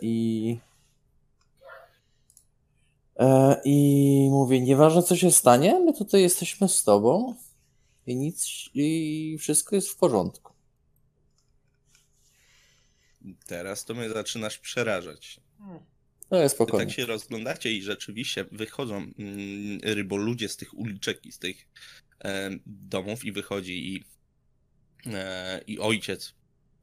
I 0.00 0.58
e, 3.16 3.60
i 3.64 4.28
mówię, 4.30 4.60
nieważne 4.60 5.02
co 5.02 5.16
się 5.16 5.30
stanie, 5.30 5.80
my 5.80 5.92
tutaj 5.92 6.22
jesteśmy 6.22 6.68
z 6.68 6.84
tobą 6.84 7.34
i 8.06 8.16
nic, 8.16 8.70
i 8.74 9.36
wszystko 9.40 9.76
jest 9.76 9.88
w 9.88 9.96
porządku. 9.96 10.52
Teraz 13.46 13.84
to 13.84 13.94
mnie 13.94 14.10
zaczynasz 14.10 14.58
przerażać. 14.58 15.40
To 16.28 16.36
jest 16.36 16.54
Wy 16.54 16.56
spokojnie. 16.56 16.86
tak 16.86 16.94
się 16.94 17.06
rozglądacie 17.06 17.72
i 17.72 17.82
rzeczywiście 17.82 18.44
wychodzą 18.52 18.96
mm, 18.96 19.12
ryboludzie 19.82 20.48
z 20.48 20.56
tych 20.56 20.78
uliczek 20.78 21.26
i 21.26 21.32
z 21.32 21.38
tych 21.38 21.68
e, 22.24 22.50
domów 22.66 23.24
i 23.24 23.32
wychodzi 23.32 23.94
i, 23.94 24.04
i 25.66 25.78
ojciec, 25.78 26.34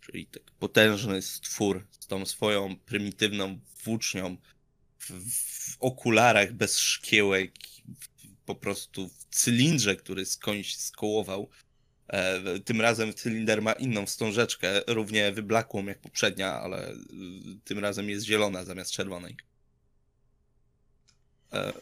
czyli 0.02 0.26
tak 0.26 0.44
potężny 0.60 1.22
stwór 1.22 1.88
z 2.00 2.08
tą 2.08 2.26
swoją 2.26 2.76
prymitywną 2.76 3.60
włócznią 3.84 4.38
w, 5.00 5.12
w 5.32 5.78
okularach 5.80 6.54
bez 6.54 6.78
szkiełek, 6.78 7.52
po 8.46 8.56
prostu 8.56 9.10
w 9.10 9.26
cylindrze, 9.26 9.96
który 9.96 10.26
skądś 10.26 10.76
skołował. 10.76 11.50
E, 12.08 12.60
tym 12.60 12.82
razem 12.82 13.14
cylinder 13.14 13.62
ma 13.62 13.74
inną 13.74 14.06
wstążeczkę, 14.06 14.82
równie 14.88 15.32
wyblakłą 15.32 15.86
jak 15.86 16.00
poprzednia, 16.00 16.54
ale 16.54 16.92
y, 16.92 16.98
tym 17.64 17.80
razem 17.80 18.10
jest 18.10 18.26
zielona 18.26 18.66
zamiast 18.66 18.92
czerwonej. 18.92 19.36
E, 21.54 21.74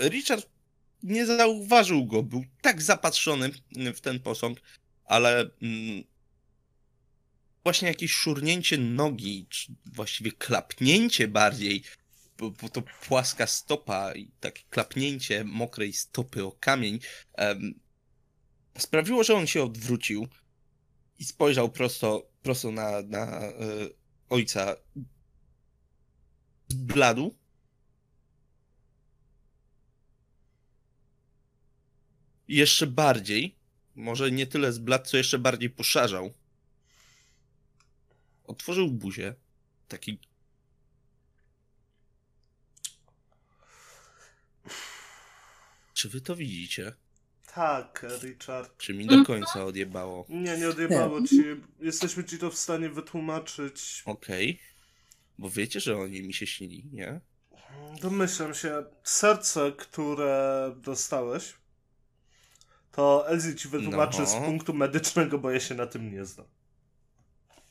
Richard 0.00 0.48
nie 1.02 1.26
zauważył 1.26 2.06
go, 2.06 2.22
był 2.22 2.44
tak 2.60 2.82
zapatrzony 2.82 3.50
w 3.94 4.00
ten 4.00 4.20
posąg, 4.20 4.60
ale 5.12 5.50
mm, 5.62 6.04
właśnie 7.62 7.88
jakieś 7.88 8.12
szurnięcie 8.12 8.78
nogi, 8.78 9.46
czy 9.50 9.74
właściwie 9.86 10.32
klapnięcie 10.32 11.28
bardziej, 11.28 11.82
bo, 12.38 12.50
bo 12.50 12.68
to 12.68 12.82
płaska 12.82 13.46
stopa 13.46 14.14
i 14.14 14.30
takie 14.40 14.62
klapnięcie 14.70 15.44
mokrej 15.44 15.92
stopy 15.92 16.44
o 16.44 16.52
kamień 16.52 16.98
em, 17.32 17.80
sprawiło, 18.78 19.24
że 19.24 19.34
on 19.34 19.46
się 19.46 19.62
odwrócił 19.62 20.28
i 21.18 21.24
spojrzał 21.24 21.70
prosto, 21.70 22.30
prosto 22.42 22.70
na, 22.70 23.02
na 23.02 23.40
e, 23.40 23.52
ojca. 24.28 24.76
Zbladł. 26.68 27.34
Jeszcze 32.48 32.86
bardziej, 32.86 33.61
może 33.96 34.30
nie 34.30 34.46
tyle 34.46 34.72
zbladł, 34.72 35.04
co 35.04 35.16
jeszcze 35.16 35.38
bardziej 35.38 35.70
poszarzał. 35.70 36.32
Otworzył 38.44 38.90
buzię. 38.90 39.34
Taki. 39.88 40.18
Czy 45.94 46.08
wy 46.08 46.20
to 46.20 46.36
widzicie? 46.36 46.92
Tak, 47.54 48.06
Richard. 48.22 48.78
Czy 48.78 48.94
mi 48.94 49.06
do 49.06 49.24
końca 49.24 49.64
odjebało? 49.64 50.26
Nie, 50.28 50.58
nie 50.58 50.68
odjebało 50.68 51.26
ci. 51.26 51.44
Jesteśmy 51.80 52.24
ci 52.24 52.38
to 52.38 52.50
w 52.50 52.58
stanie 52.58 52.88
wytłumaczyć. 52.88 54.02
Okej. 54.06 54.60
Bo 55.38 55.50
wiecie, 55.50 55.80
że 55.80 55.96
oni 55.96 56.22
mi 56.22 56.34
się 56.34 56.46
śnili, 56.46 56.88
nie? 56.92 57.20
Domyślam 58.00 58.54
się, 58.54 58.84
serce, 59.04 59.72
które 59.72 60.74
dostałeś, 60.76 61.54
to 62.92 63.28
Elsie 63.28 63.54
ci 63.56 63.68
wytłumaczy 63.68 64.18
No. 64.20 64.26
z 64.26 64.34
punktu 64.34 64.74
medycznego, 64.74 65.38
bo 65.38 65.50
ja 65.50 65.60
się 65.60 65.74
na 65.74 65.86
tym 65.86 66.12
nie 66.14 66.24
znam. 66.24 66.46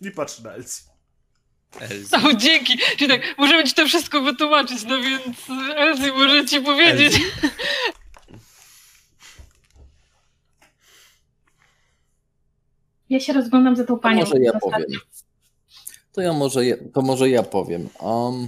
I 0.01 0.11
patrz 0.11 0.39
na 0.39 0.53
Elsie. 0.53 0.83
Elzy. 1.79 2.15
O, 2.17 2.33
dzięki. 2.33 2.77
Czyli 2.97 3.07
tak, 3.09 3.21
możemy 3.37 3.63
ci 3.63 3.73
to 3.73 3.85
wszystko 3.85 4.21
wytłumaczyć, 4.21 4.83
no 4.83 5.01
więc 5.01 5.37
Elsie 5.75 6.11
może 6.11 6.45
ci 6.45 6.61
powiedzieć. 6.61 7.13
Elzy. 7.15 7.51
Ja 13.09 13.19
się 13.19 13.33
rozglądam 13.33 13.75
za 13.75 13.83
tą 13.83 13.93
To 13.95 13.99
panią. 14.01 14.19
może 14.19 14.39
ja 14.39 14.59
powiem. 14.59 14.85
To, 16.11 16.21
ja 16.21 16.33
może, 16.33 16.65
ja- 16.65 16.75
to 16.93 17.01
może 17.01 17.29
ja 17.29 17.43
powiem. 17.43 17.89
Um, 17.99 18.47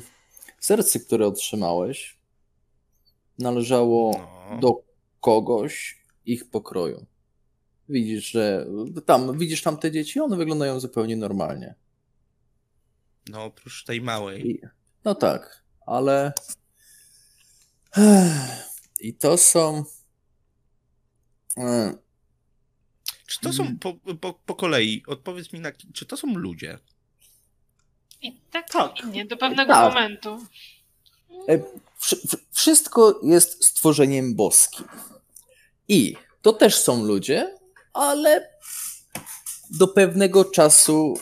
serce, 0.60 1.00
które 1.00 1.28
otrzymałeś, 1.28 2.18
należało 3.40 4.30
No. 4.52 4.58
do 4.60 4.82
kogoś 5.22 6.03
ich 6.26 6.50
pokroju. 6.50 7.06
Widzisz, 7.90 8.32
że 8.32 8.66
tam, 9.06 9.38
widzisz 9.38 9.62
tam 9.62 9.78
te 9.78 9.92
dzieci, 9.92 10.20
one 10.20 10.38
wyglądają 10.38 10.80
zupełnie 10.80 11.16
normalnie. 11.18 11.76
No 13.30 13.44
oprócz 13.44 13.84
tej 13.86 14.02
małej. 14.02 14.50
I, 14.50 14.62
no 15.06 15.16
tak, 15.16 15.64
ale 15.86 16.34
i 19.00 19.14
to 19.14 19.38
są 19.38 19.84
e, 21.58 21.94
Czy 23.28 23.40
to 23.40 23.54
są 23.54 23.78
po, 23.80 23.94
po, 24.22 24.34
po 24.34 24.56
kolei? 24.56 25.04
Odpowiedz 25.08 25.54
mi 25.54 25.60
na 25.60 25.72
czy 25.94 26.06
to 26.06 26.18
są 26.18 26.36
ludzie? 26.36 26.80
I 28.22 28.40
tak, 28.52 28.70
Tak. 28.70 29.04
i 29.04 29.08
nie, 29.08 29.26
do 29.26 29.38
pewnego 29.38 29.74
Tak. 29.74 29.94
momentu. 29.94 30.46
E, 31.50 31.60
wszy- 31.98 32.28
wszy- 32.28 32.38
Wszystko 32.52 33.20
jest 33.24 33.66
stworzeniem 33.66 34.36
boskim. 34.36 34.86
I 35.88 36.16
to 36.42 36.54
też 36.54 36.76
są 36.78 37.04
ludzie, 37.04 37.56
ale 37.94 38.50
do 39.70 39.88
pewnego 39.88 40.46
czasu 40.46 41.14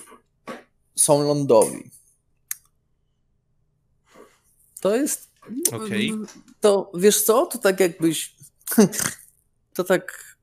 są 0.95 1.23
lądowi. 1.27 1.91
To 4.81 4.95
jest. 4.95 5.31
Okej. 5.71 6.13
To 6.59 6.91
wiesz 6.95 7.23
co? 7.23 7.45
To 7.45 7.57
tak 7.57 7.79
jakbyś. 7.79 8.35
To 9.73 9.83
tak 9.83 10.35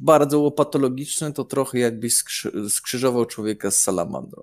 bardzo 0.00 0.38
łopatologiczne, 0.38 1.32
to 1.32 1.44
trochę 1.44 1.78
jakbyś 1.78 2.14
skrzy- 2.14 2.70
skrzyżował 2.70 3.26
człowieka 3.26 3.70
z 3.70 3.78
salamandrą. 3.78 4.42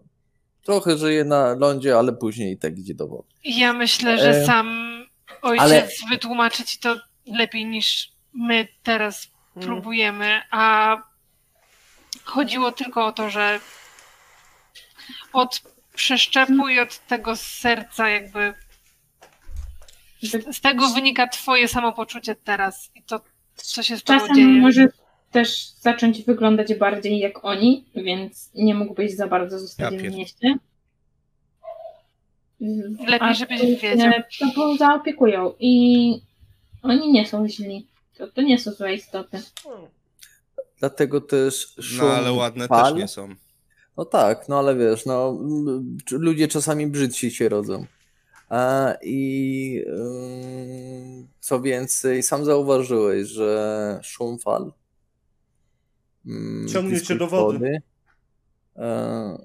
Trochę 0.63 0.97
żyje 0.97 1.23
na 1.25 1.53
lądzie, 1.55 1.97
ale 1.97 2.13
później 2.13 2.53
i 2.53 2.57
tak 2.57 2.77
idzie 2.77 2.93
do 2.93 3.07
wody. 3.07 3.27
Ja 3.43 3.73
myślę, 3.73 4.17
że 4.17 4.29
E, 4.29 4.45
sam 4.45 4.67
ojciec 5.41 5.63
ale- 5.63 5.87
wytłumaczy 6.09 6.63
ci 6.65 6.79
to 6.79 6.95
lepiej 7.25 7.65
niż 7.65 8.11
my 8.38 8.68
teraz 8.84 9.27
Mm. 9.55 9.68
próbujemy, 9.68 10.41
a 10.51 10.97
chodziło 12.23 12.72
tylko 12.72 13.05
o 13.05 13.11
to, 13.11 13.30
że 13.30 13.59
od 15.34 15.61
przeszczepu 15.95 16.68
i 16.69 16.80
od 16.80 17.07
tego 17.07 17.35
serca 17.35 18.09
jakby 18.09 18.53
z, 20.22 20.55
z 20.57 20.61
tego 20.61 20.89
wynika 20.89 21.27
twoje 21.27 21.68
samopoczucie 21.68 22.35
teraz 22.35 22.91
i 22.95 23.03
to, 23.03 23.22
co 23.55 23.84
się 23.84 23.97
z 23.97 24.03
tobą 24.03 24.19
Czasem 24.19 24.35
dzieje. 24.35 24.47
może 24.47 24.88
też 25.31 25.68
zacząć 25.68 26.23
wyglądać 26.23 26.73
bardziej 26.76 27.19
jak 27.19 27.45
oni, 27.45 27.85
więc 27.95 28.51
nie 28.53 28.76
mógłbyś 28.76 29.15
za 29.15 29.27
bardzo 29.27 29.59
zostać 29.59 29.93
Ja 29.93 29.99
w 29.99 30.15
mieście. 30.15 30.57
Lepiej, 33.07 33.35
żebyś 33.35 33.61
się 33.61 33.68
wiedział. 33.76 34.11
tobą 34.39 34.77
zaopiekują 34.77 35.53
i 35.59 36.22
oni 36.84 37.11
nie 37.11 37.26
są 37.26 37.47
źli. 37.47 37.88
To, 38.18 38.27
to 38.27 38.41
nie 38.41 38.60
są 38.60 38.72
złe 38.72 38.94
istoty. 38.94 39.41
Dlatego 40.80 41.22
też 41.22 41.76
szum 41.81 42.07
No 42.07 42.14
ale 42.14 42.31
ładne 42.34 42.68
fal. 42.68 42.85
też 42.94 43.02
nie 43.02 43.07
są. 43.07 43.35
No 43.98 44.06
tak, 44.06 44.49
no 44.49 44.60
ale 44.60 44.76
wiesz, 44.76 45.06
no 45.06 45.39
ludzie 46.11 46.48
czasami 46.48 46.88
brzydsi 46.88 47.31
się 47.31 47.49
rodzą. 47.49 47.85
A, 48.49 48.94
I 49.02 49.84
co 51.39 51.61
więcej, 51.61 52.23
sam 52.23 52.45
zauważyłeś, 52.45 53.27
że 53.27 53.99
szum 54.03 54.39
fal 54.39 54.73
ym, 56.27 56.68
Ciągnie 56.69 57.02
cię 57.02 57.15
do 57.15 57.27
wody. 57.27 57.81
e, 58.76 59.38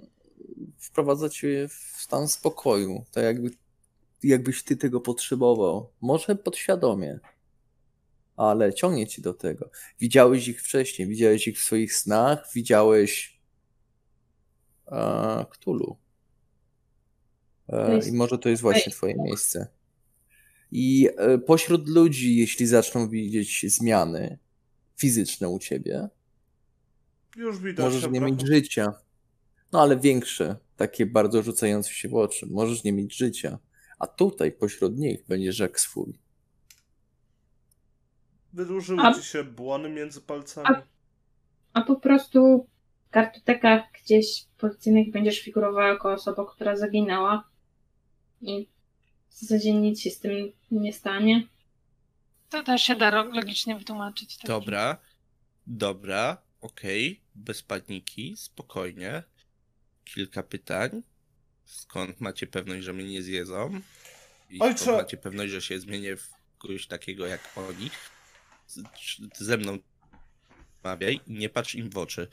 wprowadza 0.79 1.29
cię 1.29 1.69
w 1.69 2.03
stan 2.03 2.29
spokoju. 2.29 3.05
Tak 3.13 3.25
jakby, 3.25 3.51
jakbyś 4.23 4.63
ty 4.65 4.77
tego 4.77 5.01
potrzebował. 5.01 5.91
Może 6.01 6.37
podświadomie, 6.37 7.19
ale 8.37 8.75
ciągnie 8.75 9.07
ci 9.07 9.23
do 9.23 9.35
tego. 9.35 9.71
Widziałeś 10.01 10.49
ich 10.49 10.63
wcześniej, 10.63 11.09
widziałeś 11.09 11.49
ich 11.49 11.59
w 11.59 11.63
swoich 11.63 11.95
snach, 11.95 12.49
widziałeś 12.55 13.41
e. 14.93 15.47
To 15.65 15.73
E, 17.69 18.09
I 18.09 18.13
może 18.13 18.39
to 18.39 18.49
jest 18.49 18.63
właśnie 18.63 18.93
twoje 18.93 19.15
miejsce. 19.15 19.67
I 20.71 21.09
e, 21.17 21.39
pośród 21.39 21.89
ludzi, 21.89 22.37
jeśli 22.37 22.67
zaczną 22.67 23.09
widzieć 23.09 23.65
zmiany 23.69 24.39
fizyczne 24.97 25.49
u 25.49 25.59
ciebie, 25.59 26.09
Już 27.37 27.59
widać. 27.59 27.85
możesz 27.85 28.11
nie 28.11 28.21
mieć 28.21 28.47
życia. 28.47 28.93
No 29.73 29.81
ale 29.81 30.01
większe, 30.01 30.57
takie 30.77 31.07
bardzo 31.07 31.43
rzucające 31.43 31.91
się 31.91 32.09
w 32.09 32.15
oczy. 32.15 32.47
Możesz 32.51 32.85
nie 32.85 32.93
mieć 32.93 33.17
życia. 33.17 33.59
A 33.99 34.07
tutaj 34.07 34.53
pośród 34.53 34.99
nich 34.99 35.25
będziesz 35.29 35.59
jak 35.59 35.81
swój. 35.81 36.19
Wydłużyły 38.53 39.03
A- 39.03 39.15
ci 39.15 39.23
się 39.23 39.45
błony 39.45 39.89
między 39.89 40.21
palcami. 40.21 40.67
A- 40.69 40.83
A 41.73 41.81
po 41.83 41.97
prostu 41.97 42.67
w 43.07 43.11
kartotekach 43.11 43.83
gdzieś 44.05 44.45
policyjnych 44.59 45.11
będziesz 45.11 45.41
figurowała 45.41 45.89
jako 45.89 46.13
osoba, 46.13 46.47
która 46.55 46.77
zaginęła 46.77 47.49
i 48.41 48.69
w 49.31 49.35
zasadzie 49.35 49.73
nic 49.75 50.01
się 50.01 50.11
z 50.11 50.19
tym 50.19 50.53
nie 50.71 50.93
stanie. 50.93 51.47
To 52.51 52.63
też 52.63 52.83
się 52.83 52.97
da 52.97 53.11
logicznie 53.23 53.77
wytłumaczyć. 53.79 54.37
tak. 54.37 54.47
Dobra, 54.47 54.97
dobra, 55.67 56.43
okej, 56.61 57.21
bez 57.35 57.63
paniki, 57.63 58.35
spokojnie. 58.37 59.23
Kilka 60.05 60.43
pytań. 60.43 61.03
Skąd 61.65 62.21
macie 62.21 62.47
pewność, 62.47 62.85
że 62.85 62.93
mnie 62.93 63.05
nie 63.05 63.23
zjedzą? 63.23 63.81
I 64.51 64.61
Ojcze! 64.61 64.79
skąd 64.79 64.97
macie 64.99 65.17
pewność, 65.17 65.53
że 65.53 65.61
się 65.63 65.81
zmienię 65.81 66.17
w 66.17 66.31
kogoś 66.59 66.87
takiego 66.87 67.27
jak 67.27 67.41
oni? 67.57 67.91
Ze 69.35 69.57
mną 69.57 69.79
mawiaj 70.85 71.21
i 71.27 71.33
nie 71.33 71.49
patrz 71.49 71.75
im 71.75 71.91
w 71.91 71.99
oczy. 71.99 72.29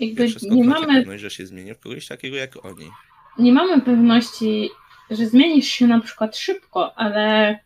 Jakby 0.00 0.28
nie 0.42 0.64
mamy, 0.64 0.86
pewność, 0.86 1.22
że 1.22 1.30
się 1.30 1.46
zmienię 1.46 1.74
w 1.74 1.78
kogoś 1.80 2.06
takiego 2.06 2.36
jak 2.36 2.64
oni? 2.64 2.90
nie 3.38 3.52
mamy 3.52 3.80
pewności, 3.80 4.70
że 5.10 5.26
zmienisz 5.26 5.66
się 5.66 5.86
na 5.86 6.00
przykład 6.00 6.36
szybko, 6.36 6.98
ale 6.98 7.58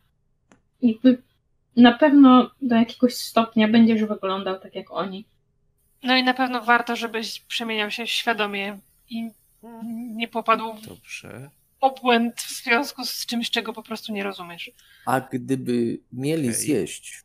jakby 0.83 1.23
na 1.77 1.93
pewno 1.93 2.51
do 2.63 2.77
jakiegoś 2.77 3.15
stopnia 3.15 3.69
będziesz 3.69 4.05
wyglądał 4.05 4.61
tak 4.61 4.75
jak 4.75 4.91
oni. 4.91 5.25
No 6.03 6.17
i 6.17 6.23
na 6.23 6.35
pewno 6.35 6.63
warto, 6.63 6.97
żebyś 6.97 7.41
przemieniał 7.41 7.91
się 7.91 8.07
świadomie 8.07 8.79
i 9.11 9.31
nie 10.15 10.29
popadł 10.29 10.75
w 10.75 10.87
Dobrze. 10.87 11.51
obłęd 11.81 12.41
w 12.41 12.63
związku 12.63 13.05
z 13.05 13.27
czymś, 13.27 13.51
czego 13.51 13.73
po 13.73 13.83
prostu 13.83 14.13
nie 14.13 14.23
rozumiesz. 14.23 14.71
A 15.07 15.21
gdyby 15.21 15.99
mieli 16.13 16.49
Okej. 16.49 16.55
zjeść 16.55 17.23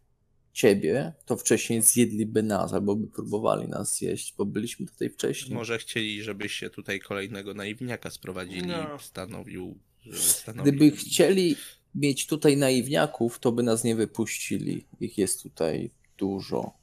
ciebie, 0.58 1.14
to 1.26 1.38
wcześniej 1.38 1.82
zjedliby 1.82 2.44
nas, 2.44 2.74
albo 2.74 2.96
by 2.96 3.08
próbowali 3.08 3.68
nas 3.68 3.96
zjeść, 3.96 4.34
bo 4.38 4.46
byliśmy 4.46 4.86
tutaj 4.86 5.10
wcześniej. 5.10 5.56
Może 5.56 5.78
chcieli, 5.78 6.24
żebyście 6.24 6.70
tutaj 6.70 7.00
kolejnego 7.00 7.54
naiwniaka 7.54 8.10
sprowadzili 8.10 8.68
No. 8.68 8.96
i 8.96 9.04
stanowił, 9.04 9.78
stanowił... 10.14 10.74
Gdyby 10.74 10.92
chcieli 10.98 11.56
mieć 11.96 12.28
tutaj 12.28 12.58
naiwniaków, 12.58 13.40
to 13.40 13.52
by 13.52 13.64
nas 13.64 13.84
nie 13.84 13.96
wypuścili. 13.96 14.86
Ich 15.00 15.18
jest 15.18 15.44
tutaj 15.44 15.92
dużo. 16.18 16.74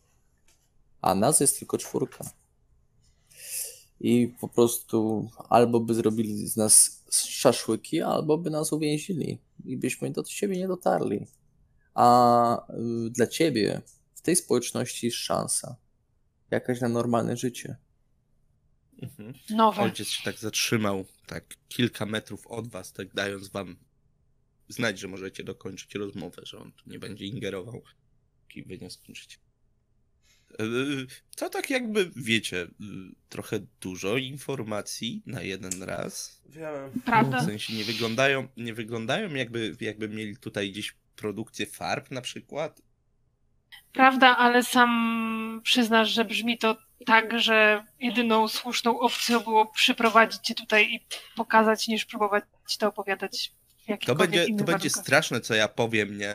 A 1.03 1.15
nas 1.15 1.41
jest 1.41 1.59
tylko 1.59 1.79
czwórka. 1.79 2.31
I 4.01 4.35
po 4.41 4.49
prostu 4.49 5.29
albo 5.49 5.81
by 5.81 5.95
zrobili 5.95 6.49
z 6.49 6.57
nas 6.57 7.05
szaszłyki, 7.13 8.01
albo 8.03 8.39
by 8.39 8.51
nas 8.51 8.73
uwięzili 8.73 9.39
i 9.65 9.77
byśmy 9.77 10.11
do 10.11 10.23
ciebie 10.23 10.57
nie 10.57 10.69
dotarli. 10.69 11.27
A 11.95 12.67
y, 13.07 13.11
dla 13.11 13.27
ciebie 13.27 13.83
w 14.15 14.21
tej 14.21 14.37
społeczności 14.37 15.07
jest 15.07 15.19
szansa. 15.19 15.77
Jakaś 16.51 16.81
na 16.81 16.89
normalne 16.89 17.37
życie. 17.37 17.77
Mhm. 19.03 19.35
Nowe. 19.51 19.83
Ojciec 19.83 20.09
się 20.09 20.23
tak 20.23 20.39
zatrzymał, 20.39 21.05
tak 21.27 21.45
kilka 21.69 22.07
metrów 22.07 22.47
od 22.47 22.69
was, 22.69 22.93
tak 22.93 23.15
dając 23.15 23.49
wam 23.49 23.77
znać, 24.69 24.99
że 24.99 25.09
możecie 25.09 25.45
dokończyć 25.45 25.95
rozmowę, 25.95 26.43
że 26.45 26.59
on 26.59 26.73
tu 26.73 26.91
nie 26.91 26.99
będzie 26.99 27.27
ingerował, 27.27 27.83
i 28.55 28.63
wy 28.63 28.79
nie 28.79 28.91
skończycie. 28.91 29.39
Yy, 30.59 31.07
To 31.37 31.51
tak 31.51 31.71
jakby, 31.71 32.11
wiecie, 32.17 32.57
yy, 32.81 32.87
trochę 33.29 33.61
dużo 33.81 34.17
informacji 34.17 35.23
na 35.27 35.43
jeden 35.43 35.83
raz. 35.83 36.43
Wiem. 36.47 37.01
Prawda? 37.05 37.41
W 37.41 37.45
sensie 37.45 37.75
nie 37.75 37.85
wyglądają, 37.85 38.49
nie 38.57 38.75
wyglądają 38.75 39.35
jakby, 39.35 39.77
jakby 39.81 40.09
mieli 40.09 40.37
tutaj 40.37 40.71
gdzieś 40.71 40.97
produkcję 41.17 41.67
farb 41.67 42.11
na 42.11 42.21
przykład. 42.21 42.83
Prawda, 43.93 44.37
ale 44.37 44.63
sam 44.63 45.61
przyznasz, 45.65 46.09
że 46.09 46.25
brzmi 46.25 46.59
to 46.59 46.77
tak, 47.07 47.41
że 47.41 47.85
jedyną 48.01 48.49
słuszną 48.49 49.01
opcją 49.01 49.41
było 49.41 49.67
przyprowadzić 49.67 50.41
cię 50.41 50.55
tutaj 50.55 50.95
i 50.95 51.07
pokazać, 51.37 51.89
niż 51.89 52.05
próbować 52.05 52.45
ci 52.69 52.79
to 52.79 52.89
opowiadać 52.89 53.53
To 54.07 54.15
będzie, 54.15 54.47
to 54.59 54.65
będzie 54.65 54.91
straszne, 54.91 55.41
co 55.41 55.55
ja 55.55 55.69
powiem, 55.69 56.19
nie? 56.19 56.35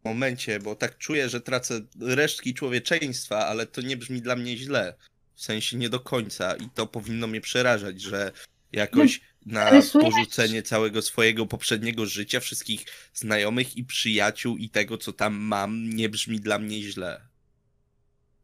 W 0.00 0.04
momencie, 0.04 0.60
bo 0.60 0.74
tak 0.74 0.98
czuję, 0.98 1.28
że 1.28 1.40
tracę 1.40 1.80
resztki 2.00 2.54
człowieczeństwa, 2.54 3.46
ale 3.46 3.66
to 3.66 3.80
nie 3.80 3.96
brzmi 3.96 4.22
dla 4.22 4.36
mnie 4.36 4.56
źle. 4.56 4.94
W 5.34 5.42
sensie 5.42 5.76
nie 5.76 5.88
do 5.88 6.00
końca 6.00 6.56
i 6.56 6.70
to 6.70 6.86
powinno 6.86 7.26
mnie 7.26 7.40
przerażać, 7.40 8.00
że 8.00 8.32
jakoś 8.72 9.20
na 9.46 9.70
porzucenie 9.92 10.62
całego 10.62 11.02
swojego 11.02 11.46
poprzedniego 11.46 12.06
życia, 12.06 12.40
wszystkich 12.40 12.84
znajomych 13.14 13.76
i 13.76 13.84
przyjaciół 13.84 14.56
i 14.56 14.68
tego, 14.68 14.98
co 14.98 15.12
tam 15.12 15.34
mam, 15.34 15.90
nie 15.90 16.08
brzmi 16.08 16.40
dla 16.40 16.58
mnie 16.58 16.82
źle. 16.82 17.20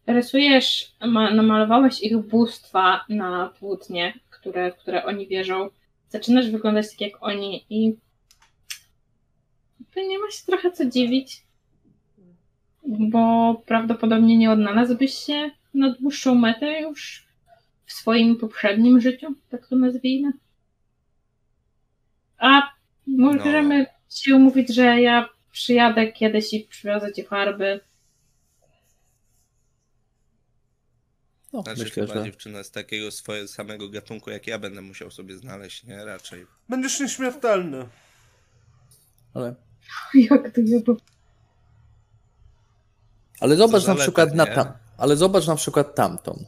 Rysujesz, 0.07 0.93
ma, 1.01 1.35
namalowałeś 1.35 2.01
ich 2.03 2.17
bóstwa 2.17 3.05
na 3.09 3.53
płótnie, 3.59 4.21
które, 4.31 4.73
w 4.73 4.77
które 4.77 5.05
oni 5.05 5.27
wierzą. 5.27 5.71
Zaczynasz 6.09 6.51
wyglądać 6.51 6.91
tak 6.91 7.01
jak 7.01 7.13
oni 7.21 7.67
i 7.71 7.97
to 9.95 10.01
nie 10.01 10.19
ma 10.19 10.31
się 10.31 10.47
trochę 10.47 10.73
co 10.73 10.85
dziwić, 10.85 11.43
bo 12.87 13.55
prawdopodobnie 13.67 14.39
nie 14.39 14.51
odnalazłbyś 14.51 15.15
się 15.15 15.51
na 15.75 15.91
dłuższą 15.91 16.35
metę 16.35 16.81
już 16.81 17.27
w 17.87 17.93
swoim 17.93 18.37
poprzednim 18.37 19.01
życiu, 19.01 19.35
tak 19.51 19.67
to 19.67 19.77
nazwijmy. 19.77 20.33
A 22.39 22.63
możemy 23.07 23.87
się 24.11 24.37
umówić, 24.37 24.75
że 24.75 25.01
ja 25.01 25.29
przyjadę 25.53 26.13
kiedyś 26.13 26.53
i 26.53 26.61
przywiozę 26.71 27.13
ci 27.13 27.25
farby. 27.25 27.81
No, 31.53 31.63
Znaczy 31.63 31.83
myślę, 31.83 32.07
chyba 32.07 32.19
że... 32.19 32.25
dziewczyna 32.25 32.63
z 32.65 32.71
takiego 32.71 33.11
swojego 33.11 33.49
samego 33.49 33.89
gatunku, 33.89 34.31
jak 34.31 34.47
ja 34.47 34.59
będę 34.59 34.83
musiał 34.83 35.11
sobie 35.11 35.37
znaleźć, 35.39 35.85
nie? 35.85 36.05
Raczej. 36.05 36.47
Będziesz 36.69 37.01
nieśmiertelny. 37.01 37.89
Ale, 39.35 39.55
Jak 40.15 40.55
to 40.55 40.61
jeba. 40.61 40.93
ale 43.41 43.57
zobacz 43.57 43.87
na 43.87 43.95
przykład 43.95 44.35
na 44.35 44.45
nie? 44.45 44.55
tam. 44.55 44.73
Ale 44.99 45.17
zobacz 45.17 45.47
na 45.47 45.57
przykład 45.57 45.95
tamtą. 45.95 46.45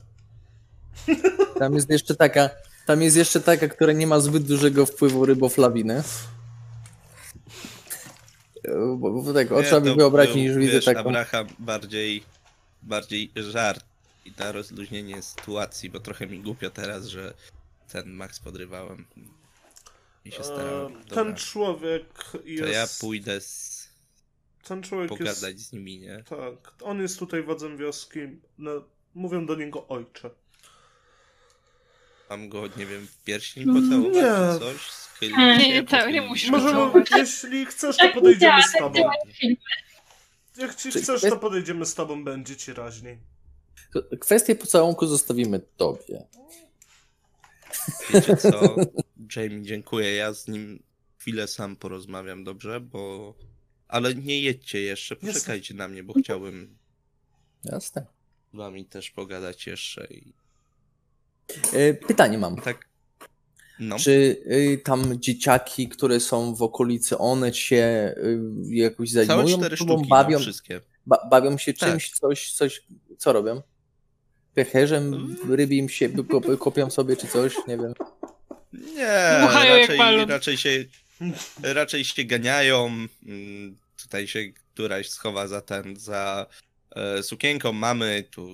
Tam 1.59 1.75
jest 1.75 1.91
jeszcze 1.91 2.15
taka. 2.17 2.51
Tam 2.87 3.03
jest 3.03 3.17
jeszcze 3.17 3.41
taka, 3.41 3.69
która 3.69 3.93
nie 3.93 4.07
ma 4.07 4.21
zbyt 4.21 4.43
dużego 4.43 4.87
wpływu 4.87 5.27
ryboflawiny. 5.27 6.03
Bo, 8.97 9.11
bo 9.23 9.33
tak, 9.33 9.53
o, 9.53 9.61
Nie, 9.61 9.67
trzeba 9.67 9.81
by 9.81 9.91
to 9.91 9.97
wyobrazić, 9.97 10.35
był, 10.35 10.43
niż 10.43 10.57
widzę 10.57 10.73
wiesz, 10.73 10.85
taką. 10.85 11.01
Abraham 11.01 11.47
bardziej, 11.59 12.23
bardziej 12.83 13.31
żart 13.37 13.85
i 14.25 14.33
na 14.39 14.53
rozluźnienie 14.53 15.23
sytuacji, 15.23 15.91
bo 15.91 16.01
trochę 16.01 16.27
mi 16.27 16.41
głupio 16.41 16.71
teraz, 16.71 17.07
że 17.07 17.35
ten 17.93 18.11
Max 18.11 18.41
podrywałem 18.41 19.07
i 20.25 20.33
się 20.33 20.45
starałem. 20.45 20.93
E, 20.97 20.99
Dobra, 20.99 21.25
Ten 21.25 21.37
człowiek 21.37 22.25
to 22.33 22.39
jest... 22.45 22.73
ja 22.73 22.87
pójdę 23.01 23.41
z... 23.41 23.81
Ten 24.69 24.83
człowiek 24.83 25.09
pogadać 25.09 25.55
jest... 25.55 25.69
z 25.69 25.73
nimi, 25.73 25.99
nie? 25.99 26.25
Tak, 26.29 26.73
on 26.83 27.01
jest 27.01 27.19
tutaj 27.19 27.43
wodzem 27.43 27.77
wioski. 27.77 28.21
No, 28.59 28.71
mówią 29.15 29.47
do 29.47 29.55
niego 29.55 29.89
ojcze. 29.89 30.31
Mam 32.31 32.49
go, 32.49 32.63
nie 32.77 32.87
wiem, 32.87 33.07
w 33.07 33.23
pierścień 33.25 33.65
pocałować 33.67 34.15
Nie. 34.15 34.53
czy 34.55 34.59
coś? 34.61 34.81
Schylić 34.91 35.37
Nie, 35.39 35.61
się, 35.61 35.69
nie, 35.69 35.83
to 35.85 36.11
nie 36.11 36.23
musisz. 36.23 36.51
Możemy, 36.51 36.71
Pocałować. 36.73 37.09
jeśli 37.17 37.67
chcesz, 37.67 37.97
to 37.97 38.03
Tak 38.03 38.15
podejdziemy 38.15 38.63
z 38.63 38.73
tak 38.73 38.81
tobą. 38.81 39.11
Czy 40.79 40.91
chcesz, 41.03 41.21
to 41.23 41.37
podejdziemy 41.37 41.87
z 41.87 41.95
tobą, 41.95 42.25
będzie 42.25 42.57
ci 42.57 42.73
raźniej. 42.73 43.19
Kwestię 44.21 44.55
pocałunku 44.57 45.07
zostawimy 45.07 45.61
tobie. 45.77 46.27
Wiecie 48.11 48.37
co? 48.37 48.77
Jamie, 49.37 49.63
dziękuję. 49.63 50.15
Ja 50.15 50.33
z 50.35 50.49
nim 50.49 50.83
chwilę 51.19 51.49
sam 51.49 51.77
porozmawiam, 51.77 52.45
dobrze? 52.45 52.81
Bo... 52.81 53.35
Ale 53.89 54.15
nie 54.15 54.41
jedźcie 54.41 54.81
jeszcze, 54.81 55.15
Jasne. 55.15 55.33
poczekajcie 55.33 55.75
na 55.75 55.89
mnie, 55.89 56.03
bo 56.03 56.13
chciałbym 56.15 56.79
Jasne. 57.65 58.07
z 58.53 58.57
wami 58.57 58.85
też 58.85 59.11
pogadać 59.11 59.67
jeszcze 59.67 60.07
i 60.07 60.33
Pytanie 62.07 62.39
mam. 62.39 62.57
tak. 62.57 62.91
No. 63.81 63.99
Czy 63.99 64.11
y, 64.47 64.81
tam 64.85 65.21
dzieciaki, 65.21 65.89
które 65.89 66.21
są 66.21 66.55
w 66.55 66.63
okolicy, 66.63 67.19
one 67.19 67.55
się 67.55 68.15
y, 68.17 68.39
jakoś 68.71 69.13
Całe 69.13 69.25
zajmują 69.27 69.59
cztery 69.59 69.77
tobą, 69.77 69.95
sztuki, 69.97 70.09
bawią, 70.09 70.39
wszystkie. 70.39 70.81
ba, 71.07 71.19
bawią 71.31 71.59
się 71.59 71.73
Tak. 71.75 71.91
czymś, 71.91 72.11
coś, 72.11 72.53
coś, 72.53 72.83
co 73.19 73.33
robią? 73.33 73.63
Pecherzem 74.55 75.37
rybim 75.49 75.89
się, 75.89 76.09
kop- 76.09 76.59
kopią 76.59 76.91
sobie 76.91 77.17
czy 77.17 77.27
coś, 77.29 77.55
nie 77.69 77.77
wiem. 77.79 77.93
Nie, 78.73 79.07
raczej, 79.53 79.99
raczej 80.29 80.57
się 80.57 80.85
raczej 81.63 82.05
się 82.05 82.25
ganiają. 82.25 82.87
mm, 83.27 83.79
Tutaj 84.03 84.29
się 84.29 84.41
któraś 84.75 85.09
schowa 85.11 85.49
za 85.49 85.61
ten, 85.61 85.97
za 85.97 86.47
e, 86.91 87.23
sukienką 87.23 87.73
mamy, 87.73 88.25
tu 88.31 88.49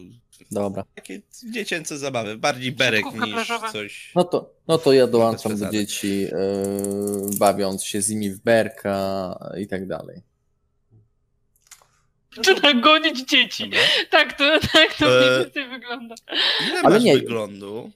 Dobra. 0.51 0.85
takie 0.95 1.21
dziecięce 1.51 1.99
zabawy, 1.99 2.37
bardziej 2.37 2.73
berek 2.73 3.05
niż 3.15 3.33
plażowa. 3.35 3.73
coś. 3.73 4.13
No 4.15 4.25
to, 4.25 4.51
no 4.69 4.79
to 4.79 4.93
ja 4.93 5.07
dołączam 5.07 5.59
do 5.59 5.71
dzieci, 5.71 6.25
y, 6.25 7.39
bawiąc 7.39 7.85
się 7.85 8.03
z 8.03 8.09
nimi 8.11 8.31
w 8.31 8.39
berka 8.39 9.39
i 9.61 9.67
tak 9.67 9.87
dalej. 9.87 10.23
Trzeba 12.43 12.75
gonić 12.75 13.29
dzieci. 13.29 13.65
Dobra. 13.65 13.79
Tak 14.11 14.39
to, 14.39 14.61
tak 14.73 14.95
to 14.99 15.05
mniej 15.07 15.29
E, 15.29 15.39
więcej 15.45 15.69
wygląda. 15.69 16.15
Ile 16.71 16.81
Ale 16.81 16.95
masz 16.95 17.03
nie- 17.05 17.15
wyglądu? 17.19 17.91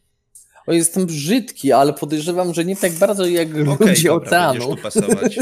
O, 0.66 0.72
jestem 0.72 1.06
brzydki, 1.06 1.72
ale 1.72 1.92
podejrzewam, 1.92 2.54
że 2.54 2.64
nie 2.64 2.76
tak 2.76 2.92
bardzo 2.92 3.26
jak 3.26 3.48
Okej, 3.48 3.64
ludzie 3.64 3.76
dobra, 3.78 3.86
będziesz 3.86 4.06
oceanu. 4.66 4.76
tu 4.76 4.82
pasować. 4.82 5.36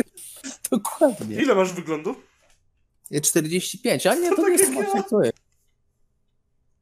Dokładnie. 0.70 1.36
Ile 1.36 1.54
masz 1.54 1.72
wyglądu? 1.72 2.14
45, 3.22 4.06
ale 4.06 4.20
nie, 4.20 4.30
To 4.30 4.36
to 4.36 4.42
tak 4.42 4.50
nie 4.52 4.58
jak 4.58 4.74
jest 4.76 5.12
ja. 5.24 5.30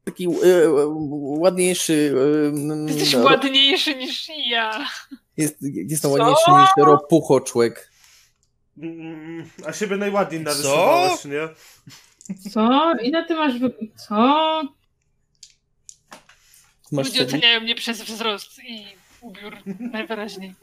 Taki 0.07 0.27
e, 0.27 0.29
e, 0.65 0.69
ładniejszy. 1.39 2.13
e, 2.15 2.47
mm, 2.47 2.87
Jesteś 2.87 3.13
ro- 3.13 3.23
ładniejszy 3.23 3.95
niż 3.95 4.27
ja. 4.49 4.87
Jest, 5.37 5.57
jestem 5.61 6.11
Co? 6.11 6.17
ładniejszy 6.17 6.51
niż 6.51 6.69
ropuchoczłek. 6.85 7.91
Mm, 8.77 9.49
A 9.65 9.73
siebie 9.73 9.97
najładniej 9.97 10.43
Co? 10.43 10.49
narysowałeś, 10.49 11.25
nie? 11.25 11.49
Co? 12.51 12.91
Ile 13.03 13.25
ty 13.25 13.35
masz 13.35 13.59
wy... 13.59 13.73
Co? 14.07 14.15
Masz 16.91 17.05
Ludzie 17.07 17.11
sobie- 17.11 17.25
oceniają 17.27 17.61
mnie 17.61 17.75
przez 17.75 18.01
wzrost 18.01 18.59
i 18.63 18.85
ubiór 19.21 19.57
najwyraźniej. 19.79 20.55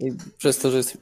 i 0.00 0.12
przez 0.38 0.58
to, 0.58 0.70
że 0.70 0.76
jest. 0.76 0.98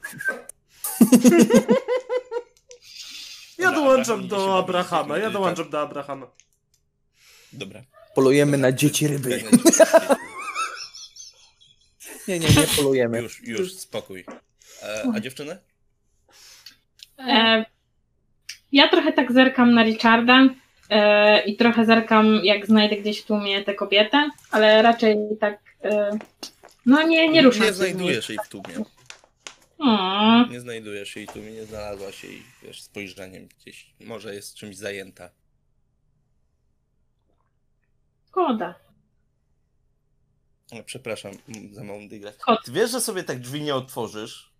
Ja 3.57 3.71
dołączam 3.71 4.21
się 4.21 4.27
do 4.27 4.57
Abrahama, 4.57 5.17
ja 5.17 5.29
dołączam 5.29 5.69
do 5.69 5.81
Abrahama. 5.81 6.27
Dobra. 7.55 7.83
Polujemy 8.15 8.57
na 8.57 8.71
dzieci 8.71 9.07
ryby. 9.07 9.43
Nie, 12.27 12.39
nie, 12.39 12.47
nie 12.47 12.67
polujemy. 12.77 13.21
Już, 13.21 13.43
już, 13.43 13.73
spokój. 13.73 14.25
E, 14.83 15.03
a 15.15 15.19
dziewczynę? 15.19 15.59
E, 17.19 17.65
ja 18.71 18.87
trochę 18.87 19.13
tak 19.13 19.31
zerkam 19.31 19.73
na 19.73 19.83
Richarda 19.83 20.49
e, 20.89 21.43
i 21.45 21.55
trochę 21.55 21.85
zerkam, 21.85 22.39
jak 22.43 22.67
znajdę 22.67 22.95
gdzieś 22.95 23.21
w 23.21 23.25
tłumie 23.25 23.63
tę 23.63 23.73
kobietę, 23.73 24.29
ale 24.51 24.81
raczej 24.81 25.17
tak. 25.39 25.59
E, 25.83 26.17
no 26.85 27.03
nie, 27.03 27.29
nie 27.29 27.41
ruszam 27.41 27.65
Nie 27.65 27.73
znajdujesz 27.73 28.29
jej 28.29 28.37
w 28.45 28.49
tłumie. 28.49 28.85
O, 29.79 30.45
Nie 30.51 30.59
znajdujesz 30.59 31.15
jej 31.15 31.27
tu, 31.27 31.39
nie 31.39 31.65
znalazłaś 31.65 32.23
jej, 32.23 32.43
wiesz, 32.63 32.81
spojrzeniem 32.81 33.47
gdzieś. 33.47 33.93
Może 33.99 34.35
jest 34.35 34.55
czymś 34.55 34.77
zajęta. 34.77 35.29
Szkoda. 38.39 38.75
Przepraszam 40.85 41.31
za 41.71 41.83
małą 41.83 42.07
dygrę. 42.07 42.33
Kot. 42.33 42.59
Ty 42.65 42.71
wiesz, 42.71 42.91
że 42.91 43.01
sobie 43.01 43.23
tak 43.23 43.39
drzwi 43.39 43.61
nie 43.61 43.75
otworzysz? 43.75 44.51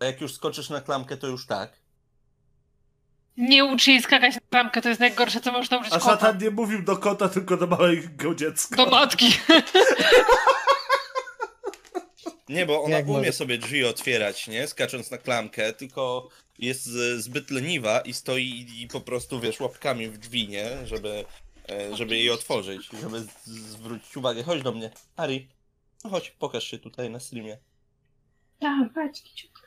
A 0.00 0.04
jak 0.04 0.20
już 0.20 0.34
skoczysz 0.34 0.70
na 0.70 0.80
klamkę, 0.80 1.16
to 1.16 1.26
już 1.26 1.46
tak. 1.46 1.72
Nie 3.36 3.64
uczy 3.64 3.90
jej 3.90 4.02
skakać 4.02 4.34
na 4.34 4.40
klamkę, 4.50 4.82
to 4.82 4.88
jest 4.88 5.00
najgorsze, 5.00 5.40
co 5.40 5.52
można 5.52 5.78
uczyć 5.78 5.92
A 5.92 5.98
kota. 5.98 6.10
szatan 6.10 6.38
nie 6.42 6.50
mówił 6.50 6.82
do 6.82 6.96
kota, 6.96 7.28
tylko 7.28 7.56
do 7.56 7.66
małego 7.66 8.34
dziecka. 8.34 8.76
Do 8.76 8.86
matki. 8.86 9.26
Nie, 12.48 12.66
bo 12.66 12.82
ona 12.82 12.96
Jak 12.96 13.06
umie 13.08 13.18
może? 13.18 13.32
sobie 13.32 13.58
drzwi 13.58 13.84
otwierać, 13.84 14.46
nie? 14.48 14.66
Skacząc 14.68 15.10
na 15.10 15.18
klamkę, 15.18 15.72
tylko 15.72 16.28
jest 16.58 16.84
z- 16.84 17.22
zbyt 17.24 17.50
leniwa 17.50 18.00
i 18.00 18.12
stoi 18.14 18.66
i 18.82 18.88
po 18.88 19.00
prostu, 19.00 19.40
wiesz, 19.40 19.60
łapkami 19.60 20.08
w 20.08 20.18
drzwi, 20.18 20.48
nie? 20.48 20.86
Żeby 20.86 21.24
e, 21.70 21.96
żeby 21.96 22.16
jej 22.16 22.30
otworzyć, 22.30 22.88
żeby 23.00 23.20
z- 23.20 23.46
zwrócić 23.46 24.16
uwagę. 24.16 24.42
Chodź 24.42 24.62
do 24.62 24.72
mnie. 24.72 24.90
Ari, 25.16 25.48
no 26.04 26.10
chodź, 26.10 26.30
pokaż 26.30 26.64
się 26.64 26.78
tutaj 26.78 27.10
na 27.10 27.20
streamie. 27.20 27.58
Tak, 28.60 28.92
patrz, 28.94 29.22
kiciutka. 29.22 29.66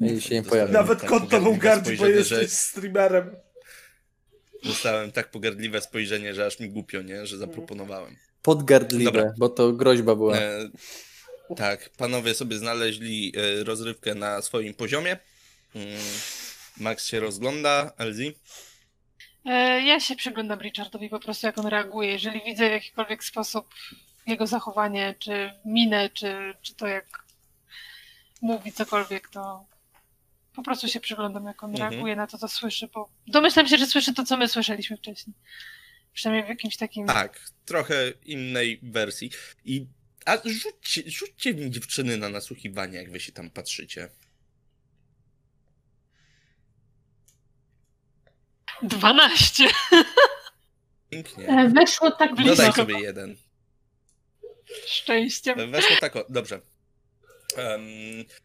I 0.00 0.20
się 0.20 0.34
nie 0.34 0.42
Dostałem 0.42 0.44
pojawia. 0.44 0.72
Nawet 0.72 1.00
tak 1.00 1.08
kot 1.08 1.28
tobą 1.30 1.44
pogardliwe 1.44 1.58
gardzi, 1.58 1.90
bo 1.90 1.96
spojrzenie, 1.96 2.18
jesteś 2.18 2.38
że- 2.50 2.56
streamerem. 2.56 3.36
Dostałem 4.64 5.12
tak 5.12 5.30
pogardliwe 5.30 5.80
spojrzenie, 5.80 6.34
że 6.34 6.46
aż 6.46 6.60
mi 6.60 6.68
głupio, 6.70 7.02
nie? 7.02 7.26
Że 7.26 7.38
zaproponowałem. 7.38 8.16
Podgardliwe, 8.42 9.04
Dobra. 9.12 9.32
bo 9.38 9.48
to 9.48 9.72
groźba 9.72 10.14
była. 10.14 10.36
E, 10.38 10.68
tak, 11.56 11.90
panowie 11.96 12.34
sobie 12.34 12.58
znaleźli 12.58 13.32
e, 13.36 13.64
rozrywkę 13.64 14.14
na 14.14 14.42
swoim 14.42 14.74
poziomie. 14.74 15.16
Mm, 15.74 15.88
Max 16.80 17.06
się 17.06 17.20
rozgląda, 17.20 17.92
Elzi. 17.98 18.34
E, 19.46 19.80
Ja 19.82 20.00
się 20.00 20.16
przyglądam 20.16 20.60
Richardowi 20.60 21.08
po 21.08 21.20
prostu, 21.20 21.46
jak 21.46 21.58
on 21.58 21.66
reaguje. 21.66 22.10
Jeżeli 22.12 22.42
widzę 22.44 22.68
w 22.68 22.72
jakikolwiek 22.72 23.24
sposób 23.24 23.74
jego 24.26 24.46
zachowanie, 24.46 25.14
czy 25.18 25.52
minę, 25.64 26.10
czy, 26.10 26.54
czy 26.62 26.74
to 26.74 26.86
jak 26.86 27.06
mówi 28.42 28.72
cokolwiek, 28.72 29.28
to 29.28 29.66
po 30.54 30.62
prostu 30.62 30.88
się 30.88 31.00
przyglądam, 31.00 31.44
jak 31.44 31.62
on 31.64 31.70
Mhm. 31.70 31.90
reaguje 31.90 32.16
na 32.16 32.26
to, 32.26 32.38
co 32.38 32.48
słyszy, 32.48 32.88
bo 32.94 33.08
domyślam 33.26 33.68
się, 33.68 33.76
że 33.78 33.86
słyszy 33.86 34.14
to, 34.14 34.24
co 34.24 34.36
my 34.36 34.48
słyszeliśmy 34.48 34.96
wcześniej. 34.96 35.34
Przynajmniej 36.12 36.46
w 36.46 36.48
jakimś 36.48 36.76
takim... 36.76 37.06
Tak, 37.06 37.40
trochę 37.64 37.94
innej 38.24 38.80
wersji. 38.82 39.30
I 39.64 39.86
a 40.26 40.36
rzućcie, 40.44 41.02
rzućcie 41.06 41.54
mi 41.54 41.70
dziewczyny 41.70 42.16
na 42.16 42.28
nasłuchiwanie, 42.28 42.98
jak 42.98 43.10
wy 43.10 43.20
się 43.20 43.32
tam 43.32 43.50
patrzycie. 43.50 44.08
12! 48.82 49.64
Pięknie. 51.10 51.48
E, 51.48 51.68
Weszło 51.68 52.10
tak 52.10 52.30
Dodaj 52.30 52.44
blisko. 52.56 52.72
sobie 52.72 53.00
jeden. 53.00 53.36
Szczęściem. 54.86 55.70
Weszło 55.70 55.96
tak, 56.00 56.16
o, 56.16 56.26
dobrze. 56.28 56.60
Em, 57.56 57.82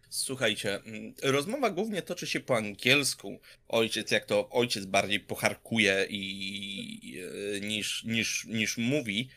słuchajcie, 0.09 0.79
rozmowa 1.23 1.69
głównie 1.69 2.01
toczy 2.01 2.27
się 2.27 2.39
po 2.39 2.57
angielsku. 2.57 3.39
Ojciec, 3.67 4.11
jak 4.11 4.25
to 4.25 4.49
ojciec 4.49 4.85
bardziej 4.85 5.19
pocharkuje 5.19 6.05
i, 6.09 7.21
e, 7.55 7.59
niż, 7.59 8.03
niż, 8.03 8.45
niż 8.45 8.77
mówi. 8.77 9.29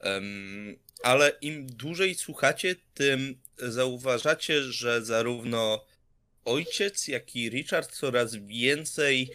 Em, 0.00 0.76
ale 1.02 1.32
im 1.40 1.66
dłużej 1.66 2.14
słuchacie, 2.14 2.76
tym 2.94 3.40
zauważacie, 3.58 4.62
że 4.62 5.04
zarówno 5.04 5.84
ojciec, 6.44 7.08
jak 7.08 7.36
i 7.36 7.50
Richard 7.50 7.92
coraz 7.92 8.34
więcej 8.34 9.30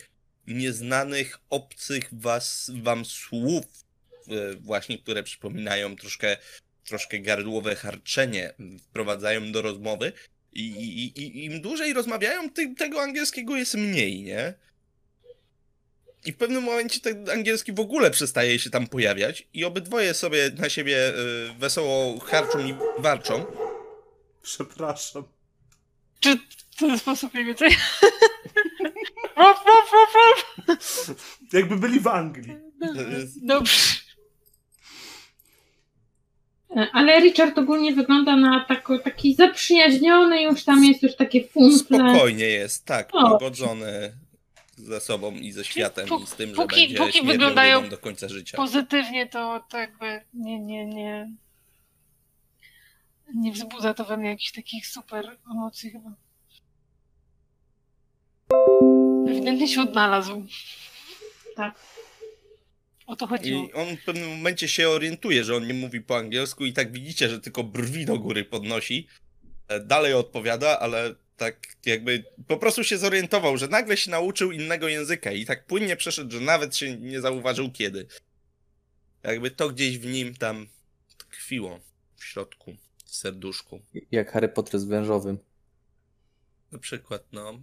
nieznanych, 0.48 1.38
obcych 1.50 2.10
was, 2.12 2.72
wam 2.82 3.06
słów, 3.06 3.66
e, 4.28 4.56
właśnie, 4.56 4.98
które 4.98 5.24
przypominają 5.24 5.96
troszkę 5.96 6.38
troszkę 6.86 7.20
gardłowe 7.20 7.76
harczenie 7.76 8.54
wprowadzają 8.84 9.52
do 9.52 9.62
rozmowy 9.62 10.12
i, 10.54 10.62
i, 10.68 11.20
i- 11.22 11.46
im 11.46 11.62
dłużej 11.62 11.94
rozmawiają, 11.94 12.50
tym 12.50 12.76
tego 12.76 13.02
angielskiego 13.02 13.56
jest 13.58 13.74
mniej, 13.76 14.22
nie? 14.24 14.54
I 16.26 16.34
w 16.34 16.38
pewnym 16.38 16.64
momencie 16.64 17.00
ten 17.00 17.30
angielski 17.30 17.74
w 17.74 17.80
ogóle 17.80 18.12
przestaje 18.12 18.60
się 18.60 18.70
tam 18.70 18.88
pojawiać 18.88 19.48
i 19.54 19.66
obydwoje 19.66 20.14
sobie 20.14 20.52
na 20.58 20.70
siebie 20.70 21.10
y, 21.10 21.14
wesoło 21.60 22.20
harczą 22.20 22.68
i 22.68 22.76
warczą. 22.98 23.46
Przepraszam. 24.44 25.24
Czy 26.20 26.38
w 26.72 26.76
ten 26.80 27.00
sposób 27.00 27.34
mniej 27.34 27.46
więcej? 27.46 27.70
Ruf, 29.38 29.58
ruf, 29.66 29.92
ruf, 29.94 30.14
ruf. 30.68 31.18
Jakby 31.54 31.76
byli 31.78 32.00
w 32.00 32.08
Anglii. 32.08 32.58
Dobrze. 33.42 33.98
Ale 36.94 37.20
Richard 37.20 37.58
ogólnie 37.58 37.94
wygląda 37.94 38.36
na 38.36 38.66
tako, 38.66 39.00
taki 39.00 39.36
zaprzyjaźniony, 39.36 40.44
już 40.44 40.64
tam 40.64 40.84
jest 40.84 41.04
już 41.04 41.16
takie 41.16 41.48
funtle. 41.48 41.98
Spokojnie 41.98 42.46
jest, 42.46 42.86
tak, 42.86 43.10
O. 43.14 43.30
pogodzony 43.30 44.14
ze 44.78 45.00
sobą 45.02 45.32
i 45.32 45.52
ze 45.52 45.66
światem 45.66 46.08
i 46.24 46.28
z 46.28 46.36
tym, 46.36 46.50
że 46.50 46.56
póki- 46.56 46.76
będzie 46.76 46.98
póki 46.98 47.22
wyglądają 47.22 47.90
do 47.90 47.98
końca 47.98 48.28
życia. 48.30 48.58
Pozytywnie 48.58 49.28
to, 49.28 49.64
to 49.70 49.78
jakby 49.78 50.22
nie, 50.34 50.60
nie, 50.60 50.86
nie. 50.86 51.32
Nie 53.36 53.52
wzbudza 53.52 53.94
to 53.94 54.06
we 54.06 54.18
mnie 54.18 54.30
jakichś 54.30 54.52
takich 54.52 54.88
super 54.88 55.38
emocji 55.52 55.92
chyba. 55.92 56.12
Ewidentnie 59.28 59.68
się 59.68 59.82
odnalazł. 59.82 60.46
Tak. 61.56 61.80
O 63.08 63.16
to 63.16 63.28
chodziło. 63.28 63.64
I 63.68 63.74
on 63.74 63.98
w 63.98 64.04
pewnym 64.04 64.30
momencie 64.30 64.68
się 64.68 64.90
orientuje, 64.90 65.44
że 65.44 65.56
on 65.56 65.68
nie 65.68 65.74
mówi 65.74 66.02
po 66.02 66.18
angielsku 66.18 66.66
i 66.66 66.74
tak 66.74 66.92
widzicie, 66.92 67.30
że 67.30 67.40
tylko 67.42 67.64
brwi 67.64 68.06
do 68.06 68.20
góry 68.20 68.46
podnosi. 68.46 69.08
E, 69.68 69.80
Dalej 69.80 70.14
odpowiada, 70.14 70.80
ale 70.80 71.16
tak 71.38 71.68
jakby 71.86 72.24
po 72.48 72.58
prostu 72.58 72.84
się 72.84 72.98
zorientował, 72.98 73.58
że 73.58 73.68
nagle 73.68 73.98
się 73.98 74.12
nauczył 74.12 74.52
innego 74.52 74.88
języka 74.88 75.32
i 75.32 75.46
tak 75.46 75.66
płynnie 75.66 75.96
przeszedł, 75.96 76.32
że 76.32 76.40
nawet 76.40 76.76
się 76.76 76.98
nie 76.98 77.22
zauważył 77.22 77.72
kiedy. 77.72 78.08
Jakby 79.24 79.52
to 79.52 79.70
gdzieś 79.70 79.98
w 79.98 80.06
nim 80.06 80.36
tam 80.36 80.68
tkwiło 81.18 81.80
w 82.16 82.26
środku, 82.26 82.76
w 83.06 83.16
serduszku. 83.16 83.82
Jak 84.12 84.32
Harry 84.32 84.50
Potter 84.50 84.80
z 84.80 84.86
wężowym. 84.86 85.38
Na 86.72 86.80
przykład, 86.80 87.24
no. 87.32 87.60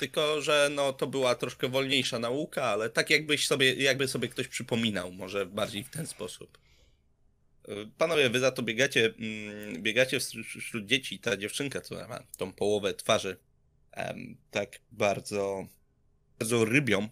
Tylko, 0.00 0.40
że 0.40 0.70
no 0.74 0.92
to 0.92 1.06
była 1.06 1.34
troszkę 1.34 1.68
wolniejsza 1.68 2.18
nauka, 2.18 2.64
ale 2.64 2.90
tak 2.90 3.10
jakbyś 3.10 3.46
sobie, 3.46 3.74
jakby 3.74 4.08
sobie 4.08 4.28
ktoś 4.28 4.48
przypominał, 4.48 5.12
może 5.12 5.46
bardziej 5.46 5.84
w 5.84 5.90
ten 5.90 6.06
sposób. 6.06 6.58
Panowie, 7.98 8.30
wy 8.30 8.40
za 8.40 8.52
to 8.52 8.62
biegacie, 8.62 9.14
mm, 9.18 9.82
biegacie 9.82 10.20
wśród 10.60 10.86
dzieci. 10.86 11.18
Ta 11.18 11.36
dziewczynka, 11.36 11.80
która 11.80 12.08
ma 12.08 12.22
tą 12.36 12.52
połowę 12.52 12.94
twarzy, 12.94 13.36
tak 14.50 14.78
bardzo, 14.92 15.66
bardzo 16.38 16.64
rybią, 16.64 17.08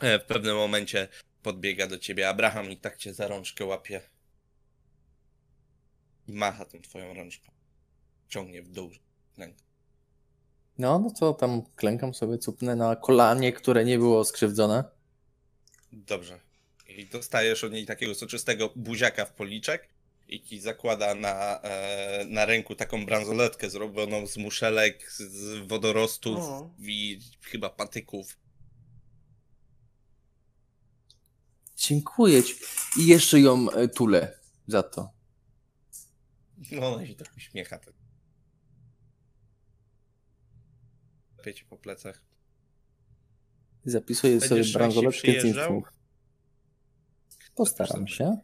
e, 0.00 0.18
w 0.18 0.24
pewnym 0.24 0.56
momencie 0.56 1.08
podbiega 1.42 1.86
do 1.86 1.98
ciebie 1.98 2.28
Abraham 2.28 2.70
i 2.70 2.76
tak 2.76 2.96
cię 2.96 3.14
za 3.14 3.28
rączkę 3.28 3.64
łapie. 3.64 4.00
I 6.28 6.32
macha 6.32 6.64
tą 6.64 6.82
twoją 6.82 7.14
rączką. 7.14 7.52
Ciągnie 8.28 8.62
w 8.62 8.68
dół. 8.68 8.90
No, 10.78 10.98
no 10.98 11.10
to 11.10 11.34
tam 11.34 11.62
klękam 11.76 12.14
sobie, 12.14 12.38
cupnę 12.38 12.76
na 12.76 12.96
kolanie, 12.96 13.52
które 13.52 13.84
nie 13.84 13.98
było 13.98 14.24
skrzywdzone. 14.24 14.84
Dobrze. 15.92 16.40
I 16.88 17.06
dostajesz 17.06 17.64
od 17.64 17.72
niej 17.72 17.86
takiego 17.86 18.14
soczystego 18.14 18.72
buziaka 18.76 19.24
w 19.24 19.32
policzek 19.32 19.88
i 20.28 20.42
ci 20.42 20.60
zakłada 20.60 21.14
na, 21.14 21.60
e, 21.62 22.24
na 22.28 22.44
ręku 22.46 22.74
taką 22.74 23.06
bransoletkę 23.06 23.70
zrobioną 23.70 24.26
z 24.26 24.36
muszelek, 24.36 25.12
z- 25.12 25.66
wodorostów 25.68 26.38
O. 26.38 26.70
i 26.78 27.20
chyba 27.40 27.70
patyków. 27.70 28.36
Dziękuję 31.76 32.42
ci. 32.42 32.54
I 33.00 33.06
jeszcze 33.06 33.40
ją 33.40 33.70
e, 33.70 33.88
tulę 33.88 34.38
za 34.66 34.82
to. 34.82 35.10
No 36.72 36.94
ona 36.94 37.06
się 37.06 37.14
tak 37.14 37.28
uśmiecha. 37.36 37.78
Piecie 41.44 41.64
po 41.70 41.76
plecach. 41.76 42.22
Zapisuję 43.84 44.38
Będziesz 44.38 44.72
sobie 44.72 44.78
bransoletkę 44.78 45.40
z. 45.40 45.84
Postaram 47.54 48.08
się. 48.08 48.38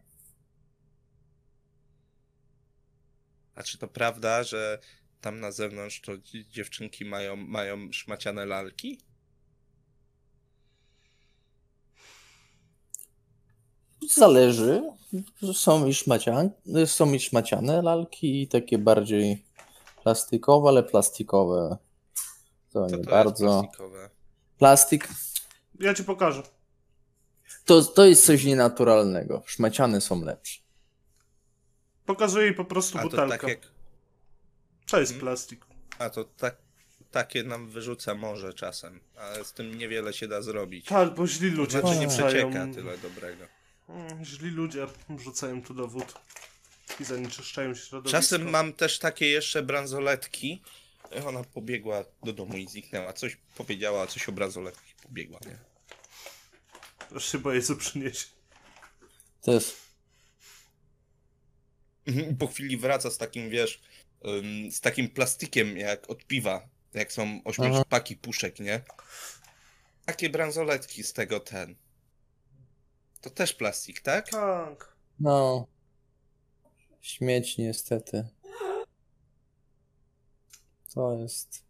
A 3.54 3.62
czy 3.62 3.78
to 3.78 3.88
prawda, 3.88 4.42
że 4.44 4.78
tam 5.20 5.40
na 5.40 5.52
zewnątrz 5.52 6.00
to 6.00 6.12
dzi- 6.18 6.48
dziewczynki 6.48 7.04
mają, 7.04 7.36
mają 7.36 7.92
szmaciane 7.92 8.46
lalki? 8.46 9.00
Zależy. 14.14 14.82
Są 15.54 15.86
i, 15.86 15.94
szmacian, 15.94 16.50
są 16.86 17.12
i 17.12 17.20
szmaciane 17.20 17.82
lalki 17.82 18.42
i 18.42 18.48
takie 18.48 18.78
bardziej 18.78 19.44
plastikowe, 20.02 20.68
ale 20.68 20.82
plastikowe. 20.82 21.78
To 22.72 22.86
To 22.86 22.96
nie 22.96 23.04
to 23.04 23.10
bardzo. 23.10 23.62
Plastik 24.58 25.08
Ja 25.80 25.94
ci 25.94 26.04
pokażę. 26.04 26.42
to, 27.64 27.82
to 27.82 28.06
jest 28.06 28.26
coś 28.26 28.44
nienaturalnego. 28.44 29.42
Szmaciane 29.46 30.00
są 30.00 30.24
lepsze. 30.24 30.60
Pokazuję 32.06 32.44
jej 32.46 32.54
po 32.54 32.64
prostu 32.64 32.98
A 32.98 33.02
to 33.02 33.08
butelkę. 33.08 33.38
tak 33.38 33.48
jak 33.48 33.60
To 34.90 35.00
jest 35.00 35.12
Hmm? 35.12 35.20
plastik. 35.20 35.66
A 35.98 36.10
to 36.10 36.24
tak, 36.24 36.56
takie 37.10 37.42
nam 37.44 37.68
wyrzuca 37.68 38.14
morze 38.14 38.54
czasem, 38.54 39.00
ale 39.16 39.44
z 39.44 39.52
tym 39.52 39.78
niewiele 39.78 40.12
się 40.12 40.28
da 40.28 40.42
zrobić. 40.42 40.86
Tak, 40.86 41.14
bo 41.14 41.26
źli 41.26 41.50
ludzie 41.50 41.80
Znaczy 41.80 41.96
nie 41.98 42.08
przecieka 42.08 42.66
tyle 42.74 42.98
dobrego. 42.98 43.44
Mm, 43.88 44.24
Źli 44.24 44.50
ludzie 44.50 44.86
wrzucają 45.08 45.62
tu 45.62 45.74
do 45.74 45.88
wód 45.88 46.14
i 47.00 47.04
zanieczyszczają 47.04 47.74
środowisko. 47.74 48.18
Czasem 48.18 48.50
mam 48.50 48.72
też 48.72 48.98
takie 48.98 49.26
jeszcze 49.26 49.62
bransoletki. 49.62 50.62
Ona 51.26 51.44
pobiegła 51.44 52.04
do 52.22 52.32
domu 52.32 52.56
i 52.56 52.68
zniknęła. 52.68 53.12
Coś 53.12 53.36
powiedziała, 53.56 54.06
coś 54.06 54.28
o 54.28 54.32
bransoletkach 54.32 54.90
i 54.90 54.94
pobiegła, 55.02 55.40
nie? 55.46 57.20
Się 57.20 57.38
boję, 57.38 57.62
co 57.62 57.76
przyniesie. 57.76 58.26
Też. 59.42 59.76
Mhm, 62.06 62.36
Po 62.36 62.46
chwili 62.46 62.76
wraca 62.76 63.10
z 63.10 63.18
takim, 63.18 63.50
wiesz, 63.50 63.80
z 64.70 64.80
takim 64.80 65.08
plastikiem 65.10 65.76
jak 65.76 66.10
od 66.10 66.24
piwa, 66.26 66.68
jak 66.94 67.12
są 67.12 67.40
ośmiopaki 67.44 68.16
puszek, 68.16 68.60
nie? 68.60 68.80
Takie 70.04 70.30
bransoletki 70.30 71.04
z 71.04 71.12
tego 71.12 71.40
ten. 71.40 71.76
To 73.20 73.30
też 73.30 73.54
plastik, 73.54 74.00
tak? 74.00 74.28
Tak. 74.30 74.96
No. 75.20 75.66
Śmieć 77.00 77.58
niestety. 77.58 78.28
To 80.94 81.12
jest. 81.14 81.64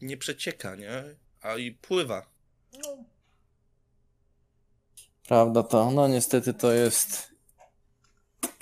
Nie 0.00 0.16
przecieka, 0.16 0.76
nie? 0.76 1.04
A 1.40 1.56
i 1.56 1.72
pływa. 1.72 2.26
No, 2.72 3.04
Prawda 5.28 5.62
to. 5.62 5.90
No 5.90 6.08
niestety 6.08 6.54
to 6.54 6.72
jest. 6.72 7.32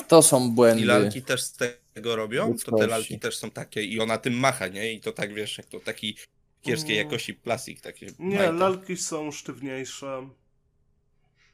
To 0.09 0.23
są 0.23 0.51
błędy. 0.51 0.83
I 0.83 0.87
lalki 0.87 1.23
też 1.23 1.43
z 1.43 1.57
tego 1.93 2.17
robią? 2.17 2.57
To 2.65 2.77
te 2.77 2.87
lalki 2.87 3.19
też 3.21 3.39
są 3.39 3.51
takie 3.51 3.83
i 3.85 4.01
ona 4.01 4.19
tym 4.19 4.35
macha, 4.35 4.69
nie? 4.69 4.93
I 4.93 5.01
to 5.01 5.13
tak, 5.13 5.35
wiesz, 5.35 5.59
jak 5.59 5.67
to 5.67 5.81
taki 5.81 6.17
kiepskiej 6.63 6.97
Mm. 6.99 7.07
jakości 7.07 7.35
plastik, 7.35 7.81
takie 7.81 8.07
Nie, 8.19 8.37
majta. 8.37 8.53
lalki 8.53 8.97
są 8.97 9.33
sztywniejsze. 9.33 10.29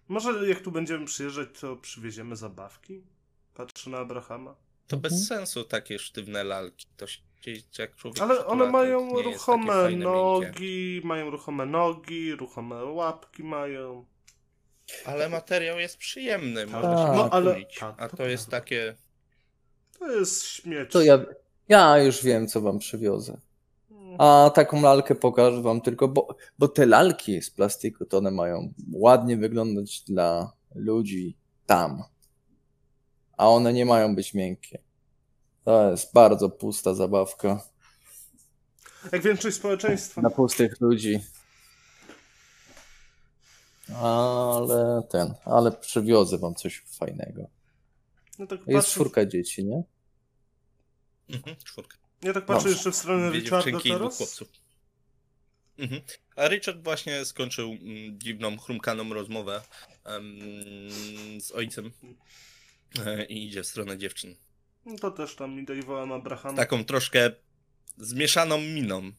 Może 0.08 0.48
jak 0.48 0.60
tu 0.60 0.72
będziemy 0.72 1.06
przyjeżdżać, 1.06 1.48
to 1.60 1.76
przywieziemy 1.76 2.36
zabawki? 2.36 3.02
Patrzę 3.54 3.90
na 3.90 3.98
Abrahama. 3.98 4.54
To 4.86 4.96
bez 4.96 5.12
Mhm. 5.12 5.26
sensu 5.26 5.64
takie 5.64 5.98
sztywne 5.98 6.44
lalki. 6.44 6.86
To 6.96 7.06
się, 7.06 7.20
jak 7.78 7.94
człowiek 7.96 8.22
Ale 8.22 8.46
one 8.46 8.70
mają 8.70 9.22
ruchome 9.22 9.66
fajne, 9.72 9.90
miękkie. 9.90 10.04
nogi, 10.04 11.00
mają 11.04 11.30
ruchome 11.30 11.66
nogi, 11.66 12.34
ruchome 12.34 12.84
łapki 12.84 13.44
mają. 13.44 14.06
Ale 15.04 15.28
materiał 15.28 15.78
jest 15.78 15.96
przyjemny, 15.98 16.66
można 16.66 16.96
Tak. 16.96 17.06
się 17.08 17.16
No, 17.16 17.30
ale- 17.30 17.56
tak, 17.80 17.94
A 18.02 18.08
to 18.08 18.26
jest 18.26 18.50
takie... 18.50 18.96
To 19.98 20.10
jest 20.12 20.44
śmieć. 20.44 20.90
To 20.92 21.02
ja. 21.02 21.24
Ja 21.68 21.98
już 21.98 22.22
wiem, 22.22 22.48
co 22.48 22.60
wam 22.60 22.78
przywiozę. 22.78 23.40
A 24.18 24.50
taką 24.54 24.82
lalkę 24.82 25.14
pokażę 25.14 25.62
wam 25.62 25.80
tylko, 25.80 26.08
bo, 26.08 26.36
bo 26.58 26.68
te 26.68 26.86
lalki 26.86 27.42
z 27.42 27.50
plastiku 27.50 28.04
to 28.04 28.18
one 28.18 28.30
mają 28.30 28.72
ładnie 28.92 29.36
wyglądać 29.36 30.00
dla 30.02 30.52
ludzi 30.74 31.36
tam. 31.66 32.02
A 33.36 33.48
one 33.48 33.72
nie 33.72 33.86
mają 33.86 34.14
być 34.14 34.34
miękkie. 34.34 34.78
To 35.64 35.90
jest 35.90 36.12
bardzo 36.12 36.50
pusta 36.50 36.94
zabawka 36.94 37.62
Jak 39.12 39.22
większość 39.22 39.56
społeczeństwa. 39.56 40.20
dla 40.20 40.30
pustych 40.30 40.80
ludzi. 40.80 41.20
Ale 44.02 45.02
ten, 45.10 45.34
ale 45.44 45.72
przywiozę 45.72 46.38
wam 46.38 46.54
coś 46.54 46.82
fajnego. 46.98 47.46
No 48.38 48.46
tak 48.46 48.58
Jest 48.58 48.72
patrzę, 48.72 48.90
czwórka 48.92 49.26
dzieci, 49.26 49.64
nie? 49.64 49.82
Mhm, 51.30 51.56
czwórka. 51.64 51.96
ja 52.22 52.32
tak 52.32 52.46
patrzę 52.46 52.62
Dobrze. 52.62 52.74
jeszcze 52.74 52.90
w 52.90 52.96
stronę 52.96 53.30
Dwie 53.30 53.40
Richarda 53.40 53.80
teraz. 53.80 54.16
chłopców. 54.18 54.48
Mhm. 55.78 56.00
A 56.36 56.48
Richard 56.48 56.82
właśnie 56.84 57.24
skończył 57.24 57.68
mm, 57.72 58.18
dziwną, 58.20 58.58
chrumkaną 58.58 59.14
rozmowę 59.14 59.62
em, 60.04 60.24
z 61.40 61.50
ojcem 61.52 61.92
i 63.28 63.46
idzie 63.46 63.62
w 63.62 63.66
stronę 63.66 63.98
dziewczyn. 63.98 64.36
No 64.84 64.96
to 64.98 65.10
też 65.10 65.36
tam 65.36 65.58
idę 65.60 65.76
i 65.78 65.82
wołam 65.82 66.12
Abrahama. 66.12 66.56
Taką 66.56 66.84
troszkę 66.84 67.30
zmieszaną 67.96 68.58
miną. 68.60 69.12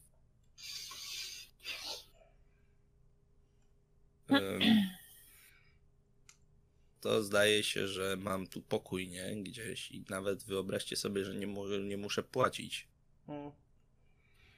To 7.01 7.23
zdaje 7.23 7.63
się, 7.63 7.87
że 7.87 8.17
mam 8.17 8.47
tu 8.47 8.61
pokój, 8.61 9.07
nie? 9.07 9.35
Gdzieś 9.43 9.91
i 9.91 10.05
nawet 10.09 10.43
wyobraźcie 10.43 10.95
sobie, 10.95 11.25
że 11.25 11.35
nie, 11.35 11.47
mu- 11.47 11.67
nie 11.67 11.97
muszę 11.97 12.23
płacić 12.23 12.87
Mm. 13.27 13.51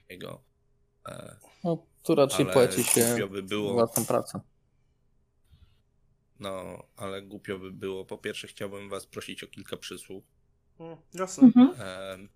jego. 0.09 0.41
E, 1.07 1.35
No, 1.63 1.85
tu 2.03 2.15
raczej 2.15 2.45
ale 2.45 2.53
płaci 2.53 2.83
się 2.83 3.27
by 3.31 3.43
było. 3.43 3.73
własną 3.73 4.05
pracą. 4.05 4.39
No, 6.39 6.83
ale 6.95 7.21
głupio 7.21 7.59
by 7.59 7.71
było. 7.71 8.05
Po 8.05 8.17
pierwsze, 8.17 8.47
chciałbym 8.47 8.89
was 8.89 9.05
prosić 9.05 9.43
o 9.43 9.47
kilka 9.47 9.77
przysług. 9.77 10.25
Mm, 10.79 10.97
jasne. 11.13 11.43
Mhm. 11.55 12.29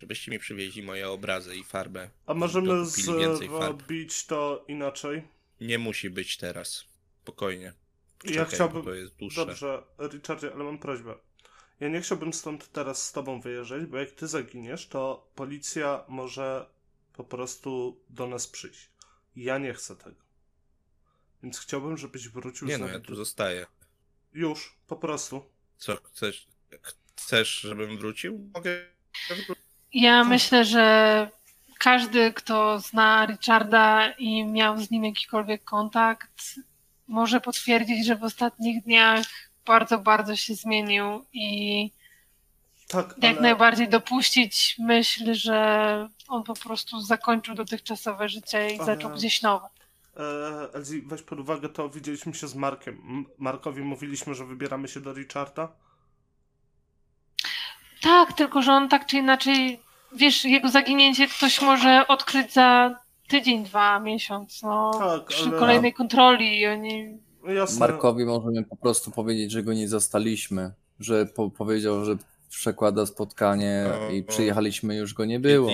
żebyście 0.00 0.30
mi 0.30 0.38
przywieźli 0.38 0.82
moje 0.82 1.10
obrazy 1.10 1.56
i 1.56 1.64
farbę. 1.64 2.10
A 2.26 2.34
możemy 2.34 2.86
zrobić 2.86 4.26
to 4.26 4.64
inaczej? 4.68 5.22
Nie 5.60 5.78
musi 5.78 6.10
być 6.10 6.36
teraz. 6.36 6.84
Spokojnie. 7.22 7.72
Ja 8.24 8.30
Czekaj, 8.32 8.54
chciałbym- 8.54 8.82
bo 8.82 8.90
To 8.90 8.94
jest 8.94 9.16
dłuższe. 9.16 9.46
Dobrze, 9.46 9.82
Richardzie, 9.98 10.52
ale 10.54 10.64
mam 10.64 10.78
prośbę. 10.78 11.14
Ja 11.80 11.88
nie 11.88 12.00
chciałbym 12.00 12.32
stąd 12.32 12.72
teraz 12.72 13.06
z 13.06 13.12
tobą 13.12 13.40
wyjeżdżać, 13.40 13.86
bo 13.86 13.96
jak 13.96 14.10
ty 14.10 14.28
zaginiesz, 14.28 14.88
to 14.88 15.30
policja 15.34 16.04
może 16.08 16.66
po 17.12 17.24
prostu 17.24 18.00
do 18.10 18.26
nas 18.26 18.46
przyjść. 18.46 18.90
Ja 19.36 19.58
nie 19.58 19.74
chcę 19.74 19.96
tego. 19.96 20.23
Więc 21.44 21.58
chciałbym, 21.58 21.96
żebyś 21.96 22.28
wrócił 22.28 22.68
Nie 22.68 22.76
z 22.76 22.80
no, 22.80 22.86
ja 22.86 23.00
tu 23.00 23.14
zostaję. 23.14 23.66
Już, 24.32 24.76
po 24.86 24.96
prostu. 24.96 25.44
Co, 25.78 25.96
chcesz, 25.96 26.46
chcesz 27.16 27.60
żebym 27.60 27.98
wrócił? 27.98 28.50
Mogę. 28.54 28.70
Ja 29.92 30.24
myślę, 30.24 30.64
że 30.64 31.30
każdy, 31.78 32.32
kto 32.32 32.80
zna 32.80 33.26
Richarda 33.26 34.10
i 34.10 34.44
miał 34.44 34.80
z 34.80 34.90
nim 34.90 35.04
jakikolwiek 35.04 35.64
kontakt, 35.64 36.54
może 37.08 37.40
potwierdzić, 37.40 38.06
że 38.06 38.16
w 38.16 38.24
ostatnich 38.24 38.82
dniach 38.84 39.26
bardzo, 39.66 39.98
bardzo 39.98 40.36
się 40.36 40.54
zmienił 40.54 41.24
i 41.32 41.90
Tak, 42.88 43.14
jak 43.22 43.32
ale... 43.32 43.40
najbardziej 43.40 43.88
dopuścić 43.88 44.76
myśl, 44.78 45.34
że 45.34 46.08
on 46.28 46.44
po 46.44 46.54
prostu 46.54 47.00
zakończył 47.00 47.54
dotychczasowe 47.54 48.28
życie 48.28 48.70
i 48.70 48.76
Ale- 48.76 48.86
zaczął 48.86 49.10
gdzieś 49.10 49.42
nowe. 49.42 49.68
E, 50.16 50.74
Elzi, 50.74 51.02
weź 51.02 51.22
pod 51.22 51.40
uwagę 51.40 51.68
to, 51.68 51.88
widzieliśmy 51.88 52.34
się 52.34 52.48
z 52.48 52.54
Markiem. 52.54 53.24
Markowi 53.38 53.82
mówiliśmy, 53.82 54.34
że 54.34 54.44
wybieramy 54.46 54.88
się 54.88 55.00
do 55.00 55.12
Richarda. 55.12 55.68
Tak, 58.02 58.32
tylko 58.32 58.62
że 58.62 58.72
on 58.72 58.88
tak 58.88 59.06
czy 59.06 59.16
inaczej, 59.16 59.80
wiesz, 60.16 60.44
jego 60.44 60.68
zaginięcie 60.68 61.28
ktoś 61.28 61.62
może 61.62 62.06
odkryć 62.08 62.52
za 62.52 62.98
tydzień, 63.28 63.64
dwa, 63.64 64.00
miesiąc, 64.00 64.62
no, 64.62 64.90
Tak, 64.98 65.24
przy 65.24 65.48
ale- 65.48 65.58
kolejnej 65.58 65.92
kontroli 65.92 66.60
i 66.60 66.66
oni 66.66 67.18
Jasne. 67.44 67.78
Markowi 67.80 68.24
możemy 68.24 68.64
po 68.64 68.76
prostu 68.76 69.10
powiedzieć, 69.10 69.52
że 69.52 69.62
go 69.62 69.72
nie 69.72 69.88
zastaliśmy, 69.88 70.72
że 71.00 71.26
po 71.26 71.50
powiedział, 71.50 72.04
że 72.04 72.16
przekłada 72.48 73.06
spotkanie 73.06 73.86
O, 74.08 74.10
i 74.10 74.22
przyjechaliśmy, 74.22 74.96
już 74.96 75.14
go 75.14 75.24
nie 75.24 75.40
było. 75.40 75.70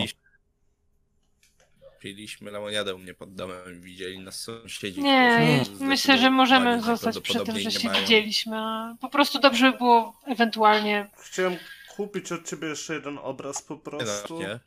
Piliśmy- 2.01 2.51
lemoniadę 2.51 2.95
u 2.95 2.99
mnie 2.99 3.15
pod 3.15 3.35
domem, 3.35 3.81
widzieli 3.81 4.19
nas 4.19 4.41
sąsiedzi. 4.41 5.03
Nie, 5.03 5.65
myślę, 5.81 6.19
że 6.19 6.31
możemy 6.31 6.83
zostać 6.83 7.21
przy 7.21 7.41
tym, 7.41 7.59
że 7.59 7.71
się 7.71 7.79
nie 7.89 7.91
mają. 7.93 8.03
widzieliśmy. 8.03 8.57
Po 9.01 9.09
prostu 9.09 9.41
dobrze 9.41 9.73
by 9.73 9.79
było 9.79 10.21
ewentualnie. 10.27 11.11
Chciałem 11.17 11.57
kupić 11.97 12.33
od 12.33 12.49
ciebie 12.49 12.69
jeszcze 12.69 12.95
jeden 12.95 13.19
obraz 13.19 13.63
po 13.63 13.75
Nie, 13.75 13.81
prostu. 13.81 14.35
no, 14.35 14.41
nie. 14.49 14.61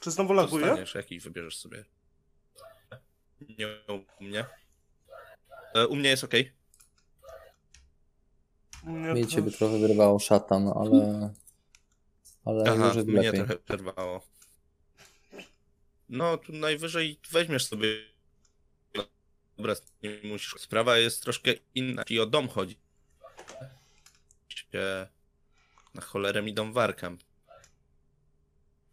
Czy 0.00 0.10
znowu 0.10 0.32
laguje? 0.32 0.64
Dostaniesz, 0.66 0.94
jaki 0.94 1.20
wybierzesz 1.20 1.56
sobie. 1.58 1.84
Nie 3.58 3.66
u 3.66 4.24
mnie. 4.24 4.44
E, 5.74 5.86
U 5.86 5.96
mnie 5.96 6.08
jest 6.10 6.24
ok. 6.24 6.32
Nie, 8.84 8.92
Mnie 9.12 9.24
też. 9.24 9.32
ciebie 9.34 9.50
trochę 9.50 9.78
wyrwało 9.78 10.18
szatan, 10.18 10.68
ale, 10.76 11.30
ale 12.44 12.64
Aha, 12.72 12.92
mnie 13.06 13.22
lepiej. 13.22 13.32
trochę 13.40 13.56
przerwało. 13.56 14.20
No, 16.08 16.38
tu 16.38 16.52
najwyżej 16.52 17.20
weźmiesz 17.30 17.66
sobie 17.66 17.88
obraz, 19.58 19.92
nie 20.02 20.20
musisz. 20.24 20.54
Sprawa 20.58 20.98
jest 20.98 21.22
troszkę 21.22 21.52
inna. 21.74 22.02
I 22.08 22.20
o 22.20 22.26
dom 22.26 22.48
chodzi. 22.48 22.76
Na 25.94 26.02
cholerę 26.02 26.42
mi 26.42 26.54
dom 26.54 26.72
warkam. 26.72 27.18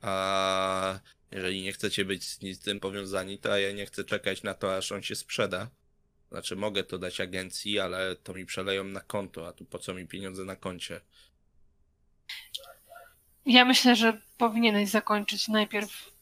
A 0.01 0.99
jeżeli 1.31 1.61
nie 1.61 1.73
chcecie 1.73 2.05
być 2.05 2.23
z 2.23 2.39
z 2.55 2.59
tym 2.59 2.79
powiązani, 2.79 3.39
to 3.39 3.57
ja 3.57 3.71
nie 3.71 3.85
chcę 3.85 4.03
czekać 4.03 4.43
na 4.43 4.53
to, 4.53 4.77
aż 4.77 4.91
on 4.91 5.03
się 5.03 5.15
sprzeda. 5.15 5.69
Znaczy, 6.31 6.55
mogę 6.55 6.83
to 6.83 6.97
dać 6.97 7.21
agencji, 7.21 7.79
ale 7.79 8.15
to 8.15 8.33
mi 8.33 8.45
przeleją 8.45 8.83
na 8.83 9.01
konto, 9.01 9.47
a 9.47 9.53
tu 9.53 9.65
po 9.65 9.79
co 9.79 9.93
mi 9.93 10.07
pieniądze 10.07 10.45
na 10.45 10.55
koncie? 10.55 11.01
Ja 13.45 13.65
myślę, 13.65 13.95
że 13.95 14.21
powinieneś 14.37 14.89
zakończyć 14.89 15.47
najpierw 15.47 16.14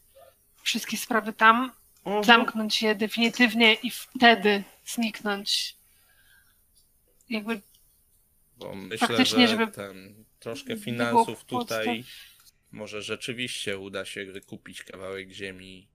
wszystkie 0.63 0.97
sprawy 0.97 1.33
tam, 1.33 1.71
Mhm. 2.05 2.23
zamknąć 2.23 2.81
je 2.81 2.95
definitywnie 2.95 3.73
i 3.73 3.91
wtedy 3.91 4.63
zniknąć. 4.85 5.77
Jakby 7.29 7.61
Bo 8.57 8.75
myślę, 8.75 9.07
Faktycznie, 9.07 9.47
że 9.47 9.57
żeby 9.57 9.71
ten, 9.71 10.25
troszkę 10.39 10.77
finansów 10.77 11.45
tutaj 11.45 12.03
może 12.71 13.01
rzeczywiście 13.01 13.77
uda 13.77 14.05
się 14.05 14.25
wykupić 14.25 14.83
kawałek 14.83 15.29
ziemi 15.31 15.87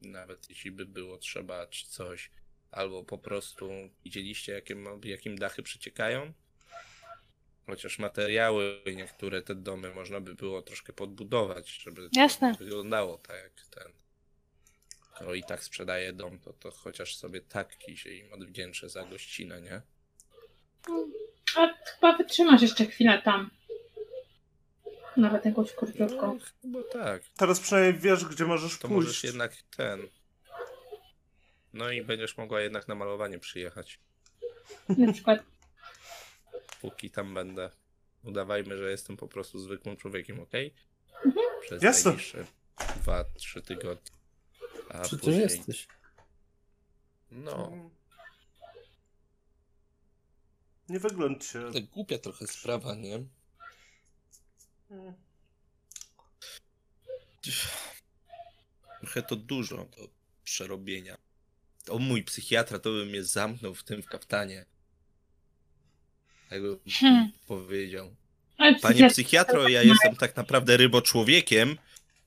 nawet 0.00 0.50
jeśli 0.50 0.70
by 0.70 0.86
było 0.86 1.18
trzeba 1.18 1.66
czy 1.66 1.86
coś, 1.86 2.30
albo 2.70 3.04
po 3.04 3.18
prostu 3.18 3.70
widzieliście 4.04 4.52
jakim, 4.52 4.86
jakim 5.04 5.38
dachy 5.38 5.62
przeciekają? 5.62 6.32
Chociaż 7.72 7.98
materiały 7.98 8.82
niektóre 8.96 9.42
te 9.42 9.54
domy 9.54 9.94
można 9.94 10.20
by 10.20 10.34
było 10.34 10.62
troszkę 10.62 10.92
podbudować, 10.92 11.70
żeby 11.70 12.08
Jasne. 12.16 12.52
to 12.52 12.58
wyglądało 12.64 13.18
tak 13.18 13.36
jak 13.36 13.52
ten. 13.70 13.92
Skoro 15.14 15.34
i 15.34 15.42
tak 15.42 15.64
sprzedaje 15.64 16.12
dom, 16.12 16.38
to, 16.38 16.52
to 16.52 16.70
chociaż 16.70 17.16
sobie 17.16 17.40
taki 17.40 17.96
się 17.96 18.10
im 18.10 18.32
odwdzięczę 18.32 18.88
za 18.88 19.04
gościnę, 19.04 19.60
nie? 19.60 19.82
A 21.56 21.74
chyba 21.84 22.16
wytrzymasz 22.16 22.62
jeszcze 22.62 22.86
chwilę 22.86 23.22
tam. 23.22 23.50
Nawet 25.16 25.44
jakąś 25.44 25.72
króciutką. 25.72 26.34
No, 26.34 26.46
chyba 26.62 26.82
tak. 26.92 27.22
Teraz 27.36 27.60
przynajmniej 27.60 28.02
wiesz, 28.02 28.24
gdzie 28.24 28.44
możesz 28.44 28.78
To 28.78 28.88
pójść. 28.88 29.06
możesz 29.06 29.24
jednak 29.24 29.52
ten. 29.76 30.08
No 31.72 31.90
i 31.90 32.02
będziesz 32.02 32.36
mogła 32.36 32.60
jednak 32.60 32.88
na 32.88 32.94
malowanie 32.94 33.38
przyjechać. 33.38 34.00
Na 34.88 35.12
przykład. 35.12 35.51
Póki 36.82 37.10
tam 37.10 37.34
będę. 37.34 37.70
Udawajmy, 38.24 38.78
że 38.78 38.90
jestem 38.90 39.16
po 39.16 39.28
prostu 39.28 39.58
zwykłym 39.58 39.96
człowiekiem, 39.96 40.40
ok? 40.40 40.52
Przez 41.62 41.82
Jasne. 41.82 42.10
najbliższe 42.10 42.46
dwa, 42.96 43.24
trzy 43.24 43.62
tygodnie. 43.62 44.10
A 44.88 45.00
Przecież 45.00 45.20
później, 45.20 45.40
jesteś. 45.42 45.88
No, 47.30 47.72
Nie 50.88 50.98
wygląd 51.00 51.44
się. 51.44 51.72
to 51.72 51.80
głupia 51.92 52.18
trochę 52.18 52.46
sprawa, 52.46 52.94
nie? 52.94 53.24
Trochę 59.00 59.22
to 59.22 59.36
dużo 59.36 59.76
do 59.76 60.08
przerobienia. 60.44 61.18
O 61.88 61.98
mój 61.98 62.24
psychiatra 62.24 62.78
to 62.78 62.90
by 62.90 63.06
mnie 63.06 63.24
zamknął 63.24 63.74
w 63.74 63.84
tym 63.84 64.02
w 64.02 64.06
kaftanie. 64.06 64.66
Jakby 66.52 66.76
Hmm. 67.00 67.30
powiedział. 67.46 68.14
Panie 68.58 68.76
psychiatr- 68.80 69.10
psychiatro, 69.12 69.68
ja 69.68 69.82
jestem 69.82 70.16
tak 70.16 70.36
naprawdę 70.36 70.76
ryboczłowiekiem 70.76 71.76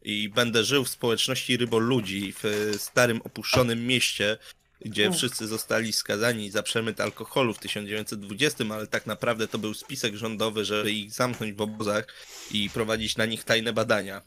i 0.01 0.29
będę 0.29 0.63
żył 0.63 0.83
w 0.83 0.89
społeczności 0.89 1.57
ryboludzi 1.57 2.33
w 2.43 2.71
starym 2.77 3.21
opuszczonym 3.21 3.87
mieście, 3.87 4.37
gdzie 4.81 5.11
wszyscy 5.11 5.47
zostali 5.47 5.93
skazani 5.93 6.51
za 6.51 6.63
przemyt 6.63 7.01
alkoholu 7.01 7.53
w 7.53 7.59
1920, 7.59 8.63
ale 8.73 8.87
tak 8.87 9.05
naprawdę 9.05 9.47
to 9.47 9.57
był 9.57 9.73
spisek 9.73 10.15
rządowy, 10.15 10.65
żeby 10.65 10.91
ich 10.91 11.11
zamknąć 11.11 11.53
w 11.53 11.61
obozach 11.61 12.07
i 12.51 12.69
prowadzić 12.69 13.17
na 13.17 13.25
nich 13.25 13.43
tajne 13.43 13.73
badania. 13.73 14.21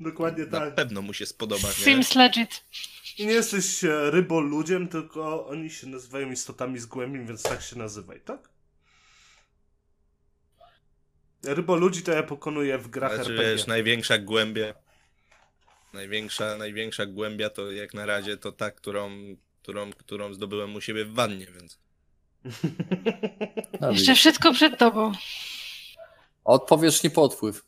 Dokładnie 0.00 0.44
Na 0.44 0.50
tak. 0.60 0.74
pewno 0.74 1.02
mu 1.02 1.14
się 1.14 1.26
spodoba, 1.26 1.68
nie? 1.68 1.74
Seems 1.74 2.14
legit. 2.14 2.64
I 3.18 3.26
nie 3.26 3.32
jesteś 3.32 3.84
e, 3.84 4.10
ryboludziem, 4.10 4.88
tylko 4.88 5.46
oni 5.46 5.70
się 5.70 5.86
nazywają 5.86 6.30
istotami 6.30 6.78
z 6.78 6.86
głębin, 6.86 7.26
więc 7.26 7.42
tak 7.42 7.62
się 7.62 7.78
nazywaj, 7.78 8.20
tak? 8.20 8.48
Ryboludzi 11.42 12.02
to 12.02 12.12
ja 12.12 12.22
pokonuję 12.22 12.78
w 12.78 12.88
grach 12.88 13.14
Znaczy, 13.14 13.30
RPG. 13.30 13.52
wiesz, 13.52 13.66
największa 13.66 14.18
głębia. 14.18 14.74
Największa, 15.92 16.56
największa 16.56 17.06
głębia 17.06 17.50
to 17.50 17.72
jak 17.72 17.94
na 17.94 18.06
razie 18.06 18.36
to 18.36 18.52
ta, 18.52 18.70
którą, 18.70 19.10
którą, 19.62 19.92
którą 19.92 20.34
zdobyłem 20.34 20.74
u 20.74 20.80
siebie 20.80 21.04
w 21.04 21.14
wannie, 21.14 21.46
więc. 21.46 21.78
A, 23.80 23.90
Jeszcze 23.90 24.14
wszystko 24.14 24.52
przed 24.52 24.78
tobą. 24.78 25.12
Od 26.44 26.66
powierzchni 26.66 27.10
podpływ. 27.10 27.64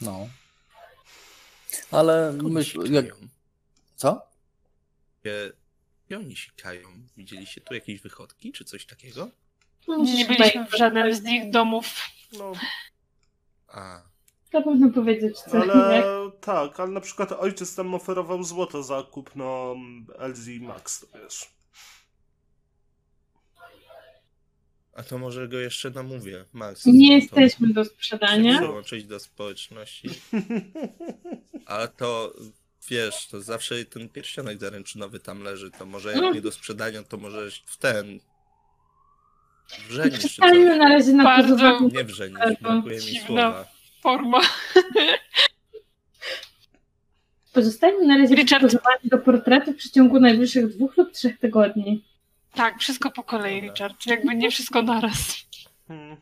No. 0.00 0.28
Ale 1.90 2.32
myśl, 2.32 2.92
jak... 2.92 3.04
Co? 3.96 4.26
Gdzie 6.06 6.18
oni 6.18 6.36
sikają? 6.36 6.88
Widzieliście 7.16 7.60
tu 7.60 7.74
jakieś 7.74 8.00
wychodki, 8.00 8.52
czy 8.52 8.64
coś 8.64 8.86
takiego? 8.86 9.30
Nie 9.88 10.24
byliśmy 10.24 10.66
w 10.66 10.76
żadnym 10.76 11.14
z 11.14 11.24
ich 11.24 11.50
domów. 11.50 11.86
No, 12.38 12.52
A, 13.68 14.02
To 14.50 14.62
pewno 14.62 14.90
powiedzieć 14.90 15.38
co. 15.38 15.62
ale 15.62 16.02
tak, 16.40 16.80
ale 16.80 16.90
na 16.90 17.00
przykład 17.00 17.32
ojciec 17.32 17.74
tam 17.74 17.94
oferował 17.94 18.44
złoto 18.44 18.82
za 18.82 19.02
kupno 19.02 19.76
LZ 20.18 20.48
Max, 20.60 21.00
to 21.00 21.18
wiesz. 21.18 21.56
a 24.96 25.02
to 25.02 25.18
może 25.18 25.48
go 25.48 25.58
jeszcze 25.58 25.90
namówię, 25.90 26.44
Max. 26.52 26.86
Nie 26.86 27.18
jesteśmy 27.18 27.72
do 27.72 27.84
sprzedania. 27.84 28.60
Dołączyć 28.60 29.04
do 29.04 29.20
społeczności. 29.20 30.08
Ale 31.66 31.88
to, 31.88 32.34
wiesz, 32.88 33.26
to 33.26 33.40
zawsze 33.40 33.84
ten 33.84 34.08
pierścionek 34.08 34.60
zaręczynowy 34.60 35.20
tam 35.20 35.42
leży, 35.42 35.70
to 35.70 35.86
może 35.86 36.12
jak 36.12 36.34
nie 36.34 36.40
do 36.40 36.52
sprzedania, 36.52 37.02
to 37.02 37.16
może 37.16 37.50
w 37.66 37.76
ten... 37.76 38.20
Coś. 39.68 40.18
Przestajmy 40.18 40.76
na 40.78 40.88
razie 40.88 41.12
na 41.12 41.24
Bardzo. 41.24 41.80
Nie 41.80 42.04
wrzenić, 42.04 42.38
Albo 42.40 42.56
brakuje 42.62 42.96
mi 42.96 43.18
słowa. 43.26 43.66
Forma. 44.02 44.40
Pozostajmy 47.52 48.06
na 48.06 48.18
razie 48.18 48.34
Richard. 48.34 48.66
przygotowani 48.66 49.00
do 49.04 49.18
portretu 49.18 49.72
w 49.72 49.76
przeciągu 49.76 50.20
najbliższych 50.20 50.68
dwóch 50.68 50.96
lub 50.96 51.12
trzech 51.12 51.38
tygodni. 51.38 52.04
Tak, 52.54 52.78
wszystko 52.78 53.10
po 53.10 53.22
kolei. 53.22 53.60
Richard. 53.60 54.06
Jakby 54.06 54.34
nie 54.34 54.50
wszystko 54.50 54.82
naraz. 54.82 55.16
Hmm. 55.88 56.16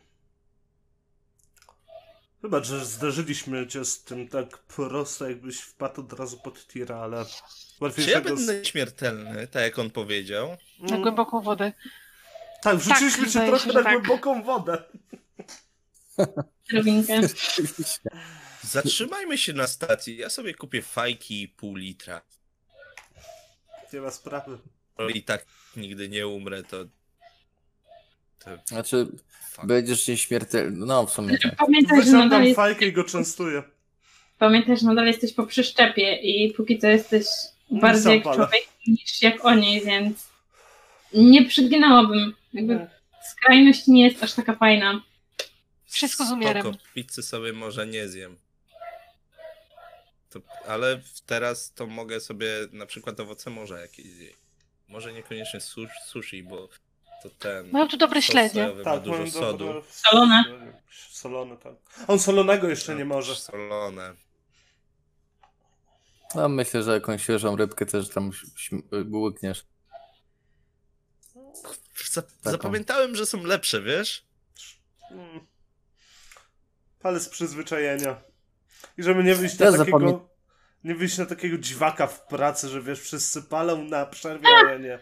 Wybacz, 2.41 2.65
że 2.65 2.85
zderzyliśmy 2.85 3.67
cię 3.67 3.85
z 3.85 4.03
tym 4.03 4.27
tak 4.27 4.57
prosto, 4.57 5.29
jakbyś 5.29 5.59
wpadł 5.59 6.01
od 6.01 6.13
razu 6.13 6.37
pod 6.37 6.67
tira, 6.67 6.95
ale 6.97 7.25
Czy 7.25 7.31
ja 7.31 7.41
łatwiejszego... 7.81 8.37
z- 8.37 8.45
będę 8.45 8.65
śmiertelny, 8.65 9.47
tak 9.47 9.63
jak 9.63 9.79
on 9.79 9.89
powiedział? 9.89 10.57
Na 10.79 10.97
głęboką 10.97 11.41
wodę. 11.41 11.73
Tak, 12.65 12.77
wrzuciliśmy 12.77 13.31
Tak, 13.31 13.47
trochę 13.47 13.65
się, 13.65 13.71
że 13.71 13.77
na 13.79 13.83
tak. 13.83 13.93
głęboką 13.93 14.43
wodę. 14.43 14.83
Drobinkę. 16.69 17.21
Zatrzymajmy 18.61 19.37
się 19.37 19.53
na 19.53 19.67
stacji, 19.67 20.17
ja 20.17 20.29
sobie 20.29 20.53
kupię 20.53 20.81
fajki 20.81 21.41
i 21.41 21.47
pół 21.47 21.75
litra. 21.75 22.21
Nie 23.93 24.01
ma 24.01 24.11
sprawy. 24.11 24.57
Bo 24.97 25.09
I 25.09 25.23
tak 25.23 25.45
nigdy 25.75 26.09
nie 26.09 26.27
umrę, 26.27 26.63
to... 26.63 26.85
to 28.39 28.49
Znaczy, 28.65 29.07
fuck. 29.51 29.67
będziesz 29.67 30.07
nieśmiertelny. 30.07 30.85
No, 30.85 31.05
w 31.07 31.11
sumie 31.11 31.37
tak. 31.39 31.55
Pamiętaj, 31.55 32.05
że 32.05 32.11
nadal, 32.11 32.43
jest, 32.43 32.55
fajkę 32.55 32.85
i 32.85 32.93
go 32.93 33.03
częstuję. 33.03 33.63
pamiętaj, 34.37 34.77
że 34.77 34.85
nadal 34.85 35.05
jesteś 35.07 35.33
po 35.33 35.45
przeszczepie 35.45 36.15
i 36.15 36.53
póki 36.53 36.79
co 36.79 36.87
jesteś 36.87 37.25
bardziej 37.71 38.13
jak 38.15 38.23
człowiek 38.23 38.67
niż 38.87 39.21
jak 39.21 39.45
oni, 39.45 39.81
więc 39.81 40.27
nie 41.13 41.45
przyginałabym. 41.45 42.33
Jakby 42.55 42.87
skrajność 43.31 43.87
nie 43.87 44.03
jest 44.09 44.23
aż 44.23 44.33
taka 44.33 44.55
fajna. 44.55 45.01
Wszystko 45.85 46.25
z 46.25 46.31
umiarem. 46.31 46.63
Spoko, 46.63 46.77
pizzy 46.93 47.23
sobie 47.23 47.53
może 47.53 47.87
nie 47.87 48.07
zjem. 48.07 48.37
To, 50.29 50.39
ale 50.67 51.01
teraz 51.25 51.73
to 51.73 51.87
mogę 51.87 52.19
sobie 52.19 52.47
na 52.71 52.85
przykład 52.85 53.19
owoce 53.19 53.49
morza 53.49 53.79
jakieś 53.79 54.05
zjeść. 54.05 54.37
Może 54.87 55.13
niekoniecznie 55.13 55.61
sushi, 55.61 55.93
sushi 56.05 56.43
bo 56.43 56.69
to 57.23 57.29
ten... 57.29 57.71
Mają 57.71 57.87
tu 57.87 57.97
dobre 57.97 58.21
śledzie. 58.21 58.71
Tak, 58.83 59.01
dużo 59.01 59.17
mam 59.19 59.31
sodu. 59.31 59.65
dobre- 59.65 59.81
Solone. 59.89 60.43
Solone, 61.09 61.57
tak. 61.57 61.73
On 62.07 62.19
solonego 62.19 62.69
jeszcze 62.69 62.95
nie 62.95 63.05
może. 63.05 63.35
Solone. 63.35 64.13
No, 66.35 66.49
myślę, 66.49 66.83
że 66.83 66.93
jakąś 66.93 67.23
świeżą 67.23 67.55
rybkę 67.55 67.85
też 67.85 68.09
tam 68.09 68.31
śm- 68.31 69.13
łykniesz. 69.15 69.65
Za, 72.03 72.23
zapamiętałem, 72.41 73.15
że 73.15 73.25
są 73.25 73.43
lepsze, 73.43 73.81
wiesz? 73.81 74.25
Mm. 75.11 75.39
Ale 77.03 77.19
z 77.19 77.29
przyzwyczajenia. 77.29 78.21
I 78.97 79.03
żeby 79.03 79.23
nie 79.23 79.35
wyjść 79.35 79.59
na 79.59 79.65
Ja 79.65 79.71
takiego... 79.71 79.97
zapamię- 79.99 80.19
Nie 80.83 80.95
wyjść 80.95 81.17
na 81.17 81.25
takiego 81.25 81.57
dziwaka 81.57 82.07
w 82.07 82.27
pracy, 82.27 82.69
że 82.69 82.81
wiesz, 82.81 82.99
wszyscy 83.01 83.41
palą 83.43 83.83
na 83.83 84.05
przerwie, 84.05 84.47
a 84.65 84.71
ja 84.71 84.77
nie. 84.77 84.99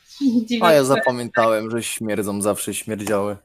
A 0.62 0.72
ja 0.72 0.78
że- 0.80 0.84
zapamiętałem, 0.86 1.70
że 1.70 1.82
śmierdzą 1.82 2.42
zawsze 2.42 2.74
śmierdziały. 2.74 3.36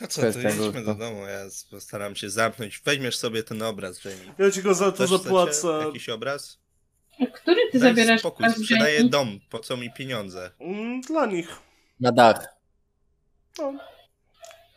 A 0.00 0.06
co, 0.06 0.20
to 0.22 0.38
gustu. 0.42 0.72
do 0.84 0.94
domu, 0.94 1.26
ja 1.26 1.44
postaram 1.70 2.16
się 2.16 2.30
zamknąć. 2.30 2.82
Weźmiesz 2.84 3.18
sobie 3.18 3.42
ten 3.42 3.62
obraz, 3.62 4.04
Jamie. 4.04 4.34
Ja 4.38 4.50
ci 4.50 4.62
go 4.62 4.74
za 4.74 4.92
to 4.92 4.98
Też 4.98 5.10
zapłacę. 5.10 5.68
Jakiś 5.86 6.08
obraz? 6.08 6.58
A 7.20 7.26
Który 7.26 7.60
ty 7.72 7.78
Daj 7.78 7.90
zabierasz 7.90 8.20
spokój, 8.20 8.46
sprzedaję 8.50 9.04
dom, 9.04 9.40
po 9.50 9.58
co 9.58 9.76
mi 9.76 9.92
pieniądze? 9.92 10.50
Mm, 10.60 11.00
Dla 11.00 11.26
nich. 11.26 11.56
Na 12.00 12.12
dach. 12.12 12.46
No, 13.58 13.72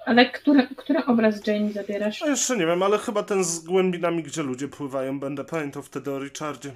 Ale 0.06 0.32
który, 0.32 0.68
który 0.78 1.06
obraz 1.06 1.48
Jamie 1.48 1.72
zabierasz? 1.74 2.22
no 2.22 2.28
jeszcze 2.28 2.58
nie 2.58 2.66
wiem, 2.66 2.84
ale 2.84 2.98
chyba 2.98 3.24
ten 3.24 3.44
z 3.44 3.60
głębinami, 3.60 4.24
gdzie 4.24 4.44
ludzie 4.44 4.68
pływają, 4.68 5.20
będę 5.20 5.44
pamiętał 5.46 5.84
wtedy 5.84 6.12
o 6.12 6.20
Richardzie. 6.20 6.74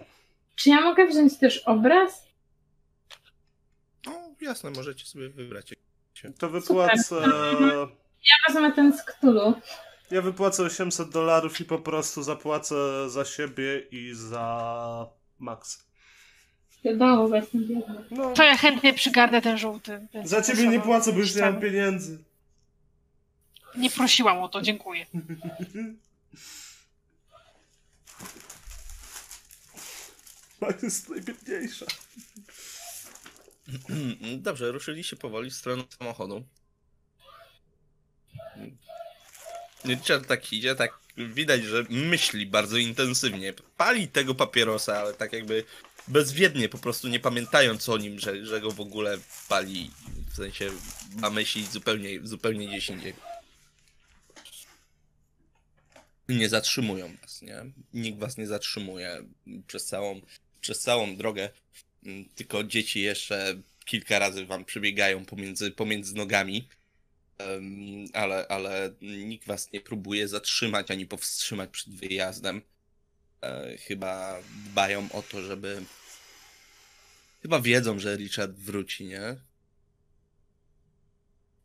Czy 0.56 0.70
ja 0.70 0.82
mogę 0.82 1.08
wziąć 1.08 1.38
też 1.40 1.58
obraz? 1.58 2.26
No 4.06 4.14
jasne, 4.42 4.72
możecie 4.72 5.06
sobie 5.06 5.30
wybrać 5.30 5.74
To 6.40 6.50
wypłacę... 6.50 7.16
Ja 8.28 8.54
wezmę 8.54 8.72
ten 8.72 8.98
z 8.98 9.04
Ktulu. 9.04 9.54
Ja 10.12 10.22
wypłacę 10.22 10.64
800 10.64 11.10
dolarów 11.10 11.60
i 11.62 11.66
po 11.66 11.80
prostu 11.80 12.24
zapłacę 12.24 13.10
za 13.10 13.26
siebie 13.26 13.80
i 13.92 14.12
za 14.14 15.08
Max. 15.40 15.86
No, 18.12 18.34
To 18.36 18.44
ja 18.44 18.58
chętnie 18.58 18.94
przygarnę 18.94 19.42
ten 19.42 19.58
żółty. 19.58 20.08
za 20.24 20.42
ciebie 20.42 20.68
nie 20.68 20.80
płacę, 20.80 21.14
bo 21.14 21.20
już 21.20 21.36
nie 21.36 21.42
mam 21.42 21.60
pieniędzy. 21.62 22.24
Nie 23.78 23.90
prosiłam 23.90 24.38
o 24.44 24.50
to, 24.50 24.62
dziękuję. 24.62 25.06
Max 30.62 30.84
jest 30.84 31.10
najbiedniejsza. 31.10 31.86
Dobrze, 34.38 34.72
ruszyliście 34.72 35.16
powoli 35.16 35.50
w 35.50 35.56
stronę 35.56 35.84
samochodu. 36.00 36.44
Richard 39.88 40.28
tak 40.28 40.54
idzie, 40.54 40.76
tak 40.76 41.00
widać, 41.18 41.64
że 41.64 41.86
myśli 41.90 42.46
bardzo 42.46 42.78
intensywnie. 42.78 43.54
Pali 43.78 44.08
tego 44.08 44.36
papierosa, 44.36 45.00
ale 45.00 45.14
tak 45.14 45.34
jakby 45.34 45.64
bezwiednie, 46.08 46.70
po 46.70 46.78
prostu 46.78 47.08
nie 47.08 47.20
pamiętając 47.20 47.90
o 47.90 47.98
nim, 47.98 48.20
że, 48.20 48.46
że 48.46 48.62
go 48.62 48.72
w 48.72 48.80
ogóle 48.80 49.18
pali. 49.50 49.92
W 50.32 50.36
sensie 50.36 50.72
ma 51.16 51.30
myśli 51.30 51.66
zupełnie, 51.66 52.20
zupełnie 52.24 52.68
gdzieś 52.68 52.90
indziej. 52.90 53.14
Nie 56.30 56.50
zatrzymują 56.50 57.16
was, 57.22 57.42
nie? 57.42 57.66
Nikt 57.94 58.20
was 58.20 58.38
nie 58.38 58.48
zatrzymuje 58.48 59.24
przez 59.68 59.86
całą, 59.86 60.22
przez 60.62 60.80
całą 60.80 61.18
drogę. 61.18 61.50
Tylko 62.36 62.64
dzieci 62.64 63.02
jeszcze 63.02 63.56
kilka 63.86 64.20
razy 64.20 64.46
wam 64.46 64.66
przebiegają 64.66 65.26
pomiędzy, 65.26 65.72
pomiędzy 65.72 66.16
nogami. 66.16 66.68
Ale, 68.14 68.48
ale 68.48 68.94
nikt 69.02 69.48
was 69.48 69.72
nie 69.72 69.82
próbuje 69.82 70.28
zatrzymać 70.28 70.92
ani 70.92 71.06
powstrzymać 71.06 71.70
przed 71.70 71.94
wyjazdem. 71.94 72.62
E, 73.42 73.78
chyba 73.78 74.42
dbają 74.66 75.12
o 75.12 75.22
to, 75.22 75.42
żeby. 75.42 75.86
Chyba 77.42 77.62
wiedzą, 77.62 78.00
że 78.00 78.16
Richard 78.18 78.52
wróci, 78.52 79.06
nie? 79.06 79.36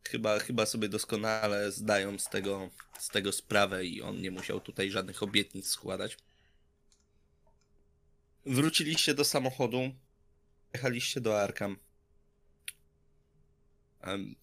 Chyba, 0.09 0.39
chyba 0.39 0.67
sobie 0.67 0.89
doskonale 0.89 1.73
zdają 1.73 2.19
z 2.19 2.29
tego, 2.29 2.71
z 2.99 3.09
tego 3.09 3.33
sprawę 3.33 3.85
i 3.85 4.03
on 4.03 4.21
nie 4.21 4.31
musiał 4.31 4.61
tutaj 4.61 4.91
żadnych 4.91 5.23
obietnic 5.23 5.69
składać. 5.69 6.17
Wróciliście 8.47 9.15
do 9.15 9.25
samochodu, 9.25 9.95
jechaliście 10.75 11.21
do 11.21 11.43
Arkham. 11.43 11.77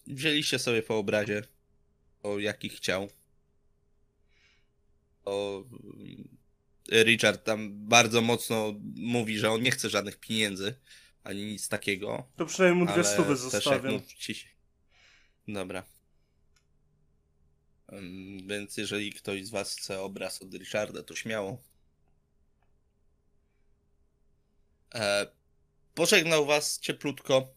Wzięliście 0.07 0.59
sobie 0.59 0.83
po 0.83 0.97
obrazie, 0.97 1.43
o 2.23 2.39
jaki 2.39 2.69
chciał. 2.69 3.09
O, 5.25 5.63
mm, 5.97 6.37
Richard 6.91 7.43
tam 7.43 7.87
bardzo 7.87 8.21
mocno 8.21 8.73
mówi, 8.95 9.37
że 9.39 9.51
on 9.51 9.61
nie 9.61 9.71
chce 9.71 9.89
żadnych 9.89 10.19
pieniędzy, 10.19 10.75
ani 11.23 11.45
nic 11.45 11.67
takiego. 11.69 12.27
To 12.35 12.45
przynajmniej 12.45 12.85
mu 12.85 12.91
dwie 12.93 13.03
stówy 13.03 13.35
zostawiam. 13.35 14.01
się- 14.17 14.47
Dobra. 15.47 15.83
Więc 18.47 18.77
jeżeli 18.77 19.13
ktoś 19.13 19.45
z 19.45 19.49
was 19.49 19.75
chce 19.77 20.01
obraz 20.01 20.41
od 20.41 20.53
Richarda, 20.53 21.03
to 21.03 21.15
śmiało. 21.15 21.61
E, 24.95 25.27
pożegnał 25.95 26.45
was 26.45 26.79
cieplutko. 26.79 27.56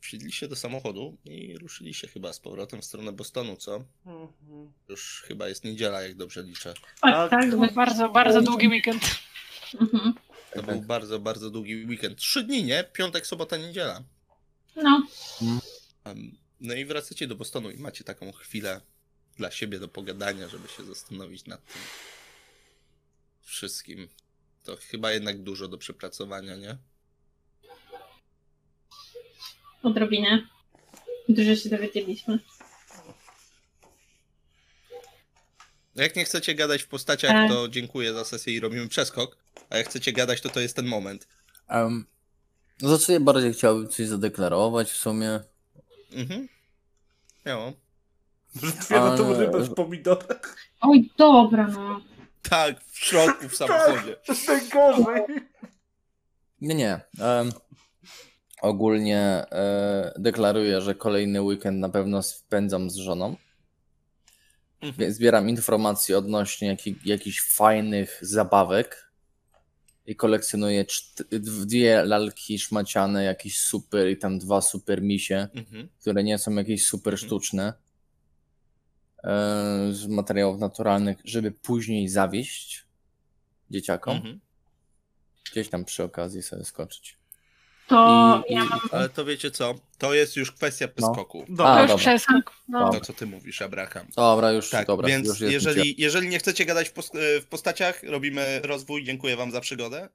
Wsiedliście 0.00 0.48
do 0.48 0.56
samochodu 0.56 1.16
i 1.24 1.58
ruszyliście 1.58 2.08
chyba 2.08 2.32
z 2.32 2.40
powrotem 2.40 2.80
w 2.80 2.84
stronę 2.84 3.12
Bostonu, 3.12 3.56
co? 3.56 3.84
Mhm. 4.06 4.72
Już 4.88 5.22
chyba 5.26 5.48
jest 5.48 5.64
niedziela, 5.64 6.02
jak 6.02 6.14
dobrze 6.16 6.42
liczę. 6.42 6.74
Tak, 6.74 6.84
Tak. 7.00 7.30
tak. 7.30 7.50
To 7.50 7.56
był 7.58 7.70
bardzo, 7.74 8.08
bardzo 8.08 8.42
długi 8.42 8.68
weekend. 8.68 9.02
Mhm. 9.80 10.14
To 10.54 10.62
był 10.62 10.80
bardzo, 10.82 11.18
bardzo 11.18 11.50
długi 11.50 11.86
weekend. 11.86 12.18
Trzy 12.18 12.42
dni, 12.44 12.64
nie? 12.64 12.84
Piątek, 12.84 13.26
sobota, 13.26 13.56
niedziela. 13.56 14.02
No, 14.76 15.06
No 16.60 16.74
i 16.74 16.84
wracacie 16.84 17.26
do 17.26 17.36
Bostonu 17.36 17.70
i 17.70 17.78
macie 17.78 18.04
taką 18.04 18.32
chwilę 18.32 18.80
dla 19.36 19.50
siebie 19.50 19.78
do 19.78 19.88
pogadania, 19.88 20.48
żeby 20.48 20.68
się 20.68 20.84
zastanowić 20.84 21.46
nad 21.46 21.66
tym 21.72 21.82
wszystkim. 23.42 24.08
To 24.64 24.76
chyba 24.76 25.12
jednak 25.12 25.42
dużo 25.42 25.68
do 25.68 25.78
przepracowania, 25.78 26.56
nie? 26.56 26.78
Odrobinę. 29.82 30.42
Dużo 31.28 31.56
się 31.56 31.68
dowiedzieliśmy. 31.68 32.38
Jak 35.94 36.16
nie 36.16 36.24
chcecie 36.24 36.54
gadać 36.54 36.82
w 36.82 36.88
postaciach, 36.88 37.30
Tak. 37.30 37.50
to 37.50 37.68
dziękuję 37.68 38.12
za 38.14 38.24
sesję 38.24 38.54
i 38.54 38.60
robimy 38.60 38.88
przeskok. 38.88 39.36
A 39.70 39.76
jak 39.76 39.88
chcecie 39.88 40.12
gadać, 40.12 40.40
to 40.40 40.48
to 40.48 40.60
jest 40.60 40.76
ten 40.76 40.86
moment. 40.86 41.28
Um, 41.70 42.06
no 42.82 42.88
to 42.88 42.98
co 42.98 43.12
ja 43.12 43.20
bardziej 43.20 43.52
chciałbym 43.52 43.88
coś 43.88 44.06
zadeklarować 44.06 44.90
w 44.90 44.96
sumie. 44.96 45.40
Mhm. 46.12 46.48
Miało. 47.46 47.72
Otwiera 48.78 49.16
tą 49.16 49.26
Ale- 49.26 49.38
rybę 49.38 49.60
w 49.60 49.74
pomidorach. 49.74 50.56
Oj, 50.80 51.10
dobra, 51.18 51.66
no. 51.68 52.00
Tak, 52.42 52.84
w 52.84 52.98
środku, 52.98 53.48
w 53.48 53.54
samochodzie. 53.56 54.16
To 54.26 54.32
jest 54.32 54.48
najgorzej. 54.48 55.22
Nie, 56.60 56.74
nie. 56.74 57.00
em, 57.20 57.52
ogólnie 58.62 59.18
e, 59.52 60.12
deklaruję, 60.18 60.80
że 60.80 60.94
kolejny 60.94 61.42
weekend 61.42 61.78
na 61.78 61.88
pewno 61.88 62.22
spędzam 62.22 62.90
z 62.90 62.96
żoną. 62.96 63.36
Mhm. 64.80 65.12
Zbieram 65.12 65.48
informacje 65.48 66.18
odnośnie 66.18 66.68
jaki, 66.68 66.96
jakichś 67.04 67.40
fajnych 67.42 68.18
zabawek 68.22 69.10
i 70.06 70.16
kolekcjonuję 70.16 70.84
dwie 71.30 72.04
lalki 72.04 72.58
szmaciane, 72.58 73.24
jakiś 73.24 73.60
super 73.60 74.08
i 74.10 74.16
tam 74.16 74.38
dwa 74.38 74.60
super 74.60 75.02
misie, 75.02 75.48
Mhm. 75.54 75.88
które 76.00 76.24
nie 76.24 76.38
są 76.38 76.54
jakieś 76.54 76.86
super 76.86 77.12
Mhm. 77.14 77.26
sztuczne 77.28 77.72
e, 79.24 79.32
z 79.92 80.06
materiałów 80.06 80.58
naturalnych, 80.60 81.18
żeby 81.24 81.52
później 81.52 82.08
zawieść 82.08 82.86
dzieciakom. 83.70 84.16
Mhm. 84.16 84.40
Gdzieś 85.52 85.68
tam 85.68 85.84
przy 85.84 86.02
okazji 86.04 86.42
sobie 86.42 86.64
skoczyć. 86.64 87.19
To 87.90 88.44
I- 88.48 88.54
ja 88.54 88.64
mam... 88.64 88.80
Ale 88.92 89.08
to 89.08 89.24
wiecie 89.24 89.50
co? 89.50 89.74
To 89.98 90.14
jest 90.14 90.36
już 90.36 90.52
kwestia 90.52 90.88
przeskoku. 90.88 91.42
A, 91.48 91.52
Dobra. 91.52 91.74
To 91.74 91.80
już 91.82 91.88
dobra. 91.90 91.96
przeskok. 92.02 92.52
No. 92.68 92.90
To, 92.92 93.00
co 93.00 93.12
ty 93.12 93.26
mówisz, 93.26 93.62
Abraham. 93.62 94.06
Dobra, 94.16 94.52
już, 94.52 94.70
Tak, 94.70 94.86
dobra. 94.86 95.08
więc 95.08 95.28
już 95.28 95.40
jeżeli, 95.40 95.94
jeżeli 95.98 96.28
nie 96.28 96.38
chcecie 96.38 96.64
gadać 96.64 96.88
w, 96.88 96.92
pos- 96.94 97.10
w 97.42 97.46
postaciach, 97.46 98.02
robimy 98.02 98.60
rozwój. 98.64 99.04
Dziękuję 99.04 99.36
wam 99.36 99.50
za 99.50 99.60
przygodę. 99.60 100.08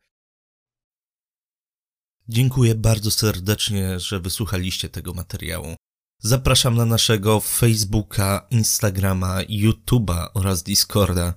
Dziękuję 2.28 2.76
bardzo 2.76 3.12
serdecznie, 3.12 4.00
że 4.00 4.20
wysłuchaliście 4.20 4.90
tego 4.90 5.14
materiału. 5.14 5.76
Zapraszam 6.20 6.76
na 6.76 6.86
naszego 6.86 7.40
Facebooka, 7.40 8.48
Instagrama, 8.50 9.38
YouTube'a 9.44 10.28
oraz 10.34 10.64
Discorda. 10.64 11.34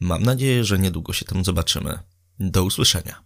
Mam 0.00 0.22
nadzieję, 0.22 0.64
że 0.64 0.78
niedługo 0.78 1.12
się 1.12 1.24
tam 1.24 1.44
zobaczymy. 1.44 1.98
Do 2.38 2.64
usłyszenia. 2.64 3.24